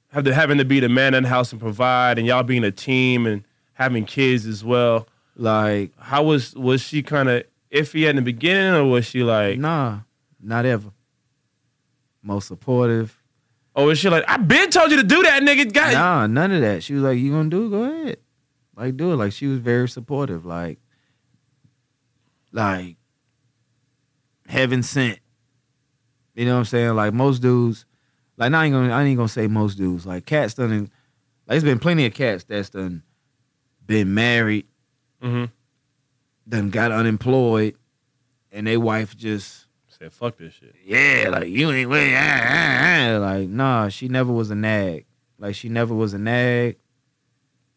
have 0.10 0.26
to 0.26 0.34
having 0.34 0.58
to 0.58 0.66
be 0.66 0.80
the 0.80 0.90
man 0.90 1.14
in 1.14 1.24
the 1.24 1.30
house 1.30 1.52
and 1.52 1.62
provide, 1.62 2.18
and 2.18 2.28
y'all 2.28 2.44
being 2.44 2.64
a 2.66 2.72
team, 2.72 3.26
and 3.26 3.44
having 3.74 4.06
kids 4.06 4.46
as 4.46 4.64
well. 4.64 5.08
Like, 5.36 5.94
How 5.98 6.24
was 6.24 6.54
was 6.56 6.82
she 6.82 7.02
kind 7.02 7.30
of 7.30 7.44
iffy 7.72 8.10
in 8.10 8.18
the 8.18 8.22
beginning, 8.22 8.74
or 8.74 8.86
was 8.86 9.06
she 9.06 9.24
like, 9.24 9.58
nah, 9.58 10.00
not 10.42 10.66
ever. 10.66 10.92
Most 12.22 12.48
supportive. 12.50 13.21
Or 13.76 13.86
was 13.86 14.00
she 14.00 14.10
like, 14.10 14.24
I 14.28 14.38
been 14.38 14.70
told 14.70 14.92
you 14.92 14.98
to 14.98 15.04
do 15.04 15.24
that, 15.24 15.42
nigga? 15.44 15.72
Got 15.72 15.94
Nah, 15.94 16.28
none 16.28 16.52
of 16.52 16.62
that. 16.62 16.84
She 16.84 16.94
was 16.94 17.04
like, 17.04 17.18
"You 17.20 17.32
gonna 17.32 17.50
do 17.50 17.68
it? 17.68 17.70
Go 17.70 17.84
ahead, 17.84 18.18
like 18.76 18.98
do 18.98 19.14
it." 19.14 19.16
Like 19.16 19.32
she 19.34 19.48
was 19.48 19.60
very 19.60 19.88
supportive. 19.88 20.46
Like, 20.46 20.80
like 22.52 22.98
heaven 24.48 24.84
sent. 24.84 25.20
You 26.36 26.46
know 26.46 26.54
what 26.54 26.60
I'm 26.60 26.66
saying? 26.66 26.96
Like 26.96 27.14
most 27.14 27.42
dudes, 27.42 27.86
like 28.38 28.54
I 28.54 28.66
ain't 28.66 28.74
gonna, 28.74 28.94
I 28.94 29.04
ain't 29.04 29.18
gonna 29.18 29.28
say 29.30 29.48
most 29.48 29.76
dudes. 29.78 30.06
Like 30.06 30.26
cats 30.26 30.54
done, 30.54 30.80
like 30.80 30.90
there's 31.48 31.64
been 31.64 31.80
plenty 31.80 32.06
of 32.06 32.14
cats 32.14 32.44
that's 32.44 32.70
done 32.70 33.04
been 33.86 34.14
married, 34.14 34.66
hmm 35.22 35.46
done 36.48 36.70
got 36.70 36.92
unemployed, 36.92 37.76
and 38.52 38.66
they 38.68 38.76
wife 38.78 39.16
just 39.16 39.61
Said 40.02 40.14
fuck 40.14 40.36
this 40.36 40.56
shit. 40.56 40.74
yeah, 40.84 41.30
like 41.32 41.48
you 41.48 41.70
ain't 41.70 41.88
with 41.88 42.12
ah, 42.16 42.40
ah, 42.44 43.14
ah. 43.14 43.18
like 43.20 43.48
nah, 43.48 43.88
she 43.90 44.08
never 44.08 44.34
was 44.34 44.50
a 44.50 44.56
nag. 44.56 45.06
Like 45.38 45.54
she 45.54 45.70
never 45.70 45.94
was 45.94 46.16
a 46.16 46.18
nag. 46.18 46.78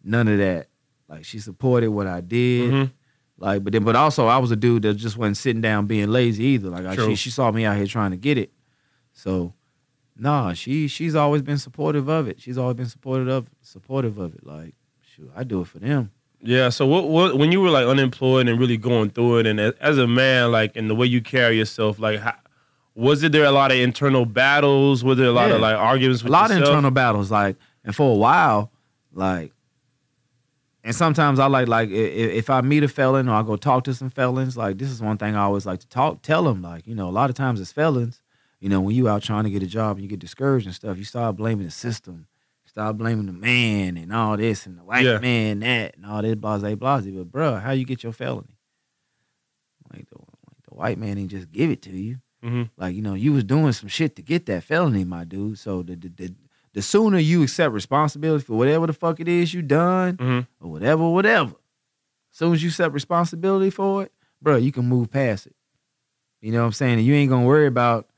None 0.03 0.29
of 0.29 0.39
that. 0.39 0.68
Like 1.07 1.27
she 1.27 1.39
supported 1.39 1.91
what 1.91 2.07
I 2.07 2.22
did. 2.22 2.72
Mhm. 2.72 2.93
Like, 3.37 3.62
but 3.62 3.75
then, 3.75 3.85
but 3.85 3.95
also 3.95 4.27
I 4.27 4.39
was 4.39 4.51
a 4.51 4.57
dude 4.57 4.85
that 4.85 4.95
just 4.95 5.18
wasn't 5.18 5.37
sitting 5.37 5.61
down 5.61 5.85
being 5.85 6.09
lazy 6.09 6.45
either. 6.45 6.70
Like 6.70 6.87
I, 6.87 6.97
she, 6.97 7.14
she 7.14 7.29
saw 7.29 7.51
me 7.51 7.66
out 7.66 7.77
here 7.77 7.87
trying 7.87 8.12
to 8.12 8.16
get 8.16 8.39
it. 8.39 8.55
So, 9.12 9.53
nah, 10.16 10.55
she 10.55 10.89
she's 10.89 11.14
always 11.14 11.43
been 11.43 11.59
supportive 11.59 12.09
of 12.09 12.27
it. 12.27 12.41
She's 12.41 12.57
always 12.57 12.77
been 12.77 12.87
supportive 12.87 13.29
of 13.29 13.51
supportive 13.61 14.16
of 14.16 14.35
it. 14.35 14.47
Like, 14.47 14.75
shoot, 15.03 15.31
I 15.37 15.45
do 15.45 15.61
it 15.61 15.66
for 15.66 15.79
them. 15.79 16.11
Yeah. 16.45 16.68
So 16.68 16.86
what, 16.86 17.09
what 17.09 17.38
when 17.38 17.51
you 17.51 17.61
were 17.61 17.70
like 17.70 17.86
unemployed 17.86 18.49
and 18.49 18.61
really 18.61 18.76
going 18.76 19.11
through 19.11 19.38
it, 19.38 19.47
and 19.47 19.59
as, 19.59 19.99
a 19.99 20.07
man, 20.07 20.53
like 20.53 20.76
in 20.76 20.88
the 20.88 20.95
way 20.95 21.07
you 21.07 21.20
carry 21.20 21.59
yourself, 21.59 21.99
like 21.99 22.20
how, 22.20 22.34
was 22.95 23.22
it 23.22 23.32
there 23.32 23.45
a 23.45 23.51
lot 23.51 23.72
of 23.72 23.78
internal 23.78 24.24
battles? 24.26 25.03
Was 25.03 25.18
there 25.18 25.26
a 25.26 25.32
lot 25.32 25.51
of 25.51 25.61
like 25.61 25.76
arguments? 25.76 26.22
a 26.22 26.28
lot 26.28 26.51
of 26.51 26.59
yourself? 26.59 26.68
internal 26.68 26.90
battles 26.90 27.30
like 27.30 27.57
and 27.84 27.95
for 27.95 28.12
a 28.12 28.14
while 28.14 28.70
like 29.12 29.53
and 30.82 30.95
sometimes 30.95 31.38
i 31.38 31.47
like 31.47 31.68
like 31.68 31.90
if 31.90 32.51
i 32.51 32.61
meet 32.61 32.82
a 32.82 32.88
felon 32.88 33.28
or 33.28 33.34
i 33.34 33.42
go 33.42 33.57
talk 33.57 33.84
to 33.84 33.95
some 33.95 34.11
felons 34.11 34.57
like 34.57 34.78
this 34.78 34.90
is 34.90 35.01
one 35.01 35.16
thing 35.16 35.34
i 35.34 35.42
always 35.42 35.66
like 35.66 35.80
to 35.80 35.88
talk 35.88 36.22
tell 36.22 36.45
them 36.45 36.62
like 36.62 36.86
you 36.86 36.95
know 36.95 37.09
a 37.09 37.12
lot 37.12 37.30
of 37.30 37.36
times 37.36 37.61
as 37.61 37.70
felons 37.72 38.22
you 38.61 38.68
know 38.68 38.80
when 38.80 38.95
you 38.95 39.09
out 39.09 39.22
trying 39.22 39.45
to 39.45 39.51
get 39.51 39.62
a 39.62 39.66
job 39.66 39.97
and 39.97 40.03
you 40.03 40.09
get 40.09 40.18
discouraged 40.18 40.66
and 40.66 40.74
stuff 40.74 40.99
you 40.99 41.05
start 41.05 41.36
blaming 41.36 41.64
the 41.64 41.70
system 41.70 42.26
start 42.75 42.97
blaming 42.99 43.27
the 43.27 43.33
man 43.33 43.97
and 43.97 44.12
all 44.12 44.37
this 44.37 44.66
and 44.66 44.77
the 44.77 44.83
white 44.85 45.05
Yeah. 45.05 45.18
man 45.18 45.61
that 45.61 45.95
and 45.97 46.05
all 46.05 46.22
this 46.22 46.35
blase 46.35 46.61
blase 46.77 47.05
but 47.07 47.31
bruh 47.31 47.62
how 47.62 47.70
you 47.70 47.85
get 47.85 48.03
your 48.03 48.12
felony 48.12 48.59
like 49.93 50.09
the, 50.09 50.16
like 50.18 50.62
the 50.68 50.75
white 50.75 50.99
man 50.99 51.18
ain't 51.18 51.31
just 51.31 51.51
give 51.53 51.70
it 51.70 51.83
to 51.83 51.91
you 51.91 52.18
Mhm. 52.43 52.68
like, 52.77 52.95
you 52.95 53.01
know, 53.01 53.14
you 53.14 53.33
was 53.33 53.43
doing 53.43 53.72
some 53.72 53.89
shit 53.89 54.16
to 54.16 54.22
get 54.22 54.45
that 54.47 54.64
felony, 54.64 55.03
my 55.03 55.25
dude. 55.25 55.59
So 55.59 55.83
the 55.83 55.97
the, 55.97 56.09
the, 56.11 56.35
the 56.75 56.83
sooner 56.83 57.16
you 57.18 57.43
accept 57.43 57.72
responsibility 57.72 58.45
for 58.45 58.59
whatever 58.59 58.87
the 58.87 58.93
fuck 58.93 59.18
it 59.18 59.29
is 59.29 59.55
you 59.55 59.62
done 59.62 60.18
Mhm. 60.18 60.47
or 60.61 60.70
whatever, 60.70 61.09
whatever. 61.09 61.53
As 61.53 62.37
soon 62.39 62.53
as 62.53 62.62
you 62.62 62.68
accept 62.68 62.93
responsibility 62.93 63.70
for 63.70 64.03
it, 64.03 64.12
bro, 64.43 64.57
you 64.57 64.72
can 64.72 64.87
move 64.87 65.11
past 65.11 65.47
it. 65.47 65.57
You 66.43 66.53
know 66.53 66.61
what 66.61 66.66
I'm 66.66 66.72
saying? 66.72 66.99
And 66.99 67.07
you 67.07 67.14
ain't 67.14 67.31
gonna 67.31 67.47
worry 67.47 67.66
about 67.66 68.11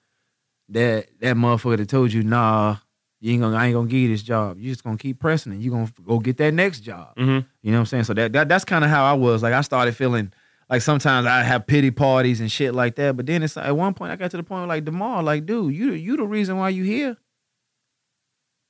that 0.71 1.07
that 1.21 1.37
motherfucker 1.37 1.77
that 1.77 1.89
told 1.89 2.13
you, 2.13 2.25
nah, 2.25 2.79
you 3.21 3.33
ain't 3.33 3.43
gonna 3.43 3.57
I 3.57 3.67
ain't 3.67 3.75
gonna 3.75 3.89
give 3.89 4.01
you 4.01 4.09
this 4.09 4.23
job. 4.23 4.59
You 4.59 4.71
just 4.71 4.85
gonna 4.85 4.97
keep 4.99 5.19
pressing 5.19 5.53
and 5.53 5.63
You 5.63 5.71
gonna 5.71 5.91
go 6.07 6.19
get 6.19 6.37
that 6.39 6.53
next 6.55 6.81
job. 6.81 7.17
Mhm. 7.17 7.45
You 7.63 7.71
know 7.71 7.79
what 7.79 7.81
I'm 7.81 7.87
saying? 7.87 8.05
So 8.05 8.15
that, 8.15 8.33
that 8.33 8.49
that's 8.49 8.65
kind 8.65 8.85
of 8.85 8.91
how 8.91 9.05
I 9.05 9.15
was. 9.15 9.43
Like 9.43 9.55
I 9.55 9.63
started 9.63 9.97
feeling 9.97 10.33
like 10.69 10.83
sometimes 10.83 11.27
I 11.27 11.43
have 11.43 11.67
pity 11.67 11.91
parties 11.91 12.41
and 12.41 12.51
shit 12.51 12.75
like 12.75 12.97
that. 12.97 13.17
But 13.17 13.27
then 13.27 13.43
it's 13.43 13.57
at 13.57 13.77
one 13.77 13.95
point 13.95 14.13
I 14.13 14.17
got 14.17 14.31
to 14.33 14.37
the 14.37 14.43
point 14.43 14.69
like 14.69 14.85
Demar, 14.85 15.23
like, 15.23 15.47
dude, 15.47 15.75
you 15.75 15.93
you 15.93 16.17
the 16.17 16.25
reason 16.25 16.57
why 16.59 16.69
you 16.71 16.85
here. 16.85 17.17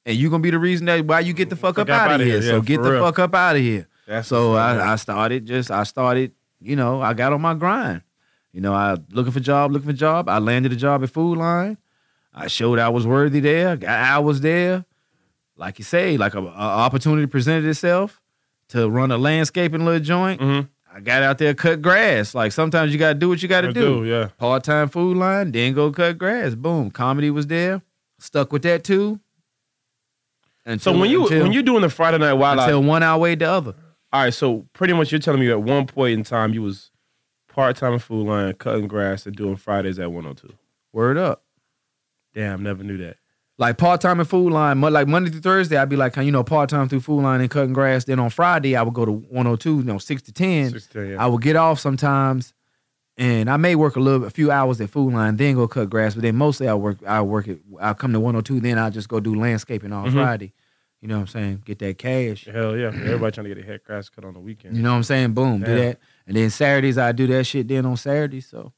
And 0.04 0.16
you 0.16 0.30
gonna 0.30 0.42
be 0.42 0.50
the 0.50 0.58
reason 0.58 0.86
that 0.86 1.04
why 1.04 1.20
you 1.20 1.32
get 1.32 1.50
the 1.50 1.56
fuck 1.56 1.78
up 1.78 1.88
out 1.88 2.20
of 2.20 2.26
here. 2.26 2.40
So 2.42 2.56
yeah, 2.56 2.62
get 2.62 2.82
the 2.82 2.92
real. 2.92 3.02
fuck 3.04 3.18
up 3.18 3.34
out 3.34 3.56
of 3.56 3.62
here. 3.62 3.88
That's 4.06 4.28
So 4.28 4.52
what's 4.52 4.60
up, 4.60 4.76
man. 4.78 4.88
I, 4.88 4.92
I 4.92 4.96
started 4.96 5.46
just 5.46 5.70
I 5.70 5.82
started, 5.82 6.32
you 6.60 6.76
know, 6.76 7.02
I 7.02 7.12
got 7.14 7.32
on 7.32 7.40
my 7.40 7.54
grind. 7.54 8.02
You 8.52 8.60
know, 8.60 8.72
I 8.72 8.96
looking 9.10 9.32
for 9.32 9.40
job, 9.40 9.72
looking 9.72 9.88
for 9.88 9.92
job. 9.92 10.28
I 10.28 10.38
landed 10.38 10.72
a 10.72 10.76
job 10.76 11.02
at 11.02 11.10
Food 11.10 11.38
Lion. 11.38 11.76
I 12.36 12.48
showed 12.48 12.78
I 12.78 12.90
was 12.90 13.06
worthy 13.06 13.40
there. 13.40 13.78
I 13.88 14.18
was 14.18 14.42
there. 14.42 14.84
Like 15.56 15.78
you 15.78 15.84
say, 15.84 16.16
like 16.18 16.34
a, 16.34 16.40
a 16.40 16.48
opportunity 16.50 17.26
presented 17.26 17.64
itself 17.66 18.20
to 18.68 18.90
run 18.90 19.10
a 19.10 19.16
landscaping 19.16 19.84
little 19.86 20.00
joint. 20.00 20.40
Mhm. 20.40 20.68
I 20.94 21.00
got 21.00 21.22
out 21.22 21.38
there 21.38 21.54
cut 21.54 21.80
grass. 21.82 22.34
Like 22.34 22.52
sometimes 22.52 22.92
you 22.92 22.98
gotta 22.98 23.14
do 23.18 23.28
what 23.30 23.42
you 23.42 23.48
gotta 23.48 23.68
I 23.68 23.72
do. 23.72 24.04
yeah. 24.04 24.28
Part 24.38 24.64
time 24.64 24.88
Food 24.88 25.16
Lion, 25.16 25.50
then 25.52 25.72
go 25.72 25.90
cut 25.90 26.18
grass. 26.18 26.54
Boom. 26.54 26.90
Comedy 26.90 27.30
was 27.30 27.46
there. 27.46 27.80
Stuck 28.18 28.52
with 28.52 28.62
that 28.62 28.84
too. 28.84 29.18
So 30.78 30.98
when 30.98 31.08
you 31.10 31.22
until, 31.24 31.42
when 31.44 31.52
you're 31.52 31.62
doing 31.62 31.82
the 31.82 31.88
Friday 31.90 32.18
night 32.18 32.32
wild 32.34 32.58
out, 32.58 32.64
until 32.64 32.82
one 32.82 33.02
outweighed 33.02 33.38
the 33.38 33.48
other. 33.48 33.74
all 34.12 34.24
right. 34.24 34.34
So 34.34 34.66
pretty 34.72 34.94
much 34.94 35.12
you're 35.12 35.20
telling 35.20 35.40
me 35.40 35.48
at 35.50 35.62
one 35.62 35.86
point 35.86 36.14
in 36.14 36.24
time 36.24 36.52
you 36.52 36.62
was 36.62 36.90
part 37.48 37.76
time 37.76 37.98
Food 38.00 38.26
Lion, 38.26 38.52
cutting 38.54 38.88
grass, 38.88 39.26
and 39.26 39.36
doing 39.36 39.56
Fridays 39.56 39.98
at 39.98 40.10
102. 40.10 40.52
Word 40.92 41.16
up. 41.18 41.44
Damn, 42.36 42.62
never 42.62 42.84
knew 42.84 42.98
that. 42.98 43.16
like 43.58 43.78
part 43.78 44.00
time 44.02 44.20
in 44.20 44.26
Food 44.26 44.52
Lion, 44.52 44.80
like 44.80 45.08
Monday 45.08 45.30
through 45.30 45.40
Thursday, 45.40 45.76
I'd 45.78 45.88
be 45.88 45.96
like, 45.96 46.14
you 46.16 46.30
know, 46.30 46.44
part 46.44 46.68
time 46.68 46.88
through 46.88 47.00
Food 47.00 47.22
Lion 47.22 47.40
and 47.40 47.50
cutting 47.50 47.72
grass. 47.72 48.04
Then 48.04 48.18
on 48.20 48.28
Friday, 48.30 48.76
I 48.76 48.82
would 48.82 48.92
go 48.94 49.04
to 49.06 49.12
102, 49.12 49.76
you 49.78 49.82
know, 49.82 49.96
six 49.98 50.20
to 50.22 50.32
ten. 50.32 50.70
Six 50.70 50.86
to 50.88 50.92
10, 51.00 51.10
yeah. 51.12 51.24
I 51.24 51.26
would 51.26 51.40
get 51.42 51.56
off 51.56 51.80
sometimes, 51.80 52.52
and 53.16 53.48
I 53.48 53.56
may 53.56 53.74
work 53.74 53.96
a 53.96 54.00
little, 54.00 54.26
a 54.26 54.30
few 54.30 54.50
hours 54.50 54.78
at 54.82 54.90
Food 54.90 55.14
Lion, 55.14 55.36
then 55.36 55.54
go 55.54 55.66
cut 55.66 55.88
grass. 55.88 56.12
But 56.14 56.22
then 56.22 56.36
mostly 56.36 56.68
I 56.68 56.74
work, 56.74 56.98
I 57.06 57.22
work 57.22 57.48
it. 57.48 57.60
I 57.80 57.94
come 57.94 58.12
to 58.12 58.20
102, 58.20 58.60
then 58.60 58.76
I 58.78 58.90
just 58.90 59.08
go 59.08 59.18
do 59.20 59.34
landscaping 59.34 59.92
on 59.92 60.10
Mhm. 60.10 60.12
Friday. 60.12 60.52
You 61.00 61.08
know 61.08 61.16
what 61.16 61.20
I'm 61.22 61.26
saying? 61.28 61.62
Get 61.64 61.78
that 61.78 61.96
cash. 61.98 62.44
Hell 62.44 62.76
yeah. 62.76 62.88
Everybody 62.88 63.32
trying 63.32 63.48
to 63.48 63.54
get 63.54 63.64
a 63.64 63.66
head 63.66 63.80
grass 63.84 64.08
cut 64.10 64.24
on 64.26 64.34
the 64.34 64.40
weekend. 64.40 64.76
You 64.76 64.82
know 64.82 64.90
what 64.90 64.96
I'm 64.96 65.02
saying? 65.04 65.32
Boom, 65.32 65.62
do 65.62 65.74
that. 65.74 65.98
And 66.26 66.36
then 66.36 66.50
Saturdays 66.50 66.98
I 66.98 67.12
do 67.12 67.26
that 67.28 67.44
shit 67.44 67.68
then 67.68 67.86
on 67.86 67.96
Saturdays. 67.96 68.46
So 68.46 68.72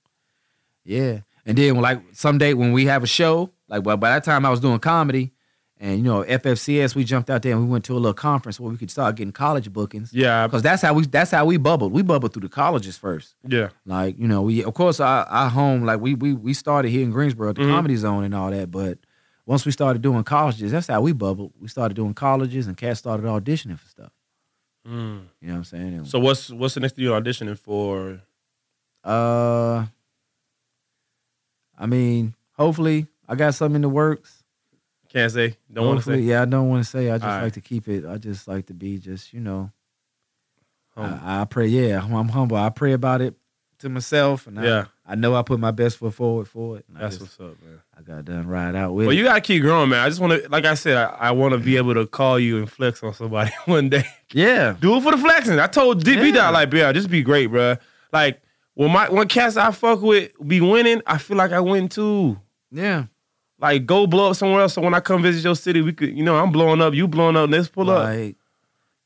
yeah. 0.85 1.21
And 1.49 1.59
then 1.59 1.74
like 1.80 2.01
someday 2.12 2.55
when 2.55 2.72
we 2.72 2.86
have 2.86 3.03
a 3.03 3.07
show, 3.09 3.51
like 3.68 3.82
by, 3.82 3.96
by 3.96 4.11
that 4.11 4.22
time 4.22 4.44
I 4.46 4.51
was 4.51 4.61
doing 4.61 4.78
comedy 4.78 5.32
and 5.80 5.96
you 5.99 6.03
know, 6.05 6.22
FFCS, 6.24 6.94
we 6.94 7.05
jumped 7.05 7.30
out 7.30 7.42
there 7.42 7.53
and 7.53 7.62
we 7.64 7.68
went 7.68 7.84
to 7.86 7.92
a 7.94 8.01
little 8.05 8.12
conference 8.12 8.61
where 8.61 8.70
we 8.70 8.76
could 8.76 8.90
start 8.90 9.14
getting 9.16 9.32
college 9.32 9.72
bookings. 9.72 10.12
Yeah, 10.12 10.46
Because 10.46 10.62
that's 10.62 10.82
how 10.82 10.92
we 10.94 11.07
that's 11.07 11.30
how 11.30 11.44
we 11.46 11.57
bubbled. 11.57 11.92
We 11.92 12.03
bubbled 12.03 12.32
through 12.34 12.42
the 12.42 12.49
colleges 12.49 12.99
first. 12.99 13.34
yeah. 13.49 13.70
Like, 13.86 14.18
you 14.18 14.28
know, 14.28 14.42
we 14.42 14.62
of 14.62 14.74
course 14.74 15.01
our, 15.01 15.24
our 15.26 15.49
home, 15.49 15.84
like 15.84 16.01
we 16.01 16.14
we 16.14 16.34
we 16.34 16.53
started 16.55 16.90
here 16.90 17.03
in 17.03 17.11
Greensboro, 17.12 17.51
at 17.51 17.57
the 17.57 17.62
Mhm. 17.62 17.70
comedy 17.74 17.96
zone 17.96 18.24
and 18.24 18.34
all 18.34 18.51
that, 18.51 18.70
but 18.70 18.99
once 19.46 19.64
we 19.64 19.72
started 19.72 20.03
doing 20.03 20.24
colleges, 20.24 20.72
that's 20.72 20.88
how 20.88 21.01
we 21.01 21.12
bubbled. 21.12 21.53
We 21.59 21.68
started 21.68 21.94
doing 21.94 22.12
colleges 22.12 22.66
and 22.66 22.76
cats 22.76 22.99
started 22.99 23.24
auditioning 23.24 23.78
for 23.78 23.88
stuff. 23.88 24.12
Mm. 24.86 25.22
You 25.40 25.49
know 25.49 25.53
what 25.55 25.59
I'm 25.59 25.64
saying? 25.64 25.94
And- 25.94 26.07
So 26.09 26.18
what's 26.18 26.51
what's 26.51 26.74
the 26.74 26.80
next 26.80 26.96
thing 26.96 27.05
you're 27.07 27.18
auditioning 27.20 27.57
for? 27.59 28.20
Uh, 29.05 29.86
I 31.79 31.87
mean, 31.87 32.35
hopefully, 32.55 33.07
I 33.29 33.35
got 33.37 33.55
something 33.55 33.76
in 33.76 33.83
the 33.83 33.89
works. 33.89 34.43
Can't 35.11 35.33
say. 35.33 35.57
Don't 35.72 35.87
want 35.87 35.99
to 36.01 36.05
say. 36.05 36.18
Yeah, 36.20 36.43
I 36.43 36.45
don't 36.45 36.68
want 36.68 36.85
to 36.85 36.91
say. 36.91 37.11
I 37.11 37.14
just 37.16 37.24
Alright. 37.24 37.43
like 37.45 37.53
to 37.55 37.61
keep 37.61 37.89
it. 37.89 38.05
I 38.05 38.18
just 38.18 38.47
like 38.49 38.66
to 38.66 38.74
be 38.74 38.99
just, 38.99 39.33
you 39.33 39.41
know. 39.41 39.70
I, 40.97 41.43
I 41.43 41.45
pray. 41.45 41.68
Yeah, 41.68 42.03
I'm, 42.03 42.12
I'm 42.14 42.29
humble. 42.29 42.57
I 42.57 42.70
pray 42.70 42.93
about 42.93 43.20
it 43.20 43.35
to 43.79 43.89
myself, 43.89 44.49
and 44.49 44.57
Yeah. 44.57 44.87
I, 45.07 45.12
I 45.12 45.14
know 45.14 45.35
I 45.37 45.43
put 45.43 45.61
my 45.61 45.70
best 45.70 45.99
foot 45.99 46.12
forward 46.12 46.49
for 46.49 46.79
it. 46.79 46.85
That's 46.89 47.16
just, 47.18 47.39
what's 47.39 47.53
up, 47.53 47.62
man. 47.64 47.81
I 47.97 48.03
got 48.03 48.24
done 48.24 48.49
ride 48.49 48.74
out 48.74 48.93
with. 48.95 49.07
Well, 49.07 49.14
it. 49.14 49.18
you 49.18 49.24
gotta 49.24 49.41
keep 49.41 49.62
growing, 49.62 49.91
man. 49.91 50.01
I 50.05 50.09
just 50.09 50.20
want 50.20 50.43
to, 50.43 50.49
like 50.51 50.64
I 50.64 50.74
said, 50.74 50.97
I, 50.97 51.05
I 51.05 51.31
want 51.31 51.53
to 51.53 51.59
be 51.59 51.76
able 51.76 51.95
to 51.95 52.05
call 52.07 52.39
you 52.39 52.59
and 52.59 52.68
flex 52.70 53.01
on 53.05 53.14
somebody 53.14 53.53
one 53.66 53.89
day. 53.89 54.05
yeah, 54.33 54.74
Do 54.81 54.97
it 54.97 55.03
for 55.03 55.12
the 55.12 55.18
flexing. 55.18 55.61
I 55.61 55.68
told 55.68 56.05
DB 56.05 56.26
Yeah. 56.26 56.33
that, 56.33 56.53
like, 56.53 56.72
yeah, 56.72 56.91
just 56.93 57.09
be 57.09 57.22
great, 57.22 57.47
bro. 57.47 57.76
Like 58.12 58.43
when 58.79 58.93
my 58.93 59.09
when 59.11 59.26
cats 59.26 59.57
I 59.57 59.72
fuck 59.72 60.01
with 60.03 60.31
be 60.47 60.61
winning, 60.61 61.03
I 61.05 61.18
feel 61.18 61.37
like 61.37 61.51
I 61.51 61.59
win 61.59 61.89
too. 61.89 62.39
yeah. 62.70 63.07
Like 63.61 63.87
go 63.87 64.07
blow 64.07 64.31
up 64.31 64.37
somewhere 64.37 64.61
else. 64.61 64.74
So 64.74 64.83
when 64.83 64.95
I 64.95 65.01
come 65.01 65.20
visit 65.20 65.43
your 65.43 65.57
city, 65.57 65.81
we 65.83 65.93
could, 65.93 66.16
you 66.16 66.22
know, 66.22 66.37
I'm 66.37 66.53
blowing 66.53 66.81
up, 66.81 66.95
you 66.95 67.09
blowing 67.09 67.37
up. 67.37 67.51
Let's 67.51 67.66
pull 67.68 67.91
up. 67.91 68.07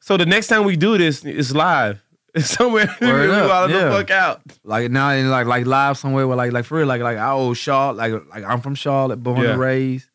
So 0.01 0.19
the 0.19 0.27
next 0.27 0.49
time 0.49 0.65
we 0.65 0.77
do 0.77 0.99
this, 0.99 1.25
it's 1.25 1.53
live. 1.53 2.03
It's 2.35 2.49
somewhere 2.51 2.87
we 3.01 3.11
really 3.11 3.29
yeah. 3.37 3.67
the 3.67 3.91
fuck 3.91 4.11
out. 4.11 4.41
like 4.65 4.91
now 4.91 5.09
and 5.11 5.31
like 5.31 5.47
like 5.47 5.65
live 5.67 5.97
somewhere 5.99 6.27
where 6.29 6.37
like 6.37 6.53
like 6.53 6.65
for 6.67 6.79
real 6.79 6.87
like 6.87 7.01
like 7.03 7.19
I 7.19 7.31
owe 7.33 7.53
Charlotte 7.55 7.97
like 7.99 8.13
like 8.35 8.45
I'm 8.45 8.61
from 8.63 8.75
Charlotte, 8.75 9.23
born 9.23 9.41
Yeah. 9.43 9.51
and 9.53 9.61
raised. 9.61 10.09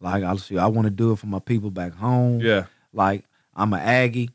Like 0.00 0.22
I 0.24 0.34
see, 0.36 0.56
I 0.58 0.66
want 0.66 0.86
to 0.86 0.90
do 0.90 1.12
it 1.12 1.18
for 1.18 1.26
my 1.26 1.40
people 1.40 1.70
back 1.72 1.94
home. 1.94 2.40
Yeah. 2.40 2.66
Like 2.92 3.24
I'm 3.56 3.72
an 3.72 3.80
Aggie, 3.80 4.30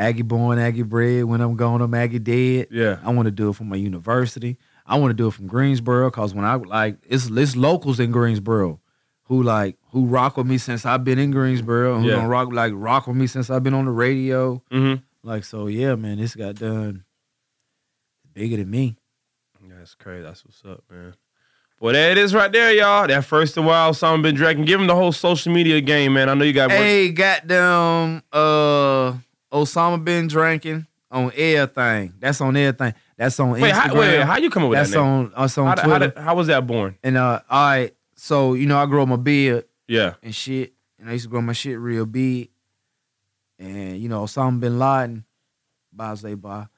Aggie 0.00 0.22
born, 0.22 0.58
Aggie 0.58 0.82
bred. 0.82 1.24
When 1.24 1.40
I'm 1.40 1.56
gone, 1.56 1.82
I'm 1.82 1.92
Aggie 1.94 2.18
dead. 2.18 2.68
Yeah. 2.70 2.98
I 3.04 3.10
want 3.12 3.26
to 3.26 3.30
do 3.30 3.50
it 3.50 3.54
for 3.56 3.64
my 3.64 3.76
university. 3.76 4.56
I 4.86 4.98
want 4.98 5.10
to 5.10 5.14
do 5.14 5.28
it 5.28 5.34
from 5.34 5.46
Greensboro 5.46 6.10
because 6.10 6.34
when 6.34 6.44
I 6.44 6.54
like 6.54 6.96
it's 7.06 7.26
it's 7.30 7.54
locals 7.54 8.00
in 8.00 8.10
Greensboro 8.10 8.80
who 9.24 9.42
like 9.42 9.76
who 9.92 10.06
rock 10.06 10.36
with 10.36 10.46
me 10.46 10.58
since 10.58 10.84
I've 10.86 11.04
been 11.04 11.18
in 11.18 11.30
Greensboro 11.30 11.94
and 11.96 12.04
who 12.04 12.10
Yeah. 12.10 12.16
gonna 12.16 12.28
rock 12.28 12.52
like 12.52 12.72
rock 12.74 13.06
with 13.06 13.16
me 13.16 13.26
since 13.26 13.50
I've 13.50 13.62
been 13.62 13.74
on 13.74 13.84
the 13.84 13.90
radio. 13.92 14.62
Mm-hmm. 14.72 15.02
Like 15.22 15.44
so, 15.44 15.66
yeah, 15.66 15.94
man. 15.96 16.16
This 16.18 16.34
got 16.34 16.54
done 16.56 17.04
bigger 18.32 18.56
than 18.56 18.70
me. 18.70 18.96
That's 19.68 19.94
crazy. 19.94 20.22
That's 20.22 20.44
what's 20.44 20.62
up, 20.64 20.82
man. 20.90 21.14
Well, 21.80 21.94
there 21.94 22.10
it 22.10 22.18
is 22.18 22.34
right 22.34 22.52
there, 22.52 22.72
y'all. 22.72 23.06
That 23.06 23.24
first 23.24 23.56
and 23.56 23.64
wild 23.66 23.94
Osama 23.96 24.22
bin 24.22 24.36
Drankin. 24.36 24.66
Give 24.66 24.78
him 24.80 24.86
the 24.86 24.94
whole 24.94 25.12
social 25.12 25.52
media 25.52 25.80
game, 25.80 26.12
man. 26.14 26.28
I 26.28 26.34
know 26.34 26.44
you 26.44 26.52
got. 26.52 26.70
Hey, 26.70 27.10
goddamn, 27.10 28.22
uh, 28.32 29.14
Osama 29.52 30.02
bin 30.04 30.28
Drankin 30.28 30.86
on 31.10 31.32
everything. 31.36 32.14
That's 32.18 32.40
on 32.40 32.56
everything. 32.56 32.94
That's 33.16 33.38
on 33.40 33.50
wait, 33.52 33.62
Instagram. 33.62 33.74
How, 33.74 33.94
wait, 33.94 34.20
how 34.22 34.36
you 34.38 34.50
come 34.50 34.64
up 34.64 34.70
with 34.70 34.78
That's 34.78 34.90
that? 34.90 34.96
name? 34.96 35.06
on. 35.06 35.32
That's 35.36 35.58
on 35.58 35.66
how, 35.66 35.74
Twitter. 35.84 36.12
how, 36.16 36.22
how 36.22 36.34
was 36.36 36.46
that 36.48 36.66
born? 36.66 36.96
and 37.02 37.16
uh, 37.16 37.40
all 37.50 37.66
right. 37.70 37.94
So 38.14 38.54
you 38.54 38.66
know, 38.66 38.78
I 38.78 38.86
grow 38.86 39.06
my 39.06 39.16
beard 39.16 39.64
Yeah. 39.88 40.14
and 40.22 40.34
shit, 40.34 40.72
and 40.98 41.08
I 41.08 41.12
used 41.14 41.24
to 41.24 41.30
grow 41.30 41.40
my 41.42 41.52
shit 41.54 41.78
real 41.78 42.06
big. 42.06 42.50
And 43.58 43.98
you 43.98 44.08
know, 44.08 44.22
Osama 44.24 44.60
bin 44.60 44.78
Laden, 44.78 45.24
Bazay 45.96 46.40
Ba. 46.40 46.70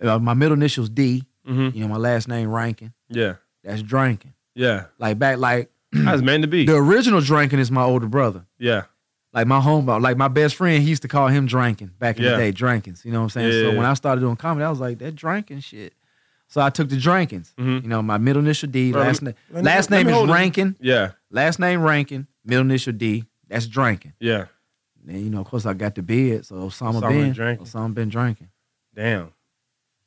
Uh, 0.00 0.18
my 0.18 0.34
middle 0.34 0.56
initials 0.56 0.88
D. 0.88 1.24
Mm-hmm. 1.48 1.76
You 1.76 1.82
know, 1.84 1.88
my 1.88 1.96
last 1.96 2.28
name 2.28 2.50
Rankin. 2.50 2.92
Yeah. 3.08 3.34
That's 3.64 3.82
Drankin. 3.82 4.32
Yeah. 4.54 4.84
Like 4.98 5.18
back, 5.18 5.38
like 5.38 5.70
That's 5.92 6.22
meant 6.22 6.42
to 6.42 6.48
be. 6.48 6.66
the 6.66 6.76
original 6.76 7.20
Drankin 7.20 7.58
is 7.58 7.70
my 7.70 7.82
older 7.82 8.06
brother. 8.06 8.44
yeah. 8.58 8.84
Like 9.32 9.46
my 9.46 9.60
home, 9.60 9.86
like 9.86 10.16
my 10.16 10.28
best 10.28 10.56
friend, 10.56 10.82
he 10.82 10.88
used 10.88 11.02
to 11.02 11.08
call 11.08 11.28
him 11.28 11.46
Drankin 11.46 11.90
back 11.98 12.16
in 12.18 12.24
Yeah. 12.24 12.30
the 12.32 12.36
day, 12.38 12.52
Drankins. 12.52 13.04
You 13.04 13.12
know 13.12 13.18
what 13.20 13.24
I'm 13.24 13.30
saying? 13.30 13.52
So 13.52 13.70
Yeah. 13.70 13.76
when 13.76 13.84
I 13.86 13.94
started 13.94 14.20
doing 14.22 14.36
comedy, 14.36 14.64
I 14.64 14.70
was 14.70 14.80
like, 14.80 14.98
that 14.98 15.14
Drankin 15.14 15.62
shit. 15.62 15.92
So 16.48 16.62
I 16.62 16.70
took 16.70 16.88
the 16.88 16.96
Drankins. 16.96 17.52
Mhm. 17.56 17.82
You 17.82 17.88
know, 17.88 18.00
my 18.00 18.16
middle 18.16 18.40
initial 18.42 18.70
D, 18.70 18.90
Bro, 18.92 19.02
last 19.02 19.20
name 19.22 19.34
me- 19.52 19.60
last 19.60 19.90
name 19.90 20.08
is 20.08 20.16
it. 20.16 20.26
Rankin. 20.32 20.76
Yeah. 20.80 21.10
Last 21.30 21.58
name 21.58 21.82
Rankin, 21.82 22.26
middle 22.44 22.64
initial 22.64 22.94
D. 22.94 23.24
That's 23.48 23.66
Drankin. 23.68 24.14
Yeah. 24.18 24.46
And 25.06 25.20
you 25.22 25.28
know, 25.30 25.40
of 25.40 25.46
course, 25.46 25.66
I 25.66 25.74
got 25.74 25.94
the 25.94 26.02
beard, 26.02 26.46
so 26.46 26.54
Osama, 26.56 27.00
Osama 27.02 27.08
bin 27.10 27.34
Drankin. 27.34 27.60
Osama 27.60 27.94
bin 27.94 28.10
Drankin. 28.10 28.48
Damn. 28.94 29.32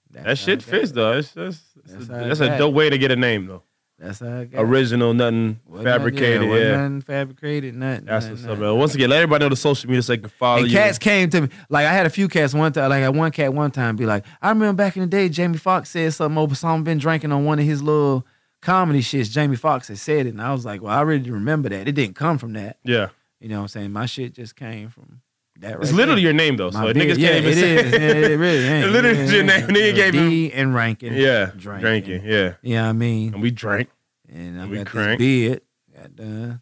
That's 0.10 0.26
That 0.26 0.38
shit 0.40 0.64
fits 0.64 0.92
it. 0.92 0.96
though. 0.96 1.14
It's, 1.14 1.32
that's 1.32 1.62
That's 1.86 2.08
that's, 2.08 2.40
a 2.42 2.58
dope 2.58 2.74
way 2.74 2.90
to 2.90 2.98
get 2.98 3.12
a 3.12 3.16
name 3.16 3.46
though. 3.46 3.64
That's 4.02 4.20
how 4.20 4.40
I 4.40 4.46
got 4.46 4.60
it. 4.62 4.64
Original, 4.64 5.14
nothing 5.14 5.60
Wasn't 5.68 5.86
nothing- 5.86 6.00
fabricated. 6.02 6.50
wasn't 6.50 6.66
Yeah. 6.70 6.78
nothing 6.78 7.02
fabricated, 7.02 7.76
nothing. 7.76 8.06
That's 8.06 8.26
nothing, 8.26 8.32
what's 8.32 8.44
up, 8.44 8.50
nothing. 8.50 8.64
man. 8.64 8.78
Once 8.78 8.96
again, 8.96 9.10
let 9.12 9.18
everybody 9.18 9.46
know 9.46 9.50
the 9.50 9.56
social 9.56 9.90
media 9.90 10.02
so 10.02 10.14
they 10.14 10.18
can 10.18 10.30
follow 10.30 10.62
And 10.62 10.68
you. 10.72 10.74
cats 10.78 10.98
came 10.98 11.30
to 11.30 11.42
me. 11.42 11.50
Like 11.70 11.86
I 11.86 11.94
had 11.94 12.06
a 12.08 12.10
few 12.10 12.28
cats 12.28 12.54
one 12.56 12.74
time. 12.74 12.90
Like 12.90 12.98
I 12.98 13.04
had 13.04 13.16
one 13.16 13.32
cat 13.32 13.54
one 13.54 13.70
time 13.72 13.96
be 13.96 14.06
like, 14.08 14.26
I 14.42 14.50
remember 14.50 14.74
back 14.84 14.96
in 14.98 15.02
the 15.04 15.08
day, 15.08 15.30
Jamie 15.30 15.58
Foxx 15.60 15.90
said 15.92 16.14
something 16.14 16.38
over 16.38 16.56
Osama 16.56 16.84
bin 16.84 17.00
Drankin 17.00 17.32
on 17.32 17.46
one 17.46 17.60
of 17.60 17.66
his 17.66 17.84
little 17.84 18.26
comedy 18.62 19.02
shits. 19.02 19.30
Jamie 19.32 19.56
Foxx 19.56 19.88
had 19.88 20.00
said 20.00 20.26
it, 20.26 20.30
and 20.30 20.42
I 20.42 20.52
was 20.52 20.66
like, 20.66 20.82
well, 20.82 20.92
I 20.98 21.02
really 21.02 21.30
remember 21.32 21.70
that. 21.70 21.88
It 21.88 21.94
didn't 21.94 22.16
come 22.16 22.38
from 22.40 22.54
that. 22.54 22.78
Yeah. 22.84 23.10
You 23.40 23.50
know 23.50 23.58
what 23.58 23.62
I'm 23.64 23.68
saying? 23.70 23.92
My 23.92 24.06
shit 24.08 24.34
just 24.34 24.56
came 24.56 24.90
from 24.90 25.21
that. 25.62 25.80
It's 25.82 25.92
literally 25.92 26.22
there. 26.22 26.32
your 26.32 26.34
name 26.34 26.58
though, 26.58 26.70
so 26.72 26.80
My 26.80 26.94
niggas 26.94 26.94
beard. 26.94 27.18
can't 27.18 27.20
yeah, 27.20 27.36
even 27.38 27.52
it 27.52 27.56
say 27.56 27.76
is. 27.76 27.92
Yeah, 27.94 28.30
it 28.30 28.36
really 28.38 28.64
ain't. 28.68 28.86
It 28.86 28.90
literally 28.90 29.20
is 29.20 29.32
your 29.34 29.44
name. 29.44 29.68
Nigga 29.68 29.96
gave 29.96 30.14
him- 30.14 30.30
D 30.30 30.52
and 30.54 30.76
Rankin. 30.76 31.14
Yeah. 31.14 31.52
Drankin. 31.58 31.82
Drankin. 31.82 32.24
Yeah. 32.26 32.54
Yeah, 32.62 32.90
I 32.90 32.94
mean, 32.94 33.34
And 33.34 33.42
we 33.42 33.50
drank. 33.52 33.90
and 34.30 34.62
I 34.62 34.66
we 34.68 34.78
got 34.78 34.86
crank. 34.88 35.20
this 35.20 35.26
beard, 35.26 35.62
got 35.96 36.16
done, 36.16 36.62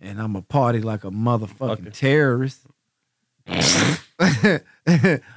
and 0.00 0.20
I'm 0.20 0.36
a 0.36 0.42
party 0.42 0.80
like 0.80 1.04
a 1.04 1.10
motherfucking 1.10 1.70
Okay. 1.80 1.90
terrorist. 1.90 2.66
I'm 4.18 4.60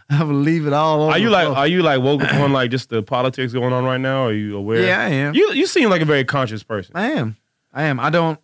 gonna 0.09 0.33
leave 0.33 0.67
it 0.67 0.73
all 0.73 1.01
over. 1.03 1.11
Are 1.13 1.17
you 1.17 1.29
like 1.29 1.47
are 1.47 1.67
you 1.67 1.81
like 1.81 2.01
woke 2.01 2.23
up 2.23 2.33
on 2.35 2.51
like 2.59 2.69
just 2.71 2.89
the 2.89 3.01
politics 3.01 3.53
going 3.53 3.73
on 3.73 3.83
right 3.83 3.99
now? 3.99 4.25
Are 4.27 4.33
you 4.33 4.55
aware? 4.57 4.85
Yeah, 4.85 4.99
I 5.01 5.09
am. 5.09 5.33
You 5.33 5.51
you 5.53 5.65
seem 5.65 5.89
like 5.89 6.01
a 6.01 6.05
very 6.05 6.23
conscious 6.23 6.63
person. 6.63 6.95
I 6.95 7.11
am. 7.11 7.35
I 7.73 7.83
am. 7.83 7.99
I 7.99 8.09
don't 8.09 8.39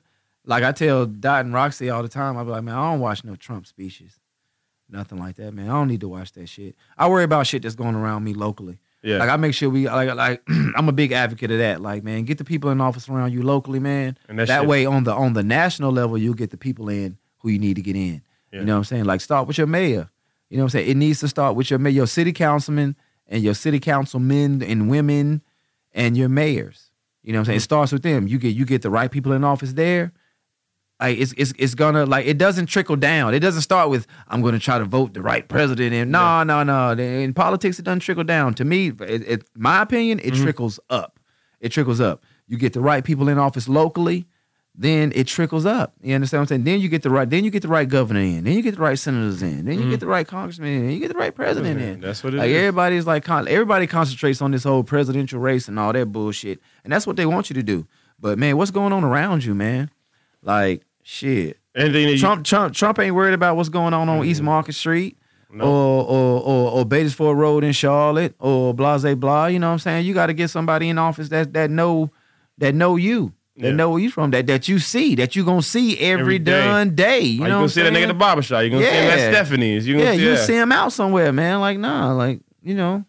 like. 0.45 0.63
I 0.63 0.71
tell 0.71 1.05
Dot 1.05 1.45
and 1.45 1.53
Roxy 1.53 1.89
all 1.89 2.01
the 2.01 2.09
time. 2.09 2.38
I 2.38 2.43
be 2.43 2.49
like, 2.49 2.63
man, 2.63 2.75
I 2.75 2.91
don't 2.91 2.99
watch 2.99 3.23
no 3.23 3.36
Trump 3.36 3.67
speeches, 3.67 4.19
nothing 4.91 5.17
like 5.17 5.35
that, 5.37 5.53
man. 5.53 5.69
I 5.69 5.73
don't 5.73 5.87
need 5.87 6.01
to 6.01 6.09
watch 6.09 6.33
that 6.33 6.47
shit. 6.47 6.75
I 6.97 7.07
worry 7.07 7.23
about 7.23 7.47
shit 7.47 7.63
that's 7.63 7.75
going 7.75 7.95
around 7.95 8.23
me 8.23 8.33
locally. 8.33 8.79
Yeah. 9.03 9.17
Like 9.17 9.29
I 9.29 9.35
make 9.37 9.53
sure 9.53 9.69
we 9.69 9.87
like 9.89 10.13
like 10.13 10.43
I'm 10.75 10.87
a 10.87 10.91
big 10.91 11.11
advocate 11.11 11.51
of 11.51 11.57
that. 11.57 11.81
Like 11.81 12.03
man, 12.03 12.23
get 12.23 12.37
the 12.37 12.43
people 12.43 12.69
in 12.69 12.79
office 12.81 13.09
around 13.09 13.33
you 13.33 13.41
locally, 13.41 13.79
man. 13.79 14.17
And 14.27 14.37
that 14.39 14.47
that 14.47 14.67
way 14.67 14.85
on 14.85 15.03
the 15.03 15.13
on 15.13 15.33
the 15.33 15.43
national 15.43 15.91
level, 15.91 16.17
you'll 16.17 16.33
get 16.33 16.51
the 16.51 16.57
people 16.57 16.89
in 16.89 17.17
who 17.39 17.49
you 17.49 17.59
need 17.59 17.75
to 17.75 17.81
get 17.81 17.95
in. 17.95 18.21
Yeah. 18.51 18.59
You 18.59 18.65
know 18.65 18.73
what 18.73 18.79
I'm 18.79 18.83
saying? 18.85 19.05
Like 19.05 19.21
start 19.21 19.47
with 19.47 19.57
your 19.57 19.67
mayor. 19.67 20.09
You 20.49 20.57
know 20.57 20.63
what 20.63 20.67
I'm 20.67 20.69
saying? 20.79 20.89
It 20.89 20.97
needs 20.97 21.19
to 21.21 21.27
start 21.27 21.55
with 21.55 21.69
your 21.69 21.79
mayor, 21.79 21.93
your 21.93 22.07
city 22.07 22.33
councilman 22.33 22.95
and 23.27 23.41
your 23.41 23.53
city 23.53 23.79
councilmen 23.79 24.61
and 24.61 24.89
women 24.89 25.41
and 25.93 26.15
your 26.15 26.29
mayors. 26.29 26.91
You 27.23 27.33
know 27.33 27.39
what 27.39 27.41
I'm 27.41 27.45
saying? 27.45 27.55
It 27.55 27.59
mm-hmm. 27.59 27.63
starts 27.63 27.91
with 27.91 28.03
them. 28.03 28.27
You 28.27 28.37
get 28.37 28.55
you 28.55 28.65
get 28.65 28.81
the 28.81 28.89
right 28.89 29.09
people 29.09 29.31
in 29.31 29.43
office 29.43 29.73
there. 29.73 30.11
Like 31.01 31.17
it's 31.17 31.33
it's 31.35 31.51
it's 31.57 31.73
gonna 31.73 32.05
like 32.05 32.27
it 32.27 32.37
doesn't 32.37 32.67
trickle 32.67 32.95
down. 32.95 33.33
It 33.33 33.39
doesn't 33.39 33.63
start 33.63 33.89
with 33.89 34.05
I'm 34.27 34.43
gonna 34.43 34.59
try 34.59 34.77
to 34.77 34.85
vote 34.85 35.15
the 35.15 35.21
right 35.23 35.47
president. 35.47 35.95
And 35.95 36.11
no, 36.11 36.43
no, 36.43 36.61
no. 36.61 36.91
In 36.91 37.33
politics, 37.33 37.79
it 37.79 37.83
doesn't 37.83 38.01
trickle 38.01 38.23
down. 38.23 38.53
To 38.53 38.63
me, 38.63 38.89
it, 38.89 39.27
it 39.27 39.49
my 39.55 39.81
opinion, 39.81 40.19
it 40.19 40.33
mm-hmm. 40.33 40.43
trickles 40.43 40.79
up. 40.91 41.19
It 41.59 41.69
trickles 41.69 41.99
up. 41.99 42.23
You 42.47 42.57
get 42.57 42.73
the 42.73 42.81
right 42.81 43.03
people 43.03 43.29
in 43.29 43.39
office 43.39 43.67
locally, 43.67 44.27
then 44.75 45.11
it 45.15 45.25
trickles 45.25 45.65
up. 45.65 45.93
You 46.03 46.13
understand 46.13 46.39
what 46.39 46.43
I'm 46.43 46.47
saying? 46.47 46.63
Then 46.65 46.81
you 46.81 46.87
get 46.87 47.01
the 47.01 47.09
right. 47.09 47.27
Then 47.27 47.43
you 47.43 47.49
get 47.49 47.63
the 47.63 47.67
right 47.67 47.89
governor 47.89 48.19
in. 48.19 48.43
Then 48.43 48.53
you 48.53 48.61
get 48.61 48.75
the 48.75 48.81
right 48.81 48.99
senators 48.99 49.41
in. 49.41 49.65
Then 49.65 49.79
you 49.79 49.85
get 49.85 49.85
mm-hmm. 49.85 49.99
the 50.01 50.07
right 50.07 50.27
congressman 50.27 50.69
in. 50.69 50.81
Then 50.85 50.91
you 50.91 50.99
get 50.99 51.09
the 51.09 51.17
right 51.17 51.33
president 51.33 51.81
in. 51.81 51.99
That's 51.99 52.23
what 52.23 52.35
it 52.35 52.37
like 52.37 52.49
is. 52.49 52.57
everybody's 52.57 53.07
like 53.07 53.23
con- 53.23 53.47
everybody 53.47 53.87
concentrates 53.87 54.39
on 54.39 54.51
this 54.51 54.65
whole 54.65 54.83
presidential 54.83 55.39
race 55.39 55.67
and 55.67 55.79
all 55.79 55.93
that 55.93 56.11
bullshit, 56.11 56.59
and 56.83 56.93
that's 56.93 57.07
what 57.07 57.15
they 57.15 57.25
want 57.25 57.49
you 57.49 57.55
to 57.55 57.63
do. 57.63 57.87
But 58.19 58.37
man, 58.37 58.55
what's 58.57 58.69
going 58.69 58.93
on 58.93 59.03
around 59.03 59.43
you, 59.43 59.55
man? 59.55 59.89
Like 60.43 60.83
shit. 61.03 61.57
That 61.73 61.93
you, 61.93 62.17
Trump, 62.17 62.45
Trump, 62.45 62.75
Trump 62.75 62.99
ain't 62.99 63.15
worried 63.15 63.33
about 63.33 63.55
what's 63.55 63.69
going 63.69 63.93
on 63.93 64.09
on 64.09 64.19
mm-hmm. 64.19 64.29
East 64.29 64.41
Market 64.41 64.73
Street 64.73 65.17
No. 65.49 65.63
or 65.63 66.03
or 66.03 66.41
or, 66.41 66.71
or 66.71 66.85
Beatties 66.85 67.13
Ford 67.13 67.37
Road 67.37 67.63
in 67.63 67.71
Charlotte 67.71 68.35
or 68.39 68.73
Blase 68.73 69.15
blah. 69.15 69.45
You 69.45 69.59
know 69.59 69.67
what 69.67 69.73
I'm 69.73 69.79
saying? 69.79 70.05
You 70.05 70.13
got 70.13 70.27
to 70.27 70.33
get 70.33 70.49
somebody 70.49 70.89
in 70.89 70.97
office 70.97 71.29
that 71.29 71.53
that 71.53 71.69
know 71.69 72.11
that 72.57 72.75
know 72.75 72.97
you. 72.97 73.33
That 73.57 73.67
Yeah. 73.67 73.71
know 73.73 73.89
where 73.91 73.99
you 73.99 74.09
from, 74.09 74.31
that 74.31 74.47
that 74.47 74.67
you 74.67 74.79
see, 74.79 75.13
that 75.15 75.35
you 75.35 75.43
gonna 75.43 75.61
see 75.61 75.97
every, 75.99 76.21
Every 76.21 76.39
day. 76.39 76.51
done 76.51 76.95
day. 76.95 77.19
You 77.19 77.25
oh, 77.25 77.31
you, 77.31 77.37
know, 77.39 77.45
gonna 77.45 77.55
what 77.55 77.63
I'm 77.63 77.69
see 77.69 77.81
that 77.83 77.93
nigga 77.93 78.03
at 78.03 78.07
the 78.07 78.13
barber 78.13 78.41
shop. 78.41 78.63
You 78.63 78.69
gonna 78.69 78.85
see 78.85 78.91
him 78.91 79.11
at 79.11 79.33
Stephanie's. 79.33 79.87
You 79.87 79.95
gonna 79.95 80.05
yeah, 80.05 80.15
see, 80.15 80.23
you 80.23 80.29
yeah. 80.29 80.35
see 80.37 80.55
him 80.55 80.71
out 80.71 80.93
somewhere, 80.93 81.31
man. 81.33 81.59
Like, 81.59 81.77
nah, 81.77 82.13
like, 82.13 82.39
you 82.63 82.75
know, 82.75 83.05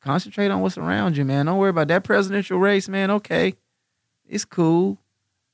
concentrate 0.00 0.50
on 0.50 0.60
what's 0.60 0.76
around 0.76 1.16
you, 1.16 1.24
man. 1.24 1.46
Don't 1.46 1.58
worry 1.58 1.70
about 1.70 1.88
that 1.88 2.02
presidential 2.04 2.58
race, 2.58 2.88
man. 2.88 3.10
Okay. 3.12 3.54
It's 4.28 4.44
cool. 4.44 4.98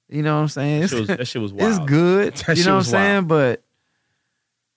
You 0.08 0.22
know 0.22 0.34
what 0.36 0.42
I'm 0.42 0.48
saying? 0.48 0.80
That 0.80 0.84
It's, 0.84 0.92
shit 0.92 1.00
was, 1.08 1.08
that 1.16 1.28
shit 1.28 1.42
was 1.42 1.52
wild. 1.52 1.70
it's 1.70 1.78
good. 1.86 2.34
That 2.36 2.56
you 2.58 2.64
know 2.64 2.70
what 2.70 2.72
I'm 2.72 2.78
was 2.78 2.88
saying? 2.90 3.24
But 3.26 3.62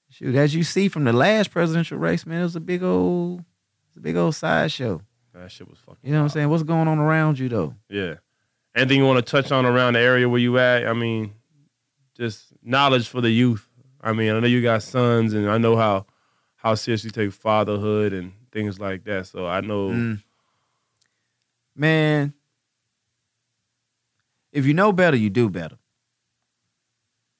shoot, 0.09 0.35
as 0.35 0.55
you 0.55 0.63
see 0.63 0.87
from 0.87 1.03
the 1.03 1.13
last 1.13 1.51
presidential 1.51 1.97
race, 1.97 2.25
man, 2.25 2.39
it 2.39 2.43
was 2.43 2.55
a 2.55 2.61
big 2.61 2.83
old, 2.83 3.43
it's 3.89 3.97
a 3.97 3.99
big 3.99 4.15
old 4.15 4.35
sideshow. 4.35 5.01
That 5.33 5.51
shit 5.51 5.69
was 5.69 5.79
fucking. 5.79 5.99
You 6.03 6.11
know 6.13 6.19
what 6.19 6.23
I'm 6.23 6.29
saying? 6.29 6.49
What's 6.49 6.63
going 6.63 6.87
on 6.87 6.99
around 6.99 7.37
you 7.39 7.49
though? 7.49 7.75
Yeah. 7.89 8.15
Anything 8.75 8.99
you 8.99 9.05
want 9.05 9.25
to 9.25 9.29
touch 9.29 9.51
on 9.51 9.65
around 9.65 9.93
the 9.93 9.99
area 9.99 10.27
where 10.29 10.39
you 10.39 10.57
at? 10.59 10.87
I 10.87 10.93
mean, 10.93 11.33
just 12.17 12.53
knowledge 12.63 13.07
for 13.07 13.19
the 13.21 13.29
youth. 13.29 13.67
I 14.01 14.13
mean, 14.13 14.33
I 14.33 14.39
know 14.39 14.47
you 14.47 14.61
got 14.61 14.83
sons, 14.83 15.33
and 15.33 15.49
I 15.49 15.57
know 15.57 15.75
how 15.75 16.05
how 16.55 16.75
seriously 16.75 17.09
you 17.09 17.11
take 17.11 17.33
fatherhood 17.33 18.13
and 18.13 18.31
things 18.51 18.79
like 18.79 19.03
that. 19.05 19.27
So 19.27 19.45
I 19.47 19.59
know. 19.61 19.89
Mm. 19.89 20.21
Man, 21.75 22.33
if 24.55 24.65
you 24.65 24.73
know 24.73 24.93
better, 24.93 25.17
you 25.17 25.29
do 25.29 25.49
better. 25.49 25.77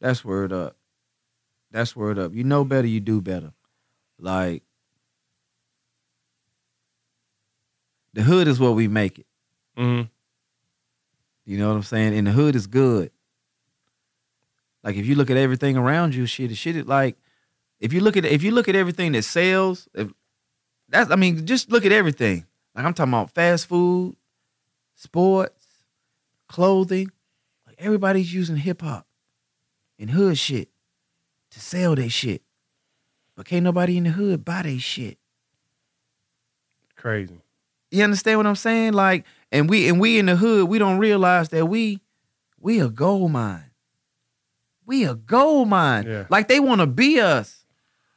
That's 0.01 0.23
word 0.25 0.51
up. 0.51 0.75
That's 1.71 1.95
word 1.95 2.19
up. 2.19 2.33
You 2.33 2.43
know 2.43 2.65
better, 2.65 2.87
you 2.87 2.99
do 2.99 3.21
better. 3.21 3.53
Like 4.19 4.63
the 8.13 8.21
hood 8.21 8.49
is 8.49 8.59
what 8.59 8.75
we 8.75 8.89
make 8.89 9.19
it. 9.19 9.25
Mm-hmm. 9.77 10.07
You 11.45 11.57
know 11.57 11.69
what 11.69 11.75
I'm 11.75 11.83
saying? 11.83 12.17
And 12.17 12.27
the 12.27 12.31
hood 12.31 12.53
is 12.53 12.67
good. 12.67 13.11
Like 14.83 14.97
if 14.97 15.05
you 15.05 15.15
look 15.15 15.31
at 15.31 15.37
everything 15.37 15.77
around 15.77 16.15
you, 16.15 16.25
shit, 16.25 16.55
shit 16.57 16.75
is 16.75 16.85
like 16.85 17.17
if 17.79 17.93
you 17.93 18.01
look 18.01 18.17
at 18.17 18.25
if 18.25 18.43
you 18.43 18.51
look 18.51 18.67
at 18.67 18.75
everything 18.75 19.13
that 19.13 19.23
sells, 19.23 19.87
if 19.93 20.11
that's 20.89 21.09
I 21.09 21.15
mean, 21.15 21.45
just 21.45 21.71
look 21.71 21.85
at 21.85 21.93
everything. 21.93 22.45
Like 22.75 22.83
I'm 22.83 22.93
talking 22.93 23.13
about 23.13 23.31
fast 23.31 23.67
food, 23.67 24.17
sports, 24.95 25.54
clothing. 26.47 27.11
Like 27.67 27.75
everybody's 27.79 28.33
using 28.33 28.57
hip 28.57 28.81
hop 28.81 29.07
and 29.99 30.09
hood 30.09 30.37
shit 30.37 30.69
to 31.51 31.59
sell 31.59 31.95
their 31.95 32.09
shit. 32.09 32.41
But 33.35 33.45
can't 33.45 33.63
nobody 33.63 33.97
in 33.97 34.05
the 34.05 34.11
hood 34.11 34.45
buy 34.45 34.63
their 34.63 34.79
shit. 34.79 35.17
Crazy. 36.95 37.41
You 37.91 38.03
understand 38.03 38.39
what 38.39 38.47
I'm 38.47 38.55
saying? 38.55 38.93
Like, 38.93 39.25
and 39.51 39.69
we 39.69 39.87
and 39.87 39.99
we 39.99 40.17
in 40.19 40.25
the 40.25 40.35
hood, 40.35 40.67
we 40.69 40.79
don't 40.79 40.97
realize 40.97 41.49
that 41.49 41.67
we 41.67 42.01
we 42.59 42.79
a 42.79 42.89
gold 42.89 43.31
mine. 43.31 43.71
We 44.85 45.05
a 45.05 45.15
gold 45.15 45.67
mine. 45.69 46.05
Yeah. 46.07 46.25
Like 46.29 46.47
they 46.47 46.59
want 46.59 46.81
to 46.81 46.87
be 46.87 47.19
us. 47.19 47.65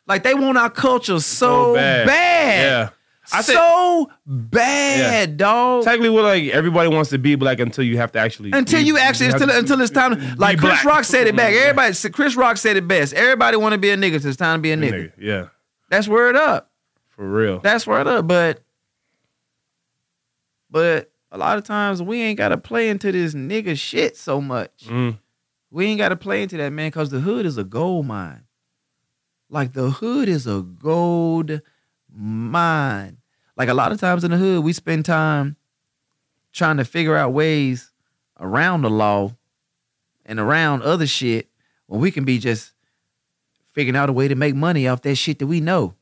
Like 0.07 0.23
they 0.23 0.35
want 0.35 0.57
our 0.57 0.71
culture 0.71 1.21
so, 1.21 1.75
bad. 1.75 2.07
bad. 2.07 2.63
Yeah. 2.63 2.89
I 3.33 3.43
said- 3.43 3.55
so 3.55 4.11
bad, 4.27 5.37
dog. 5.37 5.85
Technically, 5.85 6.11
what 6.11 6.25
like 6.25 6.45
everybody 6.49 6.89
wants 6.89 7.11
to 7.11 7.19
be 7.19 7.35
black 7.35 7.59
until 7.61 7.85
you 7.85 7.97
have 7.99 8.11
to 8.13 8.19
actually 8.19 8.53
Until 8.53 8.81
be- 8.81 8.87
you 8.87 8.99
actually, 8.99 9.31
until, 9.31 9.49
to 9.49 9.59
until 9.59 9.81
it's 9.81 9.91
time. 9.91 10.19
be 10.19 10.35
Like 10.37 10.59
Chris 10.59 10.73
black. 10.73 10.85
Rock 10.85 11.05
said 11.05 11.27
it 11.27 11.37
back. 11.37 11.53
Everybody, 11.55 11.95
Chris 12.11 12.37
Rock 12.37 12.57
said 12.57 12.77
it 12.77 12.89
best. 12.89 13.13
Everybody 13.15 13.57
want 13.57 13.73
to 13.73 13.79
be 13.79 13.91
a 13.91 13.97
nigga 13.97 14.21
till 14.21 14.29
it's 14.29 14.37
time 14.37 14.59
to 14.59 14.63
be 14.63 14.73
a 14.73 14.77
nigga. 14.77 14.93
Nigga, 14.93 15.13
Yeah. 15.19 15.47
That's 15.91 16.07
word 16.09 16.37
up. 16.37 16.71
For 17.09 17.29
real. 17.29 17.59
That's 17.61 17.87
right 17.87 18.07
up. 18.07 18.27
But 18.27 18.63
but 20.71 21.11
a 21.31 21.39
lot 21.39 21.59
of 21.59 21.65
times 21.65 22.03
we 22.03 22.21
ain't 22.23 22.39
gotta 22.39 22.57
play 22.59 22.89
into 22.89 23.13
this 23.13 23.35
nigga 23.35 23.79
shit 23.79 24.17
so 24.17 24.41
much. 24.41 24.87
Mm. 24.87 25.19
We 25.71 25.87
ain't 25.87 25.99
gotta 25.99 26.17
play 26.17 26.43
into 26.43 26.57
that, 26.57 26.71
man, 26.73 26.89
because 26.89 27.11
the 27.11 27.21
hood 27.21 27.45
is 27.47 27.59
a 27.59 27.65
gold 27.65 28.07
mine. 28.07 28.45
Like 29.51 29.73
the 29.73 29.91
hood 29.91 30.29
is 30.29 30.47
a 30.47 30.63
gold 30.63 31.61
mine. 32.11 33.18
Like 33.59 33.69
a 33.69 33.75
lot 33.75 33.91
of 33.91 33.99
times 33.99 34.23
in 34.23 34.31
the 34.31 34.37
hood, 34.37 34.63
we 34.63 34.73
spend 34.73 35.05
time 35.05 35.57
trying 36.53 36.77
to 36.77 36.85
figure 36.85 37.17
out 37.17 37.33
ways 37.33 37.91
around 38.39 38.83
the 38.83 38.91
law 38.91 39.33
and 40.25 40.39
around 40.39 40.83
other 40.83 41.09
shit 41.09 41.49
when 41.87 42.01
we 42.01 42.13
can 42.13 42.25
be 42.25 42.39
just 42.39 42.73
figuring 43.73 43.97
out 43.97 44.09
a 44.09 44.13
way 44.13 44.29
to 44.29 44.37
make 44.37 44.55
money 44.55 44.87
off 44.87 45.03
that 45.03 45.17
shit 45.17 45.41
that 45.41 45.49
we 45.49 45.61
know. 45.61 45.95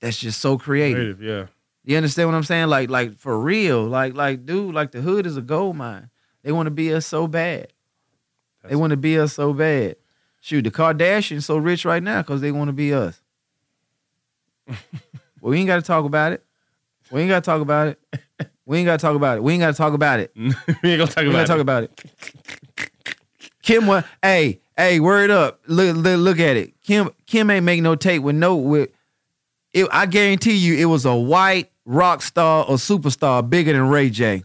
That's 0.00 0.18
just 0.18 0.40
so 0.40 0.56
creative. 0.56 1.18
Creative, 1.18 1.22
yeah. 1.22 1.46
You 1.84 1.96
understand 1.98 2.28
what 2.30 2.34
I'm 2.34 2.42
saying? 2.42 2.68
Like, 2.68 2.88
like 2.88 3.16
for 3.16 3.38
real. 3.38 3.84
Like, 3.84 4.14
like, 4.14 4.46
dude, 4.46 4.74
like 4.74 4.92
the 4.92 5.02
hood 5.02 5.26
is 5.26 5.36
a 5.36 5.42
gold 5.42 5.76
mine. 5.76 6.08
They 6.42 6.52
want 6.52 6.68
to 6.68 6.70
be 6.70 6.92
us 6.94 7.06
so 7.06 7.26
bad. 7.26 7.72
they 8.64 8.76
want 8.76 8.92
to 8.92 8.96
be 8.96 9.18
us 9.18 9.34
so 9.34 9.52
bad. 9.52 9.96
Shoot, 10.40 10.62
the 10.62 10.70
Kardashians 10.70 11.44
so 11.44 11.58
rich 11.58 11.84
right 11.84 12.02
now 12.02 12.22
because 12.22 12.40
they 12.40 12.52
want 12.52 12.68
to 12.68 12.72
be 12.72 12.94
us. 12.94 13.20
well, 14.66 14.76
we 15.40 15.58
ain't 15.58 15.66
got 15.66 15.76
to 15.76 15.82
talk 15.82 16.04
about 16.04 16.32
it. 16.32 16.45
We 17.10 17.20
ain't 17.20 17.28
got 17.28 17.44
to 17.44 17.46
talk 17.46 17.60
about 17.60 17.88
it. 17.88 18.00
We 18.66 18.78
ain't 18.78 18.86
got 18.86 18.98
to 18.98 19.02
talk 19.02 19.14
about 19.14 19.38
it. 19.38 19.42
We 19.42 19.52
ain't 19.52 19.60
got 19.60 19.72
to 19.72 19.76
talk 19.76 19.94
about 19.94 20.20
it. 20.20 20.32
we 20.36 20.42
ain't 20.44 20.82
gonna 20.82 21.06
talk 21.06 21.22
We 21.22 21.30
about 21.30 21.42
to 21.42 21.46
talk 21.46 21.60
about 21.60 21.84
it. 21.84 22.04
Kim, 23.62 23.86
what? 23.86 24.04
Hey, 24.22 24.60
hey, 24.76 25.00
word 25.00 25.30
up. 25.30 25.60
Look, 25.66 25.96
look, 25.96 26.18
look 26.18 26.40
at 26.40 26.56
it. 26.56 26.80
Kim, 26.82 27.10
Kim 27.26 27.50
ain't 27.50 27.64
make 27.64 27.80
no 27.82 27.94
tape 27.94 28.22
with 28.22 28.36
no 28.36 28.56
with. 28.56 28.90
It, 29.72 29.88
I 29.92 30.06
guarantee 30.06 30.56
you, 30.56 30.76
it 30.76 30.86
was 30.86 31.04
a 31.04 31.14
white 31.14 31.70
rock 31.84 32.22
star 32.22 32.64
or 32.64 32.76
superstar 32.76 33.48
bigger 33.48 33.72
than 33.72 33.88
Ray 33.88 34.10
J. 34.10 34.44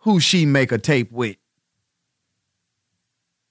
Who 0.00 0.20
she 0.20 0.46
make 0.46 0.70
a 0.70 0.78
tape 0.78 1.10
with? 1.10 1.36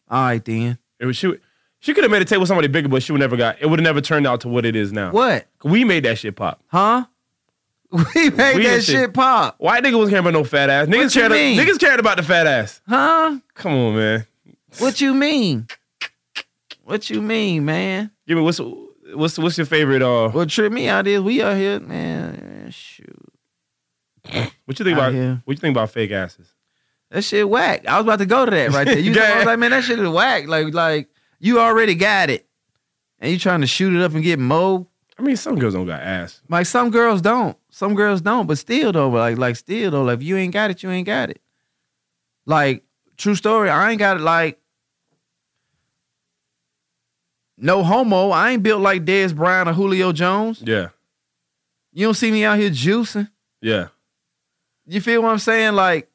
All 0.09 0.23
right, 0.23 0.45
then. 0.45 0.77
It 0.99 1.05
was, 1.05 1.17
she 1.17 1.33
she 1.79 1.93
could 1.93 2.03
have 2.03 2.11
made 2.11 2.21
a 2.21 2.25
tape 2.25 2.39
with 2.39 2.47
somebody 2.47 2.67
bigger, 2.67 2.87
but 2.87 3.03
she 3.03 3.11
would 3.11 3.19
never 3.19 3.35
got. 3.35 3.61
It 3.61 3.67
would 3.67 3.79
have 3.79 3.83
never 3.83 4.01
turned 4.01 4.25
out 4.25 4.41
to 4.41 4.47
what 4.47 4.65
it 4.65 4.75
is 4.75 4.93
now. 4.93 5.11
What? 5.11 5.47
We 5.63 5.83
made 5.83 6.05
that 6.05 6.17
shit 6.17 6.35
pop. 6.35 6.61
Huh? 6.67 7.05
We 8.15 8.29
made 8.29 8.65
that 8.65 8.83
shit 8.83 8.83
shit. 8.83 9.13
pop. 9.13 9.55
White 9.59 9.83
nigga 9.83 9.97
wasn't 9.97 10.11
caring 10.11 10.25
about 10.27 10.33
no 10.37 10.43
fat 10.43 10.69
ass. 10.69 10.87
Niggas 10.87 11.15
you 11.15 11.21
cared. 11.21 11.31
mean? 11.31 11.57
Niggas 11.59 11.79
cared 11.79 11.99
about 11.99 12.17
the 12.17 12.23
fat 12.23 12.47
ass. 12.47 12.81
Huh? 12.87 13.39
Come 13.53 13.73
on, 13.73 13.95
man. 13.95 14.25
What 14.79 14.99
you 15.01 15.13
mean? 15.13 15.67
What 16.83 17.09
you 17.09 17.21
mean, 17.21 17.65
man? 17.65 18.11
Give 18.27 18.37
me 18.37 18.43
what's 18.43 18.59
what's 19.13 19.37
what's 19.39 19.57
your 19.57 19.65
favorite? 19.65 20.01
Uh, 20.01 20.29
What 20.29 20.49
trip 20.49 20.71
me 20.71 20.87
out 20.89 21.07
is 21.07 21.21
we 21.21 21.41
out 21.41 21.55
here, 21.57 21.79
man. 21.79 22.69
Shoot. 22.71 23.15
what 24.65 24.79
you 24.79 24.85
think 24.85 24.97
Out 24.97 25.09
about? 25.09 25.13
here. 25.13 25.41
What 25.45 25.53
you 25.53 25.61
think 25.61 25.73
about 25.75 25.89
fake 25.91 26.11
asses? 26.11 26.47
That 27.11 27.23
shit 27.23 27.47
whack. 27.47 27.87
I 27.87 27.97
was 27.97 28.05
about 28.05 28.19
to 28.19 28.25
go 28.25 28.45
to 28.45 28.51
that 28.51 28.71
right 28.71 28.85
there. 28.85 28.99
You 28.99 29.11
know, 29.15 29.23
I 29.23 29.37
was 29.37 29.45
like, 29.45 29.59
man, 29.59 29.71
that 29.71 29.83
shit 29.83 29.99
is 29.99 30.09
whack. 30.09 30.47
Like, 30.47 30.73
like 30.73 31.09
you 31.39 31.59
already 31.59 31.95
got 31.95 32.29
it, 32.29 32.47
and 33.19 33.31
you 33.31 33.39
trying 33.39 33.61
to 33.61 33.67
shoot 33.67 33.95
it 33.95 34.01
up 34.03 34.13
and 34.13 34.23
get 34.23 34.39
mo. 34.39 34.87
I 35.17 35.21
mean, 35.21 35.37
some 35.37 35.57
girls 35.57 35.73
don't 35.75 35.85
got 35.85 36.01
ass. 36.01 36.41
Like 36.49 36.65
some 36.65 36.89
girls 36.89 37.21
don't. 37.21 37.57
Some 37.75 37.93
girls 37.93 38.21
don't. 38.21 38.47
But 38.47 38.57
still 38.57 38.93
though, 38.93 39.09
like, 39.09 39.37
like 39.37 39.57
still 39.57 39.91
though, 39.91 40.03
like 40.03 40.19
if 40.19 40.23
you 40.23 40.37
ain't 40.37 40.53
got 40.53 40.71
it, 40.71 40.81
you 40.81 40.89
ain't 40.89 41.05
got 41.05 41.29
it. 41.29 41.41
Like 42.45 42.85
true 43.17 43.35
story, 43.35 43.69
I 43.69 43.91
ain't 43.91 43.99
got 43.99 44.15
it. 44.15 44.21
Like 44.21 44.61
no 47.57 47.83
homo. 47.83 48.29
I 48.29 48.51
ain't 48.51 48.63
built 48.63 48.81
like 48.81 49.03
Dez 49.03 49.35
Bryant 49.35 49.67
or 49.67 49.73
Julio 49.73 50.13
Jones. 50.13 50.63
Yeah, 50.65 50.87
You 51.91 52.07
don't 52.07 52.13
see 52.13 52.31
me 52.31 52.45
out 52.45 52.57
here 52.59 52.69
juicing. 52.69 53.29
yeah. 53.61 53.87
You 54.87 55.01
feel 55.01 55.21
what 55.23 55.31
I'm 55.31 55.39
saying? 55.39 55.73
Like, 55.73 56.09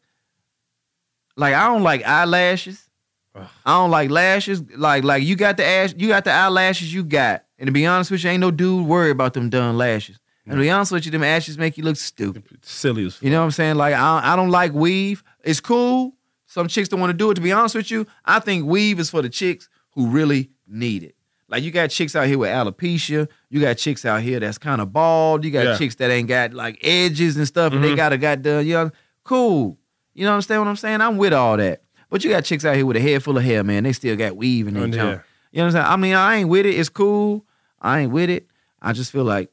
like 1.36 1.52
I 1.52 1.66
don't 1.66 1.82
like 1.82 2.02
eyelashes. 2.06 2.88
Ugh. 3.34 3.46
I 3.66 3.72
don't 3.72 3.90
like 3.90 4.08
lashes. 4.08 4.62
Like, 4.76 5.04
like 5.04 5.24
you 5.24 5.36
got 5.36 5.58
the 5.58 5.66
ash, 5.66 5.92
you 5.94 6.08
got 6.08 6.24
the 6.24 6.32
eyelashes 6.32 6.94
you 6.94 7.04
got. 7.04 7.44
And 7.58 7.66
to 7.66 7.72
be 7.72 7.84
honest 7.84 8.10
with 8.10 8.24
you, 8.24 8.30
ain't 8.30 8.40
no 8.40 8.50
dude 8.50 8.86
worried 8.86 9.10
about 9.10 9.34
them 9.34 9.50
done 9.50 9.76
lashes. 9.76 10.18
And 10.46 10.54
to 10.56 10.60
be 10.60 10.70
honest 10.70 10.90
with 10.92 11.04
you, 11.04 11.10
them 11.12 11.22
ashes 11.22 11.58
make 11.58 11.76
you 11.78 11.84
look 11.84 11.96
stupid. 11.96 12.44
Silly 12.62 13.06
as 13.06 13.14
fuck. 13.16 13.22
You 13.22 13.30
know 13.30 13.38
what 13.40 13.44
I'm 13.44 13.50
saying? 13.52 13.76
Like 13.76 13.94
I, 13.94 14.32
I 14.32 14.36
don't 14.36 14.50
like 14.50 14.72
weave. 14.72 15.22
It's 15.44 15.60
cool. 15.60 16.14
Some 16.46 16.66
chicks 16.66 16.88
don't 16.88 16.98
want 16.98 17.10
to 17.10 17.16
do 17.16 17.30
it. 17.30 17.34
To 17.34 17.40
be 17.40 17.52
honest 17.52 17.74
with 17.76 17.90
you, 17.90 18.06
I 18.24 18.40
think 18.40 18.64
weave 18.66 18.98
is 18.98 19.10
for 19.10 19.22
the 19.22 19.28
chicks 19.28 19.68
who 19.92 20.08
really 20.08 20.50
need 20.66 21.02
it. 21.04 21.14
Like 21.48 21.62
you 21.62 21.70
got 21.70 21.90
chicks 21.90 22.16
out 22.16 22.26
here 22.26 22.38
with 22.38 22.50
alopecia. 22.50 23.28
You 23.50 23.60
got 23.60 23.76
chicks 23.76 24.04
out 24.04 24.22
here 24.22 24.40
that's 24.40 24.58
kind 24.58 24.80
of 24.80 24.92
bald. 24.92 25.44
You 25.44 25.50
got 25.50 25.64
Yeah. 25.64 25.76
chicks 25.78 25.94
that 25.96 26.10
ain't 26.10 26.28
got 26.28 26.52
like 26.54 26.78
edges 26.82 27.36
and 27.36 27.46
stuff, 27.46 27.72
and 27.72 27.82
they 27.84 27.92
Mhm. 27.92 27.96
got 27.96 28.12
a 28.12 28.36
done. 28.36 28.66
You 28.66 28.72
know, 28.74 28.90
cool. 29.24 29.78
You 30.14 30.24
know 30.26 30.40
saying? 30.40 30.60
what 30.60 30.68
I'm 30.68 30.76
saying? 30.76 31.00
I'm 31.00 31.16
with 31.16 31.32
all 31.32 31.56
that. 31.56 31.82
But 32.08 32.24
you 32.24 32.30
got 32.30 32.44
chicks 32.44 32.64
out 32.64 32.74
here 32.74 32.86
with 32.86 32.96
a 32.96 33.00
head 33.00 33.22
full 33.22 33.36
of 33.38 33.44
hair, 33.44 33.62
man. 33.62 33.84
They 33.84 33.92
still 33.92 34.16
got 34.16 34.36
weave 34.36 34.66
in 34.66 34.74
their 34.74 34.84
Oh, 34.84 34.88
junk. 34.88 35.22
You 35.52 35.58
know 35.58 35.64
what 35.64 35.66
I'm 35.66 35.72
saying? 35.72 35.86
I 35.86 35.96
mean, 35.96 36.14
I 36.14 36.36
ain't 36.36 36.48
with 36.48 36.66
it. 36.66 36.74
It's 36.74 36.88
cool. 36.88 37.44
I 37.80 38.00
ain't 38.00 38.12
with 38.12 38.30
it. 38.30 38.48
I 38.82 38.92
just 38.92 39.12
feel 39.12 39.24
like 39.24 39.50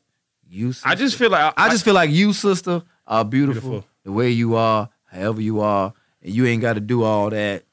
you. 0.49 0.73
I 0.83 0.95
just 0.95 1.15
feel 1.17 1.29
like 1.29 1.53
I 1.57 1.69
just 1.69 1.83
feel 1.85 1.93
like 1.93 2.09
you, 2.11 2.33
sister, 2.33 2.83
are 3.05 3.23
beautiful, 3.25 3.69
Beautiful. 3.69 3.89
the 4.03 4.11
way 4.11 4.29
you 4.31 4.55
are, 4.55 4.89
however 5.05 5.41
you 5.41 5.61
are, 5.61 5.93
and 6.21 6.33
you 6.33 6.45
ain't 6.45 6.61
got 6.61 6.73
to 6.73 6.79
do 6.79 7.03
all 7.03 7.29
that, 7.29 7.63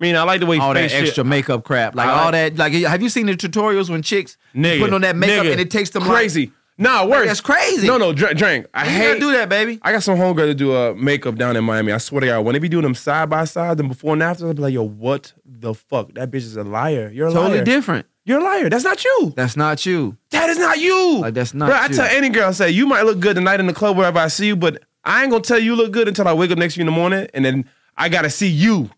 I 0.00 0.04
mean, 0.04 0.16
I 0.16 0.22
like 0.24 0.40
the 0.40 0.46
way 0.46 0.58
all 0.58 0.74
that 0.74 0.80
face 0.82 0.92
shit- 0.92 1.04
extra 1.06 1.24
makeup 1.24 1.64
crap, 1.64 1.94
like 1.94 2.08
I 2.08 2.24
all 2.24 2.32
that. 2.32 2.56
Like, 2.56 2.72
have 2.72 3.00
you 3.02 3.08
seen 3.08 3.26
the 3.26 3.34
tutorials 3.34 3.88
when 3.90 4.02
chicks 4.02 4.36
Nigga, 4.54 4.78
putting 4.80 4.94
on 4.94 5.00
that 5.02 5.16
makeup 5.16 5.46
nigga, 5.46 5.52
and 5.52 5.60
it 5.60 5.70
takes 5.70 5.90
them 5.90 6.02
crazy. 6.02 6.52
Nah, 6.76 7.02
Like, 7.02 7.10
worse. 7.10 7.26
that's 7.28 7.40
crazy. 7.40 7.86
No, 7.86 7.98
no, 7.98 8.12
drink. 8.12 8.36
drink. 8.36 8.66
I 8.74 8.82
you 8.84 8.90
hate 8.90 9.20
do 9.20 9.30
that, 9.30 9.48
baby. 9.48 9.78
I 9.82 9.92
got 9.92 10.02
some 10.02 10.18
homegirl 10.18 10.46
to 10.46 10.54
do 10.54 10.74
uh, 10.74 10.92
makeup 10.96 11.36
down 11.36 11.56
in 11.56 11.62
Miami. 11.62 11.92
I 11.92 11.98
swear 11.98 12.22
to 12.22 12.26
God, 12.26 12.40
when 12.44 12.54
they 12.54 12.58
be 12.58 12.68
doing 12.68 12.82
them 12.82 12.96
side 12.96 13.30
by 13.30 13.44
side, 13.44 13.76
them 13.76 13.86
before 13.86 14.14
and 14.14 14.22
after, 14.24 14.44
I'll 14.48 14.54
be 14.54 14.62
like, 14.62 14.74
yo, 14.74 14.82
what 14.82 15.32
the 15.44 15.72
fuck? 15.72 16.12
That 16.14 16.32
bitch 16.32 16.38
is 16.38 16.56
a 16.56 16.64
liar. 16.64 17.12
You're 17.14 17.28
a 17.28 17.32
Totally 17.32 17.56
liar. 17.58 17.64
different. 17.64 18.06
You're 18.24 18.40
a 18.40 18.42
liar. 18.42 18.70
That's 18.70 18.84
not 18.84 19.04
you. 19.04 19.32
That's 19.36 19.56
not 19.56 19.84
you. 19.84 20.16
That 20.30 20.48
is 20.48 20.58
not 20.58 20.78
you. 20.78 21.18
Like, 21.18 21.34
that's 21.34 21.52
not 21.52 21.66
Bro, 21.68 21.76
I 21.76 21.86
you. 21.86 21.94
tell 21.94 22.06
any 22.06 22.30
girl, 22.30 22.48
I 22.48 22.52
say, 22.52 22.70
you 22.70 22.86
might 22.86 23.02
look 23.02 23.20
good 23.20 23.34
tonight 23.36 23.60
in 23.60 23.66
the 23.66 23.74
club 23.74 23.96
wherever 23.96 24.18
I 24.18 24.28
see 24.28 24.46
you, 24.46 24.56
but 24.56 24.82
I 25.04 25.22
ain't 25.22 25.30
gonna 25.30 25.42
tell 25.42 25.58
you 25.58 25.72
you 25.72 25.76
look 25.76 25.92
good 25.92 26.08
until 26.08 26.26
I 26.26 26.32
wake 26.32 26.50
up 26.50 26.58
next 26.58 26.74
to 26.74 26.80
you 26.80 26.82
in 26.82 26.86
the 26.86 26.92
morning 26.92 27.28
and 27.34 27.44
then 27.44 27.68
I 27.96 28.08
gotta 28.08 28.30
see 28.30 28.48
you. 28.48 28.90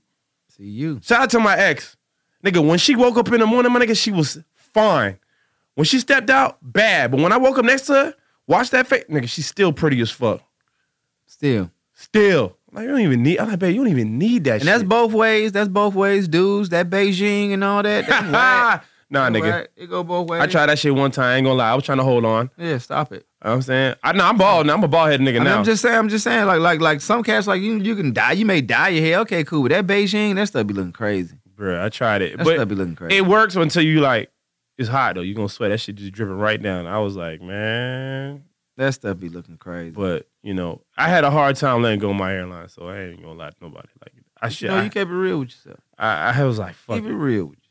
See 0.56 0.64
you. 0.64 1.00
Shout 1.02 1.22
out 1.22 1.30
to 1.30 1.40
my 1.40 1.56
ex. 1.56 1.96
Nigga, 2.44 2.66
when 2.66 2.78
she 2.78 2.94
woke 2.94 3.16
up 3.16 3.30
in 3.32 3.40
the 3.40 3.46
morning, 3.46 3.72
my 3.72 3.80
nigga, 3.80 4.00
she 4.00 4.12
was 4.12 4.38
fine. 4.54 5.18
When 5.74 5.84
she 5.84 5.98
stepped 5.98 6.30
out, 6.30 6.58
bad. 6.62 7.10
But 7.10 7.20
when 7.20 7.32
I 7.32 7.36
woke 7.36 7.58
up 7.58 7.64
next 7.64 7.82
to 7.86 7.92
her, 7.94 8.14
watch 8.46 8.70
that 8.70 8.86
face, 8.86 9.04
nigga, 9.10 9.28
she's 9.28 9.46
still 9.46 9.72
pretty 9.72 10.00
as 10.00 10.10
fuck. 10.10 10.40
Still. 11.26 11.70
Still. 11.94 12.56
Like, 12.72 12.84
you 12.84 12.90
don't 12.90 13.00
even 13.00 13.22
need, 13.22 13.38
I'm 13.38 13.48
like, 13.48 13.58
babe, 13.58 13.74
you 13.74 13.82
don't 13.82 13.90
even 13.90 14.18
need 14.18 14.44
that 14.44 14.60
shit. 14.60 14.62
And 14.62 14.68
shit. 14.68 14.74
that's 14.78 14.88
both 14.88 15.12
ways. 15.12 15.52
That's 15.52 15.68
both 15.68 15.94
ways, 15.94 16.28
dudes. 16.28 16.68
That 16.68 16.88
Beijing 16.88 17.52
and 17.52 17.64
all 17.64 17.82
that. 17.82 18.84
Nah, 19.08 19.30
nigga. 19.30 19.68
It 19.76 19.86
go 19.88 20.02
both 20.02 20.28
ways. 20.28 20.42
I 20.42 20.46
tried 20.46 20.66
that 20.66 20.78
shit 20.78 20.94
one 20.94 21.10
time. 21.10 21.24
I 21.24 21.36
ain't 21.36 21.44
gonna 21.44 21.58
lie. 21.58 21.70
I 21.70 21.74
was 21.74 21.84
trying 21.84 21.98
to 21.98 22.04
hold 22.04 22.24
on. 22.24 22.50
Yeah, 22.56 22.78
stop 22.78 23.12
it. 23.12 23.14
You 23.14 23.20
know 23.20 23.50
what 23.50 23.52
I'm 23.52 23.62
saying? 23.62 23.94
I 24.02 24.12
know 24.12 24.24
I'm 24.24 24.36
bald 24.36 24.66
now. 24.66 24.74
I'm 24.74 24.82
a 24.82 24.88
bald 24.88 25.10
headed 25.10 25.24
nigga 25.26 25.36
I 25.36 25.38
mean, 25.38 25.44
now. 25.44 25.58
I'm 25.58 25.64
just 25.64 25.82
saying, 25.82 25.96
I'm 25.96 26.08
just 26.08 26.24
saying, 26.24 26.46
like, 26.46 26.60
like, 26.60 26.80
like 26.80 27.00
some 27.00 27.22
cats, 27.22 27.46
like 27.46 27.62
you, 27.62 27.78
you 27.78 27.94
can 27.94 28.12
dye, 28.12 28.32
you 28.32 28.44
may 28.44 28.60
dye 28.60 28.88
your 28.88 29.04
hair. 29.04 29.18
Okay, 29.20 29.44
cool. 29.44 29.62
But 29.62 29.70
that 29.70 29.86
Beijing, 29.86 30.34
that 30.34 30.48
stuff 30.48 30.66
be 30.66 30.74
looking 30.74 30.92
crazy. 30.92 31.36
Bruh, 31.56 31.82
I 31.82 31.88
tried 31.88 32.22
it. 32.22 32.36
That 32.38 32.44
but 32.44 32.54
stuff 32.54 32.68
be 32.68 32.74
looking 32.74 32.96
crazy. 32.96 33.16
it 33.16 33.26
works 33.26 33.54
until 33.54 33.82
you 33.82 34.00
like, 34.00 34.30
it's 34.76 34.88
hot 34.88 35.14
though. 35.14 35.22
You're 35.22 35.36
gonna 35.36 35.48
sweat. 35.48 35.70
That 35.70 35.78
shit 35.78 35.94
just 35.94 36.12
dripping 36.12 36.38
right 36.38 36.60
down. 36.60 36.86
I 36.86 36.98
was 36.98 37.16
like, 37.16 37.40
man. 37.40 38.42
that 38.76 38.92
stuff 38.94 39.18
be 39.18 39.28
looking 39.28 39.56
crazy. 39.56 39.92
But, 39.92 40.28
you 40.42 40.52
know, 40.52 40.82
I 40.98 41.08
had 41.08 41.24
a 41.24 41.30
hard 41.30 41.56
time 41.56 41.82
letting 41.82 42.00
go 42.00 42.10
of 42.10 42.16
my 42.16 42.30
hairline, 42.30 42.68
so 42.68 42.88
I 42.88 43.02
ain't 43.02 43.22
gonna 43.22 43.34
lie 43.34 43.50
to 43.50 43.56
nobody. 43.62 43.88
Like 44.02 44.12
I 44.40 44.48
should 44.48 44.68
No, 44.68 44.76
I, 44.76 44.82
you 44.84 44.90
keep 44.90 45.08
it 45.08 45.12
real 45.12 45.38
with 45.38 45.50
yourself. 45.50 45.80
I, 45.96 46.40
I 46.40 46.44
was 46.44 46.58
like, 46.58 46.74
fuck. 46.74 46.96
Keep 46.96 47.06
it 47.06 47.14
real 47.14 47.46
with 47.46 47.58
yourself. 47.58 47.65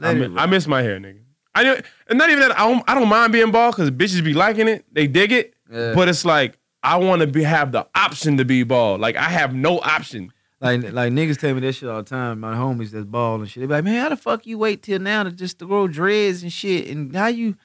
I, 0.00 0.12
Let 0.12 0.30
mi- 0.30 0.38
I 0.38 0.46
miss 0.46 0.66
my 0.66 0.82
hair, 0.82 0.98
nigga. 0.98 1.20
I 1.54 1.62
knew, 1.62 1.76
and 2.08 2.18
not 2.18 2.30
even 2.30 2.40
that. 2.40 2.58
I 2.58 2.68
don't, 2.68 2.82
I 2.88 2.94
don't 2.94 3.08
mind 3.08 3.32
being 3.32 3.52
bald 3.52 3.76
because 3.76 3.90
bitches 3.90 4.24
be 4.24 4.34
liking 4.34 4.66
it. 4.68 4.84
They 4.92 5.06
dig 5.06 5.30
it. 5.32 5.54
Yeah. 5.70 5.94
But 5.94 6.08
it's 6.08 6.24
like 6.24 6.58
I 6.82 6.96
want 6.96 7.20
to 7.20 7.26
be 7.26 7.42
have 7.44 7.72
the 7.72 7.86
option 7.94 8.36
to 8.38 8.44
be 8.44 8.64
bald. 8.64 9.00
Like 9.00 9.16
I 9.16 9.28
have 9.30 9.54
no 9.54 9.78
option. 9.80 10.32
Like, 10.60 10.82
like 10.92 11.12
niggas 11.12 11.38
tell 11.38 11.52
me 11.54 11.60
that 11.60 11.74
shit 11.74 11.88
all 11.88 11.98
the 11.98 12.08
time. 12.08 12.40
My 12.40 12.54
homies 12.54 12.90
that's 12.90 13.04
bald 13.04 13.42
and 13.42 13.50
shit. 13.50 13.60
They 13.60 13.66
be 13.66 13.72
like, 13.74 13.84
man, 13.84 14.00
how 14.02 14.08
the 14.08 14.16
fuck 14.16 14.46
you 14.46 14.58
wait 14.58 14.82
till 14.82 14.98
now 14.98 15.22
to 15.22 15.30
just 15.30 15.58
to 15.60 15.66
grow 15.66 15.86
dreads 15.86 16.42
and 16.42 16.52
shit? 16.52 16.88
And 16.88 17.14
how 17.14 17.26
you 17.28 17.56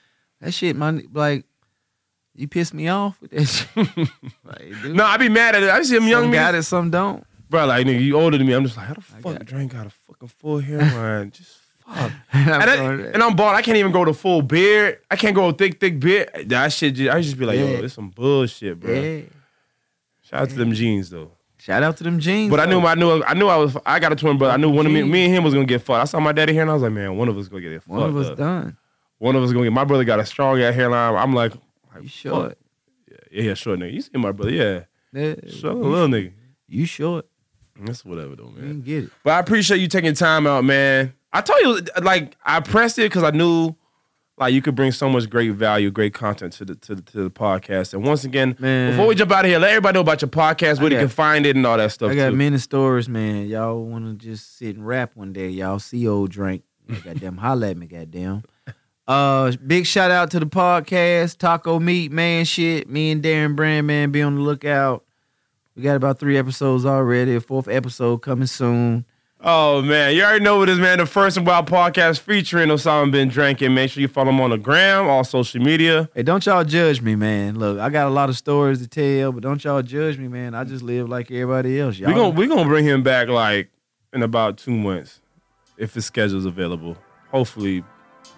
that 0.41 0.53
shit, 0.53 0.75
my 0.75 1.01
like, 1.13 1.45
you 2.35 2.47
piss 2.47 2.73
me 2.73 2.87
off 2.89 3.19
with 3.21 3.31
that 3.31 3.45
shit. 3.45 3.75
like, 4.45 4.81
dude, 4.83 4.95
No, 4.95 5.03
I 5.05 5.17
be 5.17 5.29
mad 5.29 5.55
at 5.55 5.63
it. 5.63 5.69
I 5.69 5.81
see 5.81 5.95
them 5.95 6.07
young 6.07 6.23
some 6.25 6.31
got 6.31 6.55
it, 6.55 6.63
some 6.63 6.91
don't. 6.91 7.25
bro. 7.49 7.65
Like 7.65 7.87
nigga, 7.87 8.01
you 8.01 8.17
older 8.19 8.37
than 8.37 8.45
me. 8.47 8.53
I'm 8.53 8.63
just 8.65 8.77
like, 8.77 8.87
how 8.87 8.93
the 8.93 9.01
fuck 9.01 9.35
it. 9.35 9.45
Drake 9.45 9.69
got 9.69 9.87
a 9.87 9.89
fucking 9.89 10.27
full 10.29 10.59
hairline? 10.59 11.31
just 11.31 11.57
fuck. 11.93 12.11
And 12.33 12.49
I'm 12.53 12.61
And, 12.61 12.69
I, 12.69 13.05
and 13.13 13.23
I'm 13.23 13.35
bald. 13.35 13.55
I 13.55 13.61
can't 13.61 13.77
even 13.77 13.91
grow 13.91 14.05
the 14.05 14.13
full 14.13 14.41
beard. 14.41 14.99
I 15.11 15.15
can't 15.15 15.33
grow 15.35 15.49
a 15.49 15.53
thick, 15.53 15.79
thick 15.79 15.99
beard. 15.99 16.29
That 16.47 16.71
shit. 16.73 16.95
Just, 16.95 17.11
I 17.13 17.21
just 17.21 17.37
be 17.37 17.45
like, 17.45 17.57
Yeah. 17.57 17.65
yo, 17.65 17.81
this 17.81 17.93
some 17.93 18.09
bullshit, 18.09 18.79
bro. 18.79 18.93
yeah. 18.93 19.21
Shout 20.21 20.41
out 20.43 20.49
to 20.49 20.55
them 20.55 20.73
jeans 20.73 21.09
though. 21.09 21.31
Shout 21.57 21.83
out 21.83 21.97
to 21.97 22.03
them 22.03 22.19
jeans. 22.19 22.49
But 22.49 22.59
I 22.59 22.65
knew. 22.65 22.79
I 22.81 22.95
knew, 22.95 23.23
I 23.23 23.33
knew 23.33 23.47
I 23.47 23.57
was. 23.57 23.75
I 23.85 23.99
got 23.99 24.13
a 24.13 24.15
twin 24.15 24.37
brother. 24.37 24.53
I 24.53 24.57
knew 24.57 24.69
one 24.69 24.85
of 24.85 24.91
me, 24.91 25.03
me 25.03 25.25
and 25.25 25.33
him 25.33 25.43
was 25.43 25.53
gonna 25.53 25.65
get 25.65 25.81
fucked. 25.81 26.01
I 26.01 26.05
saw 26.05 26.19
my 26.19 26.31
daddy 26.31 26.53
here, 26.53 26.61
and 26.61 26.71
I 26.71 26.73
was 26.73 26.83
like, 26.83 26.91
man, 26.93 27.17
one 27.17 27.27
of 27.27 27.37
us 27.37 27.47
gonna 27.47 27.61
get 27.61 27.81
fucked 27.83 27.89
one 27.89 28.09
of 28.09 28.15
us 28.17 28.27
up. 28.27 28.37
done. 28.37 28.77
one 29.17 29.35
of 29.35 29.43
us 29.43 29.51
gonna 29.51 29.65
get. 29.65 29.73
My 29.73 29.83
brother 29.83 30.03
got 30.05 30.19
a 30.19 30.25
strong 30.25 30.61
ass 30.61 30.73
hairline. 30.75 31.15
I'm 31.15 31.33
like, 31.33 31.53
You 32.01 32.07
short. 32.07 32.57
yeah, 33.31 33.41
yeah, 33.43 33.53
short 33.55 33.79
nigga. 33.79 33.91
You 33.93 34.01
see 34.01 34.11
my 34.15 34.31
brother? 34.31 34.51
Yeah, 34.51 34.83
Yeah, 35.11 35.35
short 35.49 35.75
little 35.75 36.07
nigga. 36.07 36.31
You 36.67 36.85
short. 36.85 37.25
That's 37.81 38.05
whatever 38.05 38.35
though, 38.35 38.53
You 38.55 38.61
man. 38.61 38.81
get 38.81 39.03
it. 39.05 39.09
But 39.23 39.31
I 39.33 39.39
appreciate 39.39 39.79
you 39.81 39.87
taking 39.87 40.13
time 40.13 40.45
out, 40.47 40.63
man. 40.63 41.13
I 41.31 41.41
told 41.41 41.59
you, 41.61 41.81
like, 42.01 42.35
I 42.43 42.59
pressed 42.59 42.97
it 42.99 43.03
because 43.03 43.23
I 43.23 43.31
knew, 43.31 43.75
like, 44.37 44.53
you 44.53 44.61
could 44.61 44.75
bring 44.75 44.91
so 44.91 45.09
much 45.09 45.29
great 45.29 45.51
value, 45.51 45.91
great 45.91 46.13
content 46.13 46.53
to 46.53 46.65
the 46.65 46.75
to 46.75 46.95
the, 46.95 47.01
to 47.01 47.23
the 47.23 47.29
podcast. 47.29 47.93
And 47.93 48.03
once 48.03 48.23
again, 48.23 48.55
Man. 48.59 48.91
before 48.91 49.05
we 49.07 49.15
jump 49.15 49.31
out 49.31 49.45
of 49.45 49.51
here, 49.51 49.59
let 49.59 49.69
everybody 49.69 49.95
know 49.95 50.01
about 50.01 50.21
your 50.21 50.29
podcast, 50.29 50.79
where 50.79 50.89
they 50.89 50.95
can 50.95 51.07
find 51.07 51.45
it, 51.45 51.55
and 51.55 51.65
all 51.65 51.77
that 51.77 51.91
stuff. 51.91 52.11
I 52.11 52.15
got 52.15 52.29
too. 52.31 52.35
many 52.35 52.57
stories, 52.57 53.07
man. 53.07 53.47
Y'all 53.47 53.83
want 53.83 54.05
to 54.05 54.13
just 54.25 54.57
sit 54.57 54.75
and 54.75 54.87
rap 54.87 55.11
one 55.15 55.33
day? 55.33 55.49
Y'all 55.49 55.79
see 55.79 56.07
old 56.07 56.31
drink? 56.31 56.63
Goddamn, 57.03 57.37
holla 57.37 57.69
at 57.69 57.77
me, 57.77 57.85
goddamn. 57.85 58.43
Uh, 59.07 59.51
big 59.65 59.85
shout 59.85 60.11
out 60.11 60.31
to 60.31 60.39
the 60.39 60.45
podcast, 60.45 61.37
Taco 61.37 61.79
Meat, 61.79 62.11
man. 62.11 62.45
Shit, 62.45 62.89
me 62.89 63.11
and 63.11 63.23
Darren 63.23 63.55
Brand, 63.55 63.87
man, 63.87 64.11
be 64.11 64.21
on 64.21 64.35
the 64.35 64.41
lookout. 64.41 65.03
We 65.75 65.83
got 65.83 65.95
about 65.95 66.19
three 66.19 66.37
episodes 66.37 66.85
already. 66.85 67.35
A 67.35 67.41
fourth 67.41 67.67
episode 67.67 68.17
coming 68.17 68.47
soon. 68.47 69.05
Oh 69.41 69.81
man, 69.81 70.13
you 70.17 70.23
already 70.23 70.43
know 70.43 70.57
what 70.57 70.65
this 70.65 70.79
man. 70.79 70.97
The 70.97 71.05
First 71.05 71.37
and 71.37 71.47
Wild 71.47 71.65
podcast 71.65 72.19
featuring 72.19 72.67
Osama 72.67 73.09
bin 73.09 73.29
Drankin. 73.31 73.73
Make 73.73 73.89
sure 73.91 74.01
you 74.01 74.09
follow 74.09 74.31
him 74.31 74.41
on 74.41 74.49
the 74.49 74.57
gram, 74.57 75.07
all 75.07 75.23
social 75.23 75.61
media. 75.61 76.09
Hey, 76.13 76.23
don't 76.23 76.45
y'all 76.45 76.65
judge 76.65 77.01
me, 77.01 77.15
man. 77.15 77.57
Look, 77.57 77.79
I 77.79 77.89
got 77.89 78.07
a 78.07 78.09
lot 78.09 78.27
of 78.27 78.35
stories 78.35 78.81
to 78.81 78.87
tell, 78.87 79.31
but 79.31 79.41
don't 79.41 79.63
y'all 79.63 79.81
judge 79.81 80.17
me, 80.17 80.27
man. 80.27 80.53
I 80.53 80.65
just 80.65 80.83
live 80.83 81.07
like 81.07 81.31
everybody 81.31 81.79
else. 81.79 81.97
Y'all 81.97 82.09
We 82.09 82.15
gonna 82.15 82.29
we 82.31 82.47
gonna 82.47 82.65
bring 82.65 82.83
him 82.83 83.01
back 83.01 83.29
like 83.29 83.69
in 84.11 84.23
about 84.23 84.57
two 84.57 84.75
months, 84.75 85.21
if 85.77 85.93
his 85.93 86.05
schedule's 86.05 86.45
available. 86.45 86.97
Hopefully, 87.31 87.85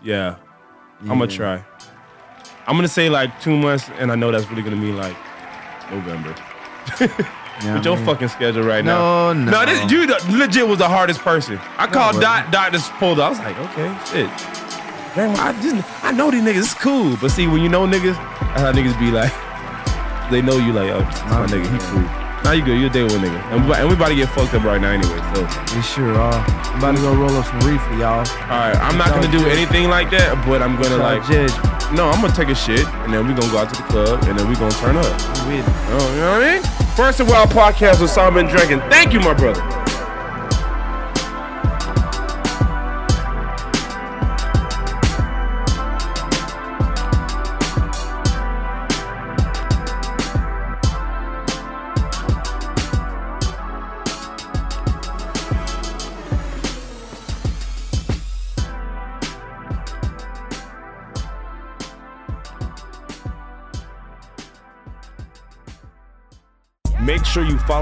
yeah. 0.04 0.36
I'm 1.02 1.08
gonna 1.18 1.26
try. 1.26 1.66
I'm 2.68 2.76
gonna 2.76 2.88
say 2.88 3.10
like 3.10 3.42
two 3.42 3.58
months, 3.58 3.90
and 3.98 4.12
I 4.12 4.16
know 4.16 4.32
that's 4.32 4.48
really 4.52 4.62
gonna 4.62 4.76
mean 4.76 4.98
like 4.98 5.18
November. 5.90 6.36
Yeah, 7.64 7.76
With 7.76 7.86
your 7.86 7.96
man. 7.96 8.06
fucking 8.06 8.28
schedule 8.30 8.64
right 8.64 8.84
now. 8.84 9.34
No, 9.34 9.46
no. 9.46 9.52
No, 9.52 9.66
this, 9.66 9.92
you 9.92 10.04
uh, 10.04 10.20
legit 10.30 10.68
was 10.68 10.80
the 10.80 10.88
hardest 10.88 11.20
person. 11.22 11.60
I 11.78 11.88
called 11.88 12.14
bro. 12.14 12.22
Dot. 12.22 12.52
Dot 12.52 12.72
just 12.72 12.92
pulled 12.94 13.20
up. 13.20 13.28
I 13.28 13.30
was 13.30 13.40
like, 13.40 13.60
okay, 13.60 13.98
shit. 14.12 14.30
Damn, 15.16 15.36
I 15.40 15.52
just 15.62 16.04
I 16.04 16.12
know 16.12 16.32
these 16.32 16.42
niggas. 16.42 16.60
It's 16.60 16.74
cool, 16.74 17.18
but 17.22 17.30
see, 17.30 17.48
when 17.48 17.62
you 17.62 17.70
know 17.70 17.86
niggas, 17.86 18.16
that's 18.16 18.62
how 18.62 18.72
niggas 18.72 18.98
be 19.00 19.12
like. 19.12 19.32
They 20.32 20.42
know 20.42 20.56
you 20.56 20.72
like, 20.72 20.90
oh, 20.92 21.02
this 21.04 21.22
my 21.24 21.40
My 21.42 21.46
nigga. 21.46 21.68
He 21.68 21.78
cool. 21.92 22.22
Now 22.46 22.54
you 22.54 22.64
good. 22.64 22.80
You 22.80 22.88
a 22.88 22.90
day 22.90 23.04
one 23.04 23.20
nigga, 23.20 23.36
and 23.52 23.68
we, 23.68 23.76
and 23.76 23.90
we 23.90 23.96
about 23.96 24.08
to 24.08 24.16
get 24.16 24.30
fucked 24.30 24.54
up 24.54 24.64
right 24.64 24.80
now 24.80 24.92
anyway. 24.92 25.20
So, 25.36 25.44
We 25.76 25.82
sure 25.82 26.16
are. 26.16 26.40
I'm 26.72 26.80
about 26.80 26.96
to 26.96 27.02
go 27.02 27.14
roll 27.14 27.36
up 27.36 27.46
some 27.46 27.60
reefer, 27.70 27.96
y'all. 28.00 28.20
all 28.24 28.24
right, 28.48 28.78
I'm 28.80 28.98
not 28.98 29.10
gonna 29.10 29.30
do 29.30 29.46
anything 29.50 29.90
like 29.90 30.10
that, 30.12 30.42
but 30.48 30.62
I'm 30.62 30.82
gonna 30.82 30.96
like, 30.96 31.28
judge 31.28 31.52
no, 31.94 32.08
I'm 32.08 32.22
gonna 32.22 32.34
take 32.34 32.48
a 32.48 32.56
shit, 32.56 32.88
and 33.04 33.14
then 33.14 33.28
we 33.28 33.34
gonna 33.34 33.52
go 33.52 33.58
out 33.58 33.74
to 33.74 33.82
the 33.82 33.88
club, 33.90 34.24
and 34.24 34.40
then 34.40 34.48
we 34.48 34.56
gonna 34.56 34.72
turn 34.76 34.96
up. 34.96 35.06
I'm 35.06 35.48
with 35.52 35.68
it. 35.68 35.74
Oh, 35.92 36.14
you 36.16 36.22
know 36.22 36.32
what 36.32 36.48
I 36.48 36.56
mean? 36.56 36.81
First 36.96 37.20
of 37.20 37.32
all, 37.32 37.46
podcast 37.48 38.02
with 38.02 38.10
Simon 38.12 38.46
Dragon. 38.48 38.80
Thank 38.90 39.14
you, 39.14 39.20
my 39.22 39.34
brother. 39.34 39.81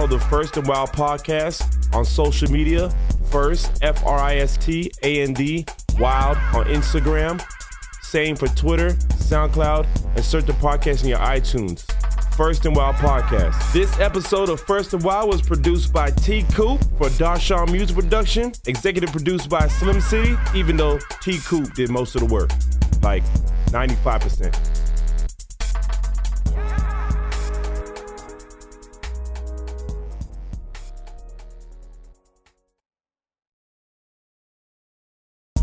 The 0.10 0.20
First 0.20 0.58
and 0.58 0.68
Wild 0.68 0.90
podcast 0.90 1.94
on 1.94 2.04
social 2.04 2.52
media. 2.52 2.92
First, 3.30 3.72
F 3.84 4.04
R 4.06 4.18
I 4.18 4.38
S 4.38 4.58
T 4.58 4.92
A 5.04 5.22
N 5.22 5.34
D, 5.34 5.66
Wild 6.00 6.38
on 6.56 6.66
Instagram. 6.66 7.42
Same 8.02 8.36
for 8.36 8.48
Twitter, 8.48 8.90
SoundCloud, 8.90 9.86
and 10.16 10.26
search 10.26 10.46
the 10.46 10.54
podcast 10.54 11.04
in 11.04 11.10
your 11.10 11.20
iTunes. 11.20 11.86
First 12.36 12.66
and 12.66 12.76
Wild 12.76 12.96
Podcast. 12.96 13.72
This 13.74 14.00
episode 14.00 14.50
of 14.50 14.60
First 14.62 14.94
and 14.94 15.04
Wild 15.04 15.30
was 15.30 15.42
produced 15.42 15.94
by 15.94 16.10
T 16.10 16.44
Coop 16.54 16.82
for 16.98 17.10
Darshawn 17.10 17.72
Music 17.72 17.96
Production, 17.96 18.52
executive 18.66 19.12
produced 19.12 19.50
by 19.50 19.68
Slim 19.68 20.02
City, 20.02 20.36
even 20.56 20.76
though 20.76 20.98
T 21.22 21.38
Coop 21.46 21.74
did 21.76 21.90
most 21.90 22.16
of 22.16 22.22
the 22.22 22.34
work, 22.34 22.50
like 23.04 23.24
95%. 23.68 24.79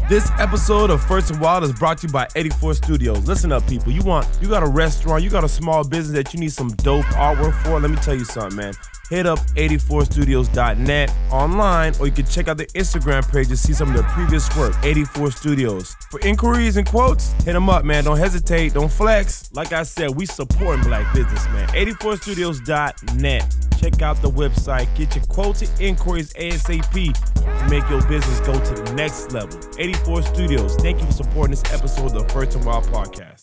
This 0.09 0.30
episode 0.38 0.90
of 0.90 1.02
First 1.02 1.32
and 1.32 1.40
Wild 1.40 1.64
is 1.64 1.72
brought 1.72 1.98
to 1.98 2.07
you 2.07 2.12
by 2.12 2.28
84 2.36 2.74
Studios. 2.74 3.26
Listen 3.26 3.50
up, 3.50 3.66
people. 3.66 3.90
You 3.90 4.02
want 4.02 4.24
you 4.40 4.48
got 4.48 4.62
a 4.62 4.66
restaurant, 4.68 5.24
you 5.24 5.30
got 5.30 5.42
a 5.42 5.48
small 5.48 5.82
business 5.82 6.14
that 6.14 6.32
you 6.32 6.38
need 6.38 6.52
some 6.52 6.68
dope 6.76 7.04
artwork 7.07 7.61
for. 7.64 7.80
Let 7.80 7.90
me 7.90 7.96
tell 7.96 8.14
you 8.14 8.24
something, 8.24 8.57
man. 8.57 8.72
Hit 9.09 9.26
up 9.26 9.38
84studios.net 9.38 11.12
online, 11.30 11.94
or 12.00 12.07
you 12.07 12.12
can 12.12 12.26
check 12.26 12.48
out 12.48 12.57
the 12.57 12.66
Instagram 12.68 13.30
page 13.30 13.48
to 13.48 13.57
see 13.57 13.72
some 13.72 13.88
of 13.88 13.94
their 13.94 14.09
previous 14.11 14.54
work. 14.57 14.74
84 14.82 15.30
Studios. 15.30 15.94
For 16.11 16.18
inquiries 16.20 16.76
and 16.76 16.86
quotes, 16.86 17.30
hit 17.44 17.52
them 17.52 17.68
up, 17.70 17.84
man. 17.84 18.04
Don't 18.04 18.18
hesitate, 18.18 18.74
don't 18.74 18.90
flex. 18.90 19.48
Like 19.52 19.72
I 19.72 19.84
said, 19.84 20.11
we 20.11 20.26
supporting 20.26 20.82
black 20.82 21.14
business, 21.14 21.44
man. 21.46 21.68
84studios.net. 21.68 23.57
Check 23.78 24.02
out 24.02 24.20
the 24.22 24.30
website. 24.30 24.92
Get 24.96 25.14
your 25.14 25.24
quotes 25.26 25.62
and 25.62 25.80
inquiries 25.80 26.32
ASAP 26.32 26.92
to 26.92 27.68
make 27.68 27.88
your 27.88 28.02
business 28.09 28.40
go 28.40 28.52
to 28.52 28.82
the 28.82 28.92
next 28.94 29.32
level. 29.32 29.61
84 29.78 30.22
Studios, 30.22 30.74
thank 30.76 30.98
you 30.98 31.07
for 31.07 31.12
supporting 31.12 31.50
this 31.50 31.64
episode 31.72 32.07
of 32.07 32.12
the 32.14 32.28
First 32.32 32.57
and 32.57 32.64
Wild 32.64 32.84
podcast. 32.86 33.36